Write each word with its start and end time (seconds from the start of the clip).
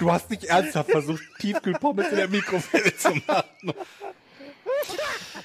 Du 0.00 0.10
hast 0.10 0.30
nicht 0.30 0.44
ernsthaft 0.44 0.90
versucht, 0.90 1.22
Tiefkühlpommes 1.38 2.08
in 2.08 2.16
der 2.16 2.28
Mikrowelle 2.28 2.96
zu 2.96 3.10
machen. 3.26 3.72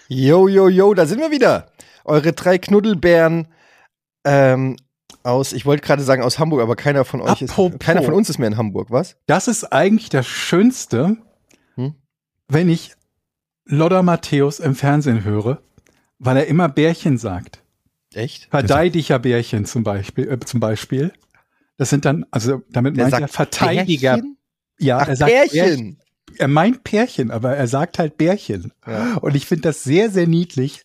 Yo, 0.07 0.47
yo, 0.47 0.67
yo, 0.69 0.93
da 0.93 1.05
sind 1.05 1.19
wir 1.19 1.29
wieder. 1.31 1.71
Eure 2.03 2.33
drei 2.33 2.57
Knuddelbären 2.57 3.47
ähm, 4.23 4.77
aus, 5.23 5.53
ich 5.53 5.65
wollte 5.65 5.85
gerade 5.85 6.03
sagen 6.03 6.21
aus 6.23 6.39
Hamburg, 6.39 6.61
aber 6.61 6.75
keiner 6.75 7.03
von 7.05 7.21
euch 7.21 7.43
Apropos. 7.43 7.73
ist, 7.73 7.79
keiner 7.79 8.03
von 8.03 8.13
uns 8.13 8.29
ist 8.29 8.37
mehr 8.37 8.47
in 8.47 8.57
Hamburg, 8.57 8.91
was? 8.91 9.17
Das 9.27 9.47
ist 9.47 9.65
eigentlich 9.65 10.09
das 10.09 10.25
Schönste, 10.27 11.17
Hm? 11.75 11.95
wenn 12.47 12.69
ich 12.69 12.93
Lodder 13.65 14.03
Matthäus 14.03 14.59
im 14.59 14.75
Fernsehen 14.75 15.23
höre, 15.23 15.61
weil 16.19 16.37
er 16.37 16.47
immer 16.47 16.69
Bärchen 16.69 17.17
sagt. 17.17 17.61
Echt? 18.13 18.47
Verteidiger 18.51 19.19
Bärchen 19.19 19.65
zum 19.65 19.83
Beispiel, 19.83 20.29
äh, 20.31 20.39
zum 20.39 20.59
Beispiel. 20.59 21.11
Das 21.77 21.89
sind 21.89 22.05
dann, 22.05 22.25
also 22.31 22.61
damit 22.69 22.95
meint 22.95 23.11
er 23.13 23.27
Verteidiger. 23.27 24.13
Pärchen? 24.13 24.37
Ja, 24.79 24.97
Ach, 24.99 25.07
er 25.07 25.15
sagt 25.15 25.31
Pärchen. 25.31 25.99
Er 26.37 26.47
meint 26.47 26.83
Pärchen, 26.83 27.31
aber 27.31 27.55
er 27.55 27.67
sagt 27.67 27.97
halt 27.99 28.17
Bärchen. 28.17 28.73
Ja. 28.85 29.15
Und 29.17 29.35
ich 29.35 29.45
finde 29.45 29.61
das 29.63 29.83
sehr, 29.83 30.09
sehr 30.09 30.27
niedlich. 30.27 30.81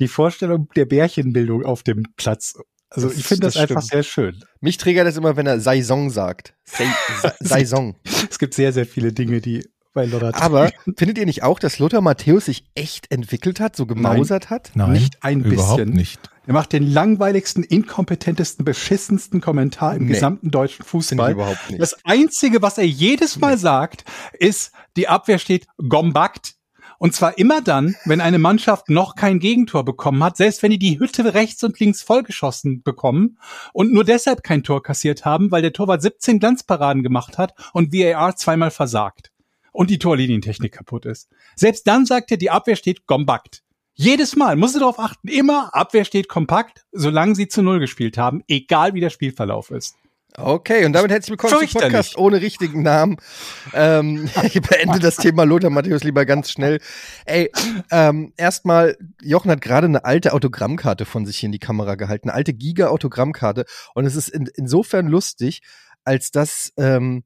Die 0.00 0.08
Vorstellung 0.08 0.68
der 0.74 0.86
Bärchenbildung 0.86 1.64
auf 1.64 1.82
dem 1.82 2.04
Platz. 2.16 2.54
Also 2.88 3.08
Das- 3.08 3.16
ich 3.18 3.24
finde 3.24 3.42
das, 3.46 3.54
das 3.54 3.62
einfach 3.70 3.82
sehr 3.82 4.02
schön. 4.02 4.42
Mich 4.60 4.78
triggert 4.78 5.06
das 5.06 5.16
immer, 5.16 5.36
wenn 5.36 5.46
er 5.46 5.60
Saison 5.60 6.10
sagt. 6.10 6.54
Saison. 7.40 7.94
Es 8.30 8.38
gibt 8.38 8.54
sehr, 8.54 8.72
sehr 8.72 8.86
viele 8.86 9.12
Dinge, 9.12 9.40
die 9.40 9.68
bei 9.92 10.04
Lodder 10.06 10.32
Aber 10.40 10.70
findet 10.96 11.18
ihr 11.18 11.26
nicht 11.26 11.42
auch, 11.42 11.58
dass 11.58 11.78
Lothar 11.78 12.00
Matthäus 12.00 12.44
sich 12.46 12.64
echt 12.74 13.10
entwickelt 13.10 13.60
hat, 13.60 13.74
so 13.76 13.86
gemausert 13.86 14.50
hat? 14.50 14.70
Nein, 14.74 14.92
Nicht 14.92 15.22
ein 15.22 15.44
überhaupt 15.44 15.78
bisschen. 15.78 15.94
nicht. 15.96 16.20
Er 16.46 16.54
macht 16.54 16.72
den 16.72 16.90
langweiligsten, 16.90 17.62
inkompetentesten, 17.62 18.64
beschissensten 18.64 19.40
Kommentar 19.40 19.94
im 19.96 20.06
Nee. 20.06 20.12
gesamten 20.14 20.50
deutschen 20.50 20.84
Fußball. 20.84 21.32
überhaupt 21.32 21.70
nicht. 21.70 21.80
Das 21.80 21.96
Einzige, 22.04 22.62
was 22.62 22.78
er 22.78 22.86
jedes 22.86 23.38
Mal 23.38 23.58
sagt, 23.58 24.04
ist, 24.38 24.72
die 24.96 25.08
Abwehr 25.08 25.38
steht 25.38 25.66
gombackt. 25.88 26.54
Und 26.98 27.14
zwar 27.14 27.38
immer 27.38 27.62
dann, 27.62 27.96
wenn 28.04 28.20
eine 28.20 28.38
Mannschaft 28.38 28.90
noch 28.90 29.14
kein 29.14 29.38
Gegentor 29.38 29.86
bekommen 29.86 30.22
hat, 30.22 30.36
selbst 30.36 30.62
wenn 30.62 30.70
die 30.70 30.78
die 30.78 30.98
Hütte 30.98 31.32
rechts 31.32 31.64
und 31.64 31.80
links 31.80 32.02
vollgeschossen 32.02 32.82
bekommen 32.82 33.38
und 33.72 33.90
nur 33.92 34.04
deshalb 34.04 34.42
kein 34.42 34.62
Tor 34.62 34.82
kassiert 34.82 35.24
haben, 35.24 35.50
weil 35.50 35.62
der 35.62 35.72
Torwart 35.72 36.02
17 36.02 36.38
Glanzparaden 36.40 37.02
gemacht 37.02 37.38
hat 37.38 37.54
und 37.72 37.92
VAR 37.94 38.36
zweimal 38.36 38.70
versagt 38.70 39.30
und 39.72 39.90
die 39.90 39.98
Torlinientechnik 39.98 40.72
kaputt 40.72 41.06
ist. 41.06 41.28
Selbst 41.56 41.86
dann 41.86 42.06
sagt 42.06 42.30
er, 42.30 42.36
die 42.36 42.50
Abwehr 42.50 42.76
steht 42.76 43.06
gombackt. 43.06 43.62
Jedes 43.94 44.34
Mal, 44.34 44.56
musst 44.56 44.74
du 44.74 44.78
darauf 44.78 44.98
achten, 44.98 45.28
immer 45.28 45.74
Abwehr 45.74 46.04
steht 46.04 46.28
kompakt, 46.28 46.86
solange 46.92 47.34
sie 47.34 47.48
zu 47.48 47.62
Null 47.62 47.80
gespielt 47.80 48.16
haben, 48.16 48.42
egal 48.48 48.94
wie 48.94 49.00
der 49.00 49.10
Spielverlauf 49.10 49.70
ist. 49.70 49.96
Okay, 50.36 50.84
und 50.84 50.92
damit 50.92 51.10
herzlich 51.10 51.30
willkommen 51.30 51.68
zum. 51.68 51.80
Podcast 51.80 52.16
ohne 52.16 52.40
richtigen 52.40 52.82
Namen. 52.82 53.16
Ähm, 53.74 54.30
ich 54.44 54.60
beende 54.62 55.00
das 55.00 55.16
Thema 55.16 55.44
Lothar 55.44 55.70
Matthäus 55.70 56.04
lieber 56.04 56.24
ganz 56.24 56.50
schnell. 56.50 56.80
Ey, 57.26 57.50
ähm, 57.90 58.32
erstmal, 58.36 58.96
Jochen 59.22 59.50
hat 59.50 59.60
gerade 59.60 59.86
eine 59.86 60.04
alte 60.04 60.32
Autogrammkarte 60.32 61.04
von 61.04 61.26
sich 61.26 61.38
hier 61.38 61.48
in 61.48 61.52
die 61.52 61.58
Kamera 61.58 61.96
gehalten, 61.96 62.30
eine 62.30 62.36
alte 62.36 62.54
Giga-Autogrammkarte. 62.54 63.64
Und 63.94 64.06
es 64.06 64.14
ist 64.14 64.28
in, 64.28 64.48
insofern 64.54 65.08
lustig, 65.08 65.62
als 66.04 66.30
das, 66.30 66.72
ähm, 66.76 67.24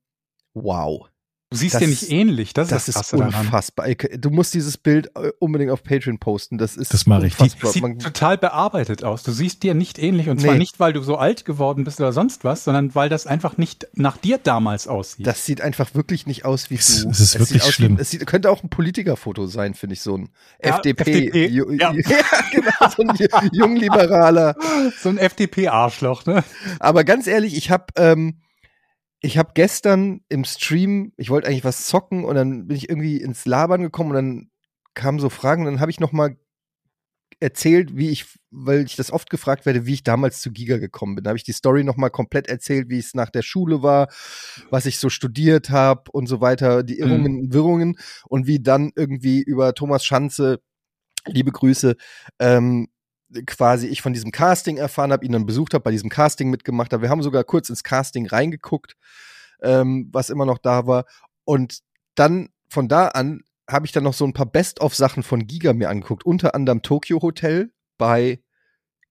wow. 0.55 1.09
Du 1.55 1.59
siehst 1.61 1.75
Das- 1.77 1.81
dir 1.83 1.89
nicht 1.89 2.11
ähnlich, 2.11 2.53
das, 2.53 2.69
Das 2.69 2.83
ist 2.83 2.89
ist 2.89 2.97
das 2.97 3.11
Krasse 3.11 3.17
daran. 3.31 3.47
unfassbar. 3.47 3.87
Ey, 3.87 3.97
Du 4.19 4.31
musst 4.31 4.55
dieses 4.55 4.77
Bild 4.77 5.07
äh, 5.15 5.31
unbedingt 5.39 5.71
auf 5.71 5.83
Patreon 5.85 6.19
posten. 6.19 6.59
Das 6.59 6.77
ist 6.77 6.93
Das 6.93 7.07
mache 7.07 7.27
ich. 7.29 7.39
unfassbar. 7.39 7.71
Sieht 7.73 7.83
Man- 7.83 7.99
total 8.01 8.39
bearbeitet 8.39 9.05
aus. 9.05 9.23
Du 9.23 9.31
siehst 9.31 9.63
dir 9.63 9.75
nicht 9.75 9.99
ähnlich 10.01 10.29
und 10.29 10.41
zwar 10.41 10.55
Nee. 10.55 10.59
nicht, 10.59 10.81
weil 10.81 10.93
du 10.93 11.03
so 11.03 11.17
alt 11.17 11.45
geworden 11.45 11.85
bist 11.85 12.01
oder 12.01 12.13
sonst 12.13 12.43
was, 12.43 12.65
sondern 12.65 12.95
weil 12.97 13.09
das 13.09 13.27
einfach 13.29 13.57
nicht 13.57 13.87
nach 13.95 14.17
dir 14.17 14.39
damals 14.39 14.89
aussieht. 14.89 15.27
Das 15.27 15.45
sieht 15.47 15.61
einfach 15.61 15.95
wirklich 15.95 16.27
nicht 16.27 16.45
aus 16.45 16.71
wie 16.71 16.75
Es- 16.75 17.03
du. 17.03 17.11
es 17.11 17.21
ist 17.21 17.31
sieht 17.31 17.41
wirklich 17.41 17.63
schlimm. 17.73 17.99
Wie, 17.99 18.03
es 18.03 18.11
sieht, 18.11 18.27
könnte 18.27 18.51
auch 18.51 18.63
ein 18.65 18.69
Politikerfoto 18.69 19.47
sein, 19.47 19.75
finde 19.75 19.93
ich, 19.95 20.01
so 20.01 20.17
ein 20.19 20.31
Ja, 20.63 20.71
FDP. 20.77 21.29
FDP, 21.29 21.47
Ju- 21.49 21.71
ja. 21.81 21.93
genau, 21.93 22.91
so 22.97 23.03
ein 23.03 23.11
ju- 23.17 23.49
jungliberaler. 23.53 24.57
so 25.01 25.09
ein 25.09 25.19
FDP-Arschloch, 25.19 26.27
ne? 26.27 26.43
Aber 26.81 27.05
ganz 27.05 27.27
ehrlich, 27.27 27.57
ich 27.57 27.71
habe 27.71 27.85
ähm, 27.97 28.39
ich 29.25 29.39
habe 29.39 29.53
gestern 29.55 30.21
im 30.29 30.45
Stream, 30.45 31.13
ich 31.17 31.31
wollte 31.31 31.49
eigentlich 31.49 31.65
was 31.65 31.87
zocken 31.87 32.25
und 32.25 32.35
dann 32.35 32.67
bin 32.67 32.77
ich 32.77 32.91
irgendwie 32.91 33.17
ins 33.17 33.47
Labern 33.47 33.81
gekommen 33.81 34.11
und 34.11 34.17
dann 34.17 34.51
kamen 34.93 35.19
so 35.19 35.31
Fragen 35.31 35.63
und 35.63 35.73
dann 35.73 35.81
habe 35.81 35.91
ich 35.91 35.99
noch 35.99 36.13
mal 36.13 36.37
erzählt, 37.41 37.97
wie 37.97 38.11
ich, 38.11 38.27
weil 38.51 38.85
ich 38.85 38.97
das 38.97 39.11
oft 39.11 39.31
gefragt 39.31 39.65
werde, 39.65 39.87
wie 39.87 39.95
ich 39.95 40.03
damals 40.03 40.43
zu 40.43 40.53
Giga 40.53 40.77
gekommen 40.77 41.15
bin. 41.15 41.25
Da 41.25 41.31
habe 41.31 41.39
ich 41.39 41.45
die 41.45 41.53
Story 41.53 41.85
noch 41.85 41.97
mal 41.97 42.11
komplett 42.11 42.49
erzählt, 42.49 42.91
wie 42.91 42.99
es 42.99 43.15
nach 43.15 43.31
der 43.31 43.41
Schule 43.41 43.83
war, 43.83 44.09
was 44.69 44.85
ich 44.85 44.99
so 44.99 45.09
studiert 45.09 45.71
habe 45.71 46.11
und 46.13 46.27
so 46.27 46.43
weiter, 46.43 46.83
die 46.83 46.99
Irrungen 46.99 47.41
und 47.41 47.55
Wirrungen 47.55 47.97
und 48.29 48.47
wie 48.47 48.61
dann 48.61 48.93
irgendwie 48.95 49.41
über 49.43 49.75
Thomas 49.75 50.05
Schanze, 50.05 50.61
liebe 51.27 51.51
Grüße, 51.51 51.97
ähm, 52.41 52.89
quasi 53.47 53.87
ich 53.89 54.03
von 54.03 54.13
diesem 54.13 54.31
Casting 54.33 54.77
erfahren 54.77 55.13
habe, 55.13 55.25
ihn 55.25 55.33
dann 55.33 55.47
besucht 55.47 55.75
habe, 55.75 55.83
bei 55.85 55.91
diesem 55.91 56.11
Casting 56.11 56.51
mitgemacht 56.51 56.93
habe. 56.93 57.03
Wir 57.03 57.11
haben 57.11 57.23
sogar 57.23 57.45
kurz 57.45 57.69
ins 57.69 57.83
Casting 57.85 58.27
reingeguckt, 58.27 58.97
ähm, 59.63 60.09
was 60.13 60.31
immer 60.31 60.47
noch 60.47 60.59
da 60.59 60.87
war. 60.87 61.05
Und 61.45 61.81
dann 62.15 62.49
von 62.69 62.89
da 62.89 63.09
an 63.09 63.43
habe 63.69 63.87
ich 63.87 63.93
dann 63.93 64.05
noch 64.05 64.15
so 64.15 64.25
ein 64.25 64.33
paar 64.35 64.47
Best-of-Sachen 64.47 65.23
von 65.23 65.47
Giga 65.47 65.73
mir 65.73 65.89
angeguckt, 65.89 66.25
unter 66.27 66.55
anderem 66.55 66.83
Tokyo 66.83 67.21
Hotel 67.23 67.73
bei 67.99 68.41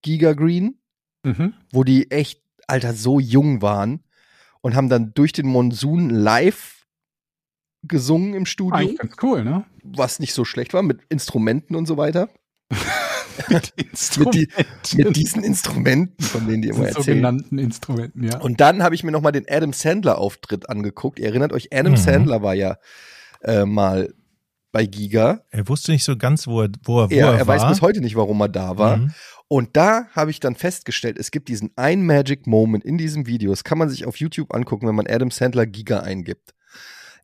Giga 0.01 0.33
Green, 0.33 0.79
Mhm. 1.25 1.53
wo 1.71 1.83
die 1.83 2.11
echt, 2.11 2.41
Alter, 2.67 2.93
so 2.93 3.19
jung 3.19 3.61
waren 3.61 4.03
und 4.61 4.75
haben 4.75 4.89
dann 4.89 5.13
durch 5.13 5.31
den 5.31 5.47
Monsun 5.47 6.09
live 6.09 6.85
gesungen 7.83 8.33
im 8.33 8.45
Studio, 8.45 8.75
Eigentlich 8.77 8.97
ganz 8.99 9.15
cool, 9.21 9.43
ne? 9.43 9.65
was 9.83 10.19
nicht 10.19 10.33
so 10.33 10.43
schlecht 10.45 10.73
war, 10.73 10.83
mit 10.83 11.01
Instrumenten 11.09 11.75
und 11.75 11.85
so 11.85 11.97
weiter. 11.97 12.29
Mit, 13.49 13.73
Mit, 14.17 14.33
die, 14.33 14.47
mit 14.97 15.15
diesen 15.15 15.43
Instrumenten, 15.43 16.23
von 16.23 16.47
denen 16.47 16.61
die 16.61 16.69
immer 16.69 16.85
erzählen. 16.87 17.03
sogenannten 17.03 17.57
Instrumenten, 17.59 18.23
ja. 18.23 18.37
Und 18.39 18.61
dann 18.61 18.83
habe 18.83 18.95
ich 18.95 19.03
mir 19.03 19.11
noch 19.11 19.21
mal 19.21 19.31
den 19.31 19.45
Adam 19.49 19.73
Sandler 19.73 20.17
Auftritt 20.17 20.69
angeguckt. 20.69 21.19
Ihr 21.19 21.27
erinnert 21.27 21.53
euch, 21.53 21.69
Adam 21.73 21.93
Mhm. 21.93 21.97
Sandler 21.97 22.41
war 22.41 22.53
ja 22.53 22.77
äh, 23.43 23.65
mal 23.65 24.13
bei 24.71 24.85
Giga. 24.85 25.41
Er 25.51 25.67
wusste 25.67 25.91
nicht 25.91 26.03
so 26.03 26.17
ganz, 26.17 26.47
wo 26.47 26.61
er, 26.63 26.69
wo 26.83 27.01
er, 27.01 27.09
wo 27.11 27.13
Er, 27.15 27.27
er, 27.27 27.33
er 27.39 27.47
war. 27.47 27.55
weiß 27.59 27.67
bis 27.69 27.81
heute 27.81 28.01
nicht, 28.01 28.15
warum 28.15 28.41
er 28.41 28.49
da 28.49 28.77
war. 28.77 28.97
Mhm. 28.97 29.13
Und 29.47 29.75
da 29.77 30.07
habe 30.13 30.31
ich 30.31 30.39
dann 30.39 30.55
festgestellt, 30.55 31.17
es 31.19 31.29
gibt 31.29 31.47
diesen 31.47 31.71
ein 31.75 32.03
Magic 32.05 32.47
Moment 32.47 32.83
in 32.83 32.97
diesem 32.97 33.27
Video. 33.27 33.51
Das 33.51 33.63
kann 33.63 33.77
man 33.77 33.89
sich 33.89 34.05
auf 34.05 34.17
YouTube 34.17 34.53
angucken, 34.53 34.87
wenn 34.87 34.95
man 34.95 35.05
Adam 35.07 35.29
Sandler 35.29 35.67
Giga 35.67 35.99
eingibt. 35.99 36.53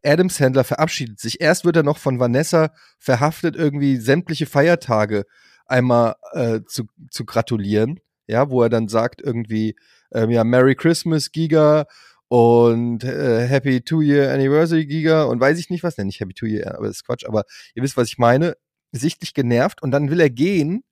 Adam 0.04 0.30
Sandler 0.30 0.64
verabschiedet 0.64 1.20
sich. 1.20 1.42
Erst 1.42 1.66
wird 1.66 1.76
er 1.76 1.84
noch 1.84 1.98
von 1.98 2.20
Vanessa 2.20 2.72
verhaftet, 3.00 3.56
irgendwie 3.56 3.98
sämtliche 3.98 4.46
Feiertage 4.46 5.26
einmal 5.70 6.16
äh, 6.34 6.62
zu, 6.68 6.86
zu 7.10 7.26
gratulieren. 7.26 8.00
Ja, 8.28 8.50
wo 8.50 8.62
er 8.62 8.70
dann 8.70 8.88
sagt 8.88 9.22
irgendwie, 9.22 9.76
ähm, 10.12 10.30
ja, 10.30 10.44
Merry 10.44 10.76
Christmas, 10.76 11.32
Giga 11.32 11.86
und 12.28 13.04
äh, 13.04 13.48
Happy 13.48 13.82
Two-Year 13.82 14.32
Anniversary, 14.32 14.86
Giga 14.86 15.24
und 15.24 15.40
weiß 15.40 15.58
ich 15.58 15.72
nicht 15.72 15.84
was. 15.84 15.98
Ne, 15.98 16.06
nicht 16.06 16.20
Happy 16.20 16.34
Two-Year, 16.36 16.76
aber 16.76 16.88
das 16.88 16.98
ist 16.98 17.06
Quatsch. 17.06 17.26
Aber 17.26 17.44
ihr 17.74 17.82
wisst, 17.84 17.98
was 17.98 18.08
ich 18.08 18.18
meine. 18.18 18.56
Sichtlich 18.92 19.34
genervt 19.36 19.84
und 19.84 19.92
dann 19.92 20.10
will 20.10 20.20
er 20.20 20.30
gehen 20.32 20.84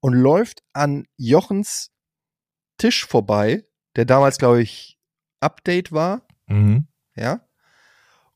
und 0.00 0.14
läuft 0.14 0.62
an 0.72 1.06
Jochens 1.16 1.90
Tisch 2.78 3.04
vorbei, 3.06 3.64
der 3.96 4.04
damals, 4.04 4.38
glaube 4.38 4.62
ich, 4.62 4.98
Update 5.40 5.92
war, 5.92 6.22
Mhm. 6.48 6.86
ja, 7.16 7.40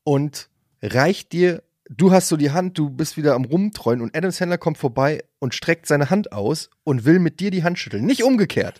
und 0.03 0.49
reicht 0.81 1.31
dir, 1.33 1.63
du 1.89 2.11
hast 2.11 2.27
so 2.27 2.37
die 2.37 2.51
Hand, 2.51 2.77
du 2.77 2.89
bist 2.89 3.17
wieder 3.17 3.35
am 3.35 3.45
Rumtreuen 3.45 4.01
und 4.01 4.15
Adam 4.15 4.31
Sandler 4.31 4.57
kommt 4.57 4.77
vorbei 4.77 5.23
und 5.39 5.53
streckt 5.53 5.85
seine 5.85 6.09
Hand 6.09 6.31
aus 6.31 6.69
und 6.83 7.05
will 7.05 7.19
mit 7.19 7.39
dir 7.39 7.51
die 7.51 7.63
Hand 7.63 7.79
schütteln. 7.79 8.05
Nicht 8.05 8.23
umgekehrt. 8.23 8.79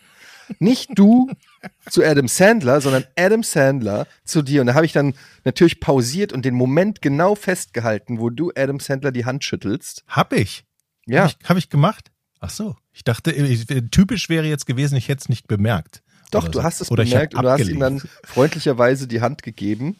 Nicht 0.60 0.92
du 0.96 1.30
zu 1.90 2.04
Adam 2.04 2.28
Sandler, 2.28 2.80
sondern 2.82 3.06
Adam 3.18 3.44
Sandler 3.44 4.08
zu 4.24 4.42
dir. 4.42 4.62
Und 4.62 4.68
da 4.68 4.74
habe 4.76 4.86
ich 4.86 4.94
dann 4.94 5.14
natürlich 5.44 5.80
pausiert 5.80 6.32
und 6.32 6.46
den 6.46 6.56
Moment 6.56 7.02
genau 7.02 7.36
festgehalten, 7.36 8.20
wo 8.20 8.30
du 8.30 8.52
Adam 8.56 8.80
Sandler 8.80 9.12
die 9.12 9.26
Hand 9.26 9.44
schüttelst. 9.44 10.04
Hab 10.08 10.34
ich. 10.34 10.64
Ja. 11.06 11.24
Hab 11.24 11.30
ich, 11.30 11.50
hab 11.50 11.58
ich 11.58 11.70
gemacht. 11.70 12.12
Ach 12.40 12.50
so. 12.50 12.76
Ich 12.94 13.04
dachte, 13.04 13.32
ich, 13.32 13.66
typisch 13.92 14.30
wäre 14.30 14.46
jetzt 14.46 14.66
gewesen, 14.66 14.96
ich 14.96 15.10
hätte 15.10 15.22
es 15.22 15.30
nicht 15.30 15.48
bemerkt. 15.48 16.02
Doch, 16.32 16.44
Oder 16.44 16.52
du 16.52 16.60
so. 16.60 16.64
hast 16.64 16.82
es 16.82 16.92
Oder 16.92 17.04
bemerkt 17.04 17.36
und 17.36 17.44
du 17.44 17.50
hast 17.50 17.68
ihm 17.68 17.80
dann 17.80 18.02
freundlicherweise 18.24 19.08
die 19.08 19.22
Hand 19.22 19.44
gegeben. 19.44 19.98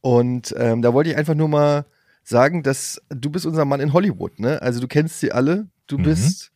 Und 0.00 0.54
ähm, 0.58 0.82
da 0.82 0.92
wollte 0.92 1.10
ich 1.10 1.16
einfach 1.16 1.34
nur 1.34 1.48
mal 1.48 1.86
sagen, 2.28 2.62
dass 2.62 3.00
du 3.08 3.30
bist 3.30 3.46
unser 3.46 3.64
Mann 3.64 3.80
in 3.80 3.92
Hollywood, 3.92 4.38
ne? 4.40 4.60
Also 4.60 4.80
du 4.80 4.88
kennst 4.88 5.20
sie 5.20 5.30
alle. 5.32 5.68
Du 5.86 5.96
Mhm. 5.98 6.02
bist 6.02 6.50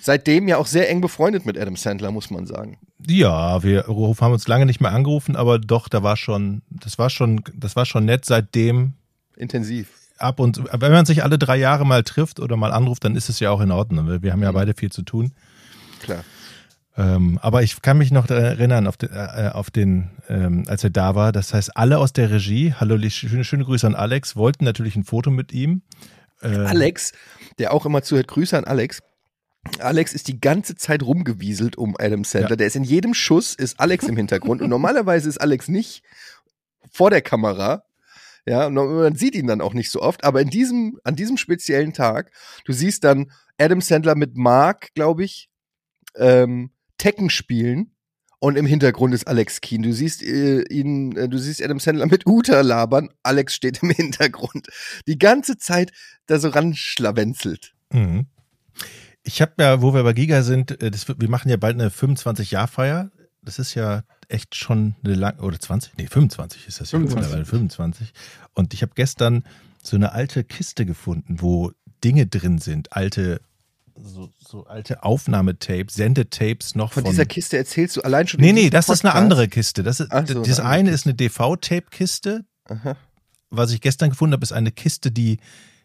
seitdem 0.00 0.46
ja 0.48 0.56
auch 0.56 0.66
sehr 0.66 0.88
eng 0.88 1.00
befreundet 1.00 1.44
mit 1.46 1.58
Adam 1.58 1.74
Sandler, 1.76 2.12
muss 2.12 2.30
man 2.30 2.46
sagen. 2.46 2.78
Ja, 3.06 3.62
wir 3.62 3.84
haben 3.88 4.32
uns 4.32 4.46
lange 4.48 4.64
nicht 4.66 4.80
mehr 4.80 4.92
angerufen, 4.92 5.36
aber 5.36 5.58
doch, 5.58 5.88
da 5.88 6.02
war 6.02 6.16
schon, 6.16 6.62
das 6.70 6.98
war 6.98 7.10
schon, 7.10 7.42
das 7.54 7.74
war 7.76 7.84
schon 7.86 8.04
nett. 8.04 8.24
Seitdem 8.24 8.92
Intensiv. 9.36 9.88
ab 10.18 10.38
und 10.40 10.62
wenn 10.72 10.92
man 10.92 11.06
sich 11.06 11.24
alle 11.24 11.38
drei 11.38 11.56
Jahre 11.56 11.84
mal 11.84 12.04
trifft 12.04 12.38
oder 12.40 12.56
mal 12.56 12.72
anruft, 12.72 13.04
dann 13.04 13.16
ist 13.16 13.28
es 13.28 13.40
ja 13.40 13.50
auch 13.50 13.60
in 13.60 13.72
Ordnung. 13.72 14.06
weil 14.06 14.22
Wir 14.22 14.32
haben 14.32 14.42
ja 14.42 14.52
beide 14.52 14.74
viel 14.74 14.90
zu 14.92 15.02
tun. 15.02 15.32
Klar. 16.00 16.24
Ähm, 16.98 17.38
aber 17.42 17.62
ich 17.62 17.82
kann 17.82 17.98
mich 17.98 18.10
noch 18.10 18.28
erinnern 18.30 18.86
auf 18.86 18.96
den, 18.96 19.10
äh, 19.12 19.50
auf 19.52 19.70
den 19.70 20.10
ähm, 20.28 20.64
als 20.66 20.82
er 20.82 20.90
da 20.90 21.14
war. 21.14 21.30
Das 21.30 21.52
heißt, 21.52 21.76
alle 21.76 21.98
aus 21.98 22.12
der 22.12 22.30
Regie, 22.30 22.72
hallo, 22.72 22.98
schöne, 23.08 23.44
schöne 23.44 23.64
Grüße 23.64 23.86
an 23.86 23.94
Alex, 23.94 24.34
wollten 24.34 24.64
natürlich 24.64 24.96
ein 24.96 25.04
Foto 25.04 25.30
mit 25.30 25.52
ihm. 25.52 25.82
Äh, 26.40 26.48
Alex, 26.48 27.12
der 27.58 27.74
auch 27.74 27.84
immer 27.84 28.02
zuhört, 28.02 28.28
Grüße 28.28 28.56
an 28.56 28.64
Alex. 28.64 29.02
Alex 29.78 30.12
ist 30.12 30.28
die 30.28 30.40
ganze 30.40 30.76
Zeit 30.76 31.02
rumgewieselt 31.02 31.76
um 31.76 31.96
Adam 31.98 32.24
Sandler. 32.24 32.50
Ja. 32.50 32.56
Der 32.56 32.66
ist 32.68 32.76
in 32.76 32.84
jedem 32.84 33.14
Schuss, 33.14 33.54
ist 33.54 33.78
Alex 33.80 34.06
im 34.06 34.16
Hintergrund. 34.16 34.62
Und 34.62 34.70
normalerweise 34.70 35.28
ist 35.28 35.38
Alex 35.38 35.68
nicht 35.68 36.02
vor 36.90 37.10
der 37.10 37.20
Kamera. 37.20 37.82
Ja, 38.46 38.70
man 38.70 39.16
sieht 39.16 39.34
ihn 39.34 39.48
dann 39.48 39.60
auch 39.60 39.74
nicht 39.74 39.90
so 39.90 40.00
oft. 40.00 40.24
Aber 40.24 40.40
in 40.40 40.50
diesem, 40.50 41.00
an 41.02 41.16
diesem 41.16 41.36
speziellen 41.36 41.92
Tag, 41.92 42.30
du 42.64 42.72
siehst 42.72 43.02
dann 43.02 43.32
Adam 43.58 43.80
Sandler 43.80 44.14
mit 44.14 44.36
Mark, 44.36 44.94
glaube 44.94 45.24
ich, 45.24 45.50
ähm, 46.14 46.70
Tekken 46.98 47.30
spielen. 47.30 47.92
Und 48.38 48.56
im 48.56 48.66
Hintergrund 48.66 49.14
ist 49.14 49.26
Alex 49.26 49.62
Keen. 49.62 49.82
Du 49.82 49.92
siehst 49.92 50.22
äh, 50.22 50.62
ihn, 50.68 51.16
äh, 51.16 51.28
du 51.28 51.38
siehst 51.38 51.62
Adam 51.62 51.80
Sandler 51.80 52.06
mit 52.06 52.26
Uta 52.26 52.60
labern. 52.60 53.08
Alex 53.22 53.54
steht 53.54 53.82
im 53.82 53.90
Hintergrund. 53.96 54.68
Die 55.06 55.18
ganze 55.18 55.56
Zeit 55.56 55.92
da 56.26 56.38
so 56.38 56.48
ranschlawenzelt. 56.48 57.74
Mhm. 57.92 58.26
Ich 59.22 59.40
habe 59.40 59.54
ja, 59.58 59.82
wo 59.82 59.94
wir 59.94 60.02
bei 60.04 60.12
Giga 60.12 60.42
sind, 60.42 60.80
äh, 60.82 60.90
das, 60.90 61.08
wir 61.08 61.28
machen 61.28 61.48
ja 61.48 61.56
bald 61.56 61.80
eine 61.80 61.88
25-Jahr-Feier. 61.88 63.10
Das 63.42 63.58
ist 63.58 63.74
ja 63.74 64.02
echt 64.28 64.54
schon 64.54 64.96
eine 65.02 65.14
lang 65.14 65.38
oder 65.40 65.58
20? 65.58 65.94
Nee, 65.96 66.06
25 66.06 66.68
ist 66.68 66.80
das 66.80 66.92
ja 66.92 66.98
25. 66.98 67.16
mittlerweile 67.16 67.44
25. 67.46 68.12
Und 68.54 68.74
ich 68.74 68.82
habe 68.82 68.92
gestern 68.94 69.44
so 69.82 69.96
eine 69.96 70.12
alte 70.12 70.44
Kiste 70.44 70.84
gefunden, 70.84 71.40
wo 71.40 71.72
Dinge 72.04 72.26
drin 72.26 72.58
sind, 72.58 72.92
alte 72.92 73.40
so, 74.02 74.30
so 74.38 74.66
alte 74.66 75.02
Aufnahmetapes, 75.02 75.94
Sendetapes 75.94 76.74
noch 76.74 76.92
Von 76.92 77.04
von, 77.04 77.10
dieser 77.10 77.26
Kiste 77.26 77.56
erzählst 77.56 77.96
du 77.96 78.02
allein 78.02 78.26
schon. 78.28 78.40
Nee, 78.40 78.52
nee, 78.52 78.70
das 78.70 78.88
ist 78.88 79.04
eine 79.04 79.12
Podcast? 79.12 79.22
andere 79.22 79.48
Kiste. 79.48 79.82
Das, 79.82 80.00
ist, 80.00 80.10
so, 80.26 80.42
das 80.42 80.60
eine 80.60 80.68
eine 80.68 80.90
ist 80.90 81.06
eine 81.06 81.14
DV-Tape-Kiste. 81.14 82.44
Was 83.50 83.72
ich 83.72 83.80
gestern 83.80 84.10
gefunden 84.10 84.34
habe, 84.34 84.42
ist 84.42 84.52
eine 84.52 84.72
Kiste, 84.72 85.10
die 85.10 85.38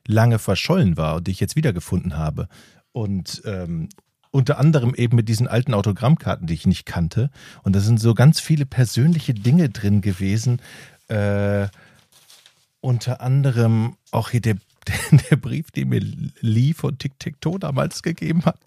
lange 0.08 0.40
verschollen 0.40 0.98
war 0.98 1.16
und 1.16 1.28
die 1.28 1.32
ich 1.32 1.40
jetzt 1.40 1.56
wiedergefunden 1.56 2.18
habe. 2.18 2.48
Und 2.92 3.42
ähm, 3.46 3.90
unter 4.32 4.58
anderem 4.58 4.96
eben 4.96 5.16
mit 5.16 5.30
diesen 5.30 5.48
alten 5.48 5.74
Autogrammkarten, 5.74 6.48
die 6.48 6.54
ich 6.54 6.66
nicht 6.66 6.86
kannte. 6.86 7.30
Und 7.64 7.76
da 7.76 7.80
sind 7.80 8.00
so 8.00 8.14
ganz 8.14 8.40
viele 8.40 8.66
persönliche 8.66 9.34
Dinge 9.34 9.70
drin 9.70 10.02
gewesen. 10.02 10.62
Äh, 11.08 11.68
unter 12.80 13.22
anderem 13.22 13.96
auch 14.12 14.30
hier 14.30 14.42
der, 14.42 14.56
der 15.30 15.36
Brief, 15.38 15.72
den 15.72 15.90
mir 15.90 16.02
Lee 16.42 16.74
von 16.74 16.98
Tic 16.98 17.20
Tac 17.20 17.40
Toe 17.42 17.60
damals 17.60 18.02
gegeben 18.04 18.46
hat. 18.46 18.60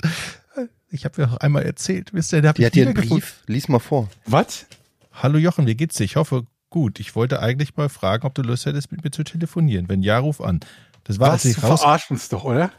Ich 0.91 1.05
habe 1.05 1.23
ja 1.23 1.29
auch 1.29 1.37
einmal 1.39 1.65
erzählt. 1.65 2.13
Wisst 2.15 2.33
ihr, 2.33 2.41
der 2.41 2.51
hab 2.51 2.59
ich 2.59 2.65
hat 2.67 2.75
dir 2.75 2.83
einen 2.87 2.91
wiedergefunden. 2.93 3.21
Brief. 3.29 3.43
Lies 3.47 3.69
mal 3.69 3.81
vor. 3.81 4.09
Was? 4.27 4.67
Hallo 5.13 5.39
Jochen, 5.39 5.67
wie 5.67 5.75
geht's 5.75 5.97
dir? 5.97 6.05
Ich 6.05 6.17
hoffe 6.17 6.47
gut. 6.71 7.01
Ich 7.01 7.17
wollte 7.17 7.41
eigentlich 7.41 7.77
mal 7.77 7.89
fragen, 7.89 8.27
ob 8.27 8.35
du 8.35 8.43
Lust 8.43 8.67
hättest, 8.67 8.93
mit 8.93 9.03
mir 9.03 9.11
zu 9.11 9.25
telefonieren. 9.25 9.89
Wenn 9.89 10.03
ja, 10.03 10.19
ruf 10.19 10.41
an. 10.41 10.61
Das 11.03 11.19
war, 11.19 11.33
als 11.33 11.45
Was? 11.45 11.51
ich 11.51 11.57
Du 11.61 11.67
raus. 11.67 11.81
verarsch 11.81 12.11
uns 12.11 12.29
doch, 12.29 12.45
oder? 12.45 12.71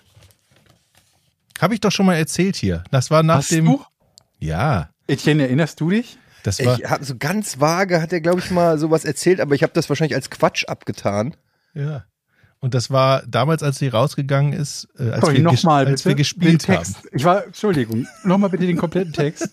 Habe 1.59 1.73
ich 1.73 1.79
doch 1.81 1.91
schon 1.91 2.05
mal 2.05 2.15
erzählt 2.15 2.55
hier. 2.55 2.83
Das 2.91 3.11
war 3.11 3.23
nach 3.23 3.37
Hast 3.37 3.51
dem. 3.51 3.65
du? 3.65 3.83
Ja, 4.39 4.89
Etienne, 5.07 5.43
erinnerst 5.43 5.79
du 5.79 5.89
dich? 5.89 6.17
das 6.43 6.63
war. 6.63 6.77
Ich 6.79 6.85
habe 6.89 7.03
so 7.03 7.15
ganz 7.17 7.59
vage, 7.59 8.01
hat 8.01 8.13
er, 8.13 8.21
glaube 8.21 8.39
ich, 8.39 8.51
mal 8.51 8.77
sowas 8.77 9.05
erzählt, 9.05 9.39
aber 9.39 9.55
ich 9.55 9.63
habe 9.63 9.73
das 9.73 9.89
wahrscheinlich 9.89 10.15
als 10.15 10.29
Quatsch 10.29 10.65
abgetan. 10.65 11.35
Ja. 11.73 12.05
Und 12.65 12.73
das 12.73 12.89
war 12.89 13.21
damals, 13.27 13.61
als 13.61 13.77
sie 13.77 13.89
rausgegangen 13.89 14.51
ist, 14.51 14.87
äh, 14.97 15.11
als, 15.11 15.21
Sorry, 15.21 15.35
wir, 15.35 15.41
ges- 15.41 15.43
nochmal 15.43 15.85
als 15.85 16.01
bitte. 16.01 16.09
wir 16.09 16.15
gespielt 16.15 16.67
den 16.67 16.77
haben. 16.77 16.83
Text. 16.83 17.07
Ich 17.11 17.23
war, 17.23 17.45
Entschuldigung, 17.45 18.07
nochmal 18.23 18.49
bitte 18.49 18.65
den 18.65 18.75
kompletten 18.75 19.13
Text. 19.13 19.49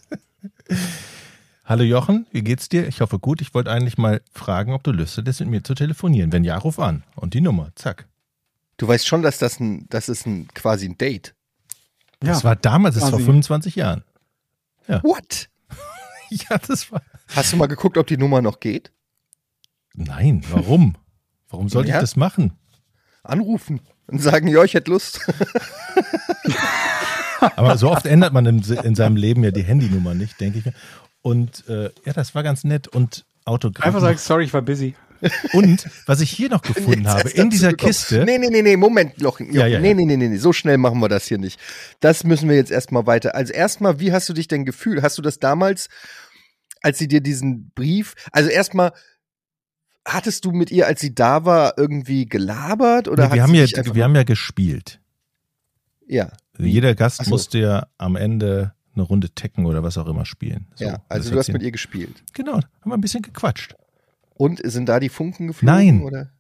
Hallo 1.67 1.83
Jochen, 1.85 2.27
wie 2.33 2.41
geht's 2.41 2.71
dir? 2.71 2.89
Ich 2.89 3.03
hoffe 3.03 3.19
gut. 3.19 3.43
Ich 3.43 3.53
wollte 3.53 3.71
eigentlich 3.71 3.99
mal 3.99 4.23
fragen, 4.33 4.73
ob 4.73 4.83
du 4.83 4.93
Lust 4.93 5.19
hättest, 5.19 5.41
mit 5.41 5.51
mir 5.51 5.63
zu 5.63 5.75
telefonieren. 5.75 6.33
Wenn 6.33 6.43
ja, 6.43 6.57
ruf 6.57 6.79
an. 6.79 7.03
Und 7.15 7.35
die 7.35 7.43
Nummer, 7.43 7.69
zack. 7.75 8.09
Du 8.79 8.89
weißt 8.89 9.07
schon, 9.07 9.21
dass 9.21 9.37
das 9.37 9.61
ein, 9.61 9.87
das 9.91 10.09
ist 10.09 10.25
ein 10.27 10.49
quasi 10.55 10.87
ein 10.87 10.97
Date. 10.97 11.35
Das 12.21 12.45
war 12.45 12.57
damals, 12.57 12.95
das 12.95 13.05
ist 13.05 13.11
vor 13.11 13.19
Quasi. 13.19 13.27
25 13.27 13.77
Jahren. 13.77 14.05
What? 15.03 15.51
Ja, 16.31 16.57
das 16.67 16.91
war. 16.91 17.03
Hast 17.37 17.53
du 17.53 17.59
mal 17.59 17.67
geguckt, 17.67 17.99
ob 17.99 18.07
die 18.07 18.17
Nummer 18.17 18.41
noch 18.41 18.59
geht? 18.59 18.91
Nein, 19.93 20.43
warum? 20.51 20.97
Warum 21.51 21.69
sollte 21.69 21.91
Ja. 21.91 21.97
ich 21.97 22.01
das 22.01 22.17
machen? 22.17 22.55
Anrufen 23.23 23.81
und 24.07 24.21
sagen, 24.21 24.49
ja, 24.49 24.63
ich 24.65 24.75
hätte 24.75 24.91
Lust. 24.91 25.21
Aber 27.41 27.77
so 27.77 27.91
oft 27.91 28.07
ändert 28.07 28.33
man 28.33 28.47
in, 28.47 28.63
in 28.63 28.95
seinem 28.95 29.17
Leben 29.17 29.43
ja 29.43 29.51
die 29.51 29.63
Handynummer 29.63 30.15
nicht, 30.15 30.41
denke 30.41 30.59
ich 30.59 30.65
mir. 30.65 30.75
Und 31.23 31.69
äh, 31.69 31.91
ja, 32.05 32.13
das 32.13 32.35
war 32.35 32.43
ganz 32.43 32.65
nett. 32.65 32.89
Und 32.89 33.25
Autogramm. 33.45 33.87
Einfach 33.87 34.01
sagen, 34.01 34.19
sorry, 34.19 34.45
ich 34.45 34.55
war 34.55 34.63
busy. 34.63 34.95
Und 35.53 35.89
was 36.07 36.21
ich 36.21 36.31
hier 36.31 36.49
noch 36.49 36.63
gefunden 36.63 37.07
habe, 37.07 37.29
in 37.31 37.49
dieser 37.49 37.71
gekommen. 37.71 37.91
Kiste. 37.91 38.25
Nee, 38.25 38.39
nee, 38.39 38.49
nee, 38.51 38.63
nee, 38.63 38.77
Moment, 38.77 39.21
Lochen. 39.21 39.53
Ja, 39.53 39.67
ja, 39.67 39.79
nee, 39.79 39.91
ja. 39.91 39.95
nee, 39.95 40.05
nee, 40.05 40.17
nee, 40.17 40.29
nee, 40.29 40.37
so 40.37 40.53
schnell 40.53 40.79
machen 40.79 40.99
wir 41.01 41.09
das 41.09 41.27
hier 41.27 41.39
nicht. 41.39 41.61
Das 42.01 42.25
müssen 42.25 42.49
wir 42.49 42.57
jetzt 42.57 42.73
erstmal 42.73 43.07
weiter. 43.07 43.35
Also 43.35 43.53
erstmal, 43.53 44.01
wie 44.01 44.13
hast 44.13 44.29
du 44.29 44.33
dich 44.33 44.49
denn 44.49 44.65
gefühlt? 44.65 45.03
Hast 45.03 45.19
du 45.19 45.23
das 45.23 45.39
damals, 45.39 45.89
als 46.83 46.99
sie 46.99 47.07
dir 47.07 47.21
diesen 47.21 47.71
Brief, 47.75 48.15
also 48.33 48.51
erstmal, 48.51 48.93
hattest 50.05 50.45
du 50.45 50.53
mit 50.53 50.71
ihr, 50.71 50.87
als 50.87 51.01
sie 51.01 51.15
da 51.15 51.45
war, 51.45 51.79
irgendwie 51.79 52.27
gelabert 52.27 53.09
oder 53.09 53.29
Nee, 53.29 53.35
wir, 53.35 53.43
haben 53.43 53.55
ja, 53.55 53.67
wir 53.95 54.05
haben 54.05 54.15
ja 54.17 54.25
gespielt. 54.25 55.01
ja, 56.07 56.31
Also 56.55 56.65
jeder 56.69 56.95
Gast 56.95 57.25
so. 57.25 57.31
musste 57.31 57.59
ja 57.59 57.87
am 57.99 58.17
Ende 58.17 58.75
eine 58.95 59.03
Runde 59.05 59.31
Tekken 59.31 59.65
oder 59.67 59.83
was 59.83 59.97
auch 59.97 60.07
immer 60.07 60.25
spielen. 60.27 60.67
So, 60.75 60.85
ja, 60.85 61.03
also 61.09 61.31
du 61.31 61.39
hast 61.39 61.47
sie- 61.47 61.53
mit 61.53 61.63
ihr 61.63 61.73
gespielt. 61.73 62.23
Genau, 62.35 62.55
haben 62.57 62.65
wir 62.85 62.95
ein 62.95 63.01
bisschen 63.01 63.23
gequatscht. 63.23 63.75
Und 64.35 64.61
sind 64.65 64.89
da 64.89 64.99
die 65.01 65.09
Funken 65.09 65.47
geflogen? 65.49 65.75
Nein. 65.75 66.03
Oder? 66.03 66.31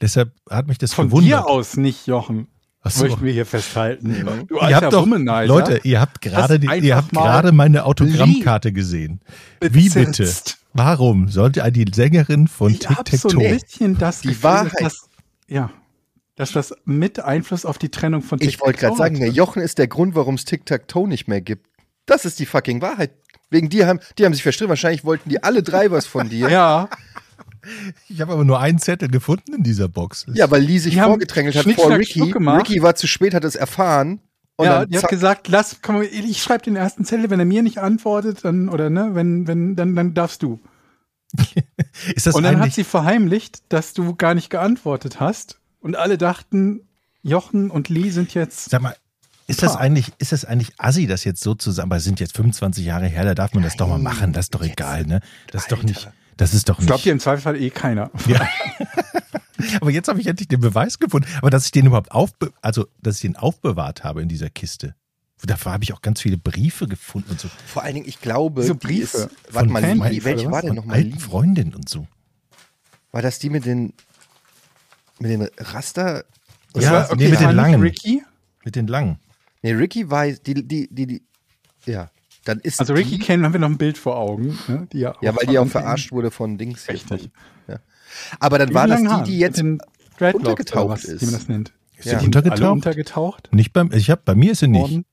Deshalb 0.00 0.32
hat 0.48 0.68
mich 0.68 0.78
das 0.78 0.92
Von 0.94 1.08
gewundert. 1.08 1.40
dir 1.40 1.46
aus 1.48 1.76
nicht, 1.76 2.06
Jochen. 2.06 2.46
Ach 2.82 2.90
so. 2.90 3.04
Möchten 3.04 3.24
wir 3.24 3.32
hier 3.32 3.46
festhalten. 3.46 4.46
Du 4.48 4.56
Ihr 4.56 4.76
habt 4.76 4.92
doch. 4.92 5.06
Leute, 5.06 5.80
ihr 5.82 6.00
habt 6.00 6.20
gerade 6.20 6.56
ihr 6.76 6.96
habt 6.96 7.12
gerade 7.12 7.52
meine 7.52 7.84
Autogrammkarte 7.84 8.72
gesehen. 8.72 9.20
Wie 9.60 9.88
bitte? 9.88 10.32
Warum 10.74 11.28
sollte 11.28 11.70
die 11.72 11.86
Sängerin 11.92 12.46
von 12.46 12.72
Ich 12.72 12.80
Tic 12.80 12.96
Tac 13.04 13.08
so 13.08 13.28
ein 13.28 13.34
Toe? 13.34 13.48
bisschen 13.48 13.98
das 13.98 14.20
Die 14.20 14.28
Gefühl, 14.28 14.44
Wahrheit. 14.44 14.72
Dass 14.80 15.00
das, 15.00 15.08
ja, 15.48 15.70
dass 16.36 16.52
das 16.52 16.74
mit 16.84 17.18
Einfluss 17.18 17.64
auf 17.64 17.78
die 17.78 17.88
Trennung 17.88 18.22
von 18.22 18.40
Ich 18.40 18.60
wollte 18.60 18.78
gerade 18.78 18.96
sagen, 18.96 19.18
der 19.18 19.30
Jochen 19.30 19.60
ist 19.60 19.78
der 19.78 19.88
Grund, 19.88 20.14
warum 20.14 20.36
es 20.36 20.44
Tic-Tac-Toe 20.44 21.08
nicht 21.08 21.26
mehr 21.26 21.40
gibt. 21.40 21.66
Das 22.06 22.24
ist 22.24 22.38
die 22.38 22.46
fucking 22.46 22.80
Wahrheit. 22.80 23.10
Wegen 23.50 23.70
dir 23.70 23.86
haben, 23.86 23.98
die 24.18 24.24
haben 24.24 24.34
sich 24.34 24.42
verstritten. 24.42 24.68
Wahrscheinlich 24.68 25.04
wollten 25.04 25.30
die 25.30 25.42
alle 25.42 25.62
drei 25.62 25.90
was 25.90 26.06
von 26.06 26.28
dir. 26.28 26.48
Ja, 26.48 26.88
Ich 28.08 28.20
habe 28.20 28.32
aber 28.32 28.44
nur 28.44 28.60
einen 28.60 28.78
Zettel 28.78 29.08
gefunden 29.08 29.54
in 29.54 29.62
dieser 29.62 29.88
Box. 29.88 30.26
Ja, 30.32 30.50
weil 30.50 30.62
Lee 30.62 30.78
sich 30.78 30.94
Die 30.94 31.00
vorgedrängelt 31.00 31.56
hat 31.56 31.70
vor 31.72 31.96
Ricky. 31.96 32.22
Ricky 32.22 32.82
war 32.82 32.94
zu 32.94 33.06
spät, 33.06 33.34
hat 33.34 33.44
es 33.44 33.56
erfahren. 33.56 34.20
Und 34.56 34.66
ja, 34.66 34.80
dann 34.80 34.90
die 34.90 34.98
hat 34.98 35.08
gesagt, 35.08 35.48
lass, 35.48 35.76
komm, 35.82 36.02
ich 36.02 36.42
schreibe 36.42 36.64
den 36.64 36.74
ersten 36.74 37.04
Zettel, 37.04 37.30
wenn 37.30 37.38
er 37.38 37.46
mir 37.46 37.62
nicht 37.62 37.78
antwortet, 37.78 38.44
dann, 38.44 38.68
oder 38.68 38.90
ne, 38.90 39.10
wenn, 39.12 39.46
wenn, 39.46 39.76
dann, 39.76 39.94
dann 39.94 40.14
darfst 40.14 40.42
du. 40.42 40.58
ist 42.14 42.26
das 42.26 42.34
und 42.34 42.42
dann 42.42 42.58
hat 42.58 42.72
sie 42.72 42.84
verheimlicht, 42.84 43.62
dass 43.68 43.92
du 43.92 44.16
gar 44.16 44.34
nicht 44.34 44.50
geantwortet 44.50 45.20
hast. 45.20 45.60
Und 45.80 45.96
alle 45.96 46.18
dachten, 46.18 46.88
Jochen 47.22 47.70
und 47.70 47.88
Lee 47.88 48.10
sind 48.10 48.34
jetzt. 48.34 48.70
Sag 48.70 48.82
mal, 48.82 48.96
ist 49.46 49.62
das 49.62 49.76
eigentlich, 49.76 50.12
ist 50.18 50.32
das 50.32 50.44
eigentlich 50.44 50.72
assi, 50.76 51.06
das 51.06 51.24
jetzt 51.24 51.42
so 51.42 51.54
zusammen, 51.54 51.92
aber 51.92 52.00
sind 52.00 52.20
jetzt 52.20 52.36
25 52.36 52.84
Jahre 52.84 53.06
her, 53.06 53.24
da 53.24 53.34
darf 53.34 53.54
man 53.54 53.62
das 53.62 53.76
doch 53.76 53.88
mal 53.88 53.98
machen, 53.98 54.32
das 54.34 54.46
ist 54.46 54.54
doch 54.54 54.62
egal, 54.62 55.06
ne? 55.06 55.20
Das 55.50 55.62
ist 55.62 55.72
doch 55.72 55.82
nicht, 55.82 56.10
das 56.38 56.54
ist 56.54 56.68
doch 56.70 56.76
Das 56.78 56.86
glaubt 56.86 56.98
nicht. 57.00 57.04
dir 57.06 57.12
im 57.12 57.20
Zweifelsfall 57.20 57.60
eh 57.60 57.68
keiner. 57.68 58.10
Ja. 58.26 58.48
aber 59.80 59.90
jetzt 59.90 60.08
habe 60.08 60.20
ich 60.20 60.26
endlich 60.26 60.48
den 60.48 60.60
Beweis 60.60 60.98
gefunden, 60.98 61.28
aber 61.38 61.50
dass 61.50 61.66
ich 61.66 61.70
den 61.72 61.86
überhaupt 61.86 62.12
aufbe 62.12 62.52
also, 62.62 62.86
dass 63.02 63.16
ich 63.16 63.20
den 63.22 63.36
aufbewahrt 63.36 64.04
habe 64.04 64.22
in 64.22 64.28
dieser 64.28 64.48
Kiste. 64.48 64.94
Dafür 65.44 65.70
habe 65.72 65.84
ich 65.84 65.92
auch 65.92 66.02
ganz 66.02 66.20
viele 66.20 66.36
Briefe 66.36 66.88
gefunden 66.88 67.30
und 67.30 67.40
so. 67.40 67.48
Vor 67.66 67.82
allen 67.84 67.94
Dingen, 67.94 68.08
ich 68.08 68.20
glaube, 68.20 68.64
die 68.64 68.72
Briefe? 68.74 69.18
ist, 69.18 69.28
warte 69.54 69.68
mal, 69.68 69.82
Fanbrief 69.82 70.10
Lee, 70.10 70.24
welche 70.24 70.50
war 70.50 70.62
denn 70.62 70.70
Von 70.70 70.76
nochmal 70.76 70.96
alten? 70.96 71.18
Freundinnen 71.20 71.74
und 71.74 71.88
so. 71.88 72.08
War 73.12 73.22
das 73.22 73.38
die 73.38 73.48
mit 73.48 73.64
den, 73.64 73.92
mit 75.20 75.30
den 75.30 75.48
Raster? 75.58 76.24
Das 76.72 76.84
Ja, 76.84 76.92
war- 76.92 77.16
nee, 77.16 77.28
mit 77.28 77.38
den 77.40 77.46
nicht 77.46 77.54
langen. 77.56 77.80
Ricky. 77.80 78.22
Mit 78.64 78.74
den 78.74 78.88
langen. 78.88 79.18
Nee, 79.62 79.72
Ricky 79.72 80.10
war, 80.10 80.26
die, 80.26 80.54
die, 80.54 80.88
die, 80.92 81.06
die, 81.06 81.22
ja. 81.86 82.10
Dann 82.48 82.60
ist 82.60 82.80
Also 82.80 82.94
Ricky 82.94 83.10
die, 83.10 83.18
kennen, 83.18 83.44
haben 83.44 83.52
wir 83.52 83.60
noch 83.60 83.68
ein 83.68 83.76
Bild 83.76 83.98
vor 83.98 84.16
Augen. 84.16 84.58
Ne? 84.68 84.88
Die 84.90 85.00
ja, 85.00 85.14
ja, 85.20 85.36
weil 85.36 85.46
die 85.46 85.58
auch 85.58 85.66
verarscht 85.66 86.12
wurde 86.12 86.30
von 86.30 86.56
Dings. 86.56 86.88
Richtig. 86.88 87.20
Von, 87.20 87.30
ja. 87.74 87.80
Aber 88.40 88.56
dann 88.58 88.70
Die 88.70 88.74
war 88.74 88.86
das 88.86 89.02
die, 89.02 89.32
die 89.32 89.38
jetzt, 89.38 89.60
Untergetaucht 89.60 90.88
was, 90.88 91.04
ist. 91.04 91.20
wie 91.20 91.26
man 91.26 91.34
das 91.34 91.48
nennt. 91.48 91.74
Ist 91.98 92.06
Ja. 92.06 92.16
alle 92.16 92.24
untergetaucht? 92.24 92.72
untergetaucht? 92.72 93.48
Nicht 93.52 93.74
beim, 93.74 93.92
ich 93.92 94.08
hab, 94.10 94.24
bei 94.24 94.34
mir 94.34 94.52
ist 94.52 94.60
sie 94.60 94.68
nicht. 94.68 94.80
worden? 94.80 95.04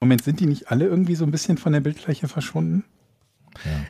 Moment, 0.00 0.24
sind 0.24 0.40
die 0.40 0.46
nicht 0.46 0.70
alle 0.70 0.86
irgendwie 0.86 1.14
so 1.14 1.24
ein 1.24 1.30
bisschen 1.30 1.58
von 1.58 1.74
der 1.74 1.80
Bildfläche 1.80 2.26
verschwunden? 2.26 2.86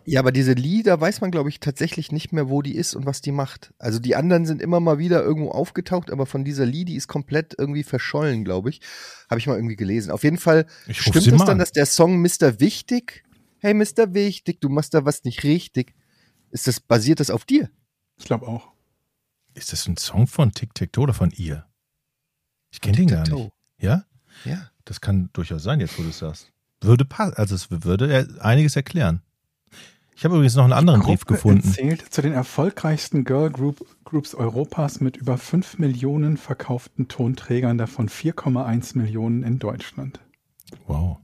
Ja, 0.04 0.20
aber 0.20 0.32
diese 0.32 0.52
Lee, 0.52 0.82
da 0.82 1.00
weiß 1.00 1.20
man, 1.20 1.30
glaube 1.30 1.48
ich, 1.48 1.60
tatsächlich 1.60 2.12
nicht 2.12 2.32
mehr, 2.32 2.48
wo 2.48 2.62
die 2.62 2.74
ist 2.74 2.94
und 2.94 3.06
was 3.06 3.20
die 3.20 3.32
macht. 3.32 3.72
Also 3.78 3.98
die 3.98 4.16
anderen 4.16 4.46
sind 4.46 4.62
immer 4.62 4.80
mal 4.80 4.98
wieder 4.98 5.22
irgendwo 5.22 5.50
aufgetaucht, 5.50 6.10
aber 6.10 6.26
von 6.26 6.44
dieser 6.44 6.66
Lee, 6.66 6.84
die 6.84 6.96
ist 6.96 7.08
komplett 7.08 7.54
irgendwie 7.58 7.82
verschollen, 7.82 8.44
glaube 8.44 8.70
ich. 8.70 8.80
Habe 9.28 9.38
ich 9.38 9.46
mal 9.46 9.56
irgendwie 9.56 9.76
gelesen. 9.76 10.10
Auf 10.10 10.24
jeden 10.24 10.38
Fall 10.38 10.66
stimmt 10.90 11.16
es 11.16 11.26
mal 11.32 11.38
dann, 11.38 11.50
an. 11.50 11.58
dass 11.58 11.72
der 11.72 11.86
Song 11.86 12.20
Mr. 12.20 12.60
Wichtig, 12.60 13.24
hey 13.58 13.74
Mr. 13.74 14.14
Wichtig, 14.14 14.60
du 14.60 14.68
machst 14.68 14.94
da 14.94 15.04
was 15.04 15.24
nicht 15.24 15.44
richtig. 15.44 15.94
Ist 16.50 16.66
das, 16.66 16.80
basiert 16.80 17.20
das 17.20 17.30
auf 17.30 17.44
dir? 17.44 17.70
Ich 18.16 18.24
glaube 18.24 18.46
auch. 18.46 18.72
Ist 19.54 19.72
das 19.72 19.86
ein 19.86 19.96
Song 19.96 20.26
von 20.26 20.52
Tic 20.52 20.74
Tac 20.74 20.92
Toe 20.92 21.04
oder 21.04 21.14
von 21.14 21.30
ihr? 21.30 21.66
Ich 22.70 22.80
kenne 22.80 22.96
den 22.96 23.08
gar 23.08 23.28
nicht. 23.28 23.50
Ja? 23.78 24.04
Ja. 24.44 24.70
Das 24.84 25.00
kann 25.00 25.30
durchaus 25.32 25.62
sein, 25.62 25.80
jetzt 25.80 25.98
wo 25.98 26.02
du 26.02 26.10
es 26.10 26.18
sagst. 26.18 26.52
Würde 26.80 27.04
passen, 27.04 27.34
also 27.34 27.54
es 27.54 27.70
würde 27.70 28.36
einiges 28.40 28.76
erklären. 28.76 29.22
Ich 30.18 30.24
habe 30.24 30.34
übrigens 30.34 30.56
noch 30.56 30.64
einen 30.64 30.72
anderen 30.72 31.00
Brief 31.02 31.26
gefunden. 31.26 31.62
zählt 31.62 32.12
zu 32.12 32.22
den 32.22 32.32
erfolgreichsten 32.32 33.22
Girl 33.22 33.50
Group 33.50 33.86
Groups 34.02 34.34
Europas 34.34 34.98
mit 34.98 35.16
über 35.16 35.38
5 35.38 35.78
Millionen 35.78 36.36
verkauften 36.36 37.06
Tonträgern, 37.06 37.78
davon 37.78 38.08
4,1 38.08 38.98
Millionen 38.98 39.44
in 39.44 39.60
Deutschland. 39.60 40.18
Wow. 40.88 41.18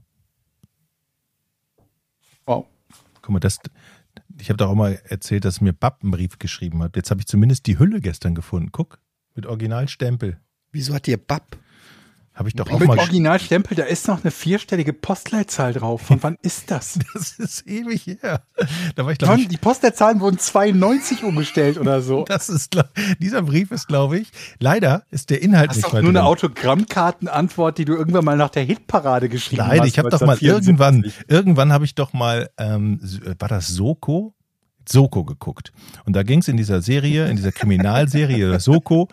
Wow. 2.45 2.67
Guck 3.21 3.33
mal, 3.33 3.41
das, 3.41 3.59
ich 4.39 4.47
habe 4.47 4.55
doch 4.55 4.69
auch 4.69 4.75
mal 4.75 4.97
erzählt, 5.09 5.43
dass 5.43 5.59
mir 5.59 5.73
Bab 5.73 6.01
einen 6.01 6.11
Brief 6.11 6.39
geschrieben 6.39 6.81
hat. 6.81 6.95
Jetzt 6.95 7.11
habe 7.11 7.19
ich 7.19 7.27
zumindest 7.27 7.67
die 7.67 7.77
Hülle 7.77 7.99
gestern 7.99 8.33
gefunden. 8.33 8.71
Guck, 8.71 9.01
mit 9.33 9.45
Originalstempel. 9.45 10.39
Wieso 10.71 10.93
hat 10.93 11.05
dir 11.05 11.17
Bab? 11.17 11.57
Habe 12.35 12.49
ich 12.49 12.55
doch 12.55 12.69
auch 12.69 12.79
Mit 12.79 12.89
mal. 12.89 12.99
Originalstempel, 12.99 13.77
da 13.77 13.83
ist 13.83 14.09
noch 14.09 14.21
eine 14.21 14.29
vierstellige 14.29 14.91
Postleitzahl 14.91 15.71
drauf. 15.71 16.01
Von 16.05 16.21
wann 16.21 16.37
ist 16.41 16.69
das? 16.69 16.99
Das 17.15 17.39
ist 17.39 17.65
ewig 17.65 18.07
her. 18.07 18.43
Da 18.95 19.05
war 19.05 19.13
ich, 19.13 19.19
Von, 19.19 19.39
ich, 19.39 19.47
die 19.47 19.57
Postleitzahlen 19.57 20.19
wurden 20.19 20.37
92 20.37 21.23
umgestellt 21.23 21.77
oder 21.77 22.01
so. 22.01 22.25
das 22.27 22.49
ist, 22.49 22.77
dieser 23.19 23.41
Brief 23.41 23.71
ist, 23.71 23.87
glaube 23.87 24.19
ich, 24.19 24.31
leider 24.59 25.03
ist 25.11 25.29
der 25.29 25.41
Inhalt 25.41 25.69
Das 25.69 25.77
ist 25.77 25.83
nicht 25.83 25.93
mehr 25.93 26.01
nur 26.01 26.09
eine 26.09 26.19
drin. 26.19 26.27
Autogrammkartenantwort, 26.27 27.77
die 27.77 27.85
du 27.85 27.95
irgendwann 27.95 28.25
mal 28.25 28.35
nach 28.35 28.49
der 28.49 28.63
Hitparade 28.63 29.29
geschrieben 29.29 29.61
hast. 29.61 29.77
Nein, 29.77 29.87
ich 29.87 29.97
habe 29.97 30.09
doch 30.09 30.19
mal 30.19 30.33
1974. 30.33 30.45
irgendwann, 30.67 31.13
irgendwann 31.27 31.71
habe 31.71 31.85
ich 31.85 31.95
doch 31.95 32.11
mal, 32.11 32.49
ähm, 32.57 32.99
war 33.39 33.47
das 33.47 33.67
Soko? 33.67 34.33
Soko 34.87 35.23
geguckt. 35.23 35.71
Und 36.05 36.15
da 36.15 36.23
ging 36.23 36.39
es 36.39 36.47
in 36.49 36.57
dieser 36.57 36.81
Serie, 36.81 37.27
in 37.27 37.37
dieser 37.37 37.51
Kriminalserie 37.53 38.59
Soko, 38.59 39.07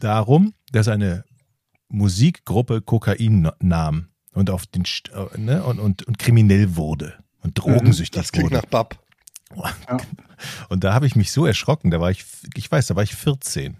darum, 0.00 0.54
dass 0.72 0.88
eine 0.88 1.24
Musikgruppe 1.90 2.80
Kokain 2.80 3.50
nahm 3.60 4.08
und 4.32 4.48
auf 4.50 4.66
den 4.66 4.84
St- 4.84 5.10
äh, 5.12 5.38
ne, 5.38 5.62
und, 5.64 5.78
und, 5.78 6.02
und 6.06 6.18
kriminell 6.18 6.76
wurde 6.76 7.14
und 7.42 7.54
drogensüchtig 7.58 8.20
Das 8.22 8.32
klingt 8.32 8.46
wurde. 8.50 8.56
nach 8.56 8.66
Bab. 8.66 8.98
Und 10.68 10.84
da 10.84 10.94
habe 10.94 11.06
ich 11.08 11.16
mich 11.16 11.32
so 11.32 11.44
erschrocken, 11.44 11.90
da 11.90 12.00
war 12.00 12.10
ich, 12.10 12.24
ich 12.54 12.70
weiß, 12.70 12.86
da 12.86 12.94
war 12.96 13.02
ich 13.02 13.14
14. 13.16 13.76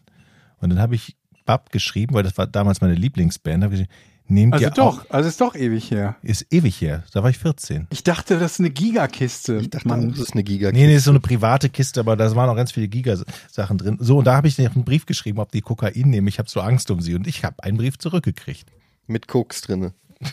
Und 0.58 0.70
dann 0.70 0.80
habe 0.80 0.94
ich 0.96 1.16
Bab 1.46 1.70
geschrieben, 1.70 2.14
weil 2.14 2.24
das 2.24 2.36
war 2.36 2.46
damals 2.48 2.80
meine 2.80 2.94
Lieblingsband, 2.94 3.62
habe 3.62 3.74
ich 3.74 3.80
gesagt, 3.82 3.94
nehmt 4.30 4.54
Also 4.54 4.64
ihr 4.66 4.70
doch, 4.70 5.00
auch, 5.04 5.10
also 5.10 5.28
ist 5.28 5.40
doch 5.40 5.54
ewig 5.54 5.90
her. 5.90 6.16
ist 6.22 6.46
ewig 6.50 6.80
her, 6.80 7.04
da 7.12 7.22
war 7.22 7.30
ich 7.30 7.38
14. 7.38 7.87
Ich 7.90 8.02
dachte, 8.04 8.38
das 8.38 8.52
ist 8.52 8.60
eine 8.60 8.70
Gigakiste. 8.70 9.56
Ich 9.56 9.70
dachte, 9.70 9.88
Mann. 9.88 10.10
das 10.10 10.20
ist 10.20 10.32
eine 10.32 10.42
Giga. 10.44 10.70
Nee, 10.72 10.87
nee, 10.87 10.94
ist 10.96 11.04
so 11.04 11.10
eine 11.10 11.20
private 11.20 11.68
Kiste, 11.68 12.00
aber 12.00 12.16
da 12.16 12.34
waren 12.34 12.49
auch 12.49 12.56
ganz 12.56 12.72
viele 12.72 12.88
Giga-Sachen 12.88 13.78
drin. 13.78 13.96
So, 14.00 14.18
und 14.18 14.25
da 14.25 14.34
habe 14.34 14.49
ich 14.49 14.58
noch 14.58 14.75
einen 14.75 14.84
Brief 14.84 15.06
geschrieben, 15.06 15.38
ob 15.40 15.50
die 15.52 15.60
Kokain 15.60 16.08
nehmen. 16.10 16.28
Ich 16.28 16.38
habe 16.38 16.49
so 16.49 16.60
Angst 16.60 16.90
um 16.90 17.00
sie 17.00 17.14
und 17.14 17.26
ich 17.26 17.44
habe 17.44 17.62
einen 17.62 17.76
Brief 17.76 17.99
zurückgekriegt. 17.99 18.66
Mit 19.06 19.26
Koks 19.28 19.60
drinne. 19.62 19.92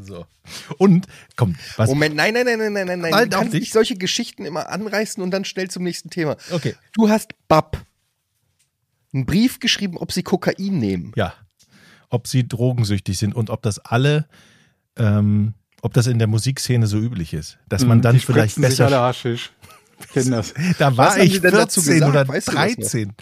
So. 0.00 0.24
Und, 0.78 1.06
komm, 1.34 1.56
was? 1.76 1.88
Moment, 1.88 2.14
nein, 2.14 2.32
nein, 2.34 2.44
nein, 2.46 2.58
nein, 2.58 2.72
nein, 2.72 2.86
nein, 2.86 3.00
nein. 3.00 3.10
Nein, 3.10 3.24
Du 3.24 3.28
darf 3.30 3.40
kannst 3.40 3.54
nicht 3.54 3.72
solche 3.72 3.96
Geschichten 3.96 4.44
immer 4.44 4.68
anreißen 4.68 5.20
und 5.22 5.30
dann 5.32 5.44
schnell 5.44 5.68
zum 5.68 5.82
nächsten 5.82 6.10
Thema. 6.10 6.36
Okay. 6.52 6.74
Du 6.92 7.08
hast 7.08 7.32
Bab 7.48 7.82
einen 9.12 9.26
Brief 9.26 9.58
geschrieben, 9.58 9.96
ob 9.98 10.12
sie 10.12 10.22
Kokain 10.22 10.78
nehmen. 10.78 11.12
Ja. 11.16 11.34
Ob 12.10 12.26
sie 12.26 12.46
drogensüchtig 12.46 13.18
sind 13.18 13.34
und 13.34 13.50
ob 13.50 13.62
das 13.62 13.78
alle, 13.78 14.26
ähm, 14.96 15.54
ob 15.82 15.92
das 15.94 16.06
in 16.06 16.18
der 16.18 16.28
Musikszene 16.28 16.86
so 16.86 16.98
üblich 16.98 17.32
ist. 17.34 17.58
Dass 17.68 17.84
man 17.84 17.98
Mhm, 17.98 18.02
dann 18.02 18.14
die 18.16 18.20
vielleicht 18.20 18.52
spritzen 18.52 18.70
sich 18.70 18.80
alle 18.80 18.90
besser. 18.90 19.02
Haschisch. 19.02 19.50
Ich 20.00 20.08
kenn 20.08 20.30
das. 20.30 20.54
Da 20.78 20.96
war 20.96 21.12
haben 21.14 21.22
ich 21.22 21.34
Sie 21.34 21.40
denn 21.40 21.52
dazu 21.52 21.80
14 21.80 21.94
gesagt? 21.94 22.10
oder 22.10 22.28
Weißt 22.28 22.48
du 22.48 22.52
das 22.52 22.60
noch? 22.70 22.76
13. 22.76 23.12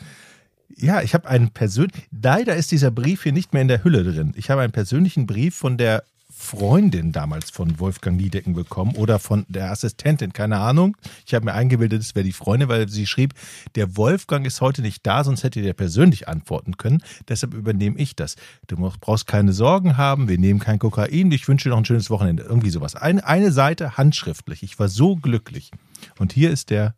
Ja, 0.77 1.03
ich 1.03 1.15
habe 1.15 1.29
einen 1.29 1.51
persönlichen, 1.51 2.03
leider 2.11 2.57
ist 2.57 2.73
dieser 2.73 2.91
Brief 2.91 3.23
hier 3.23 3.33
nicht 3.33 3.53
mehr 3.53 3.63
in 3.63 3.69
der 3.69 3.85
Hülle 3.85 4.03
drin. 4.03 4.33
Ich 4.37 4.51
habe 4.51 4.63
einen 4.63 4.73
persönlichen 4.73 5.27
Brief 5.27 5.55
von 5.55 5.79
der 5.79 6.03
Freundin 6.37 7.13
damals 7.13 7.51
von 7.51 7.79
Wolfgang 7.79 8.17
Niedecken 8.17 8.55
bekommen 8.55 8.97
oder 8.97 9.19
von 9.19 9.47
der 9.49 9.71
Assistentin, 9.71 10.33
keine 10.33 10.59
Ahnung. 10.59 10.97
Ich 11.27 11.35
habe 11.35 11.45
mir 11.45 11.55
eingebildet, 11.55 12.03
es 12.03 12.15
wäre 12.15 12.25
die 12.25 12.33
Freundin, 12.33 12.69
weil 12.69 12.89
sie 12.89 13.07
schrieb, 13.07 13.35
der 13.77 13.97
Wolfgang 13.97 14.45
ist 14.45 14.61
heute 14.61 14.83
nicht 14.83 15.07
da, 15.07 15.23
sonst 15.23 15.45
hätte 15.45 15.63
der 15.63 15.75
persönlich 15.75 16.29
antworten 16.29 16.77
können. 16.77 17.03
Deshalb 17.29 17.55
übernehme 17.55 17.99
ich 17.99 18.17
das. 18.17 18.37
Du 18.67 18.77
brauchst 18.77 19.27
keine 19.27 19.53
Sorgen 19.53 19.97
haben, 19.97 20.29
wir 20.29 20.39
nehmen 20.39 20.61
kein 20.61 20.79
Kokain, 20.79 21.31
ich 21.31 21.47
wünsche 21.47 21.69
dir 21.69 21.71
noch 21.71 21.79
ein 21.79 21.85
schönes 21.85 22.11
Wochenende. 22.11 22.43
Irgendwie 22.43 22.71
sowas. 22.71 22.97
Eine, 22.97 23.25
eine 23.25 23.53
Seite 23.53 23.97
handschriftlich. 23.97 24.63
Ich 24.63 24.79
war 24.79 24.89
so 24.89 25.17
glücklich. 25.17 25.71
Und 26.19 26.33
hier 26.33 26.51
ist 26.51 26.71
der 26.71 26.95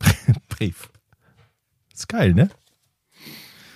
Brief. 0.48 0.88
Ist 1.92 2.08
geil, 2.08 2.32
ne? 2.34 2.48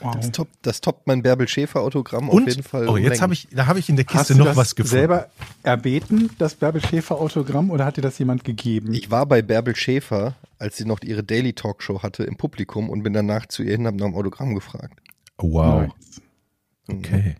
Wow. 0.00 0.14
Das 0.16 0.30
toppt, 0.30 0.54
das 0.62 0.80
toppt 0.82 1.06
mein 1.06 1.22
Bärbel 1.22 1.48
Schäfer 1.48 1.80
Autogramm 1.80 2.28
Und 2.28 2.42
auf 2.42 2.48
jeden 2.48 2.62
Fall. 2.62 2.86
oh, 2.88 2.96
jetzt 2.98 3.22
habe 3.22 3.32
ich, 3.32 3.48
da 3.50 3.66
habe 3.66 3.78
ich 3.78 3.88
in 3.88 3.96
der 3.96 4.04
Hast 4.06 4.12
Kiste 4.12 4.34
du 4.34 4.40
noch 4.40 4.46
das 4.48 4.56
was 4.56 4.74
gefunden. 4.74 4.90
selber 4.90 5.28
erbeten, 5.62 6.30
das 6.38 6.54
Bärbel 6.54 6.82
Schäfer 6.84 7.16
Autogramm, 7.18 7.70
oder 7.70 7.86
hat 7.86 7.96
dir 7.96 8.02
das 8.02 8.18
jemand 8.18 8.44
gegeben? 8.44 8.92
Ich 8.92 9.10
war 9.10 9.24
bei 9.24 9.40
Bärbel 9.40 9.74
Schäfer, 9.74 10.34
als 10.58 10.76
sie 10.76 10.84
noch 10.84 11.00
ihre 11.02 11.24
Daily 11.24 11.54
Talkshow 11.54 12.02
hatte, 12.02 12.24
im 12.24 12.36
Publikum 12.36 12.90
und 12.90 13.02
bin 13.02 13.14
danach 13.14 13.46
zu 13.46 13.62
ihr 13.62 13.72
hin, 13.72 13.86
habe 13.86 13.96
nach 13.96 14.06
dem 14.06 14.14
Autogramm 14.14 14.54
gefragt. 14.54 15.00
Oh, 15.38 15.52
wow. 15.52 15.82
Nice. 15.82 16.20
Okay. 16.88 17.36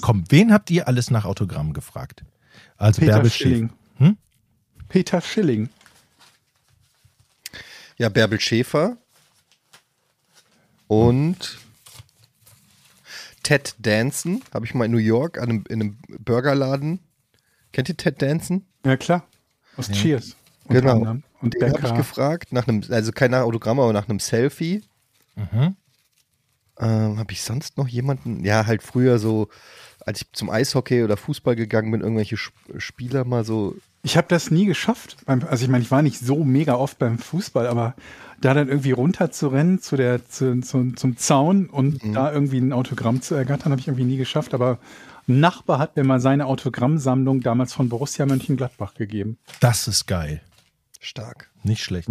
Komm, 0.00 0.24
wen 0.30 0.52
habt 0.52 0.70
ihr 0.70 0.88
alles 0.88 1.10
nach 1.10 1.26
Autogramm 1.26 1.74
gefragt? 1.74 2.24
Also 2.78 3.00
Peter 3.00 3.12
Bärbel 3.14 3.30
Schilling. 3.30 3.68
Schäfer. 3.68 4.06
Hm? 4.06 4.16
Peter 4.88 5.20
Schilling. 5.20 5.68
Ja, 7.98 8.08
Bärbel 8.08 8.40
Schäfer 8.40 8.96
und 10.88 11.58
Ted 13.42 13.74
Danson 13.78 14.42
habe 14.52 14.66
ich 14.66 14.74
mal 14.74 14.86
in 14.86 14.90
New 14.92 14.98
York 14.98 15.38
an 15.38 15.48
einem, 15.50 15.64
in 15.68 15.80
einem 15.80 15.98
Burgerladen. 16.18 16.98
Kennt 17.72 17.88
ihr 17.88 17.96
Ted 17.96 18.20
Danson? 18.20 18.64
Ja, 18.84 18.96
klar. 18.96 19.24
Aus 19.76 19.90
Cheers. 19.90 20.34
unter 20.64 20.80
Genau. 20.80 20.92
anderem. 20.94 21.22
Und 21.42 21.54
Den 21.54 21.72
habe 21.72 21.86
ich 21.86 21.94
gefragt, 21.94 22.52
nach 22.52 22.66
einem, 22.66 22.82
also 22.90 23.12
kein 23.12 23.34
Autogramm, 23.34 23.78
aber 23.78 23.92
nach 23.92 24.08
einem 24.08 24.18
Selfie. 24.20 24.82
Mhm. 25.36 25.76
Ähm, 26.78 27.18
habe 27.18 27.32
ich 27.32 27.42
sonst 27.42 27.76
noch 27.78 27.88
jemanden? 27.88 28.44
Ja, 28.44 28.66
halt 28.66 28.82
früher 28.82 29.18
so, 29.18 29.48
als 30.00 30.22
ich 30.22 30.32
zum 30.32 30.50
Eishockey 30.50 31.04
oder 31.04 31.16
Fußball 31.16 31.54
gegangen 31.56 31.90
bin, 31.90 32.00
irgendwelche 32.00 32.34
Sp 32.40 32.52
Spieler 32.78 33.24
mal 33.24 33.44
so. 33.44 33.76
Ich 34.02 34.16
habe 34.16 34.28
das 34.28 34.50
nie 34.50 34.66
geschafft. 34.66 35.16
Also 35.26 35.64
ich 35.64 35.70
meine, 35.70 35.82
ich 35.84 35.90
war 35.90 36.02
nicht 36.02 36.18
so 36.20 36.42
mega 36.44 36.74
oft 36.74 36.98
beim 36.98 37.18
Fußball, 37.18 37.66
aber 37.66 37.94
da 38.40 38.54
dann 38.54 38.68
irgendwie 38.68 38.92
runter 38.92 39.30
zu 39.30 39.48
rennen 39.48 39.80
zu 39.80 39.96
der, 39.96 40.26
zu, 40.28 40.60
zu, 40.60 40.92
zum 40.92 41.16
Zaun 41.16 41.66
und 41.66 42.02
Mhm. 42.04 42.12
da 42.12 42.32
irgendwie 42.32 42.58
ein 42.58 42.72
Autogramm 42.72 43.22
zu 43.22 43.34
ergattern, 43.34 43.72
habe 43.72 43.80
ich 43.80 43.88
irgendwie 43.88 44.04
nie 44.04 44.16
geschafft. 44.16 44.52
Aber 44.54 44.78
ein 45.28 45.40
Nachbar 45.40 45.78
hat 45.78 45.96
mir 45.96 46.04
mal 46.04 46.20
seine 46.20 46.46
Autogrammsammlung 46.46 47.40
damals 47.40 47.72
von 47.72 47.88
Borussia 47.88 48.26
Mönchengladbach 48.26 48.94
gegeben. 48.94 49.38
Das 49.60 49.88
ist 49.88 50.06
geil. 50.06 50.40
Stark. 51.00 51.50
Nicht 51.62 51.82
schlecht. 51.82 52.08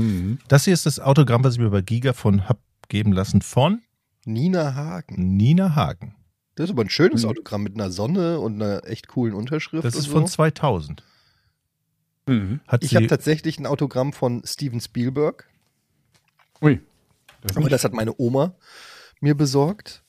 Das 0.48 0.66
hier 0.66 0.74
ist 0.74 0.86
das 0.86 1.00
Autogramm, 1.00 1.44
was 1.44 1.54
ich 1.56 1.60
mir 1.60 1.70
bei 1.70 1.82
Giga 1.82 2.14
von 2.14 2.48
hab 2.50 2.60
geben 2.90 3.12
lassen 3.14 3.42
von 3.42 3.82
Nina 4.26 4.74
Hagen. 4.76 5.36
Nina 5.38 5.76
Hagen. 5.76 6.16
Das 6.56 6.66
ist 6.66 6.72
aber 6.72 6.84
ein 6.84 6.90
schönes 6.90 7.24
Mhm. 7.24 7.30
Autogramm 7.30 7.64
mit 7.64 7.76
einer 7.76 7.92
Sonne 7.92 8.40
und 8.40 8.62
einer 8.62 8.86
echt 8.88 9.08
coolen 9.10 9.34
Unterschrift. 9.34 9.84
Das 9.86 9.96
und 9.96 10.00
ist 10.00 10.06
so. 10.08 10.12
von 10.14 10.28
2000. 10.28 11.04
Mhm. 12.28 12.60
Hat 12.68 12.84
Ich 12.84 12.96
habe 12.96 13.08
tatsächlich 13.08 13.60
ein 13.60 13.66
Autogramm 13.66 14.14
von 14.14 14.42
Steven 14.46 14.80
Spielberg. 14.82 15.48
Ui. 16.62 16.82
Das 17.42 17.58
Aber 17.58 17.70
das 17.70 17.84
hat 17.84 17.94
meine 17.94 18.14
Oma 18.18 18.56
mir 19.22 19.36
besorgt, 19.36 20.04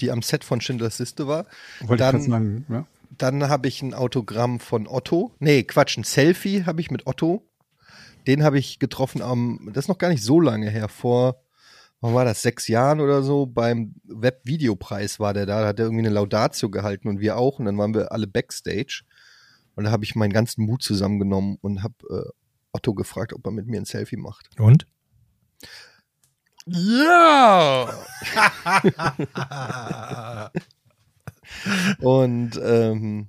die 0.00 0.10
am 0.10 0.22
Set 0.22 0.44
von 0.44 0.60
Schindlers 0.60 0.98
Liste 0.98 1.26
war. 1.26 1.46
wollte 1.80 2.04
ich 2.04 2.10
dann- 2.10 2.22
sagen. 2.22 2.66
Ja. 2.68 2.86
Dann 3.16 3.48
habe 3.48 3.68
ich 3.68 3.82
ein 3.82 3.94
Autogramm 3.94 4.60
von 4.60 4.86
Otto. 4.86 5.32
Nee, 5.38 5.62
Quatsch, 5.64 5.96
ein 5.98 6.04
Selfie 6.04 6.64
habe 6.66 6.80
ich 6.80 6.90
mit 6.90 7.06
Otto. 7.06 7.42
Den 8.26 8.42
habe 8.44 8.58
ich 8.58 8.78
getroffen 8.78 9.22
am, 9.22 9.70
das 9.72 9.84
ist 9.84 9.88
noch 9.88 9.98
gar 9.98 10.10
nicht 10.10 10.22
so 10.22 10.40
lange 10.40 10.68
her, 10.70 10.88
vor, 10.88 11.40
wann 12.00 12.14
war 12.14 12.24
das, 12.26 12.42
sechs 12.42 12.68
Jahren 12.68 13.00
oder 13.00 13.22
so, 13.22 13.46
beim 13.46 13.94
Webvideopreis 14.04 15.18
war 15.18 15.32
der 15.34 15.46
da, 15.46 15.62
da 15.62 15.68
hat 15.68 15.78
er 15.78 15.86
irgendwie 15.86 16.06
eine 16.06 16.14
Laudatio 16.14 16.68
gehalten 16.70 17.08
und 17.08 17.20
wir 17.20 17.38
auch 17.38 17.58
und 17.58 17.64
dann 17.64 17.78
waren 17.78 17.94
wir 17.94 18.12
alle 18.12 18.26
Backstage 18.26 19.02
und 19.74 19.84
da 19.84 19.90
habe 19.90 20.04
ich 20.04 20.14
meinen 20.14 20.32
ganzen 20.32 20.64
Mut 20.66 20.82
zusammengenommen 20.82 21.56
und 21.62 21.82
habe 21.82 21.94
äh, 22.10 22.30
Otto 22.72 22.92
gefragt, 22.94 23.32
ob 23.32 23.44
er 23.46 23.52
mit 23.52 23.66
mir 23.66 23.80
ein 23.80 23.86
Selfie 23.86 24.16
macht. 24.18 24.50
und? 24.58 24.86
Ja! 26.66 27.94
Und 32.00 32.60
ähm, 32.62 33.28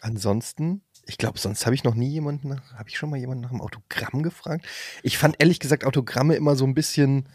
ansonsten, 0.00 0.82
ich 1.06 1.18
glaube, 1.18 1.38
sonst 1.38 1.64
habe 1.64 1.76
ich 1.76 1.84
noch 1.84 1.94
nie 1.94 2.08
jemanden 2.08 2.60
habe 2.76 2.88
ich 2.88 2.98
schon 2.98 3.10
mal 3.10 3.18
jemanden 3.18 3.42
nach 3.42 3.50
einem 3.50 3.60
Autogramm 3.60 4.22
gefragt? 4.22 4.66
Ich 5.02 5.18
fand 5.18 5.36
ehrlich 5.38 5.60
gesagt 5.60 5.84
Autogramme 5.84 6.34
immer 6.34 6.56
so 6.56 6.64
ein 6.64 6.74
bisschen 6.74 7.28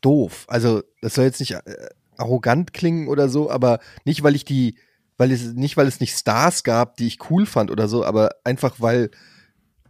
doof. 0.00 0.44
Also, 0.48 0.82
das 1.00 1.14
soll 1.14 1.24
jetzt 1.24 1.40
nicht 1.40 1.52
äh, 1.52 1.88
arrogant 2.16 2.72
klingen 2.72 3.08
oder 3.08 3.28
so, 3.28 3.50
aber 3.50 3.80
nicht, 4.04 4.22
weil 4.22 4.34
ich 4.34 4.44
die, 4.44 4.76
weil 5.16 5.30
es, 5.30 5.54
nicht, 5.54 5.76
weil 5.76 5.86
es 5.86 6.00
nicht 6.00 6.16
Stars 6.16 6.64
gab, 6.64 6.96
die 6.96 7.06
ich 7.06 7.30
cool 7.30 7.46
fand 7.46 7.70
oder 7.70 7.88
so, 7.88 8.04
aber 8.04 8.30
einfach, 8.44 8.80
weil 8.80 9.10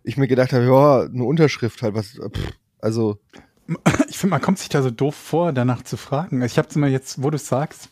ich 0.03 0.17
mir 0.17 0.29
gedacht 0.29 0.53
habe, 0.53 0.65
ja, 0.65 1.03
eine 1.03 1.25
Unterschrift 1.25 1.83
halt, 1.83 1.95
was, 1.95 2.13
pff, 2.13 2.53
also, 2.87 3.21
Ich 4.09 4.19
finde, 4.19 4.33
man 4.33 4.41
kommt 4.41 4.59
sich 4.59 4.69
da 4.69 4.83
so 4.83 4.91
doof 4.91 5.15
vor, 5.15 5.53
danach 5.53 5.83
zu 5.83 5.97
fragen. 5.97 6.43
Ich 6.43 6.59
habe 6.59 6.77
mal 6.79 6.91
jetzt, 6.91 7.23
wo 7.23 7.31
du 7.31 7.39
sagst, 7.39 7.89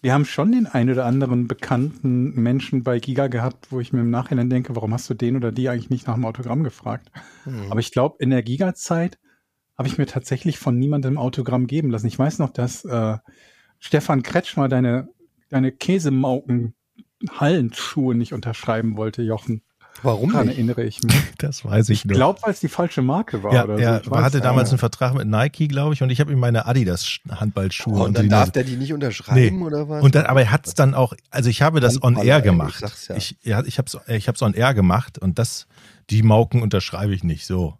wir 0.00 0.12
haben 0.12 0.24
schon 0.24 0.52
den 0.52 0.66
ein 0.66 0.90
oder 0.90 1.06
anderen 1.06 1.46
bekannten 1.46 2.34
Menschen 2.34 2.82
bei 2.82 2.98
Giga 2.98 3.28
gehabt, 3.28 3.70
wo 3.70 3.78
ich 3.78 3.92
mir 3.92 4.00
im 4.00 4.10
Nachhinein 4.10 4.50
denke, 4.50 4.74
warum 4.74 4.92
hast 4.92 5.08
du 5.08 5.14
den 5.14 5.36
oder 5.36 5.52
die 5.52 5.68
eigentlich 5.68 5.90
nicht 5.90 6.08
nach 6.08 6.14
dem 6.14 6.24
Autogramm 6.24 6.64
gefragt? 6.64 7.12
Aber 7.70 7.78
ich 7.78 7.92
glaube, 7.92 8.16
in 8.18 8.30
der 8.30 8.42
Giga-Zeit 8.42 9.20
habe 9.78 9.86
ich 9.88 9.98
mir 9.98 10.06
tatsächlich 10.06 10.58
von 10.58 10.76
niemandem 10.78 11.18
Autogramm 11.18 11.68
geben 11.68 11.90
lassen. 11.90 12.08
Ich 12.08 12.18
weiß 12.18 12.40
noch, 12.40 12.50
dass 12.50 12.84
äh, 12.84 13.18
Stefan 13.78 14.24
Kretschmer 14.24 14.68
deine, 14.68 15.08
deine 15.50 15.70
Käsemauken-Hallenschuhe 15.70 18.16
nicht 18.16 18.32
unterschreiben 18.32 18.96
wollte, 18.96 19.22
Jochen. 19.22 19.62
Warum 20.02 20.30
Daran 20.32 20.46
nicht? 20.46 20.56
erinnere 20.56 20.84
ich 20.84 21.02
mich. 21.02 21.14
Das 21.38 21.64
weiß 21.64 21.88
ich 21.88 22.00
Ich 22.00 22.04
nur. 22.04 22.14
glaube, 22.16 22.38
weil 22.42 22.52
es 22.52 22.60
die 22.60 22.68
falsche 22.68 23.02
Marke 23.02 23.42
war 23.42 23.52
ja, 23.52 23.64
oder 23.64 23.78
er 23.78 24.02
so. 24.04 24.10
Ich 24.12 24.16
hatte 24.18 24.36
nicht. 24.36 24.44
damals 24.46 24.70
einen 24.70 24.78
Vertrag 24.78 25.14
mit 25.14 25.26
Nike, 25.26 25.66
glaube 25.68 25.94
ich, 25.94 26.02
und 26.02 26.10
ich 26.10 26.20
habe 26.20 26.30
ihm 26.32 26.38
meine 26.38 26.66
Adidas 26.66 27.18
Handballschuhe 27.30 28.00
Oh, 28.00 28.04
und 28.04 28.16
dann 28.16 28.28
darf 28.28 28.50
der 28.52 28.64
die 28.64 28.76
nicht 28.76 28.92
unterschreiben 28.92 29.62
oder 29.62 29.88
was? 29.88 30.02
Und 30.04 30.14
dann, 30.14 30.26
aber 30.26 30.42
er 30.42 30.50
hat 30.52 30.66
es 30.68 30.74
dann 30.74 30.94
auch, 30.94 31.14
also 31.30 31.50
ich 31.50 31.62
habe 31.62 31.80
das 31.80 32.02
on 32.02 32.16
air 32.16 32.38
ich 32.38 32.44
gemacht. 32.44 32.82
ja. 33.08 33.16
Ich, 33.16 33.36
ja, 33.42 33.62
ich 33.64 33.78
habe 33.78 33.86
es 33.88 33.98
ich 34.16 34.28
hab's 34.28 34.42
on 34.42 34.54
air 34.54 34.72
gemacht 34.74 35.18
und 35.18 35.38
das, 35.38 35.66
die 36.10 36.22
Mauken 36.22 36.62
unterschreibe 36.62 37.14
ich 37.14 37.24
nicht 37.24 37.44
so. 37.46 37.74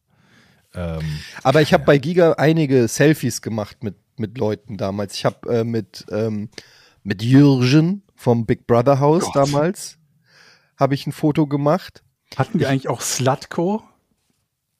Ähm, 0.75 1.03
Aber 1.43 1.61
ich 1.63 1.73
habe 1.73 1.85
bei 1.85 1.99
Giga 1.99 2.33
einige 2.33 2.89
Selfies 2.89 3.43
gemacht 3.43 3.85
mit, 3.85 3.95
mit 4.17 4.39
Leuten 4.39 4.77
damals. 4.79 5.15
Ich 5.15 5.25
habe 5.25 5.49
äh, 5.59 5.65
mit, 5.65 6.05
ähm, 6.11 6.49
mit 7.05 7.23
Jürgen 7.23 8.03
vom 8.17 8.47
Big 8.47 8.67
Brother 8.67 8.99
Haus 8.99 9.25
Gott. 9.25 9.37
damals 9.37 9.99
habe 10.83 10.95
ich 10.95 11.07
ein 11.07 11.13
Foto 11.13 11.47
gemacht. 11.47 12.03
Hatten 12.37 12.59
die 12.59 12.67
eigentlich 12.67 12.89
auch 12.89 13.01
Slutko? 13.01 13.83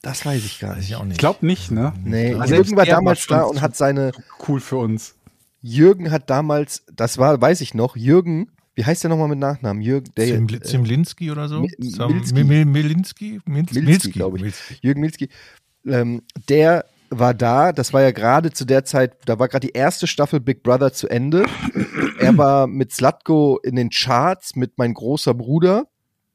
Das 0.03 0.27
weiß 0.27 0.45
ich 0.45 0.59
gar 0.59 0.77
nicht. 0.77 0.91
ich 0.91 0.99
nicht. 0.99 1.13
Ich 1.13 1.19
glaube 1.19 1.47
nicht, 1.47 1.71
ne? 1.71 1.93
Nee, 2.05 2.35
Also 2.35 2.55
Jürgen 2.55 2.73
war 2.73 2.79
war 2.79 2.87
damals 2.87 3.27
da 3.27 3.43
und 3.45 3.61
hat 3.61 3.77
seine, 3.77 4.13
Cool 4.47 4.61
für 4.61 4.77
uns. 4.77 5.15
Jürgen 5.61 6.11
hat 6.11 6.29
damals, 6.29 6.83
das 6.93 7.19
war, 7.19 7.41
weiß 7.41 7.61
ich 7.61 7.73
noch, 7.73 7.97
Jürgen, 7.97 8.51
wie 8.75 8.85
heißt 8.85 9.05
der 9.05 9.11
nochmal 9.11 9.29
mit 9.29 9.39
Nachnamen? 9.39 9.81
Jürgen, 9.81 10.11
der, 10.17 10.27
äh, 10.29 10.61
Zimlinski 10.61 11.31
oder 11.31 11.49
so? 11.49 11.61
Milski. 11.61 12.35
Mi- 12.35 12.45
Mi- 12.45 12.65
Milinski? 12.65 13.41
Mil- 13.45 13.67
Milski, 13.73 14.11
glaube 14.11 14.39
ich. 14.39 14.43
Milski. 14.43 14.75
Jürgen 14.81 15.01
Milski, 15.03 15.29
ähm, 15.87 16.23
der 16.49 16.85
war 17.11 17.35
da, 17.35 17.73
das 17.73 17.93
war 17.93 18.03
ja 18.03 18.11
gerade 18.11 18.51
zu 18.51 18.65
der 18.65 18.85
Zeit, 18.85 19.13
da 19.27 19.39
war 19.39 19.47
gerade 19.47 19.67
die 19.69 19.75
erste 19.75 20.07
Staffel 20.09 20.41
Big 20.41 20.65
Brother 20.65 20.93
zu 20.93 21.09
Ende. 21.09 21.45
er 22.19 22.37
war 22.39 22.67
mit 22.67 22.91
Slatko 22.93 23.61
in 23.63 23.77
den 23.77 23.91
Charts 23.91 24.57
mit 24.57 24.79
mein 24.79 24.95
großer 24.95 25.35
Bruder 25.35 25.87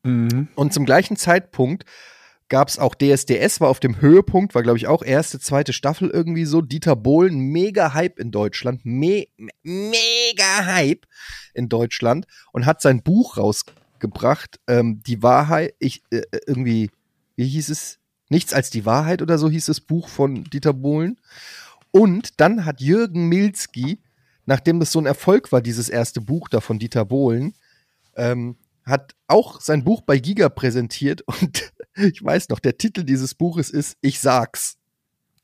Mhm. 0.07 0.47
und 0.55 0.73
zum 0.73 0.85
gleichen 0.85 1.17
Zeitpunkt 1.17 1.85
gab 2.49 2.69
es 2.69 2.79
auch 2.79 2.95
DSDS, 2.95 3.59
war 3.59 3.69
auf 3.69 3.79
dem 3.79 3.99
Höhepunkt, 4.01 4.55
war 4.55 4.63
glaube 4.63 4.77
ich 4.77 4.87
auch 4.87 5.03
erste, 5.03 5.39
zweite 5.39 5.73
Staffel 5.73 6.09
irgendwie 6.09 6.45
so. 6.45 6.61
Dieter 6.61 6.95
Bohlen, 6.95 7.37
mega 7.37 7.93
Hype 7.93 8.19
in 8.19 8.31
Deutschland, 8.31 8.85
me 8.85 9.25
mega 9.63 10.65
Hype 10.65 11.05
in 11.53 11.69
Deutschland 11.69 12.25
und 12.53 12.65
hat 12.65 12.81
sein 12.81 13.03
Buch 13.03 13.37
rausgebracht, 13.37 14.59
ähm, 14.67 15.01
die 15.05 15.21
Wahrheit, 15.23 15.73
ich 15.79 16.03
äh, 16.11 16.21
irgendwie, 16.45 16.89
wie 17.35 17.47
hieß 17.47 17.69
es? 17.69 17.99
Nichts 18.29 18.53
als 18.53 18.69
die 18.69 18.85
Wahrheit 18.85 19.21
oder 19.21 19.37
so 19.37 19.49
hieß 19.49 19.67
das 19.67 19.79
Buch 19.79 20.09
von 20.09 20.43
Dieter 20.43 20.73
Bohlen. 20.73 21.17
Und 21.91 22.41
dann 22.41 22.65
hat 22.65 22.81
Jürgen 22.81 23.29
Milski, 23.29 24.01
nachdem 24.45 24.81
das 24.81 24.91
so 24.91 24.99
ein 24.99 25.05
Erfolg 25.05 25.53
war, 25.53 25.61
dieses 25.61 25.87
erste 25.87 26.19
Buch 26.19 26.49
da 26.49 26.59
von 26.59 26.77
Dieter 26.77 27.05
Bohlen, 27.05 27.53
ähm, 28.17 28.57
hat 28.87 29.15
auch 29.27 29.61
sein 29.61 29.83
Buch 29.83 30.01
bei 30.01 30.17
Giga 30.17 30.49
präsentiert 30.49 31.21
und 31.21 31.73
ich 31.95 32.23
weiß 32.23 32.49
noch, 32.49 32.59
der 32.59 32.77
Titel 32.77 33.03
dieses 33.03 33.35
Buches 33.35 33.69
ist 33.69 33.97
Ich 34.01 34.19
sag's. 34.19 34.77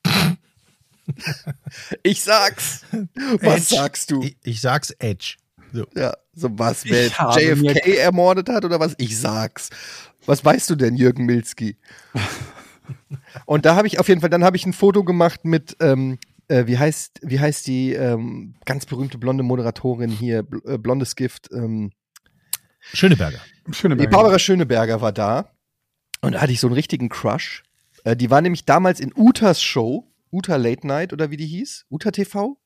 ich 2.02 2.22
sag's. 2.22 2.82
Was 3.40 3.70
Edge. 3.70 3.76
sagst 3.76 4.10
du? 4.10 4.22
Ich, 4.22 4.36
ich 4.42 4.60
sag's 4.60 4.90
Edge. 4.98 5.36
So. 5.72 5.86
Ja, 5.96 6.14
so 6.32 6.48
was, 6.52 6.84
wer 6.84 7.08
JFK 7.08 7.98
ermordet 7.98 8.48
hat 8.48 8.64
oder 8.64 8.78
was? 8.78 8.94
Ich 8.98 9.18
sag's. 9.18 9.70
Was 10.24 10.44
weißt 10.44 10.70
du 10.70 10.76
denn, 10.76 10.96
Jürgen 10.96 11.26
Milski? 11.26 11.76
Und 13.46 13.66
da 13.66 13.76
habe 13.76 13.86
ich 13.86 13.98
auf 13.98 14.08
jeden 14.08 14.20
Fall, 14.20 14.30
dann 14.30 14.44
habe 14.44 14.56
ich 14.56 14.66
ein 14.66 14.72
Foto 14.72 15.04
gemacht 15.04 15.44
mit, 15.44 15.76
ähm, 15.80 16.18
äh, 16.48 16.66
wie 16.66 16.78
heißt, 16.78 17.20
wie 17.22 17.40
heißt 17.40 17.66
die 17.66 17.92
ähm, 17.92 18.54
ganz 18.64 18.86
berühmte 18.86 19.18
blonde 19.18 19.42
Moderatorin 19.42 20.10
hier, 20.10 20.42
bl 20.42 20.60
äh, 20.66 20.78
blondes 20.78 21.16
Gift, 21.16 21.50
ähm, 21.52 21.90
Schöneberger. 22.92 23.40
Schöne 23.72 23.96
die. 23.96 24.06
Barbara 24.06 24.38
Schöneberger 24.38 25.00
war 25.00 25.12
da 25.12 25.50
und 26.20 26.32
da 26.32 26.40
hatte 26.40 26.52
ich 26.52 26.60
so 26.60 26.66
einen 26.66 26.74
richtigen 26.74 27.08
Crush. 27.08 27.62
Äh, 28.04 28.16
die 28.16 28.30
war 28.30 28.40
nämlich 28.40 28.64
damals 28.64 29.00
in 29.00 29.12
Utas 29.14 29.62
Show, 29.62 30.10
Uta 30.30 30.56
Late 30.56 30.86
Night 30.86 31.12
oder 31.12 31.30
wie 31.30 31.36
die 31.36 31.46
hieß, 31.46 31.86
Uta 31.90 32.10
TV? 32.10 32.58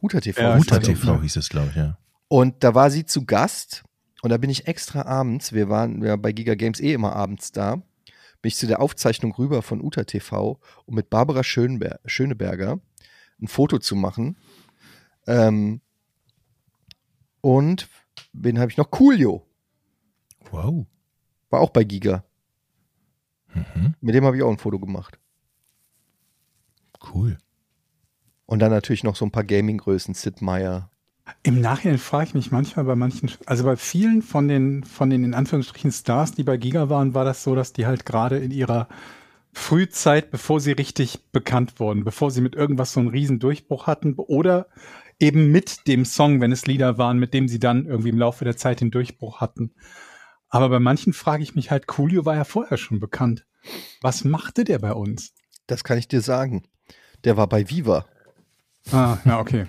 Uta 0.00 0.20
TV. 0.20 0.40
Ja, 0.40 0.56
hieß 0.56 0.62
Uta 0.66 0.78
TV 0.78 1.14
ja. 1.14 1.20
hieß 1.20 1.36
es, 1.36 1.48
glaube 1.48 1.68
ich, 1.70 1.76
ja. 1.76 1.98
Und 2.28 2.62
da 2.64 2.74
war 2.74 2.90
sie 2.90 3.04
zu 3.04 3.24
Gast 3.24 3.84
und 4.22 4.30
da 4.30 4.36
bin 4.36 4.50
ich 4.50 4.66
extra 4.66 5.02
abends, 5.02 5.52
wir 5.52 5.68
waren 5.68 6.02
ja 6.02 6.16
bei 6.16 6.32
Giga 6.32 6.54
Games 6.54 6.80
eh 6.80 6.92
immer 6.92 7.14
abends 7.14 7.52
da, 7.52 7.76
bin 8.40 8.48
ich 8.48 8.56
zu 8.56 8.66
der 8.66 8.80
Aufzeichnung 8.80 9.32
rüber 9.34 9.62
von 9.62 9.80
Uta 9.80 10.04
TV, 10.04 10.60
um 10.86 10.94
mit 10.94 11.10
Barbara 11.10 11.42
Schönber 11.42 12.00
Schöneberger 12.06 12.80
ein 13.40 13.48
Foto 13.48 13.78
zu 13.78 13.96
machen. 13.96 14.36
Ähm, 15.26 15.80
und 17.40 17.88
wen 18.32 18.58
habe 18.58 18.70
ich 18.70 18.76
noch? 18.76 18.90
Coolio, 18.90 19.46
Wow. 20.50 20.86
war 21.50 21.60
auch 21.60 21.70
bei 21.70 21.84
Giga. 21.84 22.24
Mhm. 23.54 23.94
Mit 24.00 24.14
dem 24.14 24.24
habe 24.24 24.36
ich 24.36 24.42
auch 24.42 24.50
ein 24.50 24.58
Foto 24.58 24.78
gemacht. 24.78 25.18
Cool. 27.12 27.38
Und 28.46 28.60
dann 28.60 28.70
natürlich 28.70 29.04
noch 29.04 29.16
so 29.16 29.24
ein 29.24 29.30
paar 29.30 29.44
Gaming-Größen, 29.44 30.14
Sid 30.14 30.42
Meier. 30.42 30.90
Im 31.42 31.60
Nachhinein 31.60 31.98
frage 31.98 32.28
ich 32.28 32.34
mich 32.34 32.50
manchmal 32.50 32.86
bei 32.86 32.96
manchen, 32.96 33.30
also 33.44 33.64
bei 33.64 33.76
vielen 33.76 34.22
von 34.22 34.48
den, 34.48 34.84
von 34.84 35.10
den 35.10 35.24
in 35.24 35.34
Anführungsstrichen 35.34 35.92
Stars, 35.92 36.32
die 36.32 36.44
bei 36.44 36.56
Giga 36.56 36.88
waren, 36.88 37.12
war 37.14 37.24
das 37.26 37.42
so, 37.42 37.54
dass 37.54 37.74
die 37.74 37.84
halt 37.86 38.06
gerade 38.06 38.38
in 38.38 38.50
ihrer 38.50 38.88
Frühzeit, 39.52 40.30
bevor 40.30 40.60
sie 40.60 40.72
richtig 40.72 41.30
bekannt 41.32 41.80
wurden, 41.80 42.04
bevor 42.04 42.30
sie 42.30 42.40
mit 42.40 42.54
irgendwas 42.54 42.92
so 42.92 43.00
einen 43.00 43.10
riesen 43.10 43.38
Durchbruch 43.38 43.86
hatten 43.86 44.14
oder 44.14 44.66
eben 45.18 45.50
mit 45.50 45.86
dem 45.86 46.04
Song, 46.04 46.40
wenn 46.40 46.52
es 46.52 46.66
Lieder 46.66 46.98
waren, 46.98 47.18
mit 47.18 47.34
dem 47.34 47.48
sie 47.48 47.58
dann 47.58 47.86
irgendwie 47.86 48.10
im 48.10 48.18
Laufe 48.18 48.44
der 48.44 48.56
Zeit 48.56 48.80
den 48.80 48.90
Durchbruch 48.90 49.40
hatten. 49.40 49.74
Aber 50.48 50.68
bei 50.68 50.80
manchen 50.80 51.12
frage 51.12 51.42
ich 51.42 51.54
mich 51.54 51.70
halt, 51.70 51.86
Coolio 51.86 52.24
war 52.24 52.36
ja 52.36 52.44
vorher 52.44 52.78
schon 52.78 53.00
bekannt. 53.00 53.46
Was 54.00 54.24
machte 54.24 54.64
der 54.64 54.78
bei 54.78 54.92
uns? 54.92 55.34
Das 55.66 55.84
kann 55.84 55.98
ich 55.98 56.08
dir 56.08 56.20
sagen. 56.20 56.62
Der 57.24 57.36
war 57.36 57.48
bei 57.48 57.68
Viva. 57.68 58.06
Ah, 58.92 59.18
ja, 59.24 59.40
okay. 59.40 59.66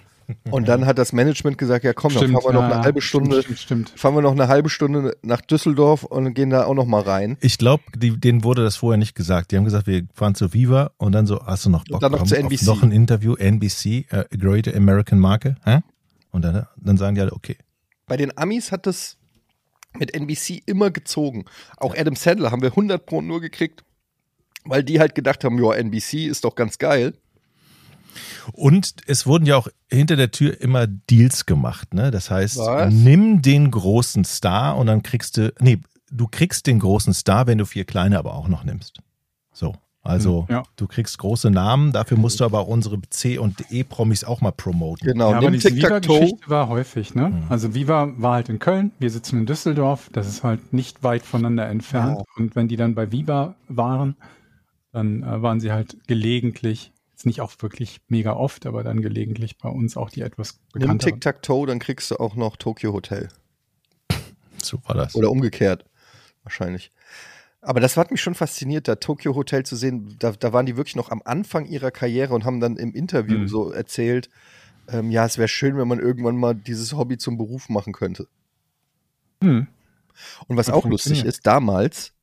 Und 0.52 0.68
dann 0.68 0.86
hat 0.86 0.98
das 0.98 1.14
Management 1.14 1.58
gesagt, 1.58 1.84
ja 1.84 1.94
komm, 1.94 2.14
dann 2.14 2.24
Stimmt, 2.24 2.44
fahren 2.44 2.54
wir 2.54 2.62
noch 2.62 2.70
ja, 2.70 2.76
eine 2.76 2.84
halbe 2.84 3.02
Stunde, 3.02 3.42
Stimmt, 3.42 3.60
stimmt. 3.60 3.94
fahren 3.96 4.16
wir 4.16 4.22
noch 4.22 4.32
eine 4.32 4.48
halbe 4.48 4.70
Stunde 4.70 5.16
nach 5.22 5.42
Düsseldorf 5.42 6.04
und 6.04 6.34
gehen 6.34 6.50
da 6.50 6.66
auch 6.66 6.74
noch 6.74 6.86
mal 6.86 7.02
rein. 7.02 7.38
Ich 7.42 7.58
glaube, 7.58 7.84
denen 7.96 8.44
wurde 8.44 8.64
das 8.64 8.76
vorher 8.76 8.98
nicht 8.98 9.16
gesagt. 9.16 9.52
Die 9.52 9.58
haben 9.58 9.66
gesagt, 9.66 9.88
wir 9.88 10.06
fahren 10.14 10.36
zu 10.36 10.54
Viva 10.54 10.92
und 10.98 11.14
dann 11.14 11.26
so, 11.26 11.46
hast 11.46 11.66
du 11.66 11.70
noch 11.70 11.84
Bock 11.86 12.02
dann 12.02 12.12
noch 12.12 12.20
komm, 12.20 12.28
zu 12.28 12.38
NBC. 12.38 12.64
noch 12.66 12.84
ein 12.84 12.92
Interview, 12.92 13.36
NBC, 13.36 14.06
äh, 14.10 14.26
Great 14.38 14.74
American 14.74 15.20
Marke, 15.20 15.56
hä? 15.66 15.80
Und 16.32 16.44
dann, 16.44 16.68
dann 16.78 16.98
sagen 16.98 17.16
die 17.16 17.22
alle, 17.22 17.34
okay. 17.34 17.58
Bei 18.06 18.18
den 18.18 18.38
Amis 18.38 18.72
hat 18.72 18.86
das 18.86 19.18
mit 19.98 20.14
NBC 20.14 20.62
immer 20.66 20.92
gezogen. 20.92 21.46
Auch 21.78 21.96
Adam 21.96 22.16
Sandler 22.16 22.52
haben 22.52 22.62
wir 22.62 22.70
100 22.70 23.06
Pro 23.06 23.22
nur 23.22 23.42
gekriegt, 23.42 23.84
weil 24.64 24.84
die 24.84 25.00
halt 25.00 25.16
gedacht 25.16 25.44
haben, 25.44 25.62
ja, 25.64 25.74
NBC 25.74 26.26
ist 26.28 26.44
doch 26.44 26.56
ganz 26.56 26.78
geil. 26.78 27.14
Und 28.54 28.94
es 29.08 29.26
wurden 29.26 29.46
ja 29.46 29.58
auch 29.58 29.68
hinter 29.90 30.16
der 30.16 30.32
Tür 30.32 30.60
immer 30.62 30.88
Deals 30.88 31.46
gemacht, 31.46 31.94
ne? 31.94 32.12
Das 32.12 32.30
heißt, 32.30 32.58
Was? 32.58 32.94
nimm 32.94 33.42
den 33.42 33.72
großen 33.72 34.24
Star 34.26 34.78
und 34.78 34.88
dann 34.88 35.04
kriegst 35.04 35.38
du, 35.38 35.54
nee, 35.60 35.80
du 36.12 36.28
kriegst 36.28 36.68
den 36.68 36.80
großen 36.80 37.14
Star, 37.14 37.48
wenn 37.48 37.58
du 37.58 37.66
vier 37.66 37.86
kleine 37.86 38.18
aber 38.18 38.34
auch 38.36 38.48
noch 38.48 38.64
nimmst. 38.64 39.00
So. 39.52 39.74
Also, 40.02 40.48
Hm, 40.48 40.56
ja. 40.56 40.64
du 40.78 40.88
kriegst 40.88 41.18
große 41.18 41.52
Namen, 41.52 41.92
dafür 41.92 42.18
musst 42.18 42.40
du 42.40 42.46
aber 42.46 42.60
auch 42.60 42.68
unsere 42.68 43.00
C- 43.10 43.38
und 43.38 43.66
E-Promis 43.70 44.24
auch 44.24 44.40
mal 44.40 44.52
promoten. 44.52 45.06
Genau, 45.06 45.32
ja, 45.32 45.38
aber 45.38 45.52
diese. 45.52 45.76
Viva-Geschichte 45.76 46.50
war 46.50 46.70
häufig, 46.70 47.16
ne? 47.16 47.44
Also 47.50 47.74
Viva 47.76 48.10
war 48.18 48.36
halt 48.36 48.48
in 48.50 48.60
Köln, 48.60 48.92
wir 49.00 49.10
sitzen 49.10 49.40
in 49.40 49.46
Düsseldorf, 49.46 50.10
das 50.14 50.28
ist 50.28 50.44
halt 50.44 50.72
nicht 50.72 51.04
weit 51.04 51.24
voneinander 51.24 51.68
entfernt. 51.68 52.18
Ja. 52.18 52.24
Und 52.38 52.56
wenn 52.56 52.70
die 52.70 52.78
dann 52.78 52.96
bei 52.96 53.12
Viva 53.12 53.56
waren, 53.68 54.16
dann 54.94 55.22
äh, 55.22 55.42
waren 55.42 55.60
sie 55.60 55.72
halt 55.72 55.98
gelegentlich 56.08 56.94
Jetzt 57.20 57.26
nicht 57.26 57.42
auch 57.42 57.52
wirklich 57.60 58.00
mega 58.08 58.32
oft, 58.32 58.66
aber 58.66 58.82
dann 58.82 59.02
gelegentlich 59.02 59.58
bei 59.58 59.68
uns 59.68 59.98
auch 59.98 60.10
die 60.10 60.22
etwas 60.22 60.54
Nimm 60.74 60.84
bekannteren. 60.84 61.16
Tic-Tac-Toe, 61.16 61.68
dann 61.68 61.80
kriegst 61.80 62.10
du 62.12 62.16
auch 62.16 62.36
noch 62.36 62.56
Tokyo 62.56 62.94
Hotel. 62.94 63.28
So 64.64 64.80
war 64.86 64.96
das. 64.96 65.16
Oder 65.16 65.30
umgekehrt. 65.30 65.84
Wahrscheinlich. 66.44 66.92
Aber 67.62 67.82
das 67.82 67.98
hat 67.98 68.12
mich 68.12 68.22
schon 68.22 68.36
fasziniert, 68.36 68.88
da 68.88 68.96
Tokyo 68.96 69.36
Hotel 69.36 69.66
zu 69.66 69.76
sehen. 69.76 70.16
Da, 70.20 70.32
da 70.32 70.54
waren 70.54 70.66
die 70.66 70.78
wirklich 70.78 70.96
noch 70.96 71.12
am 71.12 71.22
Anfang 71.26 71.66
ihrer 71.66 71.92
Karriere 71.92 72.34
und 72.34 72.46
haben 72.46 72.62
dann 72.62 72.78
im 72.78 72.94
Interview 72.94 73.40
Mhm. 73.40 73.48
so 73.50 73.72
erzählt, 73.72 74.30
ähm, 74.88 75.12
ja, 75.12 75.26
es 75.26 75.38
wäre 75.38 75.50
schön, 75.50 75.78
wenn 75.78 75.90
man 75.90 76.00
irgendwann 76.00 76.38
mal 76.38 76.56
dieses 76.56 76.94
Hobby 76.94 77.18
zum 77.18 77.38
Beruf 77.38 77.68
machen 77.68 77.92
könnte. 77.92 78.28
Hm. 79.44 79.68
Und 80.48 80.58
was 80.58 80.70
Hat 80.70 80.76
auch 80.76 80.86
lustig 80.86 81.26
ist, 81.26 81.46
damals, 81.48 82.14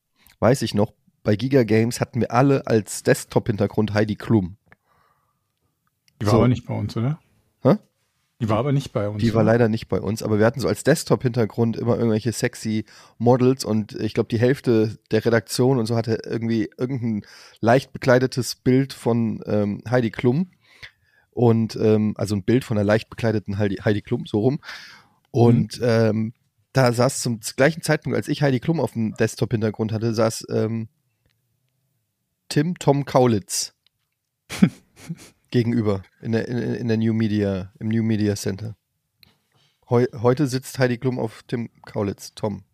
weiß 0.41 0.63
ich 0.63 0.73
noch, 0.73 0.93
bei 1.23 1.37
Giga 1.37 1.65
Games 1.65 2.01
hatten 2.01 2.21
wir 2.21 2.33
alle 2.33 2.67
als 2.67 3.03
Desktop-Hintergrund 3.03 3.93
Heidi 3.93 4.17
Klum. 4.17 4.57
Die 6.21 6.27
war 6.27 6.33
So. 6.33 6.39
aber 6.39 6.49
nicht 6.49 6.67
bei 6.67 6.75
uns, 6.75 6.97
oder? 6.97 7.19
Hä? 7.63 7.77
Die 8.41 8.49
war 8.49 8.59
aber 8.59 8.73
nicht 8.73 8.93
bei 8.93 9.09
uns. 9.09 9.23
Die 9.23 9.33
war 9.33 9.43
oder? 9.43 9.53
leider 9.53 9.69
nicht 9.69 9.89
bei 9.89 10.01
uns, 10.01 10.23
aber 10.23 10.39
wir 10.39 10.47
hatten 10.47 10.61
so 10.61 10.69
als 10.69 10.85
Desktop-Hintergrund 10.85 11.77
immer 11.77 11.97
irgendwelche 11.97 12.33
sexy 12.33 12.85
Models 13.19 13.65
und 13.65 13.93
ich 13.95 14.15
glaube, 14.15 14.29
die 14.29 14.39
Hälfte 14.39 14.99
der 15.11 15.25
Redaktion 15.25 15.79
und 15.79 15.87
so 15.87 15.97
hatte 15.97 16.21
irgendwie 16.25 16.71
irgendein 16.77 17.25
leicht 17.61 17.93
bekleidetes 17.93 18.57
Bild 18.57 18.93
von 18.93 19.43
ähm, 19.47 19.83
Heidi 19.89 20.11
Klum. 20.11 20.51
Und 21.31 21.77
ähm, 21.77 22.15
also 22.17 22.35
ein 22.35 22.45
Bild 22.45 22.65
von 22.65 22.79
einer 22.79 22.85
leicht 22.85 23.11
bekleideten 23.11 23.59
Heidi, 23.59 23.77
Heidi 23.77 24.01
Klum, 24.01 24.25
so 24.27 24.41
rum. 24.41 24.59
Und 25.31 25.79
ähm, 25.83 26.33
da 26.73 26.93
saß 26.93 27.21
zum 27.21 27.41
gleichen 27.57 27.83
Zeitpunkt, 27.83 28.17
als 28.17 28.29
ich 28.29 28.43
Heidi 28.43 28.61
Klum 28.61 28.81
auf 28.81 28.93
dem 28.93 29.15
Desktop-Hintergrund 29.15 29.93
hatte, 29.93 30.15
saß 30.15 30.47
ähm, 30.51 30.89
Tim 32.49 32.79
Tom 32.79 33.05
Kaulitz 33.05 33.75
gegenüber 35.51 36.03
in 36.21 36.33
der, 36.33 36.49
in, 36.49 36.59
in 36.59 36.89
der 36.89 36.97
New 36.97 37.13
Media, 37.13 37.73
im 37.79 37.89
New 37.89 38.03
Media 38.03 38.35
Center. 38.37 38.77
Heu, 39.89 40.07
heute 40.21 40.47
sitzt 40.47 40.79
Heidi 40.79 40.99
Klum 40.99 41.19
auf 41.19 41.43
Tim 41.47 41.71
Kaulitz, 41.85 42.33
Tom. 42.35 42.65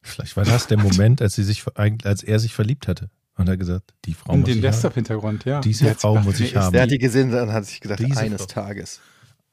Vielleicht 0.00 0.36
war 0.36 0.44
das 0.44 0.66
der 0.66 0.78
Moment, 0.78 1.20
als, 1.20 1.34
sie 1.34 1.44
sich, 1.44 1.64
als 1.76 2.22
er 2.22 2.38
sich 2.38 2.54
verliebt 2.54 2.88
hatte. 2.88 3.10
Und 3.36 3.46
er 3.46 3.52
hat 3.52 3.58
gesagt, 3.58 3.92
die 4.04 4.14
Frau 4.14 4.32
In 4.32 4.40
muss 4.40 4.46
den 4.48 4.58
ich 4.58 4.64
haben. 4.64 4.72
Desktop-Hintergrund, 4.72 5.44
ja. 5.44 5.60
Diese 5.60 5.84
Die 5.84 5.90
hat 5.90 6.00
Frau 6.00 6.12
gedacht, 6.12 6.26
muss 6.26 6.40
ich 6.40 6.56
haben. 6.56 6.72
Der 6.72 6.82
hat 6.82 6.90
die 6.90 6.98
gesehen 6.98 7.32
und 7.34 7.52
hat 7.52 7.66
sich 7.66 7.80
gedacht, 7.80 7.98
Diese 8.00 8.18
eines 8.18 8.42
Frau. 8.42 8.46
Tages. 8.46 9.00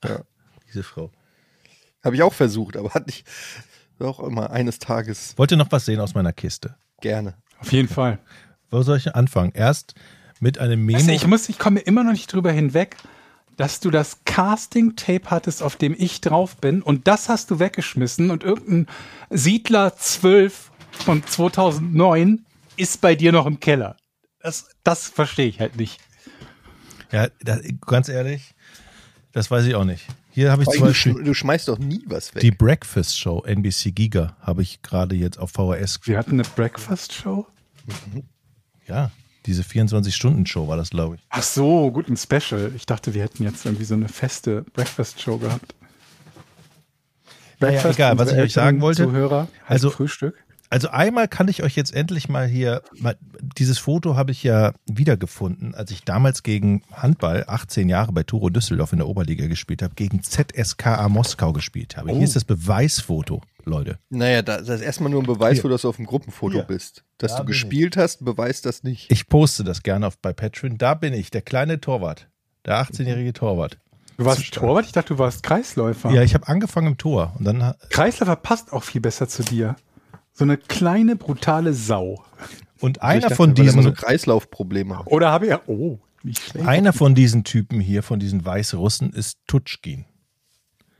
Ja. 0.04 0.22
Diese 0.68 0.84
Frau. 0.84 1.12
Habe 2.04 2.16
ich 2.16 2.24
auch 2.24 2.34
versucht, 2.34 2.78
aber 2.78 2.94
hat 2.94 3.08
nicht, 3.08 3.28
auch 4.00 4.20
immer 4.22 4.50
eines 4.52 4.80
Tages 4.80 5.34
Wollt 5.38 5.52
ihr 5.52 5.58
noch 5.58 5.72
was 5.72 5.86
sehen 5.86 6.00
aus 6.00 6.14
meiner 6.14 6.34
Kiste? 6.34 6.76
gerne. 7.02 7.36
Auf 7.60 7.72
jeden 7.72 7.88
Fall. 7.88 8.20
Wo 8.72 8.82
soll 8.82 8.98
ich 8.98 9.14
anfangen? 9.16 9.52
Erst 9.54 9.94
mit 10.40 10.58
einem 10.60 10.86
Memo. 10.86 10.98
Weißt 11.00 11.08
du, 11.10 11.14
ich 11.14 11.28
muss, 11.28 11.50
ich 11.50 11.58
komme 11.60 11.80
immer 11.80 12.04
noch 12.04 12.12
nicht 12.12 12.32
drüber 12.32 12.52
hinweg, 12.52 12.98
dass 13.58 13.80
du 13.80 13.90
das 13.90 14.20
Casting-Tape 14.26 15.30
hattest, 15.30 15.64
auf 15.64 15.76
dem 15.78 15.96
ich 15.98 16.20
drauf 16.22 16.58
bin, 16.58 16.82
und 16.82 17.08
das 17.08 17.30
hast 17.30 17.52
du 17.52 17.60
weggeschmissen 17.60 18.30
und 18.32 18.44
irgendein 18.44 18.88
Siedler 19.30 19.96
12 19.96 20.72
von 20.92 21.26
2009 21.26 22.46
ist 22.78 23.00
bei 23.02 23.16
dir 23.16 23.32
noch 23.32 23.46
im 23.46 23.60
Keller. 23.60 23.96
Das, 24.42 24.68
das 24.84 25.08
verstehe 25.08 25.48
ich 25.48 25.60
halt 25.60 25.78
nicht. 25.78 26.00
ja, 27.12 27.28
da, 27.42 27.60
ganz 27.86 28.10
ehrlich, 28.10 28.54
das 29.32 29.50
weiß 29.50 29.66
ich 29.66 29.76
auch 29.76 29.86
nicht. 29.86 30.06
Hier 30.32 30.52
habe 30.52 30.64
ich 30.64 30.68
zum 30.70 30.80
Du, 30.82 30.86
Beispiel 30.88 31.14
sch- 31.14 31.24
du 31.24 31.34
schmeißt 31.34 31.70
doch 31.70 31.80
nie 31.80 32.04
was 32.08 32.36
weg. 32.36 32.42
die 32.42 32.52
Breakfast 32.52 33.18
Show 33.18 33.42
NBC 33.46 33.94
Giga 33.96 34.36
habe 34.42 34.62
ich 34.64 34.82
gerade 34.82 35.16
jetzt 35.16 35.40
auf 35.40 35.52
VHS. 35.52 36.02
Wir 36.04 36.18
hatten 36.18 36.32
eine 36.34 36.44
Breakfast-Show. 36.44 37.48
Ja, 38.86 39.12
diese 39.46 39.64
24-Stunden-Show 39.64 40.68
war 40.68 40.78
das, 40.78 40.90
glaube 40.90 41.16
ich. 41.16 41.22
Ach 41.30 41.44
so, 41.44 41.92
gut, 41.92 42.10
ein 42.10 42.18
Special. 42.18 42.72
Ich 42.76 42.86
dachte, 42.86 43.14
wir 43.14 43.24
hätten 43.24 43.44
jetzt 43.44 43.66
irgendwie 43.66 43.86
so 43.86 43.94
eine 43.96 44.08
feste 44.08 44.64
Breakfast-Show 44.74 45.38
gehabt. 45.38 45.76
Naja, 47.60 47.90
egal, 47.90 48.18
was 48.18 48.32
ich 48.32 48.38
euch 48.38 48.54
sagen 48.54 48.82
wollte. 48.82 49.04
Zuhörer, 49.06 49.48
Also- 49.68 49.88
also 49.88 49.90
Frühstück. 49.92 50.36
Also 50.72 50.90
einmal 50.90 51.28
kann 51.28 51.48
ich 51.48 51.62
euch 51.64 51.76
jetzt 51.76 51.94
endlich 51.94 52.28
mal 52.28 52.48
hier, 52.48 52.82
mal, 53.00 53.16
dieses 53.58 53.78
Foto 53.78 54.16
habe 54.18 54.32
ich 54.32 54.44
ja 54.44 54.74
wiedergefunden, 54.88 55.74
als 55.76 55.92
ich 55.92 56.04
damals 56.04 56.42
gegen 56.44 56.82
Handball 56.92 57.46
18 57.48 57.88
Jahre 57.88 58.12
bei 58.12 58.24
Turo 58.24 58.50
Düsseldorf 58.50 58.92
in 58.92 58.98
der 58.98 59.08
Oberliga 59.08 59.46
gespielt 59.48 59.84
habe, 59.84 59.94
gegen 59.96 60.22
ZSKA 60.24 61.08
Moskau 61.08 61.54
gespielt 61.54 61.96
habe. 61.96 62.10
Oh. 62.12 62.16
Hier 62.16 62.24
ist 62.24 62.36
das 62.36 62.44
Beweisfoto, 62.44 63.42
Leute. 63.64 64.00
naja, 64.10 64.42
da- 64.42 64.58
das 64.58 64.68
ist 64.68 64.82
erstmal 64.82 65.12
nur 65.12 65.22
ein 65.22 65.28
Beweis, 65.28 65.64
wo 65.64 65.68
du 65.70 65.76
auf 65.76 65.96
dem 65.96 66.08
Gruppenfoto 66.08 66.56
Hier. 66.56 66.64
bist. 66.64 67.05
Dass 67.18 67.32
Da 67.34 67.38
du 67.40 67.46
bin 67.46 67.54
ich. 67.54 67.62
gespielt 67.62 67.98
hast, 67.98 68.26
beweist 68.26 68.66
das 68.66 68.84
nicht. 68.84 69.12
Ich 69.12 69.28
poste 69.28 69.64
das 69.64 69.84
gerne 69.84 70.08
auf, 70.08 70.18
bei 70.18 70.34
Patreon. 70.34 70.78
Da 70.78 70.94
bin 70.96 71.14
ich, 71.14 71.32
der 71.32 71.42
kleine 71.42 71.80
Torwart, 71.80 72.28
der 72.66 72.82
18-jährige 72.82 73.34
Torwart. 73.34 73.80
Du 74.18 74.26
warst 74.26 74.54
Torwart? 74.54 74.86
Ich 74.86 74.92
dachte, 74.94 75.14
du 75.16 75.20
warst 75.20 75.44
Kreisläufer. 75.44 76.12
Ja, 76.12 76.24
ich 76.24 76.34
habe 76.34 76.48
angefangen 76.48 76.88
im 76.88 76.98
Tor 76.98 77.34
und 77.38 77.46
dann 77.46 77.74
Kreisläufer 77.90 78.36
passt 78.36 78.72
auch 78.74 78.84
viel 78.84 79.02
besser 79.02 79.28
zu 79.28 79.44
dir. 79.44 79.76
So 80.34 80.44
eine 80.44 80.58
kleine, 80.58 81.16
brutale 81.16 81.74
Sau. 81.74 82.24
und 82.80 83.02
Also 83.02 83.12
einer 83.12 83.22
dachte, 83.22 83.36
von 83.36 83.56
immer 83.56 83.72
so 83.72 83.78
diesen 83.80 83.94
Kreislaufprobleme 83.94 85.00
hat. 85.00 85.08
Oder 85.08 85.32
habe 85.32 85.48
ich. 85.48 85.54
Oh, 85.68 86.00
nicht 86.24 86.42
schlecht. 86.42 86.68
einer 86.68 86.92
von 86.94 87.16
diesen 87.16 87.44
Typen 87.44 87.80
hier, 87.80 88.04
von 88.04 88.20
diesen 88.20 88.44
Weißrussen, 88.46 89.12
ist 89.14 89.38
Tutschkin. 89.48 90.06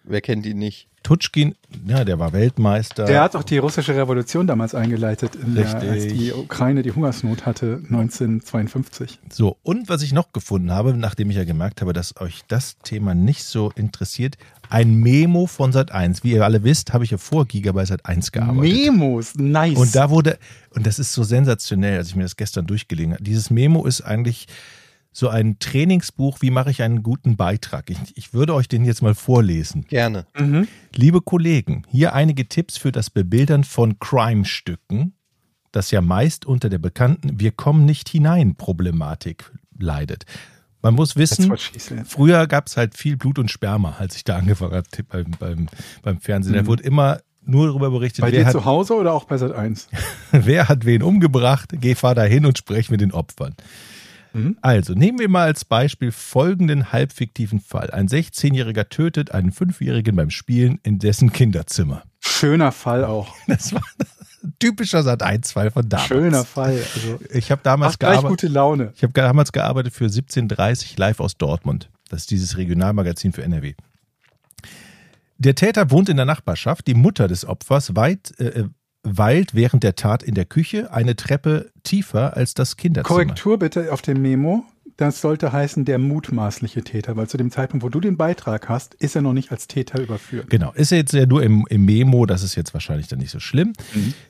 Wer 0.08 0.22
kennt 0.22 0.46
ihn 0.46 0.60
nicht? 0.60 0.88
Tutschkin, 1.06 1.54
ja, 1.86 2.04
der 2.04 2.18
war 2.18 2.34
Weltmeister. 2.34 3.06
Der 3.06 3.22
hat 3.22 3.36
auch 3.36 3.44
die 3.44 3.60
russische 3.60 3.96
Revolution 3.96 4.48
damals 4.48 4.74
eingeleitet, 4.74 5.36
in 5.36 5.54
der, 5.54 5.76
als 5.76 6.08
die 6.08 6.34
Ukraine 6.34 6.82
die 6.82 6.92
Hungersnot 6.92 7.46
hatte, 7.46 7.80
1952. 7.84 9.20
So, 9.32 9.58
und 9.62 9.88
was 9.88 10.02
ich 10.02 10.14
noch 10.14 10.34
gefunden 10.34 10.72
habe, 10.72 10.98
nachdem 10.98 11.30
ich 11.30 11.36
ja 11.36 11.44
gemerkt 11.44 11.82
habe, 11.82 11.94
dass 11.94 12.20
euch 12.20 12.42
das 12.48 12.80
Thema 12.80 13.14
nicht 13.14 13.44
so 13.44 13.72
interessiert, 13.76 14.38
ein 14.70 14.96
Memo 14.96 15.46
von 15.46 15.72
Sat1. 15.72 16.24
Wie 16.24 16.32
ihr 16.32 16.44
alle 16.44 16.64
wisst, 16.64 16.92
habe 16.92 17.04
ich 17.04 17.12
ja 17.12 17.20
vor 17.20 17.46
Giga 17.46 17.72
bei 17.72 17.84
Sat1 17.84 18.32
gearbeitet. 18.32 18.74
Memos, 18.74 19.36
nice. 19.36 19.78
Und 19.78 19.96
da 19.96 20.10
wurde, 20.10 20.40
und 20.72 20.88
das 20.88 20.98
ist 20.98 21.14
so 21.14 21.24
sensationell, 21.24 22.00
als 22.00 22.08
ich 22.08 22.16
mir 22.16 22.24
das 22.24 22.36
gestern 22.36 22.66
durchgelegen 22.66 23.14
habe. 23.14 23.24
Dieses 23.24 23.52
Memo 23.52 23.86
ist 23.86 24.02
eigentlich 24.02 24.48
so 25.18 25.30
ein 25.30 25.60
Trainingsbuch, 25.60 26.42
wie 26.42 26.52
mache 26.52 26.72
ich 26.72 26.82
einen 26.82 27.02
guten 27.02 27.38
Beitrag. 27.38 27.90
Ich, 27.90 27.98
ich 28.18 28.34
würde 28.34 28.54
euch 28.54 28.68
den 28.68 28.84
jetzt 28.84 29.02
mal 29.02 29.16
vorlesen. 29.16 29.86
Gerne. 29.88 30.26
mhm. 30.38 30.68
Liebe 30.94 31.22
Kollegen, 31.22 31.84
hier 31.90 32.14
einige 32.14 32.50
Tipps 32.50 32.76
für 32.78 32.92
das 32.92 33.10
Bebildern 33.10 33.64
von 33.64 33.98
Crime-Stücken, 34.00 35.14
das 35.72 35.92
ja 35.92 36.02
meist 36.02 36.46
unter 36.46 36.68
der 36.70 36.80
bekannten 36.80 37.40
Wir 37.40 37.52
kommen 37.52 37.86
nicht 37.86 38.10
hinein 38.10 38.56
Problematik 38.56 39.52
leidet. 39.80 40.26
Man 40.82 40.94
muss 40.96 41.16
wissen, 41.16 41.52
früher 42.06 42.46
gab 42.48 42.68
es 42.68 42.76
halt 42.76 42.98
viel 42.98 43.16
Blut 43.16 43.40
und 43.40 43.50
Sperma, 43.50 43.96
als 43.98 44.18
ich 44.18 44.26
da 44.26 44.36
angefangen 44.36 44.74
habe 44.74 44.86
beim, 45.08 45.32
beim, 45.40 45.68
beim 46.02 46.20
Fernsehen. 46.20 46.54
Da 46.56 46.64
Mhm. 46.64 46.68
wurde 46.68 46.84
immer 46.84 47.20
nur 47.42 47.68
darüber 47.68 47.90
berichtet, 47.90 48.22
Bei 48.22 48.32
wer 48.34 48.40
dir 48.42 48.46
hat, 48.48 48.52
zu 48.52 48.66
Hause 48.66 48.96
oder 48.96 49.14
auch 49.14 49.24
bei 49.24 49.38
Sat 49.38 49.54
1? 49.54 49.88
wer 50.32 50.68
hat 50.68 50.84
wen 50.86 51.02
umgebracht. 51.04 51.70
Geh, 51.80 51.96
fahr 51.96 52.16
da 52.16 52.24
hin 52.24 52.46
und 52.46 52.58
sprech 52.58 52.90
mit 52.90 53.00
den 53.02 53.14
Opfern. 53.14 53.56
Mhm. 54.36 54.58
Also, 54.62 54.94
nehmen 54.94 55.18
wir 55.20 55.30
mal 55.30 55.46
als 55.46 55.64
Beispiel 55.66 56.12
folgenden 56.12 56.92
halbfiktiven 56.92 57.60
Fall. 57.62 57.90
Ein 57.92 58.08
16-Jähriger 58.08 58.90
tötet 58.90 59.32
einen 59.32 59.52
5-Jährigen 59.52 60.16
beim 60.16 60.30
Spielen 60.30 60.80
in 60.84 61.00
dessen 61.00 61.32
Kinderzimmer. 61.32 62.04
Schöner 62.20 62.72
Fall 62.72 63.06
auch. 63.06 63.34
Das 63.48 63.74
war 63.74 63.82
ein 64.44 64.54
typischer 64.60 65.00
Sat1-Fall 65.00 65.72
von 65.72 65.88
damals. 65.88 66.08
Schöner 66.08 66.44
Fall. 66.46 66.78
Also, 66.96 67.20
Ich 67.34 67.50
habe 67.50 67.62
damals 67.64 67.98
gearbeitet. 67.98 68.30
gute 68.30 68.48
Laune. 68.48 68.92
Ich 68.96 69.04
habe 69.04 69.14
damals 69.14 69.52
gearbeitet 69.52 69.94
für 69.94 70.06
1730 70.06 70.98
live 70.98 71.20
aus 71.20 71.38
Dortmund. 71.38 71.90
Das 72.10 72.22
ist 72.22 72.32
dieses 72.32 72.58
Regionalmagazin 72.58 73.32
für 73.34 73.42
NRW. 73.44 73.74
Der 75.38 75.56
Täter 75.56 75.92
wohnt 75.92 76.10
in 76.10 76.18
der 76.18 76.26
Nachbarschaft. 76.26 76.88
Die 76.88 76.94
Mutter 76.94 77.28
des 77.28 77.46
Opfers 77.46 77.96
weit, 77.96 78.40
äh, 78.40 78.66
weilt 79.06 79.56
während 79.56 79.84
der 79.84 79.96
Tat 79.96 80.24
in 80.24 80.34
der 80.36 80.46
Küche 80.46 80.92
eine 80.92 81.16
Treppe 81.16 81.72
tiefer 81.84 82.36
als 82.36 82.54
das 82.54 82.76
Kinderzimmer. 82.76 83.16
Korrektur 83.16 83.60
bitte 83.60 83.94
auf 83.94 84.02
dem 84.02 84.22
Memo. 84.22 84.66
Das 84.98 85.20
sollte 85.20 85.52
heißen 85.52 85.84
der 85.84 86.00
mutmaßliche 86.00 86.82
Täter, 86.82 87.18
weil 87.18 87.28
zu 87.28 87.36
dem 87.36 87.52
Zeitpunkt, 87.52 87.84
wo 87.84 87.90
du 87.90 88.00
den 88.00 88.16
Beitrag 88.16 88.70
hast, 88.70 88.94
ist 88.94 89.16
er 89.16 89.22
noch 89.22 89.34
nicht 89.34 89.52
als 89.52 89.68
Täter 89.68 90.00
überführt. 90.00 90.50
Genau, 90.50 90.72
ist 90.72 90.92
jetzt 90.92 91.14
ja 91.14 91.26
nur 91.26 91.44
im, 91.44 91.66
im 91.70 91.84
Memo, 91.84 92.26
das 92.26 92.44
ist 92.44 92.56
jetzt 92.56 92.74
wahrscheinlich 92.74 93.10
dann 93.10 93.20
nicht 93.20 93.32
so 93.32 93.42
schlimm. 93.42 93.74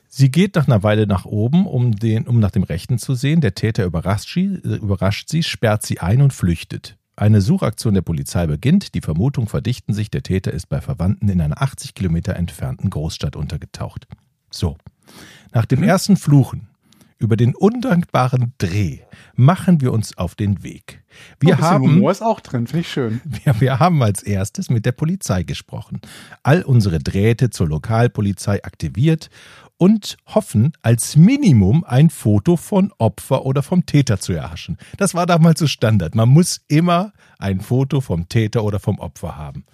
Sie 0.08 0.30
geht 0.30 0.56
nach 0.56 0.66
einer 0.66 0.82
Weile 0.82 1.06
nach 1.06 1.24
oben, 1.24 1.66
um, 1.66 1.92
den, 1.94 2.26
um 2.26 2.40
nach 2.40 2.50
dem 2.50 2.64
Rechten 2.64 2.98
zu 2.98 3.14
sehen. 3.14 3.40
Der 3.40 3.54
Täter 3.54 3.84
überrascht 3.84 4.32
sie, 4.32 4.60
äh, 4.64 4.76
überrascht 4.76 5.28
sie, 5.28 5.44
sperrt 5.44 5.84
sie 5.84 6.00
ein 6.00 6.20
und 6.20 6.32
flüchtet. 6.32 6.96
Eine 7.14 7.40
Suchaktion 7.40 7.94
der 7.94 8.02
Polizei 8.02 8.46
beginnt. 8.46 8.94
Die 8.94 9.00
Vermutungen 9.00 9.48
verdichten 9.48 9.94
sich, 9.94 10.10
der 10.10 10.22
Täter 10.22 10.52
ist 10.52 10.68
bei 10.68 10.80
Verwandten 10.80 11.28
in 11.28 11.40
einer 11.40 11.62
80 11.62 11.94
Kilometer 11.94 12.34
entfernten 12.34 12.90
Großstadt 12.90 13.36
untergetaucht. 13.36 14.08
So, 14.50 14.76
nach 15.52 15.66
dem 15.66 15.82
ersten 15.82 16.16
Fluchen 16.16 16.68
über 17.18 17.36
den 17.36 17.54
undankbaren 17.54 18.52
Dreh 18.58 18.98
machen 19.34 19.80
wir 19.80 19.92
uns 19.92 20.16
auf 20.18 20.34
den 20.34 20.62
Weg. 20.62 21.02
Wir 21.40 21.56
bisschen 21.56 21.70
haben 21.70 21.84
Humor 21.84 22.10
ist 22.10 22.22
auch 22.22 22.40
drin, 22.40 22.66
finde 22.66 22.80
ich 22.80 22.92
schön. 22.92 23.20
wir, 23.24 23.60
wir 23.60 23.78
haben 23.78 24.02
als 24.02 24.22
erstes 24.22 24.68
mit 24.68 24.84
der 24.84 24.92
Polizei 24.92 25.42
gesprochen, 25.42 26.00
all 26.42 26.62
unsere 26.62 26.98
Drähte 26.98 27.50
zur 27.50 27.68
Lokalpolizei 27.68 28.62
aktiviert 28.64 29.30
und 29.78 30.16
hoffen, 30.26 30.72
als 30.82 31.16
Minimum 31.16 31.84
ein 31.84 32.10
Foto 32.10 32.56
von 32.56 32.92
Opfer 32.98 33.44
oder 33.44 33.62
vom 33.62 33.84
Täter 33.86 34.18
zu 34.18 34.32
erhaschen. 34.32 34.78
Das 34.96 35.14
war 35.14 35.26
damals 35.26 35.60
so 35.60 35.66
Standard. 35.66 36.14
Man 36.14 36.28
muss 36.28 36.62
immer 36.68 37.12
ein 37.38 37.60
Foto 37.60 38.00
vom 38.00 38.28
Täter 38.28 38.64
oder 38.64 38.78
vom 38.78 38.98
Opfer 38.98 39.36
haben. 39.36 39.64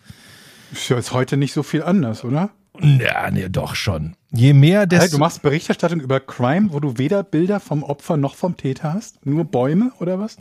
Ist 0.73 0.89
ja 0.89 0.97
jetzt 0.97 1.13
heute 1.13 1.37
nicht 1.37 1.53
so 1.53 1.63
viel 1.63 1.83
anders, 1.83 2.25
oder? 2.25 2.51
Ja, 2.81 3.31
nee, 3.31 3.49
doch 3.49 3.75
schon. 3.75 4.17
Je 4.33 4.55
mehr, 4.55 4.87
desto. 4.87 5.17
du 5.17 5.19
machst 5.19 5.43
Berichterstattung 5.43 6.01
über 6.01 6.21
Crime, 6.21 6.73
wo 6.73 6.81
du 6.81 6.97
weder 6.97 7.23
Bilder 7.23 7.61
vom 7.61 7.83
Opfer 7.83 8.17
noch 8.17 8.35
vom 8.35 8.57
Täter 8.57 8.95
hast? 8.95 9.25
Nur 9.27 9.45
Bäume 9.45 9.93
oder 9.99 10.19
was? 10.19 10.37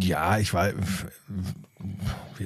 Ja, 0.00 0.38
ich 0.38 0.54
war. 0.54 0.70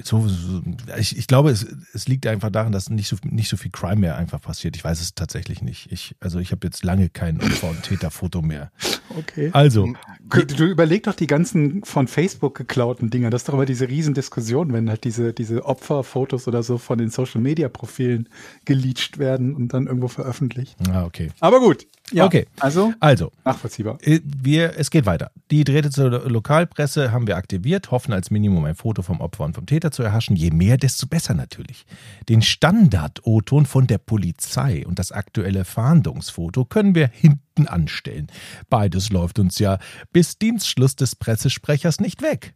So, 0.03 0.27
so, 0.27 0.61
ich, 0.97 1.17
ich 1.17 1.27
glaube, 1.27 1.51
es, 1.51 1.65
es 1.93 2.07
liegt 2.07 2.25
einfach 2.25 2.49
daran, 2.49 2.71
dass 2.71 2.89
nicht 2.89 3.07
so, 3.07 3.15
nicht 3.23 3.47
so 3.49 3.57
viel 3.57 3.69
Crime 3.71 3.97
mehr 3.97 4.17
einfach 4.17 4.41
passiert. 4.41 4.75
Ich 4.75 4.83
weiß 4.83 4.99
es 5.01 5.13
tatsächlich 5.13 5.61
nicht. 5.61 5.91
Ich, 5.91 6.15
also 6.19 6.39
ich 6.39 6.51
habe 6.51 6.65
jetzt 6.65 6.83
lange 6.83 7.09
kein 7.09 7.39
Opfer- 7.39 7.69
und 7.69 7.83
Täterfoto 7.83 8.41
mehr. 8.41 8.71
Okay. 9.17 9.49
Also, 9.53 9.93
Du, 10.29 10.43
du 10.45 10.65
überleg 10.65 11.03
doch 11.03 11.13
die 11.13 11.27
ganzen 11.27 11.83
von 11.83 12.07
Facebook 12.07 12.55
geklauten 12.57 13.11
Dinger. 13.11 13.29
Das 13.29 13.41
ist 13.43 13.49
doch 13.49 13.53
immer 13.53 13.65
diese 13.65 13.87
Riesendiskussion, 13.87 14.73
wenn 14.73 14.89
halt 14.89 15.03
diese, 15.03 15.31
diese 15.33 15.65
Opferfotos 15.65 16.47
oder 16.47 16.63
so 16.63 16.79
von 16.79 16.97
den 16.97 17.09
Social 17.11 17.39
Media 17.41 17.69
Profilen 17.69 18.29
geleakt 18.65 19.19
werden 19.19 19.53
und 19.53 19.73
dann 19.73 19.85
irgendwo 19.85 20.07
veröffentlicht. 20.07 20.75
ah, 20.91 21.03
okay. 21.05 21.29
Aber 21.39 21.59
gut. 21.59 21.85
Ja, 22.11 22.25
Okay. 22.25 22.47
Also, 22.59 22.93
Also, 22.99 23.31
nachvollziehbar. 23.45 23.97
äh, 24.01 24.19
wir, 24.23 24.73
es 24.77 24.89
geht 24.89 25.05
weiter. 25.05 25.31
Die 25.51 25.63
Drähte 25.63 25.89
zur 25.89 26.09
Lo- 26.09 26.27
Lokalpresse 26.27 27.11
haben 27.11 27.27
wir 27.27 27.37
aktiviert, 27.37 27.91
hoffen 27.91 28.11
als 28.13 28.31
Minimum 28.31 28.65
ein 28.65 28.75
Foto 28.75 29.01
vom 29.03 29.21
Opfer 29.23 29.45
und 29.45 29.55
vom 29.55 29.65
Täter 29.65 29.91
zu 29.91 30.03
erhaschen. 30.03 30.35
Je 30.35 30.51
mehr, 30.51 30.77
desto 30.77 31.07
besser 31.07 31.33
natürlich. 31.33 31.85
Den 32.29 32.41
Standard-O-Ton 32.41 33.65
von 33.65 33.87
der 33.87 33.97
Polizei 33.97 34.85
und 34.85 34.99
das 34.99 35.11
aktuelle 35.11 35.65
Fahndungsfoto 35.65 36.65
können 36.65 36.95
wir 36.95 37.07
hinten 37.07 37.67
anstellen. 37.67 38.27
Beides 38.69 39.09
läuft 39.09 39.39
uns 39.39 39.59
ja 39.59 39.79
bis 40.11 40.37
Dienstschluss 40.37 40.95
des 40.95 41.15
Pressesprechers 41.15 41.99
nicht 41.99 42.21
weg. 42.21 42.53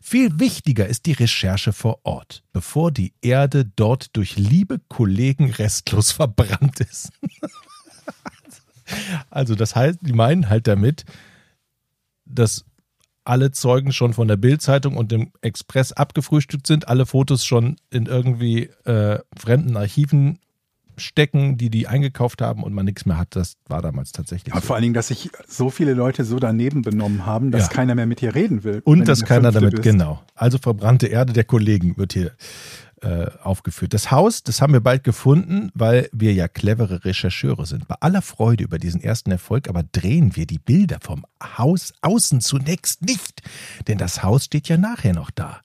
Viel 0.00 0.38
wichtiger 0.40 0.86
ist 0.86 1.06
die 1.06 1.12
Recherche 1.12 1.72
vor 1.72 2.00
Ort, 2.04 2.42
bevor 2.52 2.90
die 2.90 3.12
Erde 3.20 3.64
dort 3.64 4.16
durch 4.16 4.36
liebe 4.36 4.80
Kollegen 4.88 5.50
restlos 5.50 6.12
verbrannt 6.12 6.80
ist. 6.80 7.10
Also 9.30 9.54
das 9.54 9.74
heißt, 9.74 9.98
die 10.02 10.12
meinen 10.12 10.48
halt 10.48 10.66
damit, 10.66 11.04
dass 12.24 12.64
alle 13.26 13.50
Zeugen 13.50 13.92
schon 13.92 14.12
von 14.14 14.28
der 14.28 14.36
Bildzeitung 14.36 14.96
und 14.96 15.12
dem 15.12 15.32
Express 15.42 15.92
abgefrühstückt 15.92 16.66
sind, 16.66 16.88
alle 16.88 17.06
Fotos 17.06 17.44
schon 17.44 17.76
in 17.90 18.06
irgendwie 18.06 18.70
äh, 18.84 19.18
fremden 19.36 19.76
Archiven 19.76 20.38
stecken, 20.98 21.58
die 21.58 21.68
die 21.68 21.88
eingekauft 21.88 22.40
haben 22.40 22.62
und 22.62 22.72
man 22.72 22.86
nichts 22.86 23.04
mehr 23.04 23.18
hat. 23.18 23.36
Das 23.36 23.56
war 23.68 23.82
damals 23.82 24.12
tatsächlich 24.12 24.54
Ja, 24.54 24.60
so. 24.62 24.66
vor 24.68 24.76
allen 24.76 24.82
Dingen, 24.82 24.94
dass 24.94 25.08
sich 25.08 25.28
so 25.46 25.68
viele 25.68 25.92
Leute 25.92 26.24
so 26.24 26.38
daneben 26.38 26.80
benommen 26.82 27.26
haben, 27.26 27.50
dass 27.50 27.64
Ja. 27.64 27.68
keiner 27.68 27.94
mehr 27.94 28.06
mit 28.06 28.22
dir 28.22 28.34
reden 28.34 28.64
will. 28.64 28.80
Und 28.84 29.06
dass 29.06 29.20
eine 29.20 29.28
keiner 29.28 29.52
damit, 29.52 29.72
bist. 29.72 29.82
genau. 29.82 30.22
Also 30.34 30.56
verbrannte 30.56 31.06
Erde 31.08 31.34
der 31.34 31.44
Kollegen 31.44 31.98
wird 31.98 32.14
hier 32.14 32.32
äh, 33.02 33.26
aufgeführt. 33.42 33.94
Das 33.94 34.10
Haus, 34.10 34.42
das 34.42 34.62
haben 34.62 34.72
wir 34.72 34.80
bald 34.80 35.04
gefunden, 35.04 35.70
weil 35.74 36.08
wir 36.12 36.32
ja 36.32 36.48
clevere 36.48 37.04
Rechercheure 37.04 37.66
sind. 37.66 37.86
Bei 37.88 37.96
aller 38.00 38.22
Freude 38.22 38.64
über 38.64 38.78
diesen 38.78 39.02
ersten 39.02 39.30
Erfolg, 39.30 39.68
aber 39.68 39.82
drehen 39.82 40.34
wir 40.36 40.46
die 40.46 40.58
Bilder 40.58 40.98
vom 41.02 41.26
Haus 41.58 41.92
außen 42.00 42.40
zunächst 42.40 43.02
nicht. 43.02 43.42
Denn 43.86 43.98
das 43.98 44.22
Haus 44.22 44.46
steht 44.46 44.68
ja 44.68 44.76
nachher 44.76 45.12
noch 45.12 45.30
da. 45.30 45.60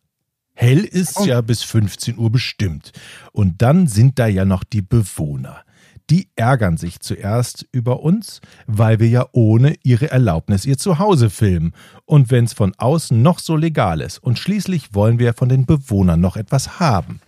Hell 0.53 0.83
ist 0.83 1.25
ja 1.25 1.41
bis 1.41 1.63
15 1.63 2.17
Uhr 2.17 2.31
bestimmt. 2.31 2.91
Und 3.31 3.61
dann 3.61 3.87
sind 3.87 4.19
da 4.19 4.27
ja 4.27 4.45
noch 4.45 4.63
die 4.63 4.81
Bewohner. 4.81 5.63
Die 6.09 6.29
ärgern 6.35 6.77
sich 6.77 6.99
zuerst 6.99 7.65
über 7.71 8.01
uns, 8.01 8.41
weil 8.67 8.99
wir 8.99 9.07
ja 9.09 9.25
ohne 9.31 9.75
ihre 9.83 10.11
Erlaubnis 10.11 10.65
ihr 10.65 10.77
Zuhause 10.77 11.29
filmen. 11.29 11.73
Und 12.05 12.31
wenn 12.31 12.45
es 12.45 12.53
von 12.53 12.73
außen 12.77 13.21
noch 13.21 13.39
so 13.39 13.55
legal 13.55 14.01
ist. 14.01 14.19
Und 14.19 14.39
schließlich 14.39 14.93
wollen 14.93 15.19
wir 15.19 15.33
von 15.33 15.49
den 15.49 15.65
Bewohnern 15.65 16.19
noch 16.19 16.35
etwas 16.35 16.79
haben. 16.79 17.21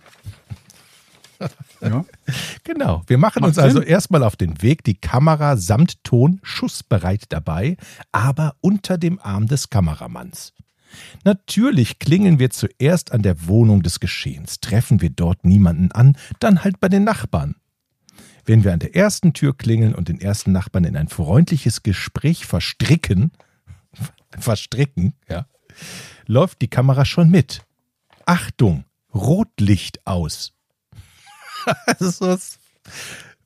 Ja. 1.80 2.04
Genau. 2.64 3.02
Wir 3.06 3.18
machen 3.18 3.40
Macht 3.42 3.48
uns 3.50 3.58
also 3.58 3.80
Sinn. 3.80 3.88
erstmal 3.88 4.22
auf 4.22 4.36
den 4.36 4.62
Weg, 4.62 4.84
die 4.84 4.94
Kamera 4.94 5.58
samt 5.58 6.02
Ton 6.02 6.40
schussbereit 6.42 7.24
dabei, 7.28 7.76
aber 8.12 8.56
unter 8.62 8.96
dem 8.96 9.20
Arm 9.20 9.46
des 9.46 9.68
Kameramanns. 9.68 10.54
Natürlich 11.24 11.98
klingeln 11.98 12.38
wir 12.38 12.50
zuerst 12.50 13.12
an 13.12 13.22
der 13.22 13.46
Wohnung 13.46 13.82
des 13.82 14.00
Geschehens. 14.00 14.60
Treffen 14.60 15.02
wir 15.02 15.10
dort 15.10 15.44
niemanden 15.44 15.92
an, 15.92 16.16
dann 16.40 16.64
halt 16.64 16.80
bei 16.80 16.88
den 16.88 17.04
Nachbarn. 17.04 17.56
Wenn 18.46 18.64
wir 18.64 18.72
an 18.72 18.78
der 18.78 18.94
ersten 18.94 19.32
Tür 19.32 19.56
klingeln 19.56 19.94
und 19.94 20.08
den 20.08 20.20
ersten 20.20 20.52
Nachbarn 20.52 20.84
in 20.84 20.96
ein 20.96 21.08
freundliches 21.08 21.82
Gespräch 21.82 22.46
verstricken, 22.46 23.32
verstricken, 24.38 25.14
ja, 25.28 25.46
läuft 26.26 26.62
die 26.62 26.68
Kamera 26.68 27.04
schon 27.04 27.30
mit. 27.30 27.62
Achtung, 28.26 28.84
Rotlicht 29.14 30.06
aus. 30.06 30.52
das 31.98 32.20
ist 32.20 32.58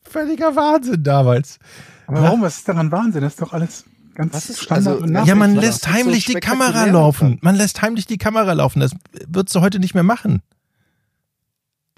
völliger 0.02 0.56
Wahnsinn 0.56 1.02
damals. 1.02 1.58
Aber 2.06 2.22
warum? 2.22 2.42
Was 2.42 2.58
ist 2.58 2.68
daran 2.68 2.90
Wahnsinn? 2.90 3.22
Das 3.22 3.34
ist 3.34 3.42
doch 3.42 3.52
alles 3.52 3.84
ganz 4.14 4.34
Was 4.34 4.50
ist- 4.50 4.62
Standard 4.62 4.94
also- 4.94 5.04
und 5.04 5.14
Ja, 5.14 5.24
Ja, 5.24 5.34
man 5.34 5.54
lässt 5.54 5.80
ist 5.80 5.84
so 5.84 5.90
heimlich 5.92 6.24
die 6.24 6.34
Kamera 6.34 6.84
laufen. 6.86 7.38
Man 7.42 7.54
lässt 7.54 7.82
heimlich 7.82 8.06
die 8.06 8.18
Kamera 8.18 8.52
laufen. 8.52 8.80
Das 8.80 8.92
würdest 9.26 9.54
du 9.54 9.60
heute 9.60 9.78
nicht 9.78 9.94
mehr 9.94 10.02
machen. 10.02 10.42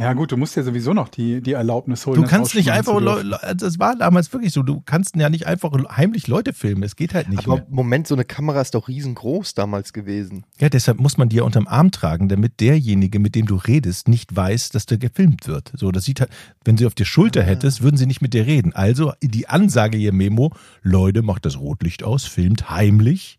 Ja 0.01 0.15
gut, 0.15 0.33
du 0.33 0.39
musst 0.39 0.57
ja 0.57 0.63
sowieso 0.63 0.95
noch 0.95 1.09
die, 1.09 1.43
die 1.43 1.53
Erlaubnis 1.53 2.07
holen. 2.07 2.17
Du 2.17 2.23
das 2.23 2.31
kannst 2.31 2.55
nicht 2.55 2.71
einfach. 2.73 2.99
Leu- 2.99 3.21
also 3.43 3.67
es 3.67 3.79
war 3.79 3.97
damals 3.97 4.33
wirklich 4.33 4.51
so, 4.53 4.63
du 4.63 4.81
kannst 4.81 5.15
ja 5.15 5.29
nicht 5.29 5.47
einfach 5.47 5.73
heimlich 5.95 6.27
Leute 6.27 6.55
filmen. 6.55 6.83
Es 6.83 6.97
geht 6.97 7.13
halt 7.13 7.29
nicht 7.29 7.47
Aber 7.47 7.57
mehr. 7.57 7.67
Moment, 7.69 8.07
so 8.07 8.15
eine 8.15 8.25
Kamera 8.25 8.63
ist 8.63 8.75
doch 8.75 8.89
riesengroß 8.89 9.53
damals 9.53 9.93
gewesen. 9.93 10.45
Ja, 10.59 10.71
deshalb 10.71 11.01
muss 11.01 11.19
man 11.19 11.29
die 11.29 11.37
ja 11.37 11.43
unterm 11.43 11.67
Arm 11.69 11.91
tragen, 11.91 12.31
damit 12.31 12.61
derjenige, 12.61 13.19
mit 13.19 13.35
dem 13.35 13.45
du 13.45 13.57
redest, 13.57 14.09
nicht 14.09 14.35
weiß, 14.35 14.71
dass 14.71 14.87
der 14.87 14.97
gefilmt 14.97 15.47
wird. 15.47 15.71
So, 15.77 15.91
das 15.91 16.07
sieht 16.07 16.21
halt, 16.21 16.31
wenn 16.65 16.79
sie 16.79 16.87
auf 16.87 16.95
der 16.95 17.05
Schulter 17.05 17.43
hättest, 17.43 17.83
würden 17.83 17.99
sie 17.99 18.07
nicht 18.07 18.23
mit 18.23 18.33
dir 18.33 18.47
reden. 18.47 18.73
Also 18.73 19.13
die 19.23 19.49
Ansage 19.49 19.99
ihr 19.99 20.15
Memo, 20.15 20.53
Leute, 20.83 21.21
macht 21.21 21.45
das 21.45 21.59
Rotlicht 21.59 22.05
aus, 22.05 22.25
filmt 22.25 22.71
heimlich. 22.71 23.39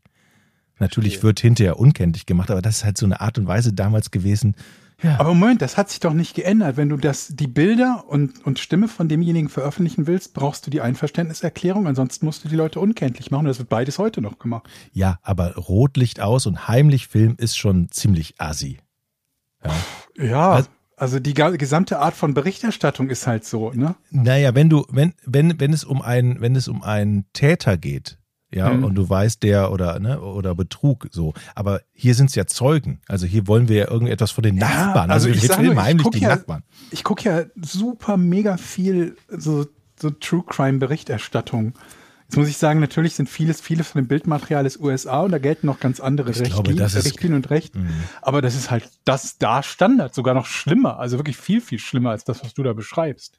Natürlich 0.77 1.21
wird 1.21 1.39
hinterher 1.39 1.79
unkenntlich 1.79 2.25
gemacht, 2.25 2.49
aber 2.49 2.61
das 2.61 2.77
ist 2.77 2.85
halt 2.85 2.97
so 2.97 3.05
eine 3.05 3.21
Art 3.21 3.37
und 3.37 3.47
Weise 3.47 3.73
damals 3.73 4.11
gewesen. 4.11 4.55
Ja, 5.03 5.19
Aber 5.19 5.33
Moment, 5.33 5.61
das 5.61 5.77
hat 5.77 5.89
sich 5.89 5.99
doch 5.99 6.13
nicht 6.13 6.35
geändert. 6.35 6.77
Wenn 6.77 6.89
du 6.89 6.97
das, 6.97 7.29
die 7.29 7.47
Bilder 7.47 8.05
und, 8.07 8.45
und 8.45 8.59
Stimme 8.59 8.87
von 8.87 9.07
demjenigen 9.07 9.49
veröffentlichen 9.49 10.07
willst, 10.07 10.33
brauchst 10.33 10.65
du 10.67 10.71
die 10.71 10.81
Einverständniserklärung. 10.81 11.87
Ansonsten 11.87 12.25
musst 12.25 12.43
du 12.45 12.49
die 12.49 12.55
Leute 12.55 12.79
unkenntlich 12.79 13.31
machen. 13.31 13.45
Das 13.45 13.57
wird 13.57 13.69
beides 13.69 13.97
heute 13.97 14.21
noch 14.21 14.39
gemacht. 14.39 14.69
ja, 14.93 15.19
aber 15.23 15.55
Rotlicht 15.55 16.19
aus 16.19 16.45
und 16.45 16.67
heimlich 16.67 17.07
filmen 17.07 17.35
ist 17.37 17.57
schon 17.57 17.89
ziemlich 17.91 18.35
assi. 18.39 18.79
Ja. 20.17 20.51
Was? 20.51 20.69
Also 20.97 21.19
die 21.19 21.33
gesamte 21.33 21.97
Art 21.97 22.13
von 22.13 22.35
Berichterstattung 22.35 23.09
ist 23.09 23.25
halt 23.25 23.43
so, 23.43 23.71
ne? 23.71 23.95
Naja, 24.11 24.53
wenn 24.53 24.69
du, 24.69 24.85
wenn, 24.91 25.15
wenn, 25.25 25.59
wenn 25.59 25.73
es 25.73 25.83
um 25.83 26.03
einen, 26.03 26.41
wenn 26.41 26.55
es 26.55 26.67
um 26.67 26.83
einen 26.83 27.25
Täter 27.33 27.75
geht, 27.75 28.19
ja, 28.53 28.69
Mhm. 28.69 28.83
und 28.83 28.95
du 28.95 29.09
weißt, 29.09 29.41
der 29.43 29.71
oder, 29.71 29.99
ne, 29.99 30.19
oder 30.21 30.55
Betrug, 30.55 31.07
so. 31.11 31.33
Aber 31.55 31.81
hier 31.93 32.15
sind 32.15 32.29
es 32.29 32.35
ja 32.35 32.45
Zeugen. 32.47 32.99
Also 33.07 33.25
hier 33.25 33.47
wollen 33.47 33.67
wir 33.69 33.77
ja 33.77 33.89
irgendetwas 33.91 34.31
von 34.31 34.43
den 34.43 34.57
Ja, 34.57 34.67
Nachbarn. 34.67 35.09
also 35.11 35.27
Also, 35.29 35.37
ich 35.39 35.47
sag 35.47 35.55
filmen 35.57 35.73
nur, 35.75 35.81
ich 35.83 35.87
heimlich 35.87 36.07
die 36.09 36.19
ja- 36.19 36.29
Nachbarn. 36.35 36.63
Ich 36.91 37.03
gucke 37.03 37.23
ja 37.29 37.43
super 37.61 38.17
mega 38.17 38.57
viel 38.57 39.15
so, 39.29 39.65
so 39.99 40.09
True 40.09 40.43
Crime 40.47 40.79
Berichterstattung. 40.79 41.73
Jetzt 42.27 42.37
muss 42.37 42.47
ich 42.47 42.57
sagen, 42.57 42.79
natürlich 42.79 43.15
sind 43.15 43.27
vieles, 43.29 43.59
vieles 43.59 43.89
von 43.89 44.01
dem 44.01 44.07
Bildmaterial 44.07 44.65
ist 44.65 44.79
USA 44.79 45.19
und 45.21 45.31
da 45.31 45.37
gelten 45.37 45.67
noch 45.67 45.81
ganz 45.81 45.99
andere 45.99 46.31
Ich 46.31 46.39
Richtlinien, 46.39 46.63
glaube, 46.77 46.79
das 46.79 46.95
ist- 46.95 47.05
Richtlinien 47.05 47.35
und 47.37 47.49
Recht. 47.49 47.75
Mhm. 47.75 47.89
Aber 48.21 48.41
das 48.41 48.55
ist 48.55 48.71
halt 48.71 48.89
das 49.03 49.37
da 49.37 49.61
Standard, 49.63 50.15
sogar 50.15 50.33
noch 50.33 50.45
schlimmer, 50.45 50.97
also 50.97 51.17
wirklich 51.19 51.35
viel, 51.35 51.59
viel 51.59 51.77
schlimmer 51.79 52.11
als 52.11 52.23
das, 52.23 52.41
was 52.43 52.53
du 52.53 52.63
da 52.63 52.71
beschreibst. 52.71 53.37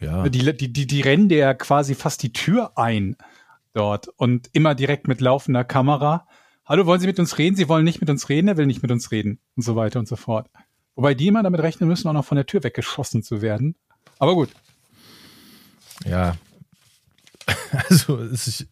Ja. 0.00 0.26
Die, 0.28 0.54
die, 0.54 0.72
die, 0.72 0.86
die 0.86 1.00
rennen 1.00 1.28
dir 1.30 1.38
ja 1.38 1.54
quasi 1.54 1.94
fast 1.94 2.22
die 2.22 2.32
Tür 2.32 2.72
ein 2.76 3.16
dort 3.72 4.08
und 4.08 4.48
immer 4.52 4.74
direkt 4.74 5.08
mit 5.08 5.20
laufender 5.20 5.64
Kamera. 5.64 6.26
Hallo, 6.64 6.86
wollen 6.86 7.00
Sie 7.00 7.06
mit 7.06 7.18
uns 7.18 7.38
reden? 7.38 7.56
Sie 7.56 7.68
wollen 7.68 7.84
nicht 7.84 8.00
mit 8.00 8.10
uns 8.10 8.28
reden, 8.28 8.48
er 8.48 8.56
will 8.56 8.66
nicht 8.66 8.82
mit 8.82 8.90
uns 8.90 9.10
reden 9.10 9.40
und 9.56 9.62
so 9.62 9.76
weiter 9.76 9.98
und 9.98 10.06
so 10.06 10.16
fort. 10.16 10.48
Wobei 10.94 11.14
die 11.14 11.28
immer 11.28 11.42
damit 11.42 11.60
rechnen 11.60 11.88
müssen, 11.88 12.08
auch 12.08 12.12
noch 12.12 12.24
von 12.24 12.36
der 12.36 12.46
Tür 12.46 12.62
weggeschossen 12.62 13.22
zu 13.22 13.42
werden. 13.42 13.76
Aber 14.18 14.34
gut. 14.34 14.50
Ja. 16.04 16.36
Also, 17.72 18.18
es 18.18 18.48
ist, 18.48 18.66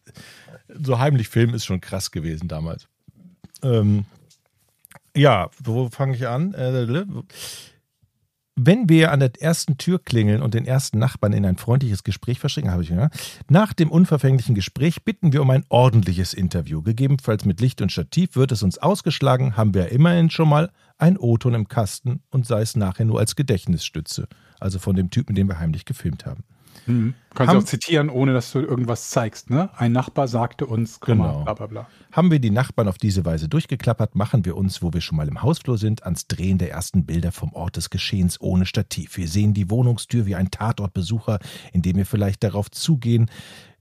so 0.67 0.99
heimlich 0.99 1.29
filmen 1.29 1.53
ist 1.53 1.65
schon 1.65 1.79
krass 1.79 2.11
gewesen 2.11 2.49
damals. 2.49 2.87
Ähm, 3.63 4.05
ja, 5.15 5.49
wo 5.59 5.89
fange 5.89 6.15
ich 6.15 6.27
an? 6.27 6.53
Äh, 6.53 7.05
wenn 8.65 8.89
wir 8.89 9.11
an 9.11 9.19
der 9.21 9.31
ersten 9.39 9.77
Tür 9.77 9.99
klingeln 9.99 10.41
und 10.41 10.53
den 10.53 10.65
ersten 10.65 10.99
Nachbarn 10.99 11.33
in 11.33 11.45
ein 11.45 11.57
freundliches 11.57 12.03
Gespräch 12.03 12.39
verschicken, 12.39 12.71
habe 12.71 12.83
ich 12.83 12.89
ja. 12.89 13.09
Nach 13.47 13.73
dem 13.73 13.89
unverfänglichen 13.89 14.55
Gespräch 14.55 15.03
bitten 15.03 15.31
wir 15.31 15.41
um 15.41 15.49
ein 15.49 15.65
ordentliches 15.69 16.33
Interview. 16.33 16.81
Gegebenenfalls 16.81 17.45
mit 17.45 17.61
Licht 17.61 17.81
und 17.81 17.91
Stativ 17.91 18.35
wird 18.35 18.51
es 18.51 18.63
uns 18.63 18.77
ausgeschlagen, 18.77 19.55
haben 19.55 19.73
wir 19.73 19.89
immerhin 19.89 20.29
schon 20.29 20.49
mal 20.49 20.71
ein 20.97 21.17
O-Ton 21.17 21.53
im 21.53 21.67
Kasten 21.69 22.21
und 22.29 22.45
sei 22.45 22.61
es 22.61 22.75
nachher 22.75 23.05
nur 23.05 23.19
als 23.19 23.35
Gedächtnisstütze. 23.35 24.27
Also 24.59 24.79
von 24.79 24.95
dem 24.95 25.09
Typen, 25.09 25.35
den 25.35 25.47
wir 25.47 25.59
heimlich 25.59 25.85
gefilmt 25.85 26.25
haben. 26.25 26.43
Mhm. 26.87 27.13
Kannst 27.35 27.51
du 27.51 27.55
Haben- 27.55 27.63
auch 27.63 27.67
zitieren, 27.67 28.09
ohne 28.09 28.33
dass 28.33 28.51
du 28.51 28.59
irgendwas 28.59 29.09
zeigst, 29.09 29.49
ne? 29.49 29.69
Ein 29.77 29.91
Nachbar 29.91 30.27
sagte 30.27 30.65
uns, 30.65 30.99
Genau. 30.99 31.43
bla 31.43 31.53
bla 31.53 31.67
bla. 31.67 31.87
Haben 32.11 32.31
wir 32.31 32.39
die 32.39 32.49
Nachbarn 32.49 32.87
auf 32.87 32.97
diese 32.97 33.23
Weise 33.25 33.47
durchgeklappert, 33.47 34.15
machen 34.15 34.45
wir 34.45 34.57
uns, 34.57 34.81
wo 34.81 34.91
wir 34.93 35.01
schon 35.01 35.15
mal 35.17 35.27
im 35.27 35.41
Hausflur 35.41 35.77
sind, 35.77 36.03
ans 36.03 36.27
Drehen 36.27 36.57
der 36.57 36.71
ersten 36.71 37.05
Bilder 37.05 37.31
vom 37.31 37.53
Ort 37.53 37.77
des 37.77 37.89
Geschehens 37.89 38.41
ohne 38.41 38.65
Stativ. 38.65 39.15
Wir 39.17 39.27
sehen 39.27 39.53
die 39.53 39.69
Wohnungstür 39.69 40.25
wie 40.25 40.35
ein 40.35 40.49
Tatortbesucher, 40.51 41.39
indem 41.71 41.97
wir 41.97 42.05
vielleicht 42.05 42.43
darauf 42.43 42.71
zugehen. 42.71 43.29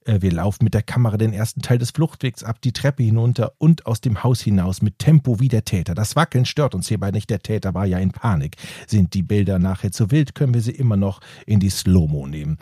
Äh, 0.08 0.22
Wir 0.22 0.32
laufen 0.32 0.64
mit 0.64 0.74
der 0.74 0.82
Kamera 0.82 1.16
den 1.16 1.32
ersten 1.32 1.62
Teil 1.62 1.78
des 1.78 1.90
Fluchtwegs 1.90 2.42
ab, 2.42 2.60
die 2.62 2.72
Treppe 2.72 3.02
hinunter 3.02 3.52
und 3.58 3.86
aus 3.86 4.00
dem 4.00 4.24
Haus 4.24 4.40
hinaus 4.40 4.82
mit 4.82 4.98
Tempo 4.98 5.40
wie 5.40 5.48
der 5.48 5.64
Täter. 5.64 5.94
Das 5.94 6.16
Wackeln 6.16 6.44
stört 6.44 6.74
uns 6.74 6.88
hierbei 6.88 7.10
nicht, 7.10 7.30
der 7.30 7.40
Täter 7.40 7.74
war 7.74 7.86
ja 7.86 7.98
in 7.98 8.10
Panik. 8.10 8.56
Sind 8.86 9.14
die 9.14 9.22
Bilder 9.22 9.58
nachher 9.58 9.92
zu 9.92 10.10
wild, 10.10 10.34
können 10.34 10.54
wir 10.54 10.62
sie 10.62 10.72
immer 10.72 10.96
noch 10.96 11.20
in 11.46 11.60
die 11.60 11.70
Slow-Mo 11.70 12.26
nehmen 12.26 12.58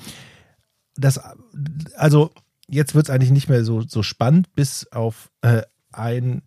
das, 0.96 1.20
also 1.96 2.30
jetzt 2.68 2.94
wird 2.94 3.08
es 3.08 3.14
eigentlich 3.14 3.30
nicht 3.30 3.48
mehr 3.48 3.64
so, 3.64 3.82
so 3.82 4.02
spannend, 4.02 4.54
bis 4.54 4.90
auf 4.92 5.30
äh, 5.42 5.62
ein, 5.92 6.42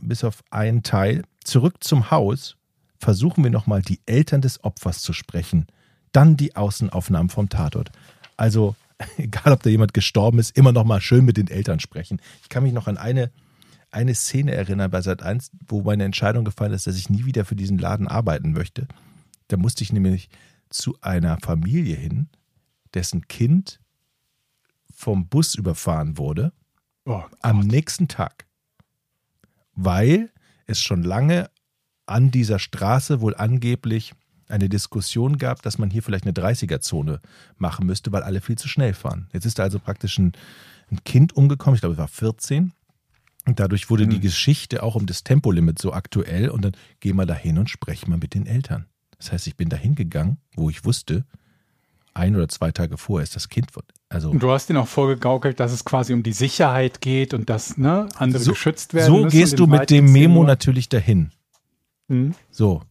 bis 0.00 0.24
auf 0.24 0.42
einen 0.50 0.82
Teil. 0.82 1.22
Zurück 1.44 1.82
zum 1.82 2.10
Haus 2.10 2.56
versuchen 2.98 3.44
wir 3.44 3.50
nochmal 3.50 3.82
die 3.82 4.00
Eltern 4.06 4.40
des 4.40 4.62
Opfers 4.64 5.00
zu 5.00 5.12
sprechen. 5.12 5.66
Dann 6.12 6.36
die 6.36 6.56
Außenaufnahmen 6.56 7.30
vom 7.30 7.48
Tatort. 7.48 7.92
Also, 8.36 8.74
egal 9.16 9.52
ob 9.52 9.62
da 9.62 9.70
jemand 9.70 9.94
gestorben 9.94 10.38
ist, 10.38 10.56
immer 10.56 10.72
nochmal 10.72 11.00
schön 11.00 11.24
mit 11.24 11.36
den 11.36 11.48
Eltern 11.48 11.80
sprechen. 11.80 12.20
Ich 12.42 12.48
kann 12.48 12.62
mich 12.62 12.72
noch 12.72 12.86
an 12.86 12.96
eine, 12.96 13.30
eine 13.90 14.14
Szene 14.14 14.54
erinnern 14.54 14.90
bei 14.90 15.00
Sat 15.02 15.22
1, 15.22 15.50
wo 15.66 15.82
meine 15.82 16.04
Entscheidung 16.04 16.44
gefallen 16.44 16.72
ist, 16.72 16.86
dass 16.86 16.96
ich 16.96 17.10
nie 17.10 17.24
wieder 17.24 17.44
für 17.44 17.56
diesen 17.56 17.78
Laden 17.78 18.08
arbeiten 18.08 18.52
möchte. 18.52 18.86
Da 19.48 19.56
musste 19.56 19.82
ich 19.82 19.92
nämlich 19.92 20.28
zu 20.68 20.96
einer 21.00 21.38
Familie 21.38 21.96
hin, 21.96 22.28
dessen 22.94 23.26
Kind 23.28 23.80
vom 24.94 25.28
Bus 25.28 25.54
überfahren 25.54 26.18
wurde 26.18 26.52
Oh, 27.06 27.22
am 27.40 27.60
nächsten 27.60 28.08
Tag, 28.08 28.46
weil 29.72 30.30
es 30.66 30.80
schon 30.80 31.02
lange 31.02 31.50
an 32.04 32.30
dieser 32.30 32.58
Straße 32.58 33.20
wohl 33.20 33.34
angeblich 33.34 34.12
eine 34.50 34.68
Diskussion 34.68 35.38
gab, 35.38 35.62
dass 35.62 35.78
man 35.78 35.90
hier 35.90 36.02
vielleicht 36.02 36.24
eine 36.24 36.32
30er-Zone 36.32 37.20
machen 37.58 37.86
müsste, 37.86 38.12
weil 38.12 38.22
alle 38.22 38.40
viel 38.40 38.56
zu 38.56 38.68
schnell 38.68 38.94
fahren. 38.94 39.28
Jetzt 39.32 39.46
ist 39.46 39.58
da 39.58 39.62
also 39.64 39.78
praktisch 39.78 40.18
ein, 40.18 40.32
ein 40.90 41.02
Kind 41.04 41.34
umgekommen, 41.36 41.74
ich 41.76 41.80
glaube, 41.80 41.94
es 41.94 41.98
war 41.98 42.08
14. 42.08 42.72
Und 43.46 43.58
dadurch 43.58 43.88
wurde 43.88 44.06
die 44.06 44.20
Geschichte 44.20 44.82
auch 44.82 44.96
um 44.96 45.06
das 45.06 45.24
Tempolimit 45.24 45.78
so 45.78 45.92
aktuell 45.94 46.50
und 46.50 46.62
dann 46.62 46.72
gehen 47.00 47.16
wir 47.16 47.24
da 47.24 47.34
hin 47.34 47.56
und 47.56 47.70
sprechen 47.70 48.10
mal 48.10 48.18
mit 48.18 48.34
den 48.34 48.44
Eltern. 48.46 48.84
Das 49.16 49.32
heißt, 49.32 49.46
ich 49.46 49.56
bin 49.56 49.70
da 49.70 49.76
hingegangen, 49.76 50.36
wo 50.56 50.68
ich 50.68 50.84
wusste, 50.84 51.24
ein 52.12 52.36
oder 52.36 52.48
zwei 52.48 52.70
Tage 52.70 52.98
vorher 52.98 53.22
ist 53.22 53.36
das 53.36 53.48
Kind. 53.48 53.68
Also 54.08 54.30
Und 54.30 54.42
du 54.42 54.50
hast 54.50 54.68
denen 54.68 54.78
auch 54.78 54.88
vorgegaukelt, 54.88 55.58
dass 55.58 55.72
es 55.72 55.84
quasi 55.84 56.12
um 56.12 56.22
die 56.22 56.32
Sicherheit 56.32 57.00
geht 57.00 57.32
und 57.32 57.48
dass 57.48 57.78
ne, 57.78 58.08
andere 58.16 58.42
So- 58.42 58.50
geschützt 58.52 58.92
werden. 58.94 59.06
so 59.06 59.26
gehst 59.26 59.58
du 59.58 59.66
mit 59.66 59.88
dem 59.90 60.12
Memo 60.12 60.44
natürlich 60.44 60.88
dahin. 60.88 61.30
Hm. 62.08 62.34
So. 62.50 62.82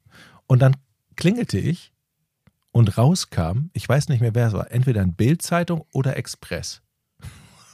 Und 0.48 0.62
dann 0.62 0.76
klingelte 1.20 1.60
ich 1.60 1.92
und 2.72 2.98
rauskam, 2.98 3.70
ich 3.74 3.88
weiß 3.88 4.08
nicht 4.10 4.22
mehr, 4.22 4.34
wer 4.34 4.48
es 4.48 4.54
war, 4.54 4.72
entweder 4.72 5.02
ein 5.02 5.14
Bildzeitung 5.14 5.86
oder 5.92 6.16
Express. 6.18 6.82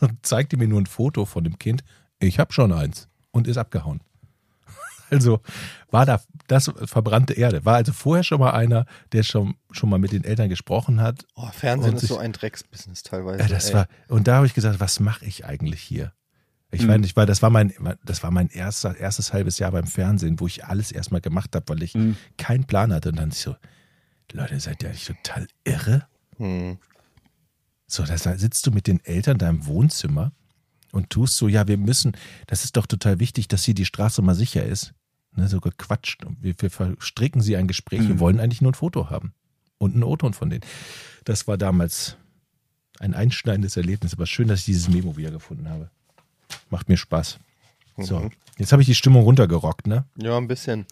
Und 0.02 0.18
zeigte 0.26 0.58
mir 0.58 0.68
nur 0.68 0.82
ein 0.82 0.88
Foto 0.88 1.26
von 1.26 1.44
dem 1.44 1.60
Kind. 1.60 1.84
Ich 2.20 2.40
habe 2.40 2.52
schon 2.52 2.74
eins. 2.74 3.08
Und 3.32 3.48
ist 3.48 3.58
abgehauen. 3.58 4.02
Also 5.12 5.40
war 5.92 6.08
da 6.08 6.20
das 6.48 6.72
verbrannte 6.86 7.34
Erde. 7.34 7.64
War 7.64 7.76
also 7.76 7.94
vorher 7.94 8.24
schon 8.24 8.40
mal 8.40 8.52
einer, 8.52 8.88
der 9.12 9.22
schon, 9.22 9.54
schon 9.70 9.88
mal 9.90 10.00
mit 10.00 10.12
den 10.12 10.24
Eltern 10.24 10.50
gesprochen 10.50 11.00
hat. 11.00 11.28
Oh, 11.36 11.48
Fernsehen 11.52 11.94
ist 11.94 12.02
sich- 12.02 12.10
so 12.10 12.18
ein 12.18 12.34
Drecksbusiness 12.34 13.04
teilweise. 13.04 13.44
Ja, 13.44 13.48
das 13.48 13.70
ey. 13.70 13.76
war, 13.76 13.88
und 14.08 14.28
da 14.28 14.38
habe 14.38 14.48
ich 14.48 14.56
gesagt, 14.56 14.80
was 14.80 15.00
mache 15.00 15.24
ich 15.26 15.46
eigentlich 15.46 15.80
hier? 15.82 16.12
Ich 16.76 16.82
Mhm. 16.82 16.88
meine, 16.88 17.06
ich 17.06 17.16
war, 17.16 17.26
das 17.26 17.42
war 17.42 17.50
mein, 17.50 17.74
das 18.04 18.22
war 18.24 18.32
mein 18.32 18.50
erster, 18.50 18.96
erstes 18.98 19.34
halbes 19.34 19.60
Jahr 19.60 19.72
beim 19.72 19.88
Fernsehen, 19.88 20.40
wo 20.40 20.48
ich 20.48 20.66
alles 20.66 20.92
erstmal 20.92 21.22
gemacht 21.22 21.56
habe, 21.56 21.66
weil 21.70 21.84
ich 21.84 21.94
Mhm. 21.96 22.16
keinen 22.38 22.66
Plan 22.66 22.94
hatte. 22.94 23.10
Und 23.10 23.16
dann 23.18 23.32
so, 23.32 23.56
Leute, 24.34 24.60
seid 24.60 24.84
ihr 24.84 24.90
eigentlich 24.90 25.06
total 25.06 25.48
irre? 25.64 26.08
Hm. 26.38 26.78
So, 27.88 28.04
da 28.04 28.18
sitzt 28.18 28.66
du 28.68 28.72
mit 28.72 28.88
den 28.88 29.04
Eltern 29.06 29.38
da 29.38 29.48
im 29.50 29.66
Wohnzimmer 29.68 30.32
und 30.92 31.10
tust 31.12 31.38
so, 31.38 31.48
ja, 31.48 31.68
wir 31.68 31.78
müssen, 31.78 32.14
das 32.48 32.64
ist 32.64 32.76
doch 32.78 32.88
total 32.88 33.20
wichtig, 33.20 33.48
dass 33.48 33.64
hier 33.64 33.76
die 33.76 33.86
Straße 33.86 34.22
mal 34.22 34.36
sicher 34.36 34.66
ist. 34.66 34.94
Ne, 35.38 35.48
so 35.48 35.60
gequatscht. 35.60 36.24
Und 36.26 36.42
wir, 36.42 36.56
wir 36.58 36.72
verstricken 36.72 37.42
sie 37.42 37.58
ein 37.58 37.68
Gespräch. 37.68 38.02
Wir 38.02 38.16
Mhm. 38.16 38.20
wollen 38.20 38.40
eigentlich 38.40 38.62
nur 38.62 38.72
ein 38.72 38.76
Foto 38.76 39.10
haben. 39.10 39.34
Und 39.78 39.94
einen 39.94 40.04
O-Ton 40.04 40.34
von 40.34 40.50
denen. 40.50 40.64
Das 41.26 41.48
war 41.48 41.58
damals 41.58 42.16
ein 43.00 43.14
einschneidendes 43.14 43.76
Erlebnis, 43.76 44.14
aber 44.14 44.26
schön, 44.26 44.48
dass 44.48 44.60
ich 44.60 44.66
dieses 44.66 44.88
Memo 44.88 45.18
wiedergefunden 45.18 45.68
habe. 45.70 45.92
Macht 46.76 46.90
mir 46.90 46.98
Spaß. 46.98 47.40
So, 47.96 48.20
Mhm. 48.20 48.32
jetzt 48.58 48.74
habe 48.74 48.82
ich 48.82 48.86
die 48.86 48.96
Stimmung 48.96 49.24
runtergerockt, 49.24 49.88
ne? 49.88 50.04
Ja, 50.18 50.36
ein 50.36 50.50
bisschen. 50.50 50.86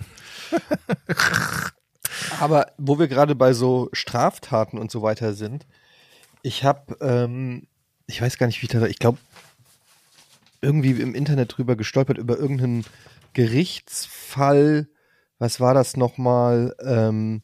Aber 2.40 2.68
wo 2.78 3.00
wir 3.00 3.10
gerade 3.10 3.36
bei 3.36 3.52
so 3.52 3.90
Straftaten 3.92 4.78
und 4.78 4.92
so 4.92 5.02
weiter 5.02 5.34
sind, 5.34 5.66
ich 6.42 6.64
habe, 6.64 6.96
ähm, 7.02 7.68
ich 8.08 8.22
weiß 8.22 8.38
gar 8.38 8.48
nicht, 8.48 8.62
wie 8.62 8.68
ich 8.68 8.72
da, 8.72 8.86
ich 8.86 8.98
glaube, 8.98 9.18
irgendwie 10.62 10.92
im 10.92 11.16
Internet 11.16 11.58
drüber 11.58 11.76
gestolpert, 11.76 12.18
über 12.18 12.38
irgendeinen 12.38 12.86
Gerichtsfall. 13.34 14.88
Was 15.38 15.60
war 15.60 15.74
das 15.74 15.98
nochmal? 15.98 16.74
Ähm, 16.80 17.42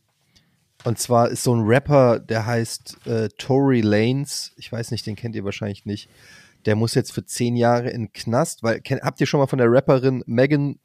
und 0.86 0.98
zwar 0.98 1.28
ist 1.28 1.44
so 1.44 1.54
ein 1.54 1.64
Rapper, 1.68 2.20
der 2.20 2.46
heißt 2.46 3.06
äh, 3.06 3.28
Tory 3.38 3.82
Lanes. 3.82 4.54
Ich 4.56 4.72
weiß 4.72 4.92
nicht, 4.92 5.06
den 5.06 5.18
kennt 5.18 5.36
ihr 5.36 5.44
wahrscheinlich 5.44 5.86
nicht. 5.86 6.08
Der 6.66 6.76
muss 6.76 6.94
jetzt 6.94 7.14
für 7.14 7.26
zehn 7.26 7.56
Jahre 7.56 7.90
in 7.90 8.06
den 8.06 8.14
Knast, 8.14 8.64
weil, 8.64 8.82
kennt, 8.82 9.02
habt 9.02 9.22
ihr 9.22 9.28
schon 9.28 9.40
mal 9.40 9.48
von 9.48 9.60
der 9.60 9.72
Rapperin 9.72 10.24
Megan 10.26 10.80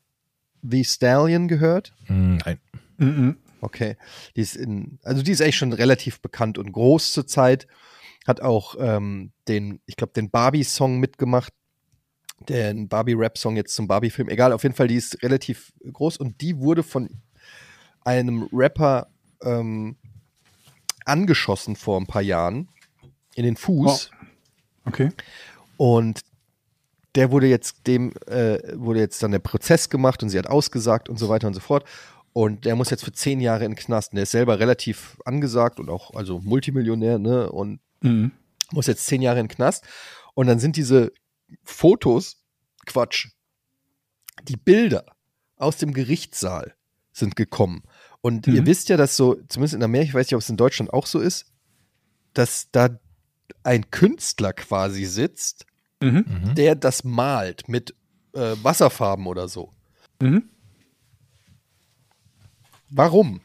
The 0.63 0.85
Stallion 0.85 1.49
gehört? 1.49 1.93
Hm, 2.07 2.39
Nein. 2.39 2.61
Mhm. 2.99 3.37
Okay. 3.61 3.97
Die 4.37 4.41
ist 4.41 4.57
in, 4.57 4.99
also 5.03 5.23
die 5.23 5.33
ist 5.33 5.41
eigentlich 5.41 5.57
schon 5.57 5.73
relativ 5.73 6.21
bekannt 6.21 6.59
und 6.59 6.73
groß 6.73 7.13
zurzeit. 7.13 7.67
Hat 8.27 8.41
auch 8.41 8.77
ähm, 8.79 9.33
den, 9.49 9.81
ich 9.87 9.97
glaube, 9.97 10.13
den 10.13 10.31
Barbie-Song 10.31 10.99
mitgemacht. 10.99 11.53
Den 12.49 12.89
Barbie-Rap-Song 12.89 13.57
jetzt 13.57 13.75
zum 13.75 13.87
Barbie-Film. 13.89 14.29
Egal, 14.29 14.53
auf 14.53 14.63
jeden 14.63 14.75
Fall, 14.75 14.89
die 14.89 14.97
ist 14.97 15.23
relativ 15.23 15.73
groß 15.91 16.19
und 16.19 16.41
die 16.41 16.59
wurde 16.59 16.83
von 16.83 17.09
einem 18.05 18.49
Rapper 18.53 19.09
ähm, 19.43 19.97
angeschossen 21.05 21.77
vor 21.77 22.01
ein 22.01 22.07
paar 22.07 22.23
Jahren 22.23 22.69
in 23.35 23.45
den 23.45 23.57
Fuß. 23.57 24.11
Okay. 24.85 25.11
Und 25.77 26.21
der 27.15 27.31
wurde 27.31 27.47
jetzt 27.47 27.87
dem, 27.87 28.13
äh, 28.27 28.59
wurde 28.77 29.01
jetzt 29.01 29.23
dann 29.23 29.31
der 29.33 29.39
Prozess 29.39 29.89
gemacht 29.89 30.23
und 30.23 30.31
sie 30.31 30.39
hat 30.39 30.49
ausgesagt 30.49 31.09
und 31.09 31.19
so 31.19 31.29
weiter 31.29 31.47
und 31.47 31.55
so 31.55 31.61
fort. 31.61 31.85
Und 32.33 32.65
der 32.65 32.75
muss 32.75 32.91
jetzt 32.91 33.05
für 33.05 33.13
zehn 33.13 33.41
Jahre 33.41 33.65
in 33.65 33.73
den 33.73 33.77
Knast. 33.77 34.11
Und 34.13 34.17
der 34.17 34.25
ist 34.25 34.33
selber 34.33 34.59
relativ 34.59 35.17
angesagt 35.25 35.79
und 35.79 35.89
auch, 35.89 36.13
also 36.15 36.41
Multimillionär, 36.41 37.19
ne? 37.19 37.51
Und 37.51 37.81
Mhm. 38.01 38.33
muss 38.73 38.87
jetzt 38.89 39.07
zehn 39.07 39.23
Jahre 39.23 39.39
in 39.41 39.47
den 39.47 39.55
Knast. 39.55 39.85
Und 40.35 40.49
dann 40.49 40.59
sind 40.59 40.77
diese 40.77 41.13
Fotos, 41.63 42.43
Quatsch, 42.87 43.29
die 44.49 44.57
Bilder 44.57 45.05
aus 45.57 45.77
dem 45.77 45.93
Gerichtssaal 45.95 46.75
sind 47.13 47.37
gekommen. 47.37 47.85
Und 48.21 48.49
ihr 48.49 48.63
Mhm. 48.63 48.67
wisst 48.67 48.89
ja, 48.89 48.97
dass 48.97 49.17
so, 49.17 49.37
zumindest 49.49 49.75
in 49.75 49.83
Amerika, 49.85 50.09
ich 50.09 50.15
weiß 50.15 50.27
nicht, 50.27 50.35
ob 50.35 50.41
es 50.41 50.49
in 50.51 50.57
Deutschland 50.57 50.93
auch 50.93 51.07
so 51.07 51.21
ist, 51.21 51.47
dass 52.33 52.69
da 52.73 52.99
ein 53.63 53.91
Künstler 53.91 54.53
quasi 54.53 55.05
sitzt, 55.05 55.67
Mhm. 56.03 56.25
Mhm. 56.29 56.55
der 56.55 56.75
das 56.75 57.05
malt 57.05 57.69
mit 57.69 57.95
äh, 58.35 58.57
Wasserfarben 58.63 59.27
oder 59.27 59.49
so. 59.49 59.71
Mhm. 60.21 60.51
Warum? 62.91 63.41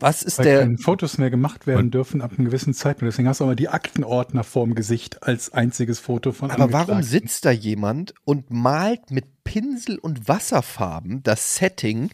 Was 0.00 0.22
ist 0.22 0.38
Weil 0.38 0.44
der. 0.46 0.60
keine 0.60 0.78
Fotos 0.78 1.18
mehr 1.18 1.30
gemacht 1.30 1.66
werden 1.66 1.90
dürfen 1.90 2.20
ab 2.20 2.32
einem 2.36 2.46
gewissen 2.46 2.74
Zeitpunkt. 2.74 3.12
Deswegen 3.12 3.28
hast 3.28 3.40
du 3.40 3.44
aber 3.44 3.54
die 3.56 3.68
Aktenordner 3.68 4.42
vorm 4.42 4.74
Gesicht 4.74 5.22
als 5.22 5.52
einziges 5.52 5.98
Foto 6.00 6.32
von 6.32 6.50
Aber 6.50 6.72
warum 6.72 7.02
sitzt 7.02 7.44
da 7.44 7.50
jemand 7.52 8.14
und 8.24 8.50
malt 8.50 9.10
mit 9.10 9.44
Pinsel 9.44 9.98
und 9.98 10.26
Wasserfarben 10.28 11.22
das 11.22 11.56
Setting? 11.56 12.10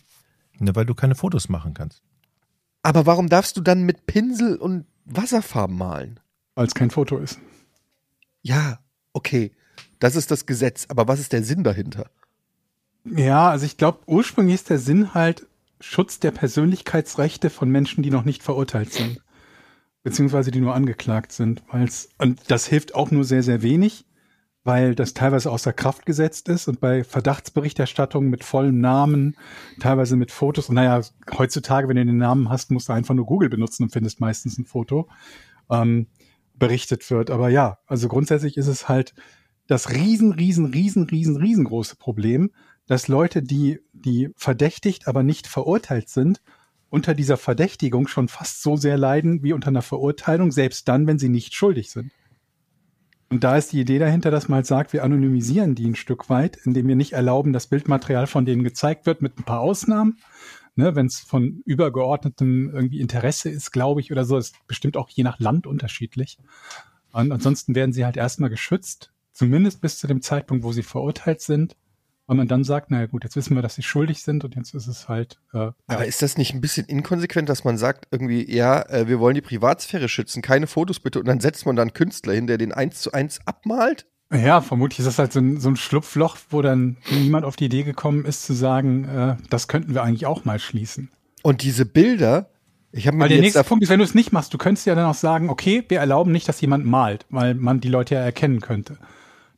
Ne, 0.58 0.74
weil 0.76 0.84
du 0.84 0.94
keine 0.94 1.14
Fotos 1.14 1.48
machen 1.48 1.72
kannst. 1.74 2.02
Aber 2.82 3.06
warum 3.06 3.28
darfst 3.28 3.56
du 3.56 3.60
dann 3.62 3.82
mit 3.84 4.06
Pinsel 4.06 4.56
und 4.56 4.86
Wasserfarben 5.06 5.76
malen? 5.76 6.20
Weil 6.60 6.66
es 6.66 6.74
kein 6.74 6.90
Foto 6.90 7.16
ist. 7.16 7.38
Ja, 8.42 8.80
okay. 9.14 9.52
Das 9.98 10.14
ist 10.14 10.30
das 10.30 10.44
Gesetz. 10.44 10.84
Aber 10.90 11.08
was 11.08 11.18
ist 11.18 11.32
der 11.32 11.42
Sinn 11.42 11.64
dahinter? 11.64 12.10
Ja, 13.06 13.48
also 13.48 13.64
ich 13.64 13.78
glaube, 13.78 14.00
ursprünglich 14.04 14.56
ist 14.56 14.68
der 14.68 14.78
Sinn 14.78 15.14
halt 15.14 15.46
Schutz 15.80 16.20
der 16.20 16.32
Persönlichkeitsrechte 16.32 17.48
von 17.48 17.70
Menschen, 17.70 18.02
die 18.02 18.10
noch 18.10 18.26
nicht 18.26 18.42
verurteilt 18.42 18.92
sind. 18.92 19.22
Beziehungsweise 20.02 20.50
die 20.50 20.60
nur 20.60 20.74
angeklagt 20.74 21.32
sind. 21.32 21.62
Weil's, 21.72 22.10
und 22.18 22.38
das 22.48 22.66
hilft 22.66 22.94
auch 22.94 23.10
nur 23.10 23.24
sehr, 23.24 23.42
sehr 23.42 23.62
wenig, 23.62 24.04
weil 24.62 24.94
das 24.94 25.14
teilweise 25.14 25.50
außer 25.50 25.72
Kraft 25.72 26.04
gesetzt 26.04 26.50
ist 26.50 26.68
und 26.68 26.78
bei 26.78 27.04
Verdachtsberichterstattung 27.04 28.28
mit 28.28 28.44
vollem 28.44 28.82
Namen, 28.82 29.34
teilweise 29.78 30.14
mit 30.14 30.30
Fotos. 30.30 30.68
Und 30.68 30.74
naja, 30.74 31.00
heutzutage, 31.38 31.88
wenn 31.88 31.96
du 31.96 32.04
den 32.04 32.18
Namen 32.18 32.50
hast, 32.50 32.70
musst 32.70 32.90
du 32.90 32.92
einfach 32.92 33.14
nur 33.14 33.24
Google 33.24 33.48
benutzen 33.48 33.84
und 33.84 33.92
findest 33.94 34.20
meistens 34.20 34.58
ein 34.58 34.66
Foto. 34.66 35.08
Ähm, 35.70 36.06
berichtet 36.60 37.10
wird. 37.10 37.30
Aber 37.30 37.48
ja, 37.48 37.78
also 37.86 38.06
grundsätzlich 38.06 38.56
ist 38.56 38.68
es 38.68 38.88
halt 38.88 39.14
das 39.66 39.90
riesen, 39.90 40.32
riesen, 40.32 40.66
riesen, 40.66 41.04
riesen, 41.04 41.36
riesengroße 41.36 41.96
Problem, 41.96 42.52
dass 42.86 43.08
Leute, 43.08 43.42
die, 43.42 43.80
die 43.92 44.30
verdächtigt, 44.36 45.08
aber 45.08 45.24
nicht 45.24 45.48
verurteilt 45.48 46.08
sind, 46.08 46.40
unter 46.88 47.14
dieser 47.14 47.36
Verdächtigung 47.36 48.08
schon 48.08 48.28
fast 48.28 48.62
so 48.62 48.76
sehr 48.76 48.98
leiden 48.98 49.42
wie 49.42 49.52
unter 49.52 49.68
einer 49.68 49.82
Verurteilung, 49.82 50.50
selbst 50.52 50.88
dann, 50.88 51.06
wenn 51.06 51.18
sie 51.18 51.28
nicht 51.28 51.54
schuldig 51.54 51.90
sind. 51.90 52.12
Und 53.28 53.44
da 53.44 53.56
ist 53.56 53.72
die 53.72 53.80
Idee 53.80 54.00
dahinter, 54.00 54.32
dass 54.32 54.48
man 54.48 54.56
halt 54.56 54.66
sagt, 54.66 54.92
wir 54.92 55.04
anonymisieren 55.04 55.76
die 55.76 55.86
ein 55.86 55.94
Stück 55.94 56.28
weit, 56.28 56.58
indem 56.64 56.88
wir 56.88 56.96
nicht 56.96 57.12
erlauben, 57.12 57.52
dass 57.52 57.68
Bildmaterial 57.68 58.26
von 58.26 58.44
denen 58.44 58.64
gezeigt 58.64 59.06
wird, 59.06 59.22
mit 59.22 59.38
ein 59.38 59.44
paar 59.44 59.60
Ausnahmen. 59.60 60.18
Ne, 60.76 60.94
wenn 60.94 61.06
es 61.06 61.20
von 61.20 61.62
übergeordnetem 61.64 62.70
irgendwie 62.72 63.00
Interesse 63.00 63.50
ist, 63.50 63.72
glaube 63.72 64.00
ich, 64.00 64.12
oder 64.12 64.24
so, 64.24 64.38
ist 64.38 64.54
bestimmt 64.66 64.96
auch 64.96 65.08
je 65.08 65.24
nach 65.24 65.40
Land 65.40 65.66
unterschiedlich. 65.66 66.38
Und 67.12 67.32
ansonsten 67.32 67.74
werden 67.74 67.92
sie 67.92 68.04
halt 68.04 68.16
erstmal 68.16 68.50
geschützt, 68.50 69.12
zumindest 69.32 69.80
bis 69.80 69.98
zu 69.98 70.06
dem 70.06 70.22
Zeitpunkt, 70.22 70.64
wo 70.64 70.72
sie 70.72 70.84
verurteilt 70.84 71.40
sind 71.40 71.76
weil 72.30 72.36
man 72.36 72.46
dann 72.46 72.62
sagt, 72.62 72.92
naja 72.92 73.06
gut, 73.06 73.24
jetzt 73.24 73.34
wissen 73.34 73.56
wir, 73.56 73.62
dass 73.62 73.74
sie 73.74 73.82
schuldig 73.82 74.22
sind 74.22 74.44
und 74.44 74.54
jetzt 74.54 74.72
ist 74.72 74.86
es 74.86 75.08
halt. 75.08 75.40
Äh, 75.52 75.56
Aber 75.56 75.74
ja. 75.88 76.02
ist 76.02 76.22
das 76.22 76.38
nicht 76.38 76.54
ein 76.54 76.60
bisschen 76.60 76.86
inkonsequent, 76.86 77.48
dass 77.48 77.64
man 77.64 77.76
sagt, 77.76 78.06
irgendwie, 78.12 78.48
ja, 78.48 78.82
äh, 78.82 79.08
wir 79.08 79.18
wollen 79.18 79.34
die 79.34 79.40
Privatsphäre 79.40 80.08
schützen, 80.08 80.40
keine 80.40 80.68
Fotos 80.68 81.00
bitte, 81.00 81.18
und 81.18 81.26
dann 81.26 81.40
setzt 81.40 81.66
man 81.66 81.74
da 81.74 81.82
einen 81.82 81.92
Künstler 81.92 82.34
hin, 82.34 82.46
der 82.46 82.56
den 82.56 82.70
eins 82.70 83.00
zu 83.00 83.10
eins 83.10 83.44
abmalt? 83.48 84.06
Ja, 84.32 84.60
vermutlich 84.60 85.00
ist 85.00 85.06
das 85.06 85.18
halt 85.18 85.32
so 85.32 85.40
ein, 85.40 85.58
so 85.58 85.68
ein 85.68 85.76
Schlupfloch, 85.76 86.36
wo 86.50 86.62
dann 86.62 86.96
niemand 87.10 87.44
auf 87.44 87.56
die 87.56 87.64
Idee 87.64 87.82
gekommen 87.82 88.24
ist, 88.24 88.44
zu 88.44 88.54
sagen, 88.54 89.04
äh, 89.04 89.36
das 89.50 89.66
könnten 89.66 89.92
wir 89.94 90.02
eigentlich 90.02 90.26
auch 90.26 90.44
mal 90.44 90.60
schließen. 90.60 91.10
Und 91.42 91.62
diese 91.62 91.84
Bilder, 91.84 92.48
ich 92.92 93.06
habe 93.06 93.16
mir 93.16 93.24
Weil 93.24 93.28
die 93.30 93.34
der 93.36 93.44
jetzt 93.44 93.54
nächste 93.54 93.68
Punkt 93.68 93.82
ist, 93.82 93.90
wenn 93.90 93.98
du 93.98 94.04
es 94.04 94.14
nicht 94.14 94.32
machst, 94.32 94.54
du 94.54 94.58
könntest 94.58 94.86
ja 94.86 94.94
dann 94.94 95.06
auch 95.06 95.14
sagen, 95.14 95.50
okay, 95.50 95.84
wir 95.88 95.98
erlauben 95.98 96.30
nicht, 96.30 96.48
dass 96.48 96.60
jemand 96.60 96.86
malt, 96.86 97.26
weil 97.30 97.54
man 97.54 97.80
die 97.80 97.88
Leute 97.88 98.14
ja 98.14 98.20
erkennen 98.20 98.60
könnte. 98.60 98.98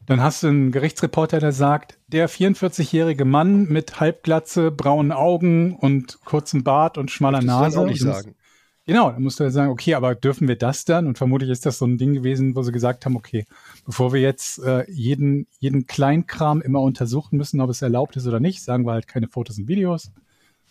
Dann 0.06 0.20
hast 0.22 0.42
du 0.42 0.48
einen 0.48 0.72
Gerichtsreporter, 0.72 1.38
der 1.38 1.52
sagt, 1.52 1.98
der 2.08 2.28
44-jährige 2.28 3.24
Mann 3.24 3.64
mit 3.68 4.00
Halbglatze, 4.00 4.70
braunen 4.70 5.12
Augen 5.12 5.76
und 5.76 6.18
kurzem 6.24 6.64
Bart 6.64 6.98
und 6.98 7.10
schmaler 7.10 7.38
Das 7.38 7.46
Nase. 7.46 7.80
auch 7.80 7.86
nicht 7.86 8.00
sagen. 8.00 8.34
Genau, 8.85 9.12
dann 9.12 9.22
musst 9.22 9.39
du 9.39 9.45
ja 9.45 9.51
sagen, 9.51 9.70
okay, 9.70 9.95
aber 9.95 10.14
dürfen 10.16 10.49
wir 10.49 10.57
das 10.57 10.85
dann? 10.85 11.07
Und 11.07 11.16
vermutlich 11.16 11.51
ist 11.51 11.64
das 11.66 11.78
so 11.78 11.87
ein 11.87 11.99
Ding 11.99 12.14
gewesen, 12.14 12.57
wo 12.57 12.62
sie 12.62 12.72
gesagt 12.72 13.07
haben, 13.07 13.14
okay, 13.16 13.45
bevor 13.87 14.12
wir 14.12 14.20
jetzt 14.20 14.59
äh, 14.59 14.91
jeden, 14.91 15.47
jeden 15.61 15.87
Kleinkram 15.87 16.61
immer 16.61 16.80
untersuchen 16.80 17.37
müssen, 17.37 17.61
ob 17.61 17.70
es 17.70 17.80
erlaubt 17.80 18.16
ist 18.16 18.26
oder 18.26 18.41
nicht, 18.41 18.62
sagen 18.62 18.85
wir 18.85 18.93
halt 18.93 19.07
keine 19.07 19.28
Fotos 19.28 19.59
und 19.59 19.68
Videos. 19.68 20.11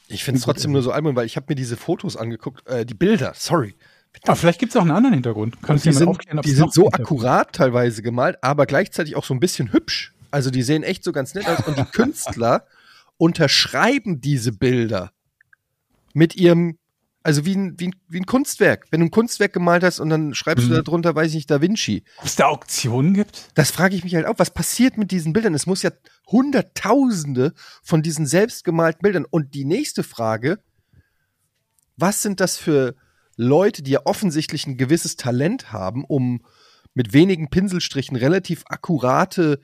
Ich 0.09 0.25
finde 0.25 0.39
es 0.39 0.43
trotzdem 0.43 0.73
nur 0.73 0.81
so 0.81 0.91
albern, 0.91 1.15
weil 1.15 1.25
ich 1.25 1.37
habe 1.37 1.45
mir 1.49 1.55
diese 1.55 1.77
Fotos 1.77 2.17
angeguckt, 2.17 2.67
äh, 2.67 2.85
die 2.85 2.93
Bilder, 2.93 3.31
sorry. 3.33 3.75
Aber 4.23 4.35
vielleicht 4.35 4.59
gibt 4.59 4.71
es 4.71 4.75
auch 4.75 4.81
einen 4.81 4.91
anderen 4.91 5.13
Hintergrund. 5.13 5.61
Kannst 5.61 5.85
die 5.85 5.93
sind, 5.93 6.05
mal 6.05 6.11
aufklären, 6.11 6.39
ob 6.39 6.43
die 6.43 6.51
sind 6.51 6.73
so 6.73 6.91
akkurat 6.91 7.53
teilweise 7.53 8.01
gemalt, 8.01 8.37
aber 8.41 8.65
gleichzeitig 8.65 9.15
auch 9.15 9.23
so 9.23 9.33
ein 9.33 9.39
bisschen 9.39 9.71
hübsch. 9.71 10.13
Also 10.31 10.51
die 10.51 10.63
sehen 10.63 10.83
echt 10.83 11.03
so 11.03 11.11
ganz 11.11 11.33
nett 11.33 11.47
aus. 11.47 11.65
Und 11.65 11.77
die 11.77 11.85
Künstler 11.91 12.65
unterschreiben 13.17 14.21
diese 14.21 14.51
Bilder 14.51 15.11
mit 16.13 16.35
ihrem, 16.35 16.77
also 17.23 17.45
wie 17.45 17.55
ein, 17.55 17.79
wie, 17.79 17.87
ein, 17.89 17.95
wie 18.07 18.19
ein 18.19 18.25
Kunstwerk. 18.25 18.87
Wenn 18.89 18.99
du 18.99 19.05
ein 19.07 19.11
Kunstwerk 19.11 19.53
gemalt 19.53 19.83
hast 19.83 19.99
und 19.99 20.09
dann 20.09 20.33
schreibst 20.33 20.65
Mhm. 20.65 20.69
du 20.69 20.75
da 20.77 20.81
drunter, 20.81 21.15
weiß 21.15 21.29
ich 21.29 21.35
nicht, 21.35 21.51
Da 21.51 21.61
Vinci. 21.61 22.03
Ob 22.17 22.25
es 22.25 22.35
da 22.35 22.47
Auktionen 22.47 23.13
gibt? 23.13 23.49
Das 23.53 23.71
frage 23.71 23.95
ich 23.95 24.03
mich 24.03 24.15
halt 24.15 24.25
auch. 24.25 24.35
Was 24.37 24.51
passiert 24.53 24.97
mit 24.97 25.11
diesen 25.11 25.33
Bildern? 25.33 25.53
Es 25.53 25.65
muss 25.65 25.83
ja 25.83 25.91
Hunderttausende 26.27 27.53
von 27.83 28.01
diesen 28.01 28.25
selbstgemalten 28.25 29.01
Bildern. 29.01 29.25
Und 29.29 29.53
die 29.53 29.65
nächste 29.65 30.03
Frage, 30.03 30.59
was 31.97 32.21
sind 32.21 32.39
das 32.39 32.57
für 32.57 32.95
Leute, 33.37 33.83
die 33.83 33.91
ja 33.91 34.01
offensichtlich 34.05 34.67
ein 34.67 34.77
gewisses 34.77 35.15
Talent 35.15 35.71
haben, 35.71 36.03
um 36.05 36.41
mit 36.93 37.13
wenigen 37.13 37.49
Pinselstrichen 37.49 38.17
relativ 38.17 38.63
akkurate 38.67 39.59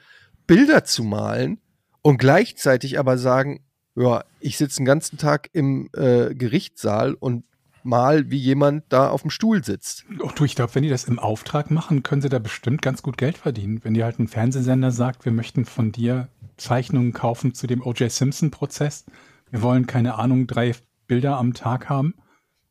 Bilder 0.46 0.84
zu 0.84 1.04
malen 1.04 1.60
und 2.02 2.18
gleichzeitig 2.18 2.98
aber 3.00 3.18
sagen, 3.18 3.66
ja, 3.98 4.24
ich 4.40 4.58
sitze 4.58 4.78
den 4.78 4.86
ganzen 4.86 5.18
Tag 5.18 5.50
im 5.54 5.90
äh, 5.94 6.34
Gerichtssaal 6.36 7.16
und 7.16 7.44
mal, 7.84 8.30
wie 8.30 8.38
jemand 8.38 8.84
da 8.90 9.10
auf 9.10 9.22
dem 9.22 9.32
Stuhl 9.32 9.64
sitzt. 9.64 10.06
Oh, 10.22 10.30
du, 10.36 10.44
ich 10.46 10.56
glaube, 10.56 10.76
wenn 10.76 10.84
die 10.84 10.90
das 10.90 11.06
im 11.06 11.20
Auftrag 11.20 11.72
machen, 11.72 12.04
können 12.04 12.22
sie 12.22 12.30
da 12.30 12.38
bestimmt 12.38 12.82
ganz 12.82 13.02
gut 13.02 13.18
Geld 13.18 13.38
verdienen. 13.38 13.84
Wenn 13.84 13.94
dir 13.94 14.04
halt 14.04 14.20
ein 14.20 14.28
Fernsehsender 14.28 14.92
sagt, 14.92 15.26
wir 15.26 15.32
möchten 15.32 15.66
von 15.66 15.92
dir 15.92 16.28
Zeichnungen 16.58 17.14
kaufen 17.14 17.54
zu 17.54 17.66
dem 17.66 17.82
O.J. 17.82 18.12
Simpson-Prozess, 18.12 19.06
wir 19.50 19.62
wollen, 19.62 19.88
keine 19.88 20.16
Ahnung, 20.16 20.48
drei 20.48 20.74
Bilder 21.08 21.38
am 21.38 21.54
Tag 21.54 21.90
haben 21.90 22.14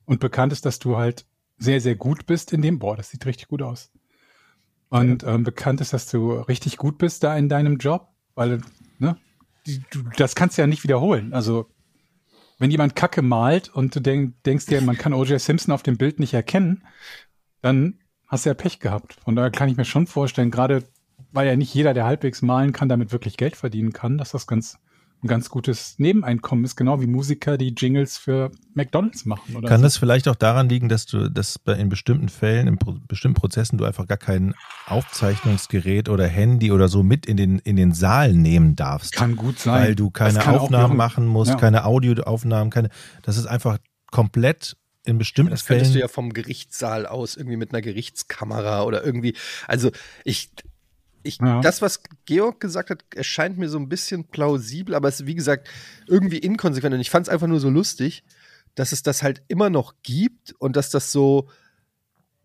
und 0.04 0.20
bekannt 0.20 0.52
ist, 0.52 0.66
dass 0.66 0.78
du 0.78 0.96
halt 0.96 1.26
sehr, 1.58 1.80
sehr 1.80 1.96
gut 1.96 2.26
bist 2.26 2.52
in 2.52 2.60
dem, 2.60 2.78
boah, 2.78 2.96
das 2.96 3.10
sieht 3.10 3.24
richtig 3.24 3.48
gut 3.48 3.62
aus. 3.62 3.90
Und 4.90 5.24
ähm, 5.24 5.42
bekannt 5.42 5.80
ist, 5.80 5.92
dass 5.92 6.08
du 6.08 6.32
richtig 6.32 6.76
gut 6.76 6.98
bist 6.98 7.24
da 7.24 7.36
in 7.36 7.48
deinem 7.48 7.78
Job, 7.78 8.08
weil, 8.34 8.60
ne, 8.98 9.16
das 10.16 10.34
kannst 10.34 10.56
du 10.56 10.62
ja 10.62 10.66
nicht 10.66 10.84
wiederholen. 10.84 11.32
Also, 11.32 11.66
wenn 12.58 12.70
jemand 12.70 12.96
Kacke 12.96 13.22
malt 13.22 13.68
und 13.68 13.94
du 13.94 14.00
denk, 14.00 14.42
denkst 14.44 14.66
dir, 14.66 14.80
man 14.80 14.96
kann 14.96 15.12
O.J. 15.12 15.40
Simpson 15.40 15.74
auf 15.74 15.82
dem 15.82 15.96
Bild 15.98 16.20
nicht 16.20 16.34
erkennen, 16.34 16.84
dann 17.60 18.00
hast 18.26 18.44
du 18.44 18.50
ja 18.50 18.54
Pech 18.54 18.80
gehabt. 18.80 19.18
Von 19.24 19.36
daher 19.36 19.50
kann 19.50 19.68
ich 19.68 19.76
mir 19.76 19.84
schon 19.84 20.06
vorstellen, 20.06 20.50
gerade 20.50 20.84
weil 21.32 21.46
ja 21.46 21.56
nicht 21.56 21.74
jeder, 21.74 21.92
der 21.94 22.06
halbwegs 22.06 22.42
malen 22.42 22.72
kann, 22.72 22.88
damit 22.88 23.12
wirklich 23.12 23.36
Geld 23.36 23.56
verdienen 23.56 23.92
kann, 23.92 24.18
dass 24.18 24.30
das 24.32 24.46
ganz 24.46 24.78
ein 25.22 25.28
ganz 25.28 25.48
gutes 25.48 25.94
Nebeneinkommen 25.98 26.64
ist, 26.64 26.76
genau 26.76 27.00
wie 27.00 27.06
Musiker, 27.06 27.56
die 27.56 27.74
Jingles 27.76 28.18
für 28.18 28.50
McDonalds 28.74 29.24
machen. 29.24 29.56
Oder 29.56 29.66
Kann 29.68 29.80
so. 29.80 29.84
das 29.84 29.96
vielleicht 29.96 30.28
auch 30.28 30.34
daran 30.36 30.68
liegen, 30.68 30.88
dass 30.88 31.06
du, 31.06 31.30
dass 31.30 31.58
bei 31.58 31.72
in 31.74 31.88
bestimmten 31.88 32.28
Fällen, 32.28 32.68
in 32.68 32.78
bestimmten 33.08 33.34
Prozessen 33.34 33.78
du 33.78 33.84
einfach 33.84 34.06
gar 34.06 34.18
kein 34.18 34.54
Aufzeichnungsgerät 34.86 36.08
oder 36.08 36.26
Handy 36.26 36.72
oder 36.72 36.88
so 36.88 37.02
mit 37.02 37.26
in 37.26 37.36
den, 37.36 37.58
in 37.60 37.76
den 37.76 37.92
Saal 37.92 38.32
nehmen 38.34 38.76
darfst? 38.76 39.12
kann 39.14 39.36
gut 39.36 39.58
sein. 39.58 39.82
Weil 39.82 39.94
du 39.94 40.10
keine 40.10 40.34
Das 40.38 40.46
Aufnahmen 40.48 40.96
machen 40.96 41.26
musst, 41.26 41.52
Ja. 41.52 41.56
keine 41.56 41.84
Audioaufnahmen, 41.84 42.70
keine, 42.70 42.90
das 43.22 43.36
ist 43.36 43.46
einfach 43.46 43.78
komplett 44.10 44.76
in 45.04 45.18
bestimmten 45.18 45.50
Das 45.52 45.64
könntest 45.64 45.92
Fällen. 45.92 46.00
du 46.00 46.00
ja 46.00 46.08
vom 46.08 46.32
Gerichtssaal 46.32 47.06
aus 47.06 47.36
irgendwie 47.36 47.56
mit 47.56 47.72
einer 47.72 47.80
Gerichtskamera 47.80 48.82
oder 48.82 49.04
irgendwie. 49.04 49.34
Also 49.68 49.90
ich, 50.24 50.50
ich, 51.26 51.38
Ja. 51.40 51.60
das, 51.60 51.82
was 51.82 52.00
Georg 52.24 52.60
gesagt 52.60 52.90
hat, 52.90 53.04
erscheint 53.14 53.58
mir 53.58 53.68
so 53.68 53.78
ein 53.78 53.88
bisschen 53.88 54.24
plausibel, 54.28 54.94
aber 54.94 55.08
es 55.08 55.20
ist 55.20 55.26
wie 55.26 55.34
gesagt 55.34 55.68
irgendwie 56.06 56.38
inkonsequent. 56.38 56.94
Und 56.94 57.00
ich 57.00 57.10
fand 57.10 57.26
es 57.26 57.32
einfach 57.32 57.46
nur 57.46 57.60
so 57.60 57.70
lustig, 57.70 58.24
dass 58.74 58.92
es 58.92 59.02
das 59.02 59.22
halt 59.22 59.42
immer 59.48 59.70
noch 59.70 59.94
gibt 60.02 60.54
und 60.58 60.76
dass 60.76 60.90
das 60.90 61.12
so 61.12 61.48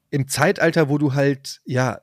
im 0.09 0.27
Zeitalter, 0.27 0.89
wo 0.89 0.97
du 0.97 1.13
halt, 1.13 1.61
ja, 1.65 2.01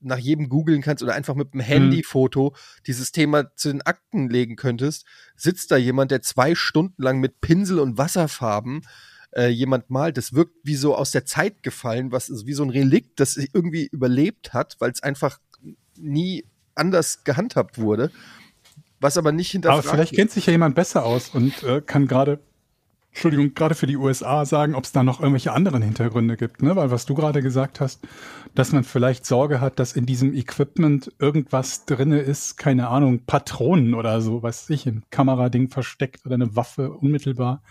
nach 0.00 0.18
jedem 0.18 0.48
googeln 0.48 0.80
kannst 0.80 1.02
oder 1.02 1.14
einfach 1.14 1.34
mit 1.34 1.52
einem 1.52 1.60
Handyfoto 1.60 2.54
dieses 2.86 3.10
Thema 3.10 3.54
zu 3.56 3.68
den 3.68 3.82
Akten 3.82 4.30
legen 4.30 4.54
könntest, 4.56 5.04
sitzt 5.34 5.70
da 5.72 5.76
jemand, 5.76 6.10
der 6.12 6.22
zwei 6.22 6.54
Stunden 6.54 7.02
lang 7.02 7.18
mit 7.18 7.40
Pinsel 7.40 7.80
und 7.80 7.98
Wasserfarben 7.98 8.82
äh, 9.34 9.48
jemand 9.48 9.90
malt. 9.90 10.16
Das 10.18 10.34
wirkt 10.34 10.54
wie 10.62 10.76
so 10.76 10.94
aus 10.94 11.10
der 11.10 11.24
Zeit 11.24 11.62
gefallen, 11.62 12.12
was 12.12 12.28
ist 12.28 12.46
wie 12.46 12.52
so 12.52 12.62
ein 12.62 12.70
Relikt, 12.70 13.18
das 13.18 13.36
irgendwie 13.36 13.88
überlebt 13.88 14.52
hat, 14.52 14.76
weil 14.78 14.92
es 14.92 15.02
einfach 15.02 15.40
nie 15.96 16.44
anders 16.74 17.24
gehandhabt 17.24 17.78
wurde. 17.78 18.10
Was 19.00 19.16
aber 19.16 19.32
nicht 19.32 19.50
Aber 19.50 19.52
hinterfragt 19.52 19.88
vielleicht 19.88 20.14
kennt 20.14 20.30
sich 20.30 20.46
ja 20.46 20.52
jemand 20.52 20.74
besser 20.74 21.04
aus 21.04 21.30
und 21.30 21.64
äh, 21.64 21.80
kann 21.80 22.06
gerade, 22.06 22.38
Entschuldigung, 23.10 23.52
gerade 23.52 23.74
für 23.74 23.88
die 23.88 23.96
USA 23.96 24.44
sagen, 24.44 24.76
ob 24.76 24.84
es 24.84 24.92
da 24.92 25.02
noch 25.02 25.18
irgendwelche 25.18 25.52
anderen 25.52 25.82
Hintergründe 25.82 26.36
gibt, 26.36 26.62
ne? 26.62 26.76
Weil 26.76 26.92
was 26.92 27.04
du 27.04 27.14
gerade 27.14 27.42
gesagt 27.42 27.80
hast, 27.80 28.06
dass 28.54 28.70
man 28.70 28.84
vielleicht 28.84 29.26
Sorge 29.26 29.60
hat, 29.60 29.80
dass 29.80 29.94
in 29.94 30.06
diesem 30.06 30.32
Equipment 30.34 31.12
irgendwas 31.18 31.84
drinne 31.84 32.20
ist, 32.20 32.56
keine 32.56 32.88
Ahnung, 32.88 33.24
Patronen 33.26 33.94
oder 33.94 34.20
so, 34.20 34.44
was 34.44 34.62
weiß 34.62 34.70
ich, 34.70 34.86
ein 34.86 35.02
Kamerading 35.10 35.68
versteckt 35.68 36.24
oder 36.24 36.36
eine 36.36 36.54
Waffe 36.54 36.92
unmittelbar. 36.92 37.62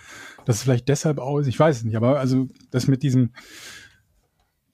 Das 0.44 0.58
ist 0.58 0.64
vielleicht 0.64 0.90
deshalb 0.90 1.18
aus, 1.18 1.48
ich 1.48 1.58
weiß 1.58 1.78
es 1.78 1.84
nicht, 1.86 1.96
aber 1.96 2.20
also 2.20 2.50
das 2.72 2.88
mit 2.88 3.04
diesem 3.04 3.32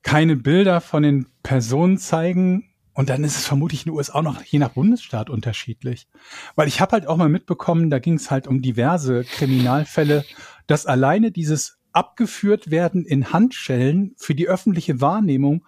keine 0.01 0.37
Bilder 0.37 0.81
von 0.81 1.03
den 1.03 1.27
Personen 1.43 1.99
zeigen 1.99 2.66
und 2.97 3.09
dann 3.09 3.23
ist 3.23 3.37
es 3.37 3.45
vermutlich 3.45 3.85
in 3.85 3.91
den 3.91 3.95
USA 3.95 4.15
auch 4.15 4.23
noch 4.23 4.41
je 4.41 4.57
nach 4.57 4.71
Bundesstaat 4.71 5.29
unterschiedlich. 5.29 6.07
Weil 6.55 6.67
ich 6.67 6.81
habe 6.81 6.93
halt 6.93 7.05
auch 7.05 7.15
mal 7.15 7.29
mitbekommen, 7.29 7.91
da 7.91 7.99
ging 7.99 8.15
es 8.15 8.31
halt 8.31 8.47
um 8.47 8.63
diverse 8.63 9.23
Kriminalfälle, 9.23 10.25
dass 10.65 10.87
alleine 10.87 11.31
dieses 11.31 11.77
abgeführt 11.91 12.71
werden 12.71 13.05
in 13.05 13.31
Handschellen 13.31 14.15
für 14.17 14.33
die 14.33 14.47
öffentliche 14.47 14.99
Wahrnehmung 14.99 15.63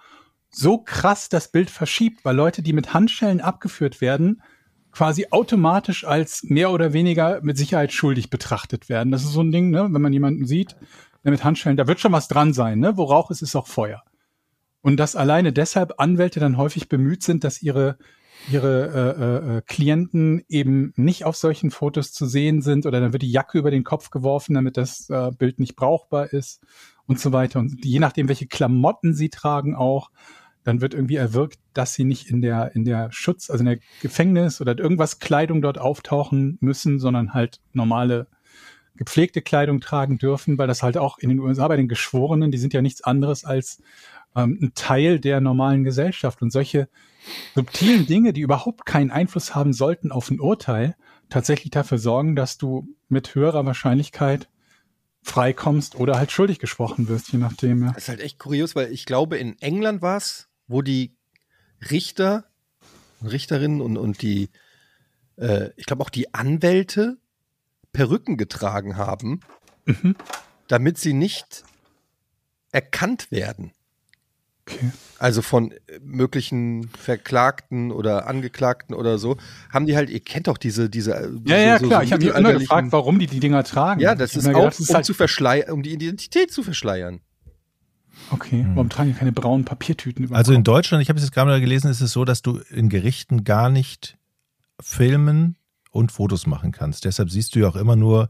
so 0.49 0.79
krass 0.79 1.29
das 1.29 1.51
Bild 1.51 1.69
verschiebt, 1.69 2.25
weil 2.25 2.35
Leute, 2.35 2.63
die 2.63 2.73
mit 2.73 2.95
Handschellen 2.95 3.41
abgeführt 3.41 4.01
werden, 4.01 4.41
quasi 4.91 5.27
automatisch 5.29 6.05
als 6.05 6.41
mehr 6.41 6.71
oder 6.71 6.93
weniger 6.93 7.41
mit 7.43 7.59
Sicherheit 7.59 7.93
schuldig 7.93 8.31
betrachtet 8.31 8.89
werden. 8.89 9.11
Das 9.11 9.23
ist 9.23 9.33
so 9.33 9.43
ein 9.43 9.51
Ding, 9.51 9.69
ne? 9.69 9.87
wenn 9.91 10.01
man 10.01 10.13
jemanden 10.13 10.47
sieht, 10.47 10.75
der 11.23 11.31
mit 11.31 11.43
Handschellen, 11.43 11.77
da 11.77 11.85
wird 11.85 11.99
schon 11.99 12.11
was 12.11 12.27
dran 12.27 12.53
sein, 12.53 12.79
ne? 12.79 12.97
Wo 12.97 13.03
Rauch 13.03 13.29
ist, 13.29 13.43
ist 13.43 13.55
auch 13.55 13.67
Feuer. 13.67 14.01
Und 14.81 14.97
dass 14.97 15.15
alleine 15.15 15.51
deshalb 15.51 15.93
Anwälte 15.97 16.39
dann 16.39 16.57
häufig 16.57 16.89
bemüht 16.89 17.23
sind, 17.23 17.43
dass 17.43 17.61
ihre 17.61 17.97
ihre 18.51 18.87
äh, 19.53 19.57
äh, 19.57 19.61
Klienten 19.65 20.43
eben 20.47 20.93
nicht 20.95 21.25
auf 21.25 21.35
solchen 21.35 21.71
Fotos 21.71 22.13
zu 22.13 22.25
sehen 22.25 22.61
sind 22.61 22.85
oder 22.85 23.01
dann 23.01 23.11
wird 23.11 23.23
die 23.23 23.31
Jacke 23.31 23.57
über 23.57 23.71
den 23.71 23.83
Kopf 23.83 24.11
geworfen, 24.11 24.53
damit 24.53 24.77
das 24.77 25.09
äh, 25.09 25.31
Bild 25.37 25.59
nicht 25.59 25.75
brauchbar 25.75 26.31
ist 26.31 26.61
und 27.05 27.19
so 27.19 27.33
weiter. 27.33 27.59
Und 27.59 27.83
je 27.83 27.99
nachdem, 27.99 28.27
welche 28.27 28.47
Klamotten 28.47 29.13
sie 29.13 29.29
tragen 29.29 29.75
auch, 29.75 30.09
dann 30.63 30.81
wird 30.81 30.93
irgendwie 30.93 31.15
erwirkt, 31.15 31.59
dass 31.73 31.93
sie 31.93 32.03
nicht 32.03 32.29
in 32.29 32.41
der, 32.41 32.75
in 32.75 32.85
der 32.85 33.11
Schutz, 33.11 33.49
also 33.49 33.61
in 33.61 33.69
der 33.69 33.79
Gefängnis 34.01 34.61
oder 34.61 34.77
irgendwas 34.77 35.19
Kleidung 35.19 35.61
dort 35.61 35.77
auftauchen 35.77 36.57
müssen, 36.61 36.99
sondern 36.99 37.33
halt 37.33 37.59
normale 37.73 38.27
gepflegte 38.95 39.41
Kleidung 39.41 39.79
tragen 39.79 40.17
dürfen, 40.17 40.57
weil 40.57 40.67
das 40.67 40.83
halt 40.83 40.97
auch 40.97 41.17
in 41.19 41.29
den 41.29 41.39
USA 41.39 41.69
bei 41.69 41.77
den 41.77 41.87
Geschworenen, 41.87 42.51
die 42.51 42.57
sind 42.57 42.73
ja 42.73 42.81
nichts 42.81 43.01
anderes 43.01 43.45
als 43.45 43.81
ähm, 44.35 44.59
ein 44.61 44.71
Teil 44.75 45.19
der 45.19 45.41
normalen 45.41 45.83
Gesellschaft. 45.83 46.41
Und 46.41 46.51
solche 46.51 46.89
subtilen 47.55 48.05
Dinge, 48.05 48.33
die 48.33 48.41
überhaupt 48.41 48.85
keinen 48.85 49.11
Einfluss 49.11 49.55
haben 49.55 49.73
sollten 49.73 50.11
auf 50.11 50.29
ein 50.29 50.39
Urteil, 50.39 50.95
tatsächlich 51.29 51.71
dafür 51.71 51.97
sorgen, 51.97 52.35
dass 52.35 52.57
du 52.57 52.87
mit 53.07 53.35
höherer 53.35 53.65
Wahrscheinlichkeit 53.65 54.49
freikommst 55.21 55.95
oder 55.95 56.17
halt 56.17 56.31
schuldig 56.31 56.59
gesprochen 56.59 57.07
wirst, 57.07 57.31
je 57.31 57.39
nachdem. 57.39 57.83
Ja. 57.83 57.91
Das 57.91 58.03
ist 58.03 58.09
halt 58.09 58.21
echt 58.21 58.39
kurios, 58.39 58.75
weil 58.75 58.91
ich 58.91 59.05
glaube, 59.05 59.37
in 59.37 59.59
England 59.59 60.01
war 60.01 60.17
es, 60.17 60.47
wo 60.67 60.81
die 60.81 61.15
Richter, 61.91 62.45
Richterinnen 63.23 63.81
und, 63.81 63.97
und 63.97 64.21
die, 64.21 64.49
äh, 65.37 65.69
ich 65.75 65.85
glaube 65.85 66.03
auch 66.03 66.09
die 66.09 66.33
Anwälte 66.33 67.17
Perücken 67.91 68.37
getragen 68.37 68.97
haben, 68.97 69.41
Mhm. 69.85 70.15
damit 70.67 70.99
sie 70.99 71.13
nicht 71.13 71.63
erkannt 72.71 73.31
werden. 73.31 73.71
Okay. 74.69 74.91
Also 75.17 75.41
von 75.41 75.71
äh, 75.71 75.77
möglichen 76.01 76.87
Verklagten 76.97 77.91
oder 77.91 78.27
Angeklagten 78.27 78.95
oder 78.95 79.17
so, 79.17 79.37
haben 79.69 79.85
die 79.85 79.95
halt, 79.97 80.09
ihr 80.09 80.21
kennt 80.21 80.47
doch 80.47 80.57
diese, 80.57 80.89
diese. 80.89 81.13
äh, 81.15 81.29
Ja, 81.45 81.57
ja, 81.57 81.77
so- 81.77 81.83
so 81.85 81.89
klar. 81.89 82.03
Ich 82.03 82.13
habe 82.13 82.23
mich 82.23 82.33
immer 82.33 82.53
gefragt, 82.53 82.87
warum 82.91 83.19
die 83.19 83.27
die 83.27 83.39
Dinger 83.41 83.63
tragen. 83.65 83.99
Ja, 83.99 84.15
das 84.15 84.31
Ich 84.31 84.37
ist 84.37 84.45
auch, 84.47 84.53
gedacht, 84.53 84.67
das 84.67 84.79
ist 84.79 84.89
um, 84.89 84.95
halt, 84.95 85.05
zu 85.05 85.13
verschleiern, 85.13 85.71
um 85.71 85.83
die 85.83 85.91
Identität 85.91 86.51
zu 86.53 86.63
verschleiern. 86.63 87.19
okay, 88.31 88.65
warum 88.75 88.89
tragen 88.89 89.11
die 89.11 89.17
keine 89.17 89.31
braunen 89.33 89.65
Papiertüten 89.65 90.23
über? 90.25 90.35
Also 90.37 90.53
in? 90.53 90.63
Deutschland, 90.63 91.01
ich 91.01 91.09
habe 91.09 91.17
es 91.19 91.25
jetzt 91.25 91.33
gerade 91.33 91.49
mal 91.49 91.59
gelesen, 91.59 91.89
ist 91.91 91.99
es 92.01 92.11
so, 92.13 92.23
dass 92.23 92.41
du 92.41 92.59
in 92.69 92.87
Gerichten 92.89 93.43
gar 93.43 93.69
nicht 93.69 94.17
filmen 94.79 95.57
und 95.91 96.11
Fotos 96.13 96.47
machen 96.47 96.71
kannst. 96.71 97.03
Deshalb 97.03 97.29
siehst 97.29 97.55
du 97.55 97.59
ja 97.59 97.67
auch 97.67 97.75
immer 97.75 97.95
nur 97.97 98.29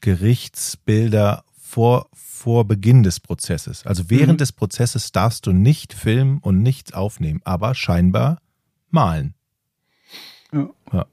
Gerichtsbilder 0.00 1.44
vor, 1.74 2.06
vor 2.12 2.64
Beginn 2.66 3.02
des 3.02 3.18
Prozesses. 3.18 3.84
Also 3.84 4.08
während 4.08 4.34
Mhm. 4.34 4.38
des 4.38 4.52
Prozesses 4.52 5.10
darfst 5.10 5.44
du 5.46 5.52
nicht 5.52 5.92
filmen 5.92 6.38
und 6.38 6.62
nichts 6.62 6.92
aufnehmen, 6.92 7.40
aber 7.44 7.74
scheinbar 7.74 8.38
malen. 8.90 9.34
Ja. 10.52 10.68
Ja. 10.92 11.06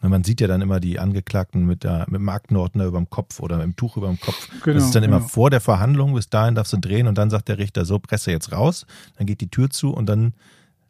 Man 0.00 0.24
sieht 0.24 0.40
ja 0.40 0.46
dann 0.46 0.62
immer 0.62 0.80
die 0.80 0.98
Angeklagten 0.98 1.66
mit, 1.66 1.84
der, 1.84 2.06
mit 2.08 2.20
dem 2.20 2.28
Aktenordner 2.30 2.86
über 2.86 2.96
dem 2.96 3.10
Kopf 3.10 3.40
oder 3.40 3.56
mit 3.58 3.64
dem 3.64 3.76
Tuch 3.76 3.98
über 3.98 4.06
dem 4.06 4.18
Kopf. 4.18 4.48
Genau, 4.62 4.76
das 4.78 4.86
ist 4.86 4.94
dann 4.94 5.02
immer 5.02 5.18
genau. 5.18 5.28
vor 5.28 5.50
der 5.50 5.60
Verhandlung, 5.60 6.14
bis 6.14 6.30
dahin 6.30 6.54
darfst 6.54 6.72
du 6.72 6.78
drehen 6.78 7.06
und 7.06 7.18
dann 7.18 7.28
sagt 7.28 7.48
der 7.48 7.58
Richter, 7.58 7.84
so 7.84 7.98
presse 7.98 8.30
jetzt 8.30 8.52
raus, 8.52 8.86
dann 9.18 9.26
geht 9.26 9.42
die 9.42 9.50
Tür 9.50 9.68
zu 9.68 9.90
und 9.92 10.06
dann 10.06 10.32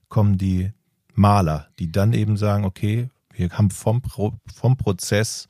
kommen 0.09 0.39
die 0.39 0.71
Maler, 1.15 1.67
die 1.81 1.91
dann 1.91 2.13
eben 2.13 2.37
sagen, 2.37 2.65
okay, 2.65 3.09
wir 3.33 3.49
haben 3.51 3.71
vom, 3.71 4.01
Pro, 4.01 4.35
vom 4.55 4.77
Prozess, 4.77 5.49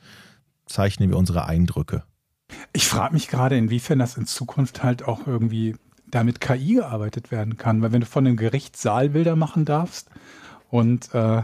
zeichnen 0.65 1.11
wir 1.11 1.19
unsere 1.19 1.45
Eindrücke. 1.45 2.03
Ich 2.73 2.87
frage 2.87 3.15
mich 3.15 3.29
gerade, 3.29 3.57
inwiefern 3.57 3.99
das 3.99 4.17
in 4.17 4.27
Zukunft 4.27 4.83
halt 4.83 5.05
auch 5.05 5.27
irgendwie 5.27 5.77
damit 6.11 6.41
KI 6.41 6.75
gearbeitet 6.75 7.31
werden 7.31 7.57
kann. 7.57 7.83
Weil 7.83 7.93
wenn 7.93 8.01
du 8.01 8.07
von 8.07 8.27
einem 8.27 8.37
Gerichtssaal 8.37 9.11
Bilder 9.11 9.37
machen 9.37 9.65
darfst 9.65 10.09
und 10.71 11.13
äh, 11.15 11.43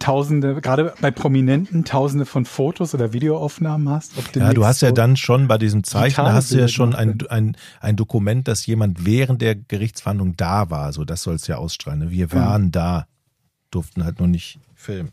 Tausende, 0.00 0.60
gerade 0.60 0.92
bei 1.00 1.12
Prominenten, 1.12 1.84
Tausende 1.84 2.26
von 2.26 2.44
Fotos 2.44 2.94
oder 2.94 3.12
Videoaufnahmen 3.12 3.88
hast. 3.88 4.12
Ja, 4.34 4.52
du 4.52 4.66
hast 4.66 4.82
ja 4.82 4.90
dann 4.90 5.16
schon 5.16 5.46
bei 5.46 5.56
diesem 5.56 5.84
Zeichner 5.84 6.32
hast 6.32 6.50
du 6.50 6.58
ja 6.58 6.66
schon 6.66 6.96
ein, 6.96 7.18
ein, 7.28 7.56
ein 7.80 7.94
Dokument, 7.94 8.48
dass 8.48 8.66
jemand 8.66 9.06
während 9.06 9.40
der 9.40 9.54
Gerichtsverhandlung 9.54 10.36
da 10.36 10.68
war. 10.68 10.92
So, 10.92 11.04
das 11.04 11.22
soll 11.22 11.36
es 11.36 11.46
ja 11.46 11.58
ausstrahlen. 11.58 12.00
ne? 12.00 12.10
Wir 12.10 12.32
waren 12.32 12.72
da, 12.72 13.06
durften 13.70 14.04
halt 14.04 14.18
nur 14.18 14.26
nicht 14.26 14.58
filmen. 14.74 15.12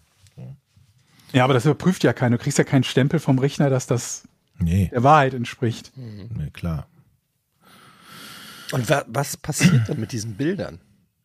Ja, 1.31 1.43
aber 1.43 1.53
das 1.53 1.65
überprüft 1.65 2.03
ja 2.03 2.11
keiner. 2.11 2.37
Du 2.37 2.43
kriegst 2.43 2.57
ja 2.57 2.63
keinen 2.63 2.83
Stempel 2.83 3.19
vom 3.19 3.37
Rechner, 3.37 3.69
dass 3.69 3.85
das 3.85 4.23
Nee, 4.61 4.89
der 4.91 5.03
Wahrheit 5.03 5.33
entspricht. 5.33 5.91
nee 5.95 6.49
klar. 6.51 6.87
Und 8.71 8.89
wa 8.89 9.03
was 9.07 9.35
passiert 9.37 9.89
dann 9.89 9.99
mit 9.99 10.11
diesen 10.11 10.35
Bildern? 10.35 10.79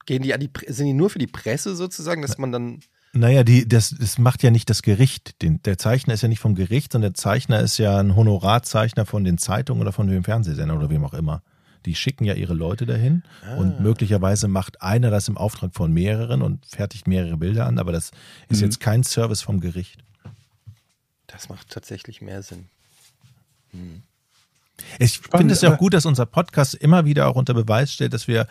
Gehen 0.07 0.22
die 0.22 0.34
an 0.34 0.41
die, 0.41 0.49
Pre- 0.49 0.72
sind 0.72 0.87
die 0.87 0.93
nur 0.93 1.11
für 1.11 1.18
die 1.18 1.26
Presse 1.26 1.74
sozusagen, 1.76 2.22
dass 2.22 2.39
man 2.39 2.53
dann, 2.53 2.80
Naja, 3.12 3.45
die, 3.45 3.68
das, 3.68 3.91
das 3.91 4.18
macht 4.18 4.43
ja 4.43 4.51
nicht 4.51 4.68
das 4.70 4.82
Gericht. 4.82 5.41
Den, 5.43 5.62
der 5.62 5.78
Zeichner 5.78 6.14
ist 6.14 6.22
ja 6.22 6.28
nicht 6.28 6.41
vom 6.41 6.55
Gericht, 6.55 6.93
sondern 6.93 7.12
der 7.12 7.16
Zeichner 7.20 7.61
ist 7.61 7.78
ja 7.78 7.99
ein 7.99 8.14
Honorarzeichner 8.16 9.07
von 9.07 9.24
den 9.24 9.39
Zeitungen 9.39 9.80
oder 9.82 9.93
von 9.93 10.07
dem 10.09 10.24
Fernsehsender 10.24 10.76
oder 10.76 10.91
wem 10.91 11.05
auch 11.05 11.14
immer. 11.14 11.43
Die 11.87 11.95
schicken 11.95 12.24
ja 12.24 12.34
ihre 12.34 12.55
Leute 12.55 12.84
dahin 12.84 13.22
und 13.59 13.78
möglicherweise 13.80 14.49
macht 14.49 14.82
einer 14.82 15.11
das 15.11 15.28
im 15.28 15.37
Auftrag 15.37 15.72
von 15.72 15.93
mehreren 15.93 16.43
und 16.43 16.66
fertigt 16.66 17.07
mehrere 17.07 17.37
Bilder 17.37 17.66
an, 17.66 17.78
aber 17.78 17.93
das 17.93 18.11
ist 18.49 18.59
Mhm. 18.59 18.64
jetzt 18.64 18.80
kein 18.80 19.05
Service 19.05 19.43
vom 19.43 19.61
Gericht. 19.61 20.03
das 21.28 21.49
macht 21.49 21.70
tatsächlich 21.70 22.20
mehr 22.22 22.43
Sinn. 22.43 22.66
Ich 24.99 25.19
finde 25.21 25.55
es 25.55 25.62
ja 25.62 25.69
auch 25.69 25.73
aber- 25.75 25.79
gut, 25.79 25.95
dass 25.95 26.07
unser 26.07 26.27
Podcast 26.27 26.75
immer 26.75 27.05
wieder 27.05 27.29
auch 27.29 27.37
unter 27.37 27.55
Beweis 27.55 27.93
stellt, 27.93 28.12
dass 28.12 28.29
wir 28.29 28.47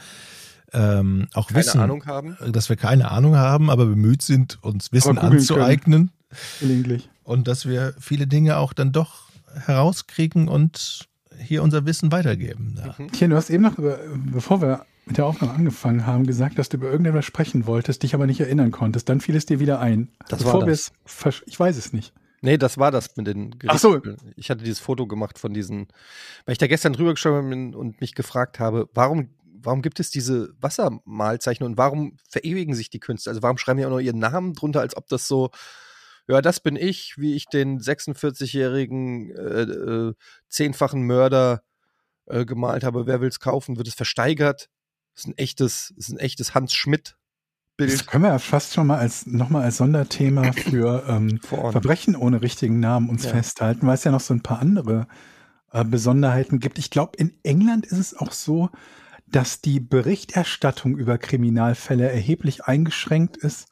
ähm, 0.74 1.28
auch 1.34 1.48
Keine 1.48 1.60
wissen, 1.60 1.80
Ahnung 1.80 2.06
haben. 2.06 2.38
dass 2.52 2.70
wir 2.70 2.76
keine 2.76 3.12
Ahnung 3.12 3.36
haben, 3.36 3.70
aber 3.70 3.86
bemüht 3.86 4.22
sind, 4.22 4.58
uns 4.64 4.92
Wissen 4.92 5.18
anzueignen. 5.18 6.12
Gelegentlich. 6.60 7.10
und 7.24 7.48
dass 7.48 7.66
wir 7.66 7.94
viele 8.00 8.28
Dinge 8.28 8.58
auch 8.58 8.74
dann 8.74 8.92
doch 8.92 9.30
herauskriegen 9.66 10.48
und 10.50 11.08
hier 11.38 11.64
unser 11.64 11.86
Wissen 11.86 12.12
weitergeben. 12.12 12.78
Ja. 12.78 13.06
Tien, 13.08 13.30
du 13.30 13.36
hast 13.38 13.50
eben 13.50 13.64
noch, 13.64 13.76
bevor 13.78 14.62
wir 14.62 14.86
mit 15.06 15.18
der 15.18 15.26
Aufnahme 15.28 15.54
angefangen 15.54 16.06
haben, 16.06 16.26
gesagt, 16.26 16.58
dass 16.58 16.68
du 16.70 16.78
über 16.78 16.90
irgendetwas 16.90 17.24
sprechen 17.26 17.68
wolltest, 17.68 18.04
dich 18.04 18.16
aber 18.16 18.26
nicht 18.26 18.40
erinnern 18.42 18.72
konntest. 18.72 19.08
Dann 19.08 19.22
fiel 19.22 19.36
es 19.36 19.46
dir 19.46 19.60
wieder 19.60 19.80
ein. 19.80 20.10
Das 20.28 20.40
bevor 20.44 20.62
war 20.62 20.68
das. 20.68 20.92
Ich 21.46 21.58
weiß 21.60 21.78
es 21.78 21.94
nicht. 21.94 22.12
Nee, 22.42 22.58
das 22.58 22.78
war 22.78 22.92
das 22.92 23.16
mit 23.16 23.28
den 23.28 23.56
Ach 23.68 23.80
so. 23.80 24.02
Ich 24.36 24.50
hatte 24.50 24.64
dieses 24.64 24.80
Foto 24.80 25.08
gemacht 25.08 25.40
von 25.40 25.54
diesen, 25.54 25.88
weil 26.46 26.54
ich 26.54 26.58
da 26.58 26.68
gestern 26.68 26.94
drüber 26.94 27.14
geschaut 27.14 27.48
bin 27.50 27.74
und 27.74 28.02
mich 28.02 28.14
gefragt 28.14 28.60
habe, 28.60 28.90
warum, 28.94 29.30
warum 29.44 29.82
gibt 29.82 30.00
es 30.00 30.10
diese 30.10 30.54
Wassermalzeichen 30.60 31.66
und 31.66 31.78
warum 31.78 32.18
verewigen 32.30 32.76
sich 32.76 32.90
die 32.90 33.00
Künstler? 33.00 33.32
Also 33.32 33.42
warum 33.42 33.58
schreiben 33.58 33.80
die 33.80 33.86
auch 33.86 33.90
noch 33.90 34.00
ihren 34.00 34.20
Namen 34.20 34.54
drunter, 34.54 34.82
als 34.82 34.96
ob 34.96 35.08
das 35.08 35.28
so, 35.28 35.50
ja, 36.28 36.42
das 36.42 36.60
bin 36.60 36.76
ich, 36.76 37.16
wie 37.18 37.36
ich 37.36 37.46
den 37.46 37.80
46-jährigen 37.80 39.32
äh, 39.32 39.62
äh, 39.62 40.14
zehnfachen 40.50 41.04
Mörder 41.04 41.64
äh, 42.26 42.46
gemalt 42.46 42.84
habe. 42.84 43.06
Wer 43.06 43.22
will's 43.22 43.40
kaufen? 43.40 43.78
Wird 43.78 43.88
es 43.88 43.94
versteigert? 43.94 44.70
Das 45.14 45.24
ist 45.24 45.28
ein 45.28 45.38
echtes, 45.38 45.94
das 45.96 46.08
ist 46.08 46.14
ein 46.14 46.20
echtes 46.20 46.54
Hans 46.54 46.74
Schmidt 46.74 47.16
Das 47.78 47.88
Bild 47.88 48.08
können 48.08 48.24
wir 48.24 48.30
ja 48.30 48.40
fast 48.40 48.74
schon 48.74 48.88
mal 48.88 48.98
als 48.98 49.26
nochmal 49.26 49.64
als 49.64 49.78
Sonderthema 49.78 50.52
für 50.54 51.04
ähm. 51.08 51.40
Verbrechen 51.42 52.16
ohne 52.16 52.42
richtigen 52.42 52.80
Namen 52.80 53.10
uns 53.10 53.24
Ja. 53.26 53.32
festhalten, 53.32 53.86
weil 53.88 53.96
es 53.96 54.04
ja 54.04 54.12
noch 54.12 54.22
so 54.22 54.34
ein 54.34 54.42
paar 54.44 54.60
andere 54.60 55.08
äh, 55.72 55.84
Besonderheiten 55.84 56.60
gibt. 56.60 56.80
Ich 56.80 56.90
glaube, 56.90 57.18
in 57.18 57.34
England 57.44 57.86
ist 57.86 57.98
es 58.00 58.16
auch 58.16 58.32
so, 58.32 58.70
dass 59.28 59.60
die 59.62 59.80
Berichterstattung 59.80 60.98
über 60.98 61.18
Kriminalfälle 61.18 62.10
erheblich 62.10 62.64
eingeschränkt 62.66 63.38
ist, 63.38 63.68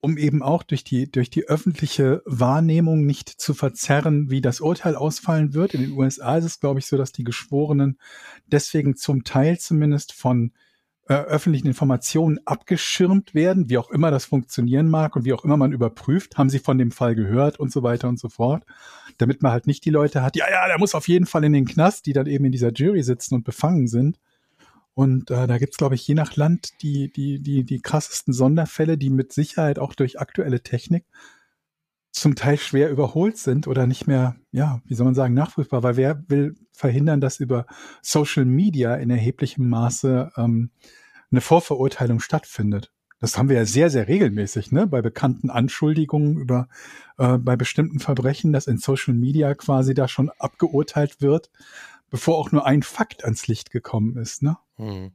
um 0.00 0.16
eben 0.18 0.42
auch 0.42 0.62
durch 0.62 0.84
die, 0.84 1.10
durch 1.10 1.28
die 1.30 1.48
öffentliche 1.48 2.22
Wahrnehmung 2.26 3.04
nicht 3.06 3.28
zu 3.28 3.54
verzerren, 3.54 4.30
wie 4.30 4.40
das 4.40 4.60
Urteil 4.60 4.94
ausfallen 4.94 5.54
wird. 5.54 5.74
In 5.74 5.80
den 5.80 5.92
USA 5.92 6.36
ist 6.36 6.44
es, 6.44 6.60
glaube 6.60 6.78
ich, 6.78 6.86
so, 6.86 6.96
dass 6.96 7.10
die 7.10 7.24
Geschworenen 7.24 7.98
deswegen 8.46 8.94
zum 8.96 9.24
Teil 9.24 9.58
zumindest 9.58 10.12
von 10.12 10.52
äh, 11.08 11.14
öffentlichen 11.14 11.66
Informationen 11.68 12.38
abgeschirmt 12.44 13.34
werden, 13.34 13.70
wie 13.70 13.78
auch 13.78 13.90
immer 13.90 14.10
das 14.10 14.26
funktionieren 14.26 14.88
mag 14.88 15.16
und 15.16 15.24
wie 15.24 15.32
auch 15.32 15.44
immer 15.44 15.56
man 15.56 15.72
überprüft, 15.72 16.36
haben 16.36 16.50
sie 16.50 16.58
von 16.58 16.76
dem 16.76 16.90
Fall 16.90 17.14
gehört 17.14 17.58
und 17.58 17.72
so 17.72 17.82
weiter 17.82 18.08
und 18.08 18.18
so 18.18 18.28
fort, 18.28 18.64
damit 19.16 19.42
man 19.42 19.52
halt 19.52 19.66
nicht 19.66 19.84
die 19.86 19.90
Leute 19.90 20.22
hat, 20.22 20.36
ja, 20.36 20.44
ja, 20.50 20.66
der 20.68 20.78
muss 20.78 20.94
auf 20.94 21.08
jeden 21.08 21.24
Fall 21.24 21.44
in 21.44 21.54
den 21.54 21.66
Knast, 21.66 22.04
die 22.04 22.12
dann 22.12 22.26
eben 22.26 22.44
in 22.44 22.52
dieser 22.52 22.72
Jury 22.72 23.02
sitzen 23.02 23.34
und 23.34 23.44
befangen 23.44 23.88
sind. 23.88 24.18
Und 24.92 25.30
äh, 25.30 25.46
da 25.46 25.58
gibt's 25.58 25.78
glaube 25.78 25.94
ich, 25.94 26.06
je 26.06 26.14
nach 26.14 26.36
Land 26.36 26.82
die, 26.82 27.10
die, 27.10 27.40
die, 27.40 27.64
die 27.64 27.80
krassesten 27.80 28.34
Sonderfälle, 28.34 28.98
die 28.98 29.10
mit 29.10 29.32
Sicherheit 29.32 29.78
auch 29.78 29.94
durch 29.94 30.20
aktuelle 30.20 30.62
Technik 30.62 31.04
zum 32.20 32.34
Teil 32.34 32.58
schwer 32.58 32.90
überholt 32.90 33.36
sind 33.38 33.66
oder 33.66 33.86
nicht 33.86 34.06
mehr, 34.06 34.36
ja, 34.52 34.80
wie 34.84 34.94
soll 34.94 35.04
man 35.04 35.14
sagen, 35.14 35.34
nachprüfbar, 35.34 35.82
weil 35.82 35.96
wer 35.96 36.22
will 36.28 36.54
verhindern, 36.72 37.20
dass 37.20 37.40
über 37.40 37.66
Social 38.02 38.44
Media 38.44 38.94
in 38.96 39.10
erheblichem 39.10 39.68
Maße 39.68 40.32
ähm, 40.36 40.70
eine 41.30 41.40
Vorverurteilung 41.40 42.20
stattfindet. 42.20 42.92
Das 43.20 43.36
haben 43.36 43.48
wir 43.48 43.56
ja 43.56 43.64
sehr, 43.64 43.90
sehr 43.90 44.06
regelmäßig, 44.06 44.70
ne? 44.70 44.86
Bei 44.86 45.02
bekannten 45.02 45.50
Anschuldigungen 45.50 46.36
über 46.38 46.68
äh, 47.18 47.36
bei 47.36 47.56
bestimmten 47.56 47.98
Verbrechen, 47.98 48.52
dass 48.52 48.68
in 48.68 48.78
Social 48.78 49.12
Media 49.12 49.54
quasi 49.54 49.92
da 49.92 50.06
schon 50.06 50.30
abgeurteilt 50.38 51.20
wird, 51.20 51.50
bevor 52.10 52.38
auch 52.38 52.52
nur 52.52 52.64
ein 52.64 52.82
Fakt 52.84 53.24
ans 53.24 53.48
Licht 53.48 53.70
gekommen 53.70 54.16
ist, 54.16 54.42
ne? 54.42 54.56
Hm. 54.76 55.10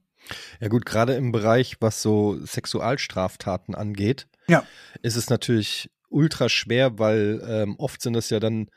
Ja 0.59 0.67
gut, 0.67 0.85
gerade 0.85 1.13
im 1.15 1.31
Bereich, 1.31 1.77
was 1.79 2.01
so 2.01 2.37
Sexualstraftaten 2.45 3.75
angeht, 3.75 4.27
Ja. 4.47 4.63
ist 5.01 5.15
es 5.15 5.29
natürlich 5.29 5.89
ultra 6.13 6.49
schwer, 6.49 6.99
weil 6.99 7.41
ähm, 7.47 7.75
oft 7.77 8.01
sind 8.01 8.15
es 8.15 8.29
ja 8.29 8.39
dann 8.39 8.69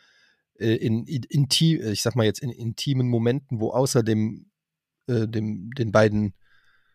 äh, 0.58 0.74
in, 0.74 1.04
in 1.06 1.22
intim, 1.24 1.80
ich 1.82 2.02
sag 2.02 2.16
mal 2.16 2.24
jetzt 2.24 2.40
in 2.40 2.50
intimen 2.50 3.08
Momenten, 3.08 3.60
wo 3.60 3.70
außer 3.70 4.02
dem, 4.02 4.50
äh, 5.06 5.28
dem 5.28 5.70
den 5.70 5.92
beiden 5.92 6.34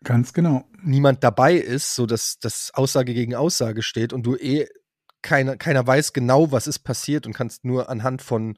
Ganz 0.03 0.33
genau. 0.33 0.65
niemand 0.81 1.23
dabei 1.23 1.55
ist, 1.55 1.95
so 1.95 2.07
dass 2.07 2.39
das 2.39 2.71
Aussage 2.73 3.13
gegen 3.13 3.35
Aussage 3.35 3.83
steht 3.83 4.13
und 4.13 4.23
du 4.25 4.35
eh 4.35 4.67
keiner, 5.21 5.57
keiner 5.57 5.85
weiß 5.85 6.13
genau, 6.13 6.51
was 6.51 6.65
ist 6.65 6.79
passiert 6.79 7.27
und 7.27 7.33
kannst 7.33 7.63
nur 7.63 7.89
anhand 7.89 8.23
von 8.23 8.57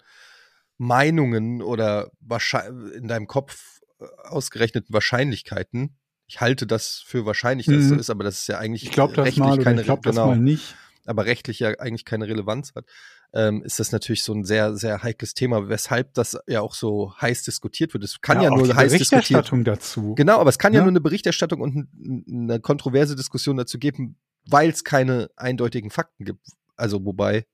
Meinungen 0.78 1.62
oder 1.62 2.12
in 2.96 3.08
deinem 3.10 3.28
Kopf 3.28 3.82
äh, 4.00 4.06
ausgerechneten 4.24 4.94
Wahrscheinlichkeiten. 4.94 5.98
Ich 6.28 6.40
halte 6.40 6.66
das 6.66 7.04
für 7.06 7.26
wahrscheinlich, 7.26 7.68
dass 7.68 7.76
es 7.76 7.90
so 7.90 7.96
Mhm. 7.96 8.00
ist, 8.00 8.10
aber 8.10 8.24
das 8.24 8.40
ist 8.40 8.48
ja 8.48 8.58
eigentlich 8.58 8.84
Ich 8.84 8.92
glaube 8.92 9.14
das 9.14 9.26
rechtlich 9.26 9.46
mal 9.46 9.58
keine 9.60 9.82
ich 9.82 9.86
glaube 9.86 10.02
das 10.04 10.16
genau, 10.16 10.30
mal 10.30 10.40
nicht. 10.40 10.76
Aber 11.06 11.26
rechtlich 11.26 11.60
ja 11.60 11.70
eigentlich 11.80 12.06
keine 12.06 12.28
Relevanz 12.28 12.74
hat. 12.76 12.86
Ähm, 13.36 13.64
ist 13.64 13.80
das 13.80 13.91
natürlich 13.91 14.24
so 14.24 14.34
ein 14.34 14.43
sehr, 14.43 14.76
sehr 14.76 15.01
heikles 15.01 15.34
Thema, 15.34 15.68
weshalb 15.68 16.14
das 16.14 16.38
ja 16.47 16.62
auch 16.62 16.76
so 16.76 17.14
heiß 17.20 17.43
diskutiert 17.43 17.93
wird. 17.93 18.04
Es 18.04 18.22
kann 18.22 18.41
ja, 18.41 18.51
auch 18.51 18.58
nur 18.58 18.68
die 18.68 18.74
heiß 18.76 18.91
diskutiert 18.91 19.10
Berichterstattung 19.28 19.64
dazu. 19.64 20.14
Genau, 20.16 20.39
aber 20.39 20.49
es 20.49 20.60
kann 20.60 20.74
ja, 20.74 20.80
Ja. 20.80 20.84
nur 20.86 20.91
eine 20.91 21.01
Berichterstattung 21.01 21.60
und 21.62 21.76
ein- 21.76 22.26
eine 22.49 22.60
kontroverse 22.60 23.16
Diskussion 23.16 23.58
dazu 23.58 23.80
geben, 23.80 24.18
weil 24.45 24.70
es 24.70 24.84
keine 24.84 25.30
eindeutigen 25.36 25.89
Fakten 25.89 26.26
gibt. 26.26 26.45
Also 26.76 27.04
wobei, 27.06 27.45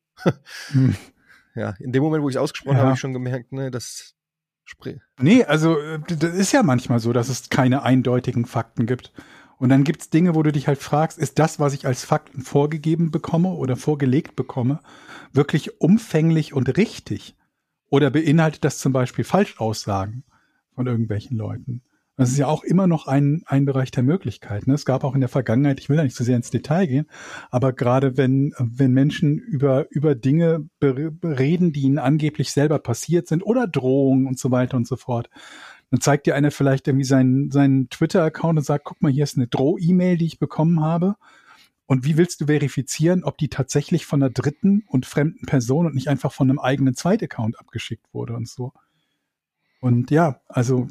Hm. 0.72 0.96
ja, 1.56 1.76
in 1.80 1.92
dem 1.94 2.04
Moment, 2.04 2.24
wo 2.24 2.30
ich 2.30 2.36
es 2.36 2.42
ausgesprochen 2.42 2.74
Ja. 2.76 2.80
habe, 2.80 2.88
habe 2.90 2.96
ich 2.96 3.00
schon 3.00 3.14
gemerkt, 3.14 3.54
ne, 3.54 3.72
das 3.72 4.16
spre- 4.70 5.00
Nee, 5.22 5.46
also 5.46 5.80
äh, 5.80 6.00
das 6.08 6.34
ist 6.36 6.52
ja 6.52 6.62
manchmal 6.62 7.00
so, 7.00 7.14
dass 7.14 7.30
es 7.30 7.50
keine 7.50 7.84
eindeutigen 7.84 8.46
Fakten 8.46 8.86
gibt. 8.86 9.14
Und 9.60 9.70
dann 9.70 9.84
gibt's 9.84 10.10
Dinge, 10.10 10.36
wo 10.36 10.42
du 10.42 10.54
dich 10.54 10.68
halt 10.68 10.80
fragst, 10.80 11.20
ist 11.20 11.38
das, 11.38 11.60
was 11.60 11.74
ich 11.74 11.86
als 11.86 12.06
Fakten 12.06 12.42
vorgegeben 12.42 13.12
bekomme 13.12 13.50
oder 13.50 13.76
vorgelegt 13.76 14.38
bekomme, 14.38 14.80
wirklich 15.34 15.82
umfänglich 15.82 16.54
und 16.54 16.78
richtig? 16.78 17.36
Oder 17.90 18.10
beinhaltet 18.10 18.64
das 18.64 18.80
zum 18.80 18.94
Beispiel 18.94 19.26
Falschaussagen 19.26 20.24
von 20.74 20.88
irgendwelchen 20.88 21.36
Leuten? 21.36 21.82
Das 22.16 22.32
ist 22.32 22.38
ja 22.38 22.48
auch 22.48 22.64
immer 22.64 22.86
noch 22.86 23.08
ein, 23.08 23.44
ein 23.46 23.66
Bereich 23.66 23.92
der 23.92 24.04
Möglichkeiten. 24.04 24.72
Es 24.72 24.86
gab 24.86 25.06
auch 25.06 25.16
in 25.16 25.22
der 25.22 25.30
Vergangenheit, 25.30 25.80
ich 25.80 25.88
will 25.88 25.96
da 25.96 26.04
nicht 26.04 26.16
zu 26.16 26.26
sehr 26.26 26.36
ins 26.36 26.52
Detail 26.52 26.86
gehen, 26.86 27.06
aber 27.50 27.72
gerade 27.72 28.18
wenn, 28.18 28.54
wenn 28.60 28.92
Menschen 28.92 29.38
über, 29.38 29.88
über 29.90 30.16
Dinge 30.16 30.68
reden, 30.82 31.72
die 31.72 31.84
ihnen 31.84 31.98
angeblich 31.98 32.52
selber 32.52 32.80
passiert 32.80 33.28
sind 33.28 33.42
oder 33.46 33.68
Drohungen 33.68 34.28
und 34.28 34.38
so 34.38 34.52
weiter 34.52 34.76
und 34.76 34.86
so 34.86 34.98
fort, 34.98 35.30
dann 35.92 36.02
zeigt 36.02 36.28
dir 36.28 36.36
einer 36.36 36.52
vielleicht 36.52 36.88
irgendwie 36.88 37.06
seinen, 37.06 37.52
seinen 37.52 37.90
Twitter-Account 37.90 38.60
und 38.60 38.66
sagt, 38.66 38.86
guck 38.86 39.02
mal, 39.02 39.12
hier 39.12 39.24
ist 39.24 39.38
eine 39.38 39.48
Droh-E-Mail, 39.48 40.18
die 40.18 40.28
ich 40.28 40.40
bekommen 40.40 40.82
habe. 40.82 41.16
Und 41.88 42.06
wie 42.06 42.18
willst 42.18 42.42
du 42.42 42.46
verifizieren, 42.46 43.24
ob 43.24 43.40
die 43.40 43.50
tatsächlich 43.50 44.06
von 44.06 44.22
einer 44.22 44.30
dritten 44.30 44.84
und 44.88 45.08
fremden 45.08 45.48
Person 45.48 45.88
und 45.88 45.96
nicht 45.96 46.08
einfach 46.08 46.32
von 46.32 46.50
einem 46.50 46.60
eigenen 46.60 46.94
Zweit-Account 46.94 47.60
abgeschickt 47.60 48.06
wurde 48.14 48.36
und 48.36 48.48
so? 48.48 48.74
Und 49.82 50.12
ja, 50.12 50.42
also 50.48 50.88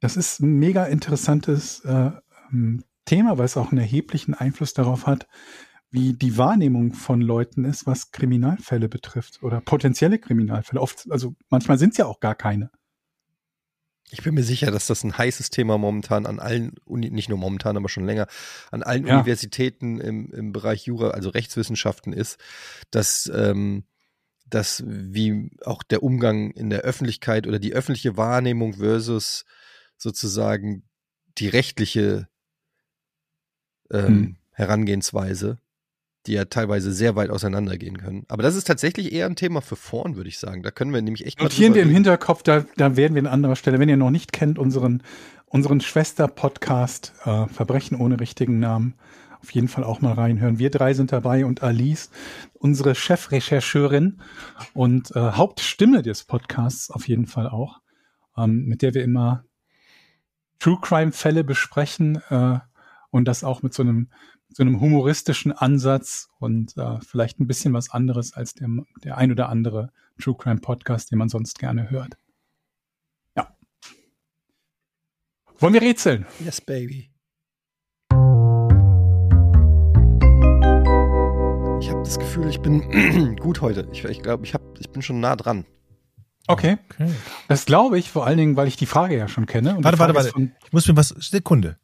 das 0.00 0.16
ist 0.16 0.40
ein 0.40 0.58
mega 0.58 0.86
interessantes 0.86 1.80
äh, 1.84 2.10
ähm, 2.50 2.84
Thema, 3.04 3.36
weil 3.36 3.44
es 3.44 3.56
auch 3.56 3.70
einen 3.70 3.80
erheblichen 3.80 4.32
Einfluss 4.32 4.72
darauf 4.72 5.06
hat, 5.06 5.26
wie 5.90 6.14
die 6.14 6.38
Wahrnehmung 6.38 6.94
von 6.94 7.20
Leuten 7.20 7.64
ist, 7.64 7.86
was 7.86 8.12
Kriminalfälle 8.12 8.88
betrifft 8.88 9.42
oder 9.42 9.60
potenzielle 9.60 10.18
Kriminalfälle. 10.18 10.80
Oft, 10.80 11.10
also 11.10 11.34
manchmal 11.50 11.78
sind 11.78 11.90
es 11.90 11.98
ja 11.98 12.06
auch 12.06 12.20
gar 12.20 12.34
keine. 12.34 12.70
Ich 14.12 14.22
bin 14.22 14.34
mir 14.34 14.42
sicher, 14.42 14.70
dass 14.70 14.86
das 14.86 15.04
ein 15.04 15.16
heißes 15.16 15.50
Thema 15.50 15.78
momentan 15.78 16.26
an 16.26 16.38
allen, 16.38 16.74
Uni 16.84 17.10
nicht 17.10 17.28
nur 17.28 17.38
momentan, 17.38 17.76
aber 17.76 17.88
schon 17.88 18.04
länger, 18.04 18.26
an 18.70 18.82
allen 18.82 19.06
Ja. 19.06 19.14
Universitäten 19.14 19.98
im, 20.00 20.30
im 20.32 20.52
Bereich 20.52 20.84
Jura, 20.86 21.10
also 21.10 21.30
Rechtswissenschaften 21.30 22.12
ist, 22.12 22.38
dass, 22.90 23.30
ähm, 23.34 23.84
dass 24.46 24.84
wie 24.86 25.50
auch 25.64 25.82
der 25.82 26.02
Umgang 26.02 26.50
in 26.50 26.68
der 26.68 26.80
Öffentlichkeit 26.80 27.46
oder 27.46 27.58
die 27.58 27.72
öffentliche 27.72 28.16
Wahrnehmung 28.18 28.74
versus 28.74 29.44
sozusagen 29.96 30.82
die 31.38 31.48
rechtliche 31.48 32.28
ähm, 33.90 34.06
Hm. 34.06 34.36
Herangehensweise, 34.50 35.58
die 36.26 36.32
ja 36.32 36.44
teilweise 36.44 36.92
sehr 36.92 37.16
weit 37.16 37.30
auseinandergehen 37.30 37.98
können. 37.98 38.24
Aber 38.28 38.42
das 38.42 38.54
ist 38.54 38.66
tatsächlich 38.66 39.12
eher 39.12 39.26
ein 39.26 39.36
Thema 39.36 39.60
für 39.60 39.76
vorn, 39.76 40.16
würde 40.16 40.28
ich 40.28 40.38
sagen. 40.38 40.62
Da 40.62 40.70
können 40.70 40.92
wir 40.92 41.02
nämlich 41.02 41.26
echt 41.26 41.38
mal 41.38 41.44
Notieren 41.44 41.74
wir 41.74 41.82
im. 41.82 41.90
Hinterkopf, 41.90 42.42
da, 42.42 42.64
da 42.76 42.96
werden 42.96 43.14
wir 43.14 43.22
an 43.22 43.26
anderer 43.26 43.56
Stelle, 43.56 43.78
wenn 43.78 43.88
ihr 43.88 43.96
noch 43.96 44.10
nicht 44.10 44.32
kennt, 44.32 44.58
unseren, 44.58 45.02
unseren 45.46 45.80
Schwester-Podcast 45.80 47.14
äh, 47.24 47.46
Verbrechen 47.48 47.98
ohne 47.98 48.20
richtigen 48.20 48.60
Namen, 48.60 48.94
auf 49.40 49.50
jeden 49.50 49.66
Fall 49.66 49.82
auch 49.82 50.00
mal 50.00 50.12
reinhören. 50.12 50.60
Wir 50.60 50.70
drei 50.70 50.94
sind 50.94 51.10
dabei 51.10 51.44
und 51.44 51.62
Alice, 51.64 52.10
unsere 52.54 52.94
Chefrechercheurin 52.94 54.20
und 54.72 55.14
äh, 55.16 55.32
Hauptstimme 55.32 56.02
des 56.02 56.22
Podcasts 56.22 56.90
auf 56.90 57.08
jeden 57.08 57.26
Fall 57.26 57.48
auch, 57.48 57.80
ähm, 58.36 58.66
mit 58.66 58.82
der 58.82 58.94
wir 58.94 59.02
immer 59.02 59.44
True 60.60 60.78
Crime-Fälle 60.80 61.42
besprechen 61.42 62.22
äh, 62.30 62.60
und 63.10 63.26
das 63.26 63.42
auch 63.42 63.62
mit 63.64 63.74
so 63.74 63.82
einem 63.82 64.10
so 64.54 64.62
einem 64.62 64.80
humoristischen 64.80 65.52
Ansatz 65.52 66.28
und 66.38 66.76
äh, 66.76 67.00
vielleicht 67.00 67.40
ein 67.40 67.46
bisschen 67.46 67.72
was 67.72 67.90
anderes 67.90 68.34
als 68.34 68.54
der, 68.54 68.68
der 69.02 69.16
ein 69.16 69.30
oder 69.30 69.48
andere 69.48 69.90
True 70.20 70.36
Crime 70.36 70.60
Podcast, 70.60 71.10
den 71.10 71.18
man 71.18 71.28
sonst 71.28 71.58
gerne 71.58 71.90
hört. 71.90 72.16
Ja. 73.36 73.56
Wollen 75.58 75.74
wir 75.74 75.82
rätseln? 75.82 76.26
Yes, 76.44 76.60
baby. 76.60 77.10
Ich 81.80 81.90
habe 81.90 82.02
das 82.04 82.18
Gefühl, 82.18 82.48
ich 82.48 82.60
bin 82.60 83.36
gut 83.40 83.60
heute. 83.60 83.88
Ich, 83.92 84.04
ich 84.04 84.22
glaube, 84.22 84.44
ich, 84.44 84.54
hab, 84.54 84.62
ich 84.78 84.90
bin 84.90 85.02
schon 85.02 85.20
nah 85.20 85.34
dran. 85.34 85.64
Okay. 86.46 86.76
Okay. 86.90 87.10
Das 87.48 87.64
glaube 87.64 87.98
ich 87.98 88.10
vor 88.10 88.26
allen 88.26 88.36
Dingen, 88.36 88.56
weil 88.56 88.68
ich 88.68 88.76
die 88.76 88.86
Frage 88.86 89.16
ja 89.16 89.28
schon 89.28 89.46
kenne. 89.46 89.76
Und 89.76 89.84
Warte, 89.84 89.98
warte, 89.98 90.14
warte. 90.14 90.32
Ich 90.64 90.72
muss 90.72 90.86
mir 90.86 90.96
was. 90.96 91.08
Sekunde. 91.08 91.78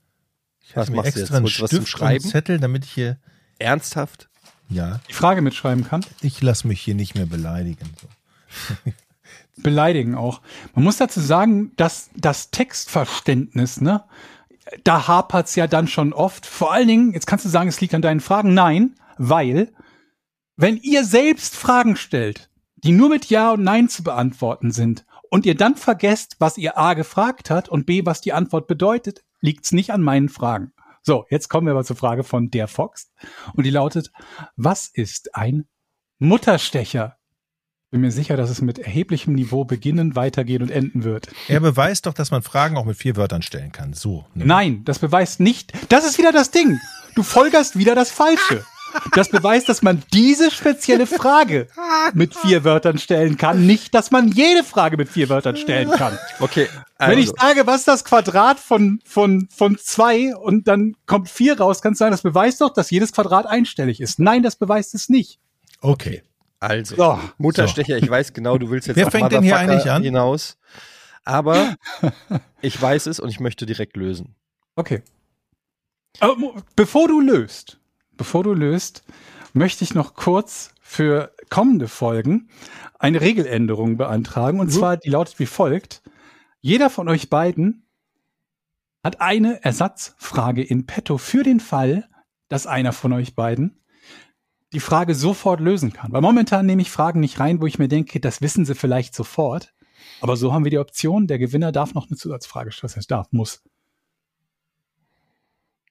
Ich 0.69 0.77
Was 0.77 0.89
habe 0.89 0.99
mir 0.99 1.05
extra 1.07 1.21
jetzt? 1.21 1.33
einen 1.33 1.45
was 1.47 1.53
Stift 1.53 2.01
und? 2.03 2.21
Zettel, 2.21 2.59
damit 2.61 2.85
ich 2.85 2.93
hier. 2.93 3.19
Ernsthaft? 3.59 4.29
Ja, 4.69 5.01
Die 5.09 5.15
Frage 5.15 5.41
mitschreiben 5.41 5.85
kann. 5.85 6.05
ich 6.21 6.43
lasse 6.43 6.69
mich 6.69 6.83
hier 6.83 6.95
nicht 6.95 7.15
mehr 7.15 7.25
beleidigen. 7.25 7.89
So. 7.99 8.93
beleidigen 9.63 10.15
auch. 10.15 10.43
Man 10.75 10.85
muss 10.85 10.99
dazu 10.99 11.21
sagen, 11.21 11.73
dass 11.77 12.11
das 12.15 12.51
Textverständnis, 12.51 13.81
ne, 13.81 14.05
da 14.85 15.09
hapert's 15.09 15.55
ja 15.57 15.67
dann 15.67 15.89
schon 15.89 16.13
oft. 16.13 16.45
Vor 16.45 16.71
allen 16.71 16.87
Dingen, 16.89 17.13
jetzt 17.15 17.27
kannst 17.27 17.47
du 17.47 17.49
sagen, 17.49 17.71
es 17.71 17.81
liegt 17.81 17.95
an 17.95 18.03
deinen 18.03 18.21
Fragen. 18.21 18.53
Nein, 18.53 18.95
weil, 19.17 19.73
wenn 20.57 20.77
ihr 20.77 21.05
selbst 21.05 21.57
Fragen 21.57 21.97
stellt, 21.97 22.51
die 22.77 22.93
nur 22.93 23.09
mit 23.09 23.31
Ja 23.31 23.53
und 23.53 23.65
Nein 23.65 23.89
zu 23.89 24.03
beantworten 24.03 24.71
sind, 24.71 25.07
und 25.31 25.47
ihr 25.47 25.55
dann 25.55 25.77
vergesst, 25.77 26.37
was 26.39 26.57
ihr 26.59 26.79
A 26.79 26.95
gefragt 26.95 27.51
hat 27.51 27.69
und 27.69 27.85
B, 27.87 28.07
was 28.07 28.21
die 28.21 28.33
Antwort 28.33 28.67
bedeutet, 28.67 29.25
liegt's 29.41 29.73
nicht 29.73 29.91
an 29.91 30.03
meinen 30.03 30.29
Fragen. 30.29 30.73
So, 31.03 31.25
jetzt 31.31 31.49
kommen 31.49 31.67
wir 31.67 31.73
aber 31.73 31.85
zur 31.85 31.97
Frage 31.97 32.25
von 32.25 32.51
der 32.51 32.69
Fox. 32.69 33.11
Und 33.55 33.65
die 33.65 33.71
lautet, 33.71 34.13
was 34.57 34.89
ist 34.89 35.35
ein 35.35 35.67
Mutterstecher? 36.19 37.17
Bin 37.91 38.03
mir 38.03 38.11
sicher, 38.11 38.37
dass 38.37 38.51
es 38.51 38.61
mit 38.61 38.79
erheblichem 38.79 39.35
Niveau 39.35 39.65
beginnen, 39.65 40.15
weitergehen 40.15 40.61
und 40.61 40.71
enden 40.71 41.05
wird. 41.05 41.29
Er 41.49 41.61
beweist 41.61 42.05
doch, 42.05 42.13
dass 42.13 42.31
man 42.31 42.43
Fragen 42.43 42.77
auch 42.77 42.85
mit 42.85 42.99
vier 42.99 43.17
Wörtern 43.17 43.41
stellen 43.41 43.73
kann. 43.73 43.95
So. 43.95 44.27
ne? 44.35 44.45
Nein, 44.45 44.85
das 44.85 44.99
beweist 44.99 45.41
nicht. 45.41 45.73
Das 45.91 46.05
ist 46.05 46.19
wieder 46.19 46.33
das 46.33 46.51
Ding. 46.51 46.79
Du 47.15 47.23
folgerst 47.23 47.79
wieder 47.79 47.95
das 47.95 48.11
Falsche. 48.11 48.63
Das 49.15 49.29
beweist, 49.29 49.69
dass 49.69 49.83
man 49.83 50.03
diese 50.13 50.51
spezielle 50.51 51.07
Frage 51.07 51.69
mit 52.15 52.35
vier 52.35 52.65
Wörtern 52.65 52.99
stellen 52.99 53.37
kann, 53.37 53.67
nicht, 53.67 53.95
dass 53.95 54.11
man 54.11 54.29
jede 54.29 54.65
Frage 54.65 54.97
mit 54.97 55.09
vier 55.09 55.29
Wörtern 55.29 55.57
stellen 55.57 55.91
kann. 55.91 56.19
Okay. 56.41 56.69
Wenn 56.99 57.19
ich 57.19 57.31
also, 57.31 57.35
sage, 57.41 57.67
was 57.67 57.77
ist 57.81 57.89
das 57.89 58.05
Quadrat 58.05 58.59
von, 58.59 59.01
von, 59.05 59.49
von 59.55 59.79
zwei 59.79 60.35
und 60.37 60.67
dann 60.69 60.97
kommt 61.07 61.29
vier 61.29 61.59
raus, 61.61 61.81
kannst 61.83 62.01
du 62.01 62.05
sagen, 62.05 62.13
das 62.13 62.23
beweist 62.23 62.61
doch, 62.61 62.73
dass 62.73 62.91
jedes 62.91 63.13
Quadrat 63.13 63.47
einstellig 63.47 64.01
ist. 64.01 64.19
Nein, 64.19 64.43
das 64.43 64.57
beweist 64.57 64.95
es 64.95 65.09
nicht. 65.09 65.39
Okay. 65.81 66.23
also 66.61 66.97
So. 66.97 67.21
Mutterstecher, 67.39 67.97
ich 67.99 68.09
weiß 68.11 68.33
genau, 68.33 68.59
du 68.59 68.71
willst 68.71 68.89
jetzt 68.89 68.97
Wer 68.97 69.11
fängt 69.11 69.33
denn 69.33 69.43
hier 69.43 69.57
eigentlich 69.57 69.91
an? 69.91 70.03
hinaus. 70.03 70.57
Aber 71.25 71.75
ich 72.63 72.81
weiß 72.81 73.07
es 73.07 73.21
und 73.21 73.29
ich 73.29 73.39
möchte 73.39 73.67
direkt 73.67 73.97
lösen. 73.97 74.35
Okay. 74.77 75.03
Aber 76.21 76.37
mo- 76.37 76.55
bevor 76.75 77.07
du 77.07 77.21
löst, 77.21 77.78
bevor 78.19 78.45
du 78.45 78.53
löst, 78.53 79.05
möchte 79.55 79.85
ich 79.85 79.95
noch 79.95 80.15
kurz 80.15 80.75
für 80.83 81.33
kommende 81.49 81.89
Folgen 81.89 82.49
eine 82.99 83.21
Regeländerung 83.21 83.97
beantragen. 83.97 84.61
Und 84.61 84.71
zwar, 84.71 84.97
die 84.97 85.11
lautet 85.11 85.39
wie 85.39 85.47
folgt. 85.47 86.03
Jeder 86.61 86.91
von 86.91 87.09
euch 87.09 87.31
beiden 87.31 87.87
hat 89.03 89.21
eine 89.21 89.65
Ersatzfrage 89.65 90.63
in 90.63 90.87
petto 90.87 91.19
für 91.19 91.43
den 91.43 91.61
Fall, 91.61 92.09
dass 92.49 92.67
einer 92.67 92.93
von 92.93 93.13
euch 93.13 93.35
beiden 93.35 93.83
die 94.73 94.81
Frage 94.81 95.15
sofort 95.15 95.61
lösen 95.61 95.93
kann. 95.93 96.13
Weil 96.13 96.21
momentan 96.21 96.67
nehme 96.67 96.83
ich 96.83 96.91
Fragen 96.91 97.21
nicht 97.21 97.41
rein, 97.41 97.61
wo 97.61 97.67
ich 97.67 97.79
mir 97.79 97.89
denke, 97.89 98.21
das 98.21 98.43
wissen 98.43 98.65
sie 98.65 98.75
vielleicht 98.75 99.15
sofort. 99.15 99.73
Aber 100.21 100.37
so 100.37 100.53
haben 100.53 100.65
wir 100.65 100.71
die 100.71 100.79
Option, 100.79 101.27
der 101.27 101.39
Gewinner 101.39 101.73
darf 101.73 101.95
noch 101.95 102.09
eine 102.09 102.17
Zusatzfrage 102.17 102.73
stellen. 102.73 102.89
Das 102.89 102.97
heißt, 102.97 103.11
darf, 103.11 103.29
muss. 103.31 103.63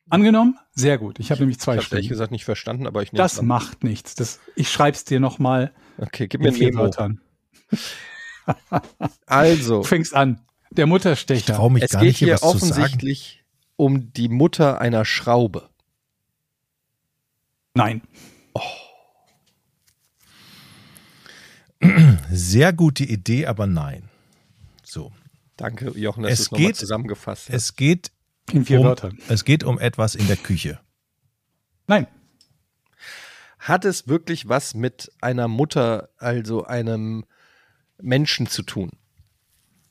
Angenommen? 0.09 0.57
Sehr 0.73 0.97
gut. 0.97 1.19
Ich 1.19 1.31
habe 1.31 1.41
nämlich 1.41 1.59
zwei 1.59 1.75
Ich 1.77 1.85
habe 1.85 1.95
ehrlich 1.97 2.09
gesagt 2.09 2.31
nicht 2.31 2.45
verstanden, 2.45 2.87
aber 2.87 3.03
ich 3.03 3.11
nehme 3.11 3.21
Das 3.21 3.41
macht 3.41 3.83
nichts. 3.83 4.15
Das, 4.15 4.39
ich 4.55 4.69
schreib's 4.71 5.03
dir 5.03 5.19
noch 5.19 5.37
mal 5.39 5.73
Okay, 5.97 6.27
gib 6.27 6.41
mir 6.41 6.53
vier 6.53 6.67
Memo. 6.69 6.83
Wörtern. 6.83 7.21
Also, 9.25 9.79
Du 9.79 9.83
fängst 9.83 10.15
an. 10.15 10.39
Der 10.71 10.85
Ich 10.85 10.89
Mutterstecher. 10.89 11.55
traue 11.55 11.71
mich 11.71 11.83
es 11.83 11.91
gar 11.91 12.01
geht 12.01 12.07
nicht, 12.11 12.19
hier 12.19 12.27
hier 12.27 12.33
was 12.35 12.41
zu 12.41 12.47
sagen. 12.59 12.71
offensichtlich 12.71 13.43
um 13.75 14.13
die 14.13 14.29
Mutter 14.29 14.79
einer 14.79 15.03
Schraube? 15.03 15.69
Nein. 17.73 18.01
Sehr 22.31 22.73
gute 22.73 23.03
Idee, 23.03 23.45
aber 23.47 23.67
nein. 23.67 24.09
So. 24.83 25.11
Danke, 25.57 25.91
Jochen, 25.97 26.23
dass 26.23 26.31
Es 26.33 26.37
du 26.37 26.43
es 26.43 26.51
nochmal 26.51 26.67
geht- 26.67 26.75
zusammengefasst 26.77 27.49
hast. 27.49 27.53
Es 27.55 27.75
geht, 27.75 28.11
In 28.51 28.65
vier 28.65 28.79
um, 28.79 28.85
Wörtern. 28.85 29.17
es 29.27 29.43
geht 29.43 29.63
um 29.63 29.79
etwas 29.79 30.15
in 30.15 30.27
der 30.27 30.37
Küche. 30.37 30.79
Nein. 31.87 32.07
Hat 33.59 33.85
es 33.85 34.07
wirklich 34.07 34.47
was 34.47 34.73
mit 34.73 35.11
einer 35.19 35.47
Mutter, 35.47 36.09
also 36.17 36.63
einem 36.63 37.25
Menschen 38.01 38.47
zu 38.47 38.63
tun? 38.63 38.91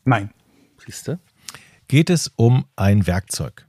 Nein. 0.04 0.30
Siehst 0.84 1.09
du? 1.09 1.18
Geht 1.88 2.11
es 2.11 2.32
um 2.36 2.66
ein 2.76 3.07
Werkzeug? 3.07 3.66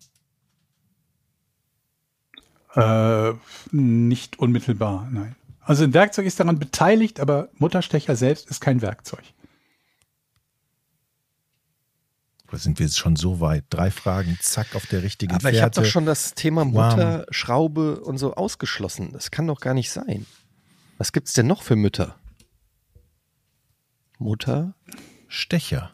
Äh, 2.76 3.34
nicht 3.72 4.40
unmittelbar, 4.40 5.10
nein. 5.12 5.36
Also 5.62 5.84
ein 5.84 5.94
Werkzeug 5.94 6.26
ist 6.26 6.40
daran 6.40 6.60
beteiligt, 6.60 7.20
aber 7.20 7.50
Mutterstecher 7.58 8.16
selbst 8.16 8.50
ist 8.50 8.62
kein 8.62 8.82
Werkzeug. 8.82 9.24
Oder 12.48 12.58
sind 12.60 12.80
wir 12.80 12.86
jetzt 12.86 12.98
schon 12.98 13.16
so 13.16 13.40
weit? 13.42 13.66
Drei 13.70 13.92
Fragen, 13.92 14.38
zack, 14.42 14.76
auf 14.76 14.86
der 14.86 15.04
richtigen 15.04 15.34
Aber 15.34 15.50
ich 15.52 15.62
habe 15.62 15.74
Fährte. 15.74 15.82
doch 15.82 15.88
schon 15.88 16.06
das 16.06 16.34
Thema 16.34 16.62
Wow. 16.66 16.72
Mutter, 16.92 17.26
Schraube 17.30 18.00
und 18.00 18.18
so 18.18 18.36
ausgeschlossen. 18.36 19.12
Das 19.12 19.32
kann 19.32 19.48
doch 19.48 19.60
gar 19.60 19.74
nicht 19.74 19.92
sein. 19.92 20.26
Was 20.98 21.12
gibt's 21.12 21.34
denn 21.34 21.48
noch 21.48 21.62
für 21.62 21.76
Mütter? 21.76 22.18
Mutter, 24.18 24.74
Stecher. 25.28 25.94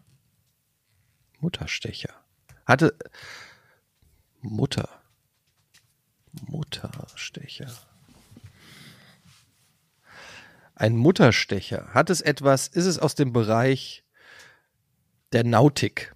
Mutterstecher. 1.40 2.14
Hatte 2.66 2.96
Mutter. 4.42 4.88
Mutterstecher. 6.48 7.68
Ein 10.76 10.96
Mutterstecher. 10.96 11.90
Hat 11.94 12.10
es 12.10 12.22
etwas, 12.22 12.68
ist 12.68 12.86
es 12.86 12.98
aus 12.98 13.16
dem 13.16 13.34
Bereich 13.34 14.04
der 15.34 15.44
Nautik? 15.44 16.13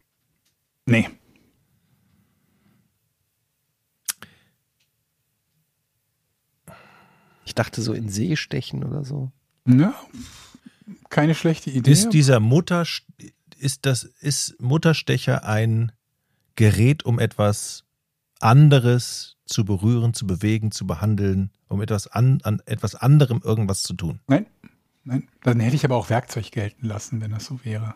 Nee. 0.87 1.09
Ich 7.45 7.53
dachte 7.53 7.81
so 7.81 7.93
in 7.93 8.09
See 8.09 8.35
stechen 8.35 8.83
oder 8.83 9.03
so. 9.03 9.31
Ja, 9.67 9.93
keine 11.09 11.35
schlechte 11.35 11.69
Idee. 11.69 11.91
Ist 11.91 12.09
dieser 12.09 12.39
Mutter, 12.39 12.85
ist 13.57 13.85
das, 13.85 14.03
ist 14.03 14.59
Mutterstecher 14.61 15.43
ein 15.43 15.91
Gerät, 16.55 17.03
um 17.03 17.19
etwas 17.19 17.83
anderes 18.39 19.37
zu 19.45 19.65
berühren, 19.65 20.13
zu 20.13 20.25
bewegen, 20.25 20.71
zu 20.71 20.87
behandeln, 20.87 21.51
um 21.67 21.81
etwas 21.81 22.07
an, 22.07 22.39
an 22.43 22.61
etwas 22.65 22.95
anderem 22.95 23.41
irgendwas 23.43 23.81
zu 23.83 23.93
tun? 23.93 24.21
nein, 24.27 24.45
nein. 25.03 25.27
Dann 25.43 25.59
hätte 25.59 25.75
ich 25.75 25.83
aber 25.83 25.97
auch 25.97 26.09
Werkzeug 26.09 26.49
gelten 26.51 26.85
lassen, 26.85 27.19
wenn 27.19 27.31
das 27.31 27.45
so 27.45 27.59
wäre. 27.65 27.95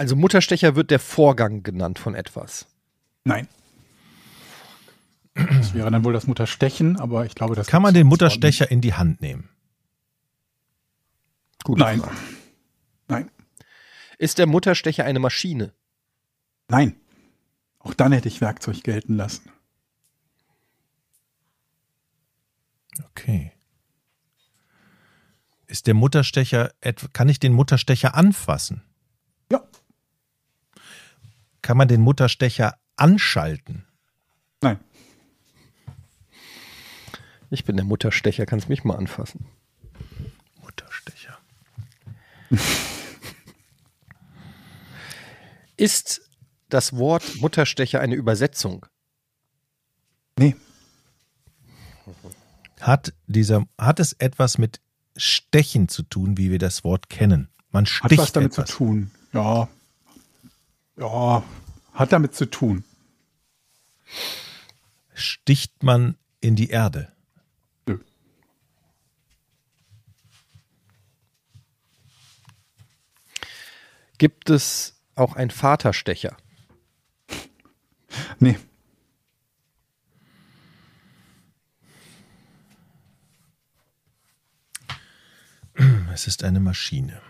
Also 0.00 0.16
Mutterstecher 0.16 0.76
wird 0.76 0.90
der 0.90 0.98
Vorgang 0.98 1.62
genannt 1.62 1.98
von 1.98 2.14
etwas. 2.14 2.66
Nein. 3.24 3.46
Das 5.34 5.74
wäre 5.74 5.90
dann 5.90 6.02
wohl 6.04 6.14
das 6.14 6.26
Mutterstechen, 6.26 6.98
aber 6.98 7.26
ich 7.26 7.34
glaube, 7.34 7.54
das 7.54 7.66
Kann 7.66 7.82
man 7.82 7.92
den 7.92 8.06
Mutterstecher 8.06 8.70
in 8.70 8.80
die 8.80 8.94
Hand 8.94 9.20
nehmen? 9.20 9.50
Gute 11.64 11.80
Nein. 11.82 12.00
Frage. 12.00 12.16
Nein. 13.08 13.30
Ist 14.16 14.38
der 14.38 14.46
Mutterstecher 14.46 15.04
eine 15.04 15.18
Maschine? 15.18 15.74
Nein. 16.68 16.96
Auch 17.78 17.92
dann 17.92 18.12
hätte 18.12 18.28
ich 18.28 18.40
Werkzeug 18.40 18.82
gelten 18.82 19.16
lassen. 19.16 19.50
Okay. 23.10 23.52
Ist 25.66 25.86
der 25.86 25.92
Mutterstecher, 25.92 26.72
et- 26.80 27.12
kann 27.12 27.28
ich 27.28 27.38
den 27.38 27.52
Mutterstecher 27.52 28.14
anfassen? 28.14 28.82
Ja. 29.52 29.62
Kann 31.70 31.76
man 31.76 31.86
den 31.86 32.00
Mutterstecher 32.00 32.74
anschalten? 32.96 33.86
Nein. 34.60 34.80
Ich 37.48 37.64
bin 37.64 37.76
der 37.76 37.84
Mutterstecher, 37.84 38.44
kannst 38.44 38.68
mich 38.68 38.82
mal 38.82 38.96
anfassen. 38.96 39.46
Mutterstecher. 40.60 41.38
Ist 45.76 46.22
das 46.70 46.96
Wort 46.96 47.36
Mutterstecher 47.36 48.00
eine 48.00 48.16
Übersetzung? 48.16 48.86
Nee. 50.40 50.56
Hat 52.80 53.12
dieser, 53.28 53.64
hat 53.78 54.00
es 54.00 54.14
etwas 54.14 54.58
mit 54.58 54.80
Stechen 55.16 55.86
zu 55.88 56.02
tun, 56.02 56.36
wie 56.36 56.50
wir 56.50 56.58
das 56.58 56.82
Wort 56.82 57.08
kennen? 57.08 57.48
Man 57.70 57.84
Hat 57.84 57.90
sticht 57.90 58.18
was 58.18 58.32
damit 58.32 58.54
etwas. 58.54 58.70
zu 58.70 58.76
tun. 58.76 59.12
Ja. 59.32 59.68
Ja. 60.96 61.44
Hat 62.00 62.12
damit 62.12 62.34
zu 62.34 62.46
tun. 62.46 62.82
Sticht 65.12 65.82
man 65.82 66.16
in 66.40 66.56
die 66.56 66.70
Erde? 66.70 67.12
Nö. 67.84 67.98
Gibt 74.16 74.48
es 74.48 74.94
auch 75.14 75.34
einen 75.34 75.50
Vaterstecher? 75.50 76.38
Nee. 78.38 78.58
Es 86.14 86.26
ist 86.26 86.44
eine 86.44 86.60
Maschine. 86.60 87.20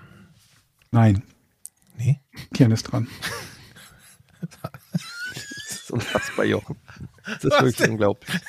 Nein. 0.93 1.25
Nee? 1.97 2.21
Kian 2.55 2.71
ist 2.71 2.85
dran. 2.85 3.09
Das 4.41 5.83
ist 5.83 5.91
unfassbar, 5.91 6.45
Jochen. 6.45 6.77
Das 7.25 7.45
ist 7.45 7.63
wirklich 7.63 7.89
unglaublich. 7.89 8.41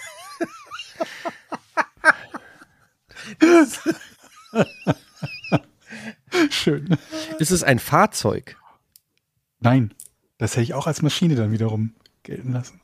Schön. 6.49 6.97
Ist 7.39 7.51
es 7.51 7.63
ein 7.63 7.79
Fahrzeug? 7.79 8.57
Nein. 9.59 9.93
Das 10.37 10.53
hätte 10.53 10.63
ich 10.63 10.73
auch 10.73 10.87
als 10.87 11.01
Maschine 11.01 11.35
dann 11.35 11.51
wiederum 11.51 11.93
gelten 12.23 12.53
lassen. 12.53 12.81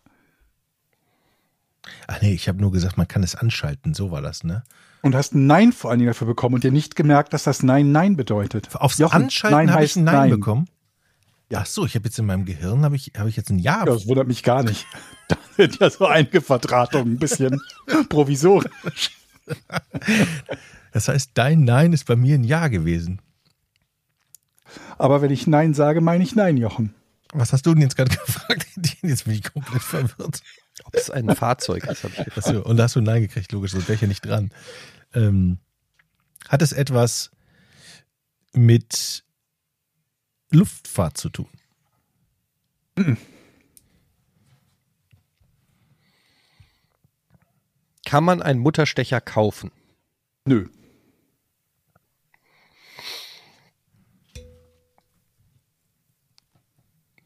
Ach 2.07 2.21
nee, 2.21 2.33
ich 2.33 2.47
habe 2.47 2.59
nur 2.59 2.71
gesagt, 2.71 2.97
man 2.97 3.07
kann 3.07 3.23
es 3.23 3.35
anschalten. 3.35 3.93
So 3.93 4.11
war 4.11 4.21
das, 4.21 4.43
ne? 4.43 4.63
Und 5.01 5.15
hast 5.15 5.33
ein 5.33 5.47
Nein 5.47 5.73
vor 5.73 5.89
allen 5.89 5.99
Dingen 5.99 6.09
dafür 6.09 6.27
bekommen 6.27 6.55
und 6.55 6.63
dir 6.63 6.71
nicht 6.71 6.95
gemerkt, 6.95 7.33
dass 7.33 7.43
das 7.43 7.63
Nein 7.63 7.91
Nein 7.91 8.15
bedeutet. 8.15 8.75
Aufs 8.75 8.97
Jochen, 8.97 9.23
Anschalten 9.23 9.71
habe 9.71 9.83
ich 9.83 9.91
heißt 9.91 9.97
ein 9.97 10.03
Nein, 10.03 10.29
bekommen. 10.29 10.67
Ach 11.53 11.65
so, 11.65 11.85
ich 11.85 11.95
habe 11.95 12.05
jetzt 12.05 12.19
in 12.19 12.25
meinem 12.25 12.45
Gehirn 12.45 12.83
habe 12.83 12.95
ich, 12.95 13.13
habe 13.17 13.29
ich 13.29 13.37
jetzt 13.37 13.49
ein 13.49 13.59
Ja. 13.59 13.79
Ja, 13.79 13.85
das 13.85 14.07
wundert 14.07 14.27
mich 14.27 14.43
gar 14.43 14.63
nicht. 14.63 14.85
Da 15.29 15.35
sind 15.57 15.79
ja 15.81 15.89
so 15.89 16.05
einige 16.05 16.39
Vertratungen 16.39 17.15
ein 17.15 17.19
bisschen 17.19 17.59
provisorisch. 18.09 19.11
Das 20.93 21.09
heißt, 21.09 21.31
dein 21.33 21.65
Nein 21.65 21.91
ist 21.91 22.05
bei 22.05 22.15
mir 22.15 22.35
ein 22.35 22.45
Ja 22.45 22.69
gewesen. 22.69 23.21
Aber 24.97 25.21
wenn 25.21 25.31
ich 25.31 25.45
Nein 25.45 25.73
sage, 25.73 25.99
meine 25.99 26.23
ich 26.23 26.33
Nein, 26.33 26.55
Jochen. 26.55 26.93
Was 27.33 27.51
hast 27.51 27.65
du 27.65 27.73
denn 27.73 27.81
jetzt 27.81 27.97
gerade 27.97 28.15
gefragt? 28.25 28.67
Jetzt 29.01 29.25
bin 29.25 29.33
ich 29.33 29.43
komplett 29.43 29.81
verwirrt. 29.81 30.41
Ob 30.85 30.95
es 30.95 31.09
ein 31.09 31.27
Fahrzeug 31.35 31.83
ist, 31.85 32.03
habe 32.03 32.13
ich 32.17 32.23
gefragt. 32.23 32.37
Achso, 32.47 32.61
und 32.61 32.77
da 32.77 32.83
hast 32.83 32.95
du 32.95 33.01
ein 33.01 33.03
Nein 33.03 33.21
gekriegt, 33.23 33.51
logisch, 33.51 33.71
sonst 33.71 33.89
wäre 33.89 33.95
ich 33.95 34.01
ja 34.01 34.07
nicht 34.07 34.25
dran. 34.25 34.51
Ähm, 35.13 35.57
hat 36.47 36.61
es 36.61 36.71
etwas 36.71 37.31
mit 38.53 39.25
Luftfahrt 40.51 41.17
zu 41.17 41.29
tun? 41.29 41.49
Kann 48.05 48.23
man 48.23 48.41
einen 48.41 48.59
Mutterstecher 48.59 49.19
kaufen? 49.21 49.71
Nö. 50.45 50.69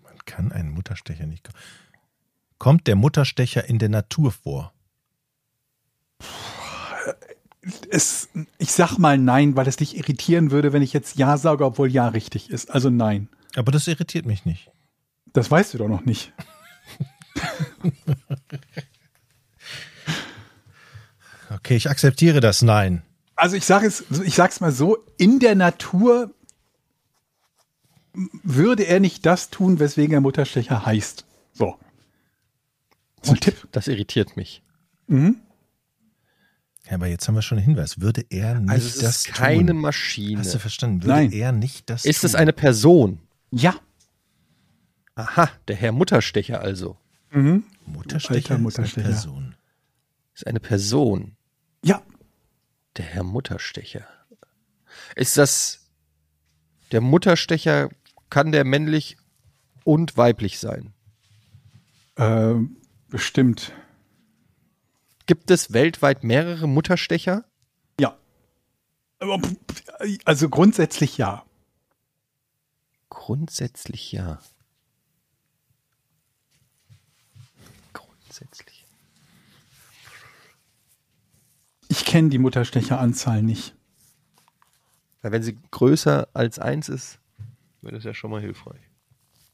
Man 0.02 0.18
kann 0.26 0.52
einen 0.52 0.72
Mutterstecher 0.72 1.28
nicht 1.28 1.44
kaufen. 1.44 1.60
Kommt 2.58 2.88
der 2.88 2.96
Mutterstecher 2.96 3.66
in 3.66 3.80
der 3.80 3.90
Natur 3.90 4.32
vor? 4.32 4.74
Es, 7.90 8.30
ich 8.58 8.72
sag 8.72 8.98
mal 8.98 9.18
Nein, 9.18 9.56
weil 9.56 9.68
es 9.68 9.76
dich 9.76 9.96
irritieren 9.96 10.52
würde, 10.52 10.74
wenn 10.74 10.82
ich 10.82 10.94
jetzt 10.94 11.18
Ja 11.18 11.38
sage, 11.38 11.64
obwohl 11.66 11.92
Ja 11.92 12.08
richtig 12.08 12.50
ist. 12.50 12.72
Also 12.72 12.90
Nein. 12.90 13.30
Aber 13.56 13.72
das 13.72 13.88
irritiert 13.88 14.26
mich 14.26 14.46
nicht. 14.46 14.72
Das 15.34 15.52
weißt 15.52 15.74
du 15.74 15.78
doch 15.78 15.88
noch 15.88 16.06
nicht. 16.06 16.34
Okay, 21.54 21.76
ich 21.76 21.90
akzeptiere 21.90 22.40
das 22.40 22.62
Nein. 22.62 23.02
Also 23.36 23.58
ich 23.58 23.66
sage 23.66 23.86
es, 23.86 24.06
ich 24.24 24.36
sag's 24.36 24.62
mal 24.62 24.72
so: 24.72 24.98
In 25.18 25.40
der 25.40 25.56
Natur 25.56 26.34
würde 28.14 28.84
er 28.84 29.00
nicht 29.00 29.26
das 29.26 29.50
tun, 29.50 29.80
weswegen 29.80 30.14
er 30.14 30.22
Mutterstecher 30.22 30.86
heißt. 30.86 31.26
So. 31.54 31.76
Das 33.18 33.30
ist 33.30 33.36
ein 33.36 33.40
Tipp. 33.42 33.68
Das 33.72 33.88
irritiert 33.88 34.38
mich. 34.38 34.64
Mhm. 35.08 35.42
Ja, 36.92 36.98
aber 36.98 37.08
jetzt 37.08 37.26
haben 37.26 37.36
wir 37.36 37.42
schon 37.42 37.58
einen 37.58 37.66
Hinweis. 37.68 38.02
Würde 38.02 38.26
er 38.30 38.60
nicht 38.60 38.70
Also 38.70 38.86
es 38.88 38.96
ist 38.96 39.04
das 39.04 39.24
keine 39.24 39.72
tun? 39.72 39.78
Maschine. 39.82 40.40
Hast 40.42 40.54
du 40.54 40.60
verstanden? 40.60 41.04
Würde 41.04 41.14
Nein. 41.14 41.32
er 41.32 41.54
nicht 41.54 41.90
das 41.90 42.04
Ist 42.04 42.26
es 42.26 42.34
tun? 42.34 42.42
eine 42.42 42.52
Person? 42.52 43.20
Ja. 43.50 43.76
Aha, 45.16 45.50
der 45.70 45.78
Herr 45.78 45.94
Mutterstecher 45.94 46.60
also. 46.60 46.98
Mhm. 47.32 47.64
Mutterstecher? 47.86 48.36
Alter 48.36 48.56
ist 48.56 48.62
Mutterstecher. 48.62 49.06
Eine 49.06 49.14
Person. 49.14 49.56
Ist 50.34 50.48
eine 50.48 50.60
Person. 50.60 51.38
Ja. 51.84 52.02
Der 52.98 53.06
Herr 53.06 53.24
Mutterstecher. 53.24 54.06
Ist 55.16 55.38
das 55.38 55.88
der 56.92 57.00
Mutterstecher, 57.00 57.90
kann 58.30 58.52
der 58.52 58.66
männlich 58.66 59.16
und 59.86 60.18
weiblich 60.18 60.60
sein? 60.60 60.94
Äh, 62.18 62.56
bestimmt. 63.08 63.72
Gibt 65.26 65.52
es 65.52 65.74
weltweit 65.74 66.24
mehrere 66.24 66.68
Mutterstecher? 66.68 67.46
Ja. 68.00 68.18
Also 70.26 70.50
grundsätzlich 70.50 71.18
ja. 71.18 71.46
Grundsätzlich 73.10 74.12
ja. 74.12 74.40
Grundsätzlich. 77.94 78.86
Ich 81.88 82.06
kenne 82.06 82.30
die 82.30 82.40
Mutterstecheranzahl 82.40 83.44
nicht. 83.44 83.76
Weil 85.22 85.34
wenn 85.34 85.44
sie 85.44 85.58
größer 85.70 86.30
als 86.34 86.58
eins 86.58 86.90
ist, 86.90 87.20
wäre 87.82 87.96
das 87.96 88.04
ja 88.04 88.14
schon 88.14 88.32
mal 88.32 88.42
hilfreich. 88.42 88.82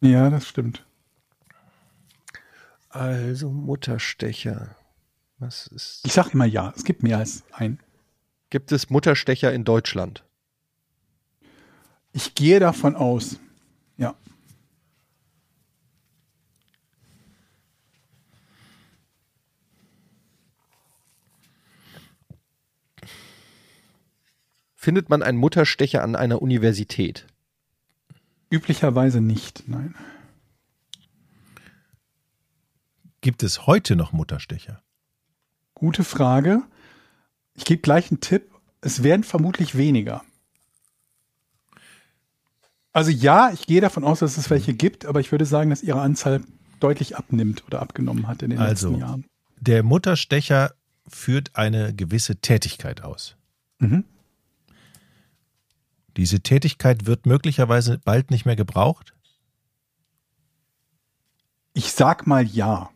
Ja, 0.02 0.30
das 0.30 0.48
stimmt. 0.48 0.86
Also 2.90 3.52
Mutterstecher. 3.52 4.76
Was 5.40 5.68
ist. 5.68 6.02
Ich 6.06 6.14
sage 6.14 6.32
immer 6.34 6.46
ja. 6.46 6.74
Es 6.76 6.84
gibt 6.84 7.04
mehr 7.04 7.20
als 7.20 7.44
ein. 7.52 7.80
Gibt 8.50 8.72
es 8.72 8.90
Mutterstecher 8.90 9.54
in 9.54 9.64
Deutschland? 9.66 10.24
Ich 12.14 12.34
gehe 12.34 12.60
davon 12.60 12.96
aus. 12.96 13.40
Ja. 13.98 14.16
Findet 24.76 25.10
man 25.10 25.22
einen 25.22 25.38
Mutterstecher 25.38 26.02
an 26.02 26.16
einer 26.16 26.42
Universität? 26.42 27.28
Üblicherweise 28.50 29.22
nicht. 29.22 29.68
Nein. 29.68 29.94
Gibt 33.22 33.44
es 33.44 33.68
heute 33.68 33.96
noch 33.98 34.14
Mutterstecher? 34.14 34.82
Gute 35.78 36.04
Frage. 36.04 36.64
Ich 37.54 37.64
gebe 37.64 37.84
gleich 37.84 38.10
einen 38.10 38.20
Tipp. 38.20 38.50
Es 38.82 39.04
werden 39.04 39.24
vermutlich 39.24 39.78
weniger. 39.78 40.24
Also 42.94 43.12
ja, 43.12 43.52
ich 43.54 43.68
gehe 43.68 43.80
davon 43.80 44.04
aus, 44.04 44.18
dass 44.18 44.38
es 44.38 44.50
welche 44.50 44.74
gibt, 44.74 45.06
aber 45.06 45.20
ich 45.20 45.32
würde 45.32 45.46
sagen, 45.46 45.70
dass 45.70 45.84
ihre 45.84 46.02
Anzahl 46.02 46.42
deutlich 46.80 47.16
abnimmt 47.16 47.64
oder 47.68 47.80
abgenommen 47.80 48.28
hat 48.28 48.42
in 48.42 48.50
den 48.50 48.58
Also. 48.60 48.88
letzten 48.90 49.02
Jahren. 49.02 49.26
Der 49.60 49.84
Mutterstecher 49.84 50.74
führt 51.08 51.56
eine 51.56 51.94
gewisse 51.94 52.38
Tätigkeit 52.38 53.04
aus. 53.04 53.36
Mhm. 53.78 54.04
Diese 56.18 56.40
Tätigkeit 56.40 57.06
wird 57.06 57.28
möglicherweise 57.28 58.00
bald 58.04 58.32
nicht 58.32 58.46
mehr 58.48 58.56
gebraucht. 58.56 59.14
Ich 61.74 61.92
sag 61.92 62.26
mal 62.26 62.44
ja. 62.48 62.90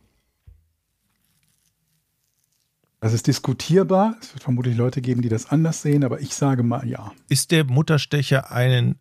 Das 3.02 3.12
ist 3.12 3.26
diskutierbar. 3.26 4.14
Es 4.20 4.32
wird 4.32 4.44
vermutlich 4.44 4.76
Leute 4.76 5.00
geben, 5.02 5.22
die 5.22 5.28
das 5.28 5.50
anders 5.50 5.82
sehen, 5.82 6.04
aber 6.04 6.20
ich 6.20 6.36
sage 6.36 6.62
mal 6.62 6.86
ja. 6.86 7.10
Ist 7.28 7.50
der 7.50 7.64
Mutterstecher 7.64 8.52
einen, 8.52 9.00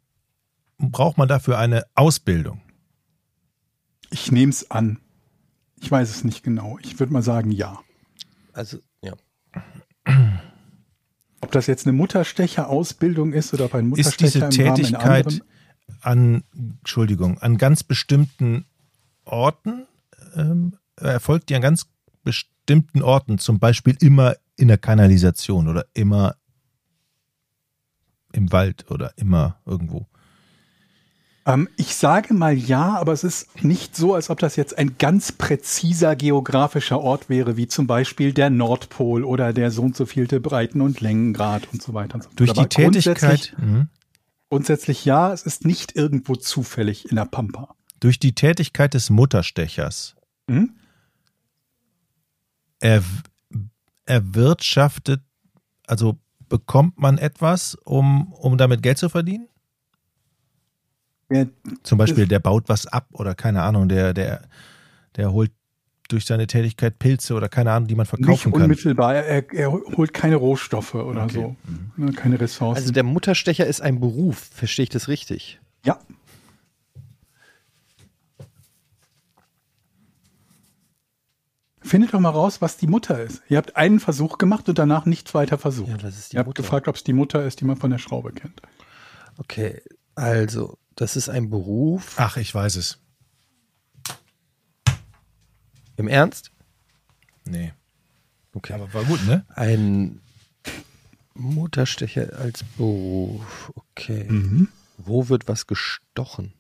braucht 0.79 1.19
man 1.19 1.27
dafür 1.27 1.59
eine 1.59 1.83
Ausbildung? 1.93 2.61
Ich 4.09 4.31
nehme 4.31 4.49
es 4.49 4.71
an. 4.71 4.97
Ich 5.79 5.91
weiß 5.91 6.09
es 6.09 6.23
nicht 6.23 6.41
genau. 6.41 6.79
Ich 6.81 6.99
würde 6.99 7.13
mal 7.13 7.21
sagen 7.21 7.51
ja. 7.51 7.79
Also, 8.53 8.79
ja. 9.03 9.13
Ob 11.41 11.51
das 11.51 11.67
jetzt 11.67 11.85
eine 11.85 11.93
Mutterstecher-Ausbildung 11.93 13.33
ist 13.33 13.53
oder 13.53 13.65
ob 13.65 13.75
ein 13.75 13.91
Ist 13.91 14.19
diese 14.19 14.39
Mutterstecher 14.39 14.65
im 14.65 14.95
Rahmen 14.95 15.05
einer 15.05 15.23
Tätigkeit 15.23 15.45
an, 16.01 16.43
Entschuldigung, 16.79 17.37
an 17.37 17.59
ganz 17.59 17.83
bestimmten 17.83 18.65
Orten, 19.25 19.85
ähm, 20.35 20.75
erfolgt 20.95 21.49
die 21.49 21.55
an 21.55 21.61
ganz 21.61 21.85
bestimmten 22.23 22.51
Orten, 23.01 23.37
zum 23.37 23.59
Beispiel 23.59 23.95
immer 23.99 24.35
in 24.57 24.67
der 24.67 24.77
Kanalisation 24.77 25.67
oder 25.67 25.85
immer 25.93 26.35
im 28.33 28.51
Wald 28.51 28.89
oder 28.89 29.11
immer 29.17 29.57
irgendwo. 29.65 30.07
Ähm, 31.45 31.67
ich 31.75 31.95
sage 31.95 32.33
mal 32.33 32.53
ja, 32.55 32.97
aber 32.99 33.13
es 33.13 33.23
ist 33.23 33.63
nicht 33.63 33.95
so, 33.95 34.13
als 34.13 34.29
ob 34.29 34.39
das 34.39 34.55
jetzt 34.55 34.77
ein 34.77 34.97
ganz 34.99 35.31
präziser 35.31 36.15
geografischer 36.15 37.01
Ort 37.01 37.29
wäre, 37.29 37.57
wie 37.57 37.67
zum 37.67 37.87
Beispiel 37.87 38.31
der 38.31 38.49
Nordpol 38.51 39.23
oder 39.23 39.51
der 39.51 39.71
so 39.71 39.81
und 39.81 39.95
so 39.95 40.05
vielte 40.05 40.39
Breiten- 40.39 40.81
und 40.81 41.01
Längengrad 41.01 41.67
und 41.73 41.81
so 41.81 41.93
weiter 41.95 42.15
und 42.15 42.23
so. 42.23 42.29
Durch 42.35 42.53
die 42.53 42.67
Tätigkeit, 42.67 43.53
Grundsätzlich, 43.53 43.53
Mhm. 43.57 43.87
grundsätzlich 44.49 45.05
ja, 45.05 45.33
es 45.33 45.41
ist 45.43 45.65
nicht 45.65 45.95
irgendwo 45.95 46.35
zufällig 46.35 47.09
in 47.09 47.15
der 47.15 47.25
Pampa. 47.25 47.73
durch 47.99 48.19
die 48.19 48.33
Tätigkeit 48.33 48.93
des 48.93 49.09
Mutterstechers 49.09 50.15
Hm? 50.49 50.71
Er, 52.81 53.03
erwirtschaftet, 54.05 55.21
also 55.87 56.17
bekommt 56.49 56.99
man 56.99 57.17
etwas, 57.17 57.75
um, 57.85 58.33
um 58.33 58.57
damit 58.57 58.83
Geld 58.83 58.97
zu 58.97 59.07
verdienen? 59.07 59.47
Der, 61.29 61.47
Zum 61.83 61.97
Beispiel, 61.97 62.27
der 62.27 62.39
baut 62.39 62.67
was 62.67 62.87
ab 62.87 63.07
oder 63.13 63.35
keine 63.35 63.61
Ahnung, 63.61 63.87
der, 63.87 64.13
der, 64.13 64.41
der 65.15 65.31
holt 65.31 65.51
durch 66.09 66.25
seine 66.25 66.45
Tätigkeit 66.45 66.99
Pilze 66.99 67.35
oder 67.35 67.47
keine 67.47 67.71
Ahnung, 67.71 67.87
die 67.87 67.95
man 67.95 68.03
nicht 68.03 68.09
verkaufen 68.09 68.51
kann. 68.51 68.63
unmittelbar, 68.63 69.15
er, 69.15 69.49
er 69.53 69.71
holt 69.71 70.13
keine 70.13 70.35
Rohstoffe 70.35 70.93
oder 70.95 71.23
Okay. 71.23 71.33
so, 71.33 71.55
ne, 71.95 72.11
keine 72.11 72.37
Ressourcen. 72.37 72.75
Also 72.81 72.91
der 72.91 73.03
Mutterstecher 73.03 73.65
ist 73.65 73.79
ein 73.81 74.01
Beruf, 74.01 74.49
verstehe 74.53 74.83
ich 74.83 74.89
das 74.89 75.07
richtig? 75.07 75.59
ja, 75.85 75.97
Findet 81.91 82.13
doch 82.13 82.21
mal 82.21 82.29
raus, 82.29 82.61
was 82.61 82.77
die 82.77 82.87
Mutter 82.87 83.21
ist. 83.21 83.41
Ihr 83.49 83.57
habt 83.57 83.75
einen 83.75 83.99
Versuch 83.99 84.37
gemacht 84.37 84.69
und 84.69 84.79
danach 84.79 85.03
nichts 85.05 85.33
weiter 85.33 85.57
versucht. 85.57 85.89
Ja, 85.89 85.97
das 85.97 86.17
ist 86.17 86.31
die 86.31 86.37
Ihr 86.37 86.39
habt 86.39 86.47
Mutter. 86.47 86.63
gefragt, 86.63 86.87
ob 86.87 86.95
es 86.95 87.03
die 87.03 87.11
Mutter 87.11 87.43
ist, 87.43 87.59
die 87.59 87.65
man 87.65 87.75
von 87.75 87.91
der 87.91 87.97
Schraube 87.97 88.31
kennt. 88.31 88.61
Okay, 89.37 89.81
also, 90.15 90.77
das 90.95 91.17
ist 91.17 91.27
ein 91.27 91.49
Beruf. 91.49 92.15
Ach, 92.15 92.37
ich 92.37 92.55
weiß 92.55 92.77
es. 92.77 92.99
Im 95.97 96.07
Ernst? 96.07 96.53
Nee. 97.43 97.73
Okay. 98.53 98.71
Aber 98.71 98.93
war 98.93 99.03
gut, 99.03 99.27
ne? 99.27 99.45
Ein 99.49 100.21
Mutterstecher 101.33 102.39
als 102.39 102.63
Beruf. 102.77 103.73
Okay. 103.75 104.27
Mhm. 104.29 104.69
Wo 104.97 105.27
wird 105.27 105.49
was 105.49 105.67
gestochen? 105.67 106.53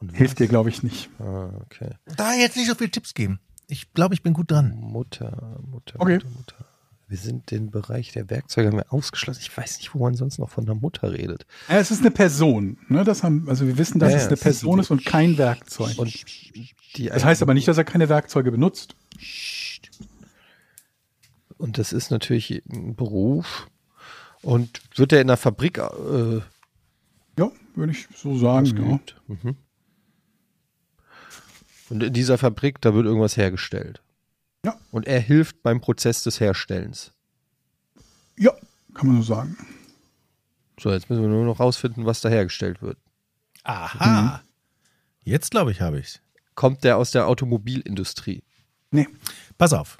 Und 0.00 0.14
Hilft 0.14 0.38
dir, 0.38 0.48
glaube 0.48 0.68
ich, 0.68 0.82
nicht. 0.82 1.08
Ah, 1.18 1.48
okay. 1.62 1.92
Da 2.14 2.34
jetzt 2.34 2.58
nicht 2.58 2.68
so 2.68 2.74
viele 2.74 2.90
Tipps 2.90 3.14
geben. 3.14 3.40
Ich 3.68 3.92
glaube, 3.92 4.14
ich 4.14 4.22
bin 4.22 4.32
gut 4.32 4.50
dran. 4.50 4.74
Mutter, 4.80 5.60
Mutter, 5.70 5.96
Okay. 6.00 6.14
Mutter, 6.14 6.28
Mutter. 6.30 6.64
Wir 7.06 7.16
sind 7.16 7.50
den 7.50 7.70
Bereich 7.70 8.12
der 8.12 8.28
Werkzeuge 8.28 8.68
haben 8.68 8.76
wir 8.76 8.92
ausgeschlossen. 8.92 9.40
Ich 9.42 9.56
weiß 9.56 9.78
nicht, 9.78 9.94
wo 9.94 9.98
man 10.00 10.14
sonst 10.14 10.38
noch 10.38 10.50
von 10.50 10.66
der 10.66 10.74
Mutter 10.74 11.10
redet. 11.12 11.46
Ja, 11.68 11.76
es 11.78 11.90
ist 11.90 12.00
eine 12.00 12.10
Person. 12.10 12.76
Ne? 12.88 13.02
Das 13.04 13.22
haben, 13.22 13.48
also 13.48 13.66
wir 13.66 13.78
wissen, 13.78 13.98
dass 13.98 14.10
Ja, 14.12 14.16
es 14.18 14.24
eine 14.24 14.34
es 14.34 14.40
ist 14.40 14.42
Person 14.42 14.76
die- 14.76 14.80
ist 14.82 14.90
und 14.90 15.04
kein 15.06 15.38
Werkzeug. 15.38 15.98
Und 15.98 16.12
die 16.96 17.06
das 17.06 17.24
heißt 17.24 17.40
aber 17.42 17.54
nicht, 17.54 17.66
dass 17.68 17.78
er 17.78 17.84
keine 17.84 18.08
Werkzeuge 18.10 18.50
benutzt. 18.50 18.94
Und 21.56 21.78
das 21.78 21.92
ist 21.92 22.10
natürlich 22.10 22.62
ein 22.70 22.94
Beruf. 22.94 23.68
Und 24.42 24.80
wird 24.96 25.12
er 25.12 25.20
in 25.22 25.26
der 25.28 25.36
Fabrik 25.38 25.78
äh, 25.78 26.40
Ja, 27.38 27.50
würde 27.74 27.92
ich 27.92 28.06
so 28.14 28.36
sagen. 28.38 28.66
Ja. 29.28 29.34
Mhm. 29.34 29.56
Und 31.90 32.02
in 32.02 32.12
dieser 32.12 32.38
Fabrik, 32.38 32.80
da 32.80 32.94
wird 32.94 33.06
irgendwas 33.06 33.36
hergestellt. 33.36 34.02
Ja. 34.64 34.76
Und 34.90 35.06
er 35.06 35.20
hilft 35.20 35.62
beim 35.62 35.80
Prozess 35.80 36.22
des 36.22 36.40
Herstellens. 36.40 37.12
ja, 38.36 38.52
kann 38.94 39.06
man 39.08 39.16
so 39.22 39.34
sagen. 39.34 39.56
So, 40.80 40.90
jetzt 40.90 41.08
müssen 41.10 41.22
wir 41.22 41.28
nur 41.28 41.44
noch 41.44 41.60
rausfinden, 41.60 42.06
was 42.06 42.20
da 42.20 42.28
hergestellt 42.28 42.82
wird. 42.82 42.98
Aha. 43.64 44.42
Jetzt 45.22 45.50
glaube 45.50 45.70
ich, 45.72 45.80
habe 45.80 45.98
ich's. 46.00 46.20
Kommt 46.54 46.84
der 46.84 46.96
aus 46.96 47.10
der 47.10 47.26
Automobilindustrie? 47.28 48.42
Nee, 48.90 49.06
Pass 49.58 49.72
auf. 49.72 49.98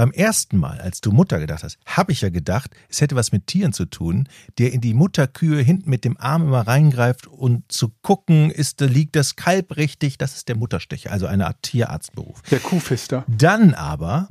Beim 0.00 0.12
ersten 0.12 0.56
Mal, 0.56 0.80
als 0.80 1.02
du 1.02 1.12
Mutter 1.12 1.38
gedacht 1.38 1.62
hast, 1.62 1.78
habe 1.84 2.12
ich 2.12 2.22
ja 2.22 2.30
gedacht, 2.30 2.74
es 2.88 3.02
hätte 3.02 3.16
was 3.16 3.32
mit 3.32 3.46
Tieren 3.46 3.74
zu 3.74 3.84
tun, 3.84 4.30
der 4.56 4.72
in 4.72 4.80
die 4.80 4.94
Mutterkühe 4.94 5.60
hinten 5.60 5.90
mit 5.90 6.06
dem 6.06 6.16
Arm 6.16 6.44
immer 6.44 6.66
reingreift 6.66 7.26
und 7.26 7.70
zu 7.70 7.90
gucken, 8.00 8.50
ist, 8.50 8.80
liegt 8.80 9.14
das 9.14 9.36
Kalb 9.36 9.76
richtig, 9.76 10.16
das 10.16 10.36
ist 10.36 10.48
der 10.48 10.56
Mutterstecher, 10.56 11.12
also 11.12 11.26
eine 11.26 11.46
Art 11.46 11.60
Tierarztberuf. 11.60 12.40
Der 12.50 12.60
Kuhfister. 12.60 13.26
Dann 13.28 13.74
aber 13.74 14.28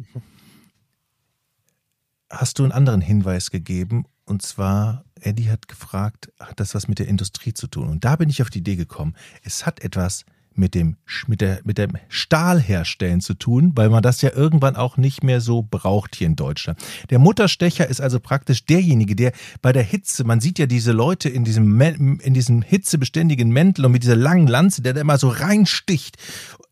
hast 2.32 2.58
du 2.58 2.64
einen 2.64 2.72
anderen 2.72 3.02
Hinweis 3.02 3.52
gegeben 3.52 4.06
und 4.26 4.42
zwar, 4.42 5.06
Eddie 5.22 5.52
hat 5.52 5.68
gefragt, 5.68 6.32
hat 6.40 6.60
das 6.60 6.74
was 6.74 6.88
mit 6.88 6.98
der 6.98 7.08
Industrie 7.08 7.54
zu 7.54 7.68
tun? 7.68 7.90
Und 7.90 8.06
da 8.06 8.16
bin 8.16 8.32
ich 8.32 8.42
auf 8.42 8.50
die 8.50 8.60
Idee 8.60 8.76
gekommen, 8.76 9.16
es 9.44 9.68
hat 9.68 9.82
etwas 9.82 10.26
mit 10.60 10.76
dem, 10.76 10.98
mit 11.28 11.42
der, 11.42 11.62
mit 11.64 11.78
dem 11.78 11.94
Stahlherstellen 12.10 13.22
zu 13.22 13.34
tun, 13.34 13.72
weil 13.76 13.90
man 13.90 14.04
das 14.04 14.22
ja 14.22 14.32
irgendwann 14.34 14.76
auch 14.76 14.98
nicht 14.98 15.24
mehr 15.24 15.42
so 15.42 15.64
braucht 15.64 16.16
hier 16.16 16.28
in 16.28 16.36
Deutschland. 16.36 16.80
Der 17.10 17.18
Mutterstecher 17.18 17.88
ist 17.88 18.02
also 18.02 18.20
praktisch 18.20 18.66
derjenige, 18.66 19.16
der 19.16 19.32
bei 19.62 19.72
der 19.74 19.84
Hitze, 19.84 20.24
man 20.26 20.42
sieht 20.42 20.60
ja 20.60 20.66
diese 20.66 20.92
Leute 20.92 21.30
in 21.30 21.44
diesem, 21.44 21.82
in 21.82 22.34
diesem 22.34 22.62
hitzebeständigen 22.62 23.50
Mäntel 23.50 23.86
und 23.86 23.94
mit 23.94 24.04
dieser 24.04 24.16
langen 24.16 24.48
Lanze, 24.48 24.82
der 24.82 24.94
da 24.94 25.02
immer 25.02 25.18
so 25.18 25.30
reinsticht 25.30 26.18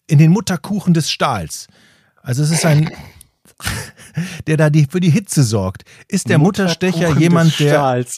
in 0.05 0.19
den 0.19 0.31
Mutterkuchen 0.31 0.93
des 0.93 1.09
Stahls. 1.09 1.67
Also 2.21 2.43
es 2.43 2.51
ist 2.51 2.65
ein, 2.65 2.89
der 4.47 4.57
da 4.57 4.69
die, 4.69 4.85
für 4.85 4.99
die 4.99 5.09
Hitze 5.09 5.43
sorgt. 5.43 5.83
Ist 6.07 6.29
der 6.29 6.37
Mutterstecher 6.37 7.17
jemand, 7.17 7.59
der 7.59 7.69
Stahls. 7.69 8.17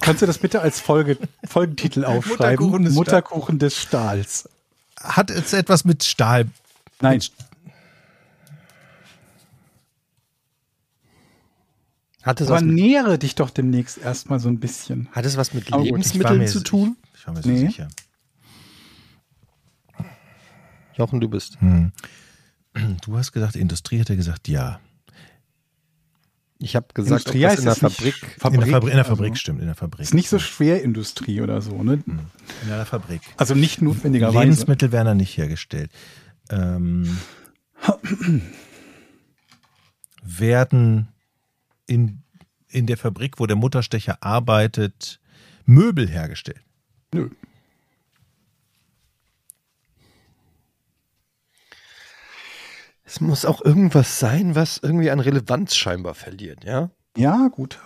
Kannst 0.00 0.22
du 0.22 0.26
das 0.26 0.38
bitte 0.38 0.60
als 0.60 0.80
Folge, 0.80 1.18
Folgentitel 1.44 2.04
aufschreiben? 2.04 2.36
Mutterkuchen 2.36 2.84
des 2.84 2.94
Mutterkuchen 2.94 3.58
des 3.58 3.76
Stahls. 3.80 4.48
Hat 5.00 5.30
jetzt 5.30 5.52
etwas 5.52 5.84
mit 5.84 6.04
Stahl? 6.04 6.46
Nein, 7.00 7.20
Hat 12.22 12.40
es, 12.40 12.48
aber 12.48 12.60
nähere 12.60 13.18
dich 13.20 13.36
doch 13.36 13.50
demnächst 13.50 13.98
erstmal 13.98 14.40
so 14.40 14.48
ein 14.48 14.58
bisschen. 14.58 15.08
hat 15.12 15.24
es 15.24 15.36
was 15.36 15.54
mit 15.54 15.72
Aber 15.72 15.82
ich 15.82 15.90
Lebensmitteln 15.90 16.38
mir 16.38 16.46
zu 16.46 16.60
tun? 16.60 16.96
Ich 17.14 17.24
war 17.24 17.34
mir 17.34 17.42
so 17.42 17.48
Nee. 17.48 17.66
sicher. 17.68 17.86
Jochen, 20.94 21.20
du 21.20 21.28
bist. 21.28 21.60
Hm. 21.60 21.92
Du 23.02 23.16
hast 23.16 23.30
gesagt, 23.30 23.54
Industrie 23.54 24.00
hat 24.00 24.10
er 24.10 24.16
gesagt, 24.16 24.48
ja. 24.48 24.80
Ich 26.58 26.74
habe 26.74 26.86
gesagt, 26.94 27.28
ob 27.28 27.34
Industrie 27.34 27.42
das 27.42 27.52
heißt 27.52 27.58
in 27.60 27.64
der 27.66 27.74
Fabrik. 27.74 28.14
Fabrik, 28.38 28.54
in 28.54 28.60
der 28.60 28.74
Fabrik, 28.74 28.90
in 28.90 28.96
der 28.96 29.04
Fabrik 29.04 29.30
also, 29.30 29.40
stimmt, 29.40 29.60
in 29.60 29.66
der 29.66 29.74
Fabrik. 29.74 30.00
Ist 30.00 30.14
nicht 30.14 30.28
so 30.28 30.38
Schwerindustrie 30.38 31.42
oder 31.42 31.60
so, 31.60 31.82
ne? 31.82 32.02
in 32.06 32.68
der 32.68 32.86
Fabrik. 32.86 33.20
Also 33.36 33.54
nicht 33.54 33.82
notwendigerweise. 33.82 34.38
Lebensmittel 34.38 34.90
werden 34.90 35.06
da 35.06 35.14
nicht 35.14 35.36
hergestellt. 35.36 35.90
Ähm, 36.48 37.18
werden 40.22 41.08
in, 41.86 42.22
in 42.68 42.86
der 42.86 42.96
Fabrik, 42.96 43.38
wo 43.38 43.46
der 43.46 43.56
Mutterstecher 43.56 44.22
arbeitet, 44.22 45.20
Möbel 45.66 46.08
hergestellt? 46.08 46.62
Nö. 47.12 47.28
Es 53.06 53.20
muss 53.20 53.44
auch 53.44 53.64
irgendwas 53.64 54.18
sein, 54.18 54.56
was 54.56 54.78
irgendwie 54.78 55.10
an 55.10 55.20
Relevanz 55.20 55.76
scheinbar 55.76 56.14
verliert, 56.14 56.64
ja? 56.64 56.90
Ja, 57.16 57.48
gut. 57.48 57.78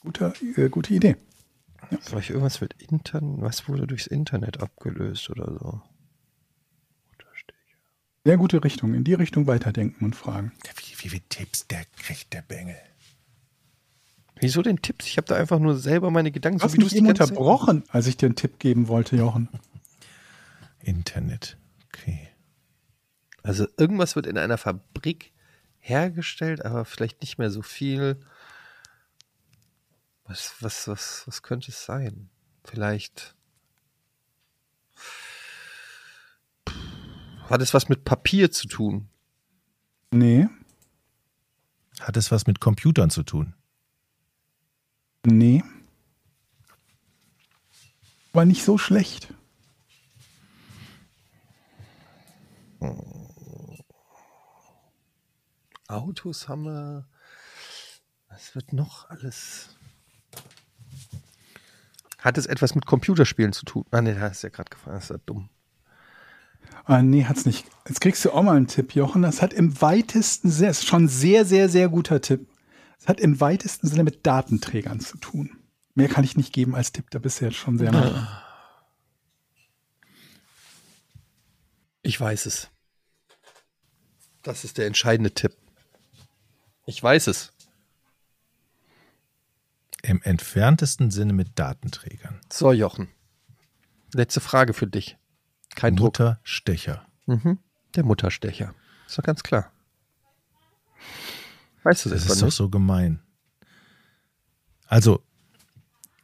Guter, 0.00 0.34
äh, 0.56 0.68
gute 0.68 0.92
Idee. 0.92 1.16
Vielleicht 2.02 2.30
irgendwas 2.30 2.60
mit 2.60 2.74
Internet, 2.82 3.40
was 3.40 3.68
wurde 3.68 3.86
durchs 3.86 4.06
Internet 4.06 4.60
abgelöst 4.60 5.30
oder 5.30 5.46
so. 5.58 5.80
Sehr 8.26 8.36
gute 8.38 8.64
Richtung. 8.64 8.94
In 8.94 9.04
die 9.04 9.14
Richtung 9.14 9.46
weiterdenken 9.46 10.04
und 10.04 10.16
fragen. 10.16 10.52
Wie, 10.76 11.04
wie 11.04 11.08
viele 11.08 11.22
Tipps 11.28 11.66
der 11.66 11.84
kriegt 11.96 12.32
der 12.32 12.42
Bengel? 12.42 12.76
Wieso 14.36 14.62
denn 14.62 14.80
Tipps? 14.80 15.06
Ich 15.06 15.16
habe 15.18 15.26
da 15.26 15.36
einfach 15.36 15.58
nur 15.58 15.76
selber 15.76 16.10
meine 16.10 16.32
Gedanken. 16.32 16.62
Hast 16.62 16.74
wie 16.74 16.78
du's 16.78 16.92
mich 16.92 16.98
eben 16.98 17.08
unterbrochen, 17.08 17.84
als 17.88 18.06
ich 18.06 18.16
dir 18.16 18.26
einen 18.26 18.36
Tipp 18.36 18.58
geben 18.58 18.88
wollte, 18.88 19.16
Jochen. 19.16 19.48
Internet. 20.80 21.56
Okay. 21.88 22.28
Also 23.44 23.68
irgendwas 23.76 24.16
wird 24.16 24.26
in 24.26 24.38
einer 24.38 24.58
Fabrik 24.58 25.32
hergestellt, 25.78 26.64
aber 26.64 26.84
vielleicht 26.84 27.20
nicht 27.20 27.38
mehr 27.38 27.50
so 27.50 27.62
viel. 27.62 28.18
Was, 30.24 30.54
was, 30.60 30.88
was, 30.88 31.26
was 31.26 31.42
könnte 31.42 31.70
es 31.70 31.84
sein? 31.84 32.30
Vielleicht. 32.64 33.34
Hat 37.50 37.60
es 37.60 37.74
was 37.74 37.90
mit 37.90 38.04
Papier 38.06 38.50
zu 38.50 38.66
tun? 38.66 39.08
Nee, 40.10 40.48
Hat 42.00 42.16
es 42.16 42.30
was 42.32 42.46
mit 42.46 42.60
Computern 42.60 43.10
zu 43.10 43.22
tun? 43.22 43.54
nee. 45.26 45.62
War 48.32 48.44
nicht 48.46 48.64
so 48.64 48.78
schlecht. 48.78 49.32
Autos 55.96 56.48
haben 56.48 56.64
wir. 56.64 57.08
Was 58.28 58.54
wird 58.54 58.72
noch 58.72 59.08
alles? 59.10 59.68
Hat 62.18 62.38
es 62.38 62.46
etwas 62.46 62.74
mit 62.74 62.86
Computerspielen 62.86 63.52
zu 63.52 63.64
tun? 63.64 63.84
Ah, 63.90 64.00
nee, 64.00 64.14
da 64.14 64.20
hast 64.20 64.42
du 64.42 64.46
ja 64.46 64.50
gerade 64.50 64.70
gefragt. 64.70 64.96
Das 64.96 65.04
ist 65.04 65.10
ja 65.10 65.18
dumm. 65.26 65.50
Ah, 66.84 67.02
nee, 67.02 67.24
hat's 67.24 67.46
nicht. 67.46 67.66
Jetzt 67.86 68.00
kriegst 68.00 68.24
du 68.24 68.32
auch 68.32 68.42
mal 68.42 68.56
einen 68.56 68.66
Tipp, 68.66 68.94
Jochen. 68.94 69.22
Das 69.22 69.40
hat 69.40 69.52
im 69.52 69.80
weitesten 69.80 70.50
Sinne, 70.50 70.70
ist 70.70 70.86
schon 70.86 71.04
ein 71.04 71.08
sehr, 71.08 71.44
sehr, 71.44 71.68
sehr 71.68 71.88
guter 71.88 72.20
Tipp. 72.20 72.48
Es 72.98 73.08
hat 73.08 73.20
im 73.20 73.40
weitesten 73.40 73.86
Sinne 73.88 74.04
mit 74.04 74.26
Datenträgern 74.26 75.00
zu 75.00 75.18
tun. 75.18 75.58
Mehr 75.94 76.08
kann 76.08 76.24
ich 76.24 76.36
nicht 76.36 76.52
geben 76.52 76.74
als 76.74 76.92
Tipp, 76.92 77.10
da 77.10 77.18
bist 77.18 77.40
du 77.40 77.44
jetzt 77.44 77.56
schon 77.56 77.78
sehr 77.78 77.92
nah. 77.92 78.42
Ich 82.02 82.20
weiß 82.20 82.46
es. 82.46 82.68
Das 84.42 84.64
ist 84.64 84.76
der 84.76 84.86
entscheidende 84.86 85.32
Tipp. 85.32 85.56
Ich 86.86 87.02
weiß 87.02 87.26
es. 87.28 87.52
Im 90.02 90.20
entferntesten 90.22 91.10
Sinne 91.10 91.32
mit 91.32 91.58
Datenträgern. 91.58 92.40
So, 92.52 92.72
Jochen. 92.72 93.08
Letzte 94.12 94.40
Frage 94.40 94.74
für 94.74 94.86
dich. 94.86 95.16
Kein. 95.74 95.94
Mutterstecher. 95.94 97.06
Mhm. 97.26 97.58
Der 97.94 98.04
Mutterstecher. 98.04 98.74
Ist 99.06 99.18
doch 99.18 99.22
ganz 99.24 99.42
klar. 99.42 99.72
Weißt 101.84 102.04
du 102.04 102.10
Das 102.10 102.22
das 102.24 102.32
ist 102.32 102.40
doch 102.42 102.46
nicht? 102.46 102.54
so 102.56 102.68
gemein. 102.68 103.20
Also, 104.86 105.22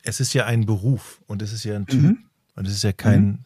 es 0.03 0.21
ist 0.21 0.35
ja 0.35 0.45
ein 0.47 0.67
Beruf 0.67 1.23
und 1.27 1.43
es 1.43 1.53
ist 1.53 1.65
ja 1.65 1.75
ein 1.77 1.87
Typ 1.87 2.03
Mhm. 2.03 2.31
und 2.55 2.67
es 2.67 2.75
ist 2.75 2.83
ja 2.85 2.93
kein, 2.93 3.45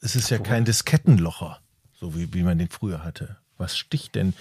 es 0.00 0.16
ist 0.16 0.30
ja 0.30 0.38
kein 0.38 0.64
Diskettenlocher, 0.64 1.60
so 1.94 2.14
wie, 2.14 2.32
wie 2.34 2.42
man 2.42 2.58
den 2.58 2.68
früher 2.68 3.02
hatte. 3.02 3.38
Was 3.60 3.76
sticht 3.76 4.14
denn, 4.14 4.32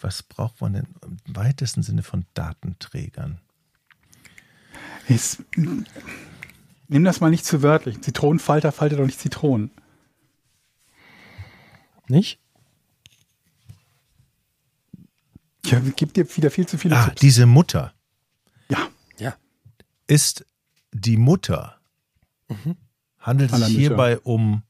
was 0.00 0.22
braucht 0.24 0.60
man 0.60 0.72
denn 0.74 0.86
im 1.02 1.36
weitesten 1.36 1.82
Sinne 1.84 2.02
von 2.02 2.26
Datenträgern? 2.34 3.38
Ist, 5.08 5.44
nimm 5.56 7.04
das 7.04 7.20
mal 7.20 7.30
nicht 7.30 7.44
zu 7.46 7.62
wörtlich. 7.62 8.00
Zitronenfalter 8.02 8.72
faltet 8.72 8.98
doch 8.98 9.06
nicht 9.06 9.20
Zitronen. 9.20 9.70
Nicht? 12.08 12.40
Ich 15.64 15.96
gebe 15.96 16.12
dir 16.12 16.36
wieder 16.36 16.50
viel 16.50 16.66
zu 16.66 16.78
viele 16.78 16.96
Ah, 16.96 17.06
Tipps. 17.06 17.20
diese 17.20 17.46
Mutter 17.46 17.92
ja, 18.68 18.88
Ja. 19.18 19.36
ist 20.06 20.44
die 20.92 21.16
Mutter. 21.16 21.78
Handelt 23.18 23.52
es 23.52 23.66
sich 23.66 23.76
hierbei 23.76 24.18
um 24.20 24.62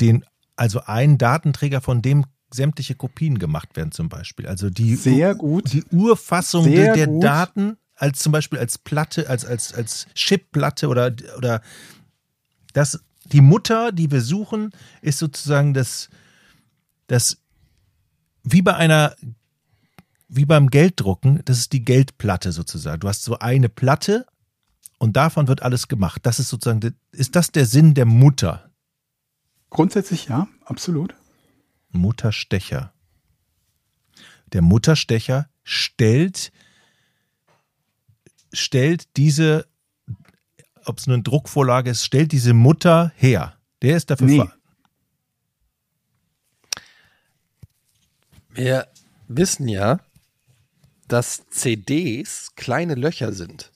den, 0.00 0.24
also 0.56 0.80
einen 0.82 1.18
Datenträger, 1.18 1.80
von 1.80 2.02
dem 2.02 2.24
sämtliche 2.52 2.94
Kopien 2.94 3.38
gemacht 3.38 3.76
werden, 3.76 3.92
zum 3.92 4.08
Beispiel. 4.08 4.46
Also 4.46 4.70
die, 4.70 4.96
Sehr 4.96 5.34
gut. 5.34 5.72
die 5.72 5.84
Urfassung 5.92 6.64
Sehr 6.64 6.94
der 6.94 7.06
gut. 7.06 7.22
Daten, 7.22 7.76
als 7.94 8.18
zum 8.18 8.32
Beispiel 8.32 8.58
als 8.58 8.78
Platte, 8.78 9.28
als, 9.28 9.44
als, 9.44 9.72
als 9.72 10.06
Chipplatte 10.14 10.88
oder, 10.88 11.12
oder 11.36 11.60
das, 12.72 13.00
die 13.26 13.40
Mutter, 13.40 13.92
die 13.92 14.10
wir 14.10 14.20
suchen, 14.20 14.72
ist 15.02 15.18
sozusagen 15.18 15.74
das, 15.74 16.08
das 17.06 17.38
wie 18.42 18.62
bei 18.62 18.74
einer 18.74 19.14
wie 20.30 20.44
beim 20.44 20.70
Gelddrucken, 20.70 21.40
das 21.44 21.58
ist 21.58 21.72
die 21.72 21.84
Geldplatte 21.84 22.52
sozusagen. 22.52 23.00
Du 23.00 23.08
hast 23.08 23.24
so 23.24 23.40
eine 23.40 23.68
Platte 23.68 24.26
und 24.98 25.16
davon 25.16 25.48
wird 25.48 25.62
alles 25.62 25.88
gemacht. 25.88 26.20
Das 26.24 26.38
ist 26.38 26.48
sozusagen, 26.48 26.94
ist 27.10 27.34
das 27.34 27.50
der 27.50 27.66
Sinn 27.66 27.94
der 27.94 28.06
Mutter? 28.06 28.69
Grundsätzlich 29.70 30.26
ja, 30.26 30.48
absolut. 30.64 31.14
Mutterstecher. 31.90 32.92
Der 34.52 34.62
Mutterstecher 34.62 35.48
stellt, 35.62 36.52
stellt 38.52 39.16
diese, 39.16 39.66
ob 40.84 40.98
es 40.98 41.06
nur 41.06 41.14
eine 41.14 41.22
Druckvorlage 41.22 41.90
ist, 41.90 42.04
stellt 42.04 42.32
diese 42.32 42.52
Mutter 42.54 43.12
her. 43.16 43.56
Der 43.82 43.96
ist 43.96 44.10
dafür 44.10 44.26
Nee. 44.26 44.38
ver- 44.38 44.54
Wir 48.52 48.88
wissen 49.28 49.68
ja, 49.68 50.00
dass 51.06 51.46
CDs 51.50 52.50
kleine 52.56 52.94
Löcher 52.94 53.32
sind. 53.32 53.70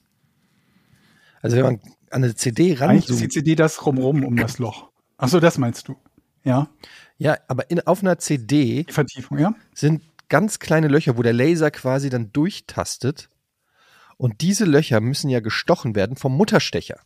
Also 1.41 1.55
wenn 1.57 1.63
man 1.63 1.79
an 2.11 2.23
eine 2.23 2.35
CD 2.35 2.77
Eigentlich 2.77 3.03
ist 3.03 3.07
die 3.09 3.13
ranzoomt, 3.13 3.31
CD 3.33 3.55
das 3.55 3.85
rumrum 3.85 4.23
um 4.23 4.35
das 4.35 4.57
Loch. 4.59 4.89
Ach 5.17 5.27
so, 5.27 5.39
das 5.39 5.57
meinst 5.57 5.87
du. 5.87 5.95
Ja, 6.43 6.69
ja, 7.17 7.37
aber 7.47 7.71
in, 7.71 7.79
auf 7.87 8.01
einer 8.01 8.19
CD 8.19 8.83
die 8.83 8.91
Vertiefung, 8.91 9.39
ja. 9.39 9.55
sind 9.73 10.03
ganz 10.29 10.59
kleine 10.59 10.87
Löcher, 10.87 11.17
wo 11.17 11.23
der 11.23 11.33
Laser 11.33 11.71
quasi 11.71 12.09
dann 12.09 12.31
durchtastet. 12.31 13.29
Und 14.17 14.41
diese 14.41 14.65
Löcher 14.65 15.01
müssen 15.01 15.29
ja 15.29 15.39
gestochen 15.39 15.95
werden 15.95 16.15
vom 16.15 16.35
Mutterstecher. 16.37 16.99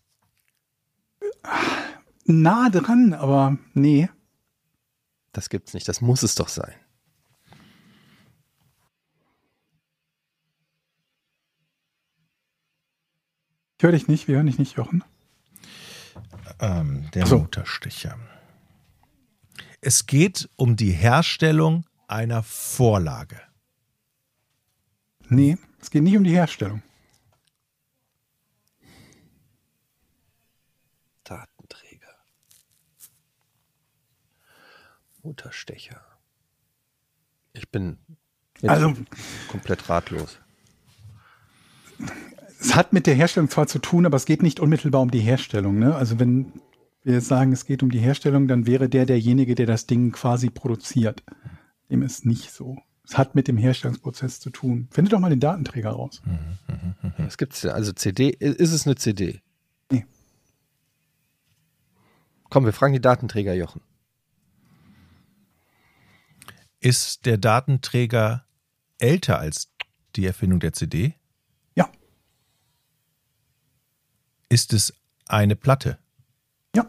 Nah 2.26 2.70
dran, 2.70 3.14
aber 3.14 3.58
nee. 3.74 4.10
Das 5.32 5.50
gibt's 5.50 5.74
nicht, 5.74 5.88
das 5.88 6.02
muss 6.02 6.24
es 6.24 6.36
doch 6.36 6.50
sein. 6.50 6.76
Ich 13.78 13.84
höre 13.84 13.94
dich 13.94 14.08
nicht, 14.08 14.28
wir 14.28 14.36
hören 14.36 14.48
dich 14.48 14.60
nicht, 14.60 14.76
Jochen. 14.76 15.04
Ähm, 16.60 17.10
der 17.12 17.26
so. 17.26 17.40
Mutterstecher. 17.40 18.18
Es 19.82 20.06
geht 20.06 20.50
um 20.58 20.76
die 20.76 20.92
Herstellung 20.92 21.86
einer 22.08 22.44
Vorlage. 22.44 23.40
Nee, 25.30 25.58
es 25.80 25.90
geht 25.90 26.04
nicht 26.04 26.18
um 26.18 26.24
die 26.24 26.34
Herstellung. 26.34 26.82
Datenträger. 31.24 32.16
Mutterstecher. 35.22 36.04
Ich 37.54 37.70
bin 37.70 38.00
jetzt 38.62 38.70
Also, 38.72 38.96
komplett 39.50 39.88
ratlos. 39.88 40.40
Es 42.60 42.76
hat 42.76 42.92
mit 42.92 43.08
der 43.08 43.16
Herstellung 43.16 43.50
zwar 43.50 43.68
zu 43.68 43.80
tun, 43.80 44.06
aber 44.06 44.18
es 44.18 44.26
geht 44.26 44.44
nicht 44.44 44.60
unmittelbar 44.60 45.02
um 45.02 45.12
die 45.12 45.20
Herstellung. 45.20 45.80
Ne? 45.80 45.96
Also 45.96 46.20
wenn 46.20 46.52
wir 47.04 47.14
jetzt 47.16 47.28
sagen, 47.28 47.54
es 47.54 47.66
geht 47.66 47.82
um 47.84 47.90
die 47.90 48.00
Herstellung, 48.00 48.48
dann 48.48 48.68
wäre 48.68 48.90
der 48.90 49.06
derjenige, 49.06 49.56
der 49.56 49.66
das 49.66 49.88
Ding 49.88 50.12
quasi 50.12 50.50
produziert. 50.50 51.24
Dem 51.90 52.02
ist 52.02 52.26
nicht 52.26 52.52
so. 52.52 52.78
Es 53.06 53.18
hat 53.18 53.34
mit 53.34 53.48
dem 53.48 53.58
Herstellungsprozess 53.58 54.40
zu 54.40 54.50
tun. 54.50 54.88
Finde 54.92 55.10
doch 55.10 55.20
mal 55.20 55.30
den 55.30 55.40
Datenträger 55.40 55.92
raus. 55.92 56.22
Was 57.18 57.38
gibt's 57.38 57.62
denn? 57.62 57.72
Also 57.72 57.94
CD, 57.94 58.30
ist 58.30 58.74
es 58.74 58.86
eine 58.86 58.96
CD? 58.96 59.42
Nee. 59.90 60.06
Komm, 62.50 62.66
wir 62.66 62.74
fragen 62.74 62.94
die 62.94 63.02
Datenträger, 63.02 63.54
Jochen. 63.54 63.82
Ist 66.82 67.26
der 67.26 67.38
Datenträger 67.38 68.46
älter 69.00 69.40
als 69.40 69.72
die 70.16 70.26
Erfindung 70.26 70.60
der 70.60 70.74
CD? 70.74 71.16
Ja, 71.76 71.90
Ist 74.50 74.74
es 74.74 74.94
eine 75.28 75.56
Platte, 75.56 75.98
ja, 76.76 76.88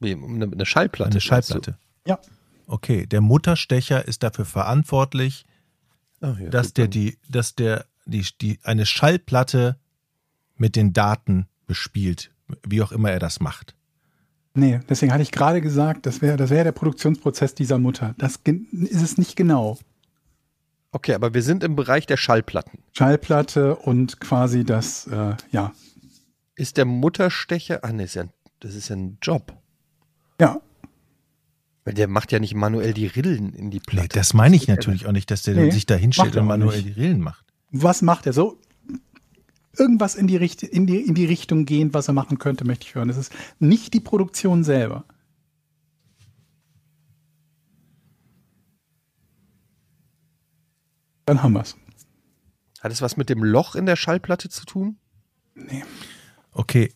Wie, 0.00 0.12
eine, 0.12 0.44
eine 0.46 0.66
Schallplatte? 0.66 1.10
eine 1.12 1.20
Schallplatte? 1.20 1.78
ja. 2.06 2.18
Okay, 2.66 3.06
der 3.06 3.22
Mutterstecher 3.22 4.06
ist 4.06 4.22
dafür 4.22 4.44
verantwortlich? 4.44 5.46
Ah, 6.20 6.34
ja, 6.38 6.50
dass 6.50 6.74
der 6.74 6.88
die, 6.88 7.16
dass 7.28 7.54
der 7.54 7.86
die, 8.04 8.26
die 8.40 8.58
eine 8.62 8.84
Schallplatte 8.84 9.78
mit 10.56 10.76
den 10.76 10.92
Daten 10.92 11.46
bespielt, 11.66 12.30
wie 12.66 12.82
auch 12.82 12.92
immer 12.92 13.10
er 13.10 13.20
das 13.20 13.40
macht. 13.40 13.74
Nee, 14.54 14.80
deswegen 14.88 15.12
hatte 15.12 15.22
ich 15.22 15.30
gerade 15.30 15.60
gesagt, 15.60 16.04
das 16.04 16.20
wäre 16.20 16.36
das 16.36 16.50
wäre 16.50 16.64
der 16.64 16.72
Produktionsprozess 16.72 17.54
dieser 17.54 17.78
Mutter. 17.78 18.14
Das 18.18 18.40
ist 18.44 19.02
es 19.02 19.16
nicht 19.16 19.36
genau. 19.36 19.78
Okay, 20.90 21.14
aber 21.14 21.32
wir 21.32 21.42
sind 21.42 21.62
im 21.62 21.76
Bereich 21.76 22.06
der 22.06 22.16
Schallplatten. 22.16 22.80
Schallplatte 22.92 23.76
und 23.76 24.20
quasi 24.20 24.64
das, 24.64 25.06
äh, 25.06 25.36
ja, 25.52 25.72
Ist 26.58 26.76
der 26.76 26.86
Mutterstecher, 26.86 27.84
ah, 27.84 27.92
nee, 27.92 28.02
ist 28.02 28.14
ja, 28.14 28.22
ein- 28.22 28.32
das 28.58 28.74
ist 28.74 28.88
ja 28.88 28.96
ein 28.96 29.18
Job. 29.22 29.56
ja, 30.40 30.60
Weil 31.84 31.94
der 31.94 32.08
macht 32.08 32.32
ja 32.32 32.40
nicht 32.40 32.54
manuell 32.54 32.92
die 32.92 33.06
Rillen 33.06 33.54
in 33.54 33.70
die 33.70 33.76
Nee, 33.78 33.82
Platte. 33.86 34.08
das 34.18 34.34
meine 34.34 34.56
ich 34.56 34.66
natürlich 34.66 35.06
auch 35.06 35.12
nicht, 35.12 35.30
dass 35.30 35.42
der 35.42 35.54
Nee, 35.54 35.70
sich 35.70 35.86
da 35.86 35.94
hinstellt 35.94 36.36
und 36.36 36.46
manuell 36.46 36.82
nicht. 36.82 36.96
die 36.96 37.00
Rillen 37.00 37.20
macht. 37.20 37.44
was 37.70 38.02
macht 38.02 38.26
er 38.26 38.32
so? 38.32 38.58
Irgendwas 39.76 40.16
in 40.16 40.26
die, 40.26 40.36
Richt 40.36 40.64
in, 40.64 40.86
die, 40.88 40.96
in 41.00 41.14
die 41.14 41.26
Richtung 41.26 41.64
gehen, 41.64 41.94
was 41.94 42.08
er 42.08 42.14
machen 42.14 42.38
könnte, 42.40 42.64
möchte 42.64 42.86
ich 42.88 42.94
hören. 42.96 43.08
Es 43.08 43.16
ist 43.16 43.32
nicht 43.60 43.94
die 43.94 44.00
Produktion 44.00 44.64
selber. 44.64 45.04
Dann 51.26 51.42
haben 51.42 51.52
wir's. 51.52 51.76
Hat 52.80 52.92
es 52.92 53.02
was 53.02 53.16
mit 53.16 53.28
dem 53.28 53.42
Loch 53.42 53.74
in 53.74 53.86
der 53.86 53.96
Schallplatte 53.96 54.48
zu 54.48 54.64
tun? 54.64 54.98
Nee. 55.54 55.84
Okay, 56.58 56.92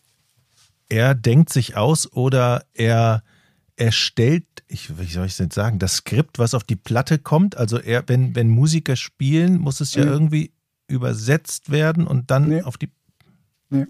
er 0.89 1.15
denkt 1.15 1.51
sich 1.53 1.77
aus 1.77 2.11
oder 2.11 2.65
er 2.73 3.23
erstellt, 3.77 4.45
ich, 4.67 4.99
wie 4.99 5.05
soll 5.05 5.25
ich 5.25 5.31
es 5.31 5.37
denn 5.37 5.51
sagen, 5.51 5.79
das 5.79 5.95
Skript, 5.95 6.37
was 6.37 6.53
auf 6.53 6.65
die 6.65 6.75
Platte 6.75 7.17
kommt. 7.17 7.55
Also 7.55 7.79
er, 7.79 8.03
wenn, 8.09 8.35
wenn 8.35 8.49
Musiker 8.49 8.97
spielen, 8.97 9.57
muss 9.57 9.79
es 9.79 9.95
ja 9.95 10.03
Nee. 10.03 10.11
irgendwie 10.11 10.53
übersetzt 10.87 11.71
werden 11.71 12.05
und 12.05 12.29
dann 12.29 12.49
Nee. 12.49 12.61
auf 12.63 12.77
die. 12.77 12.91
Nee. 13.69 13.85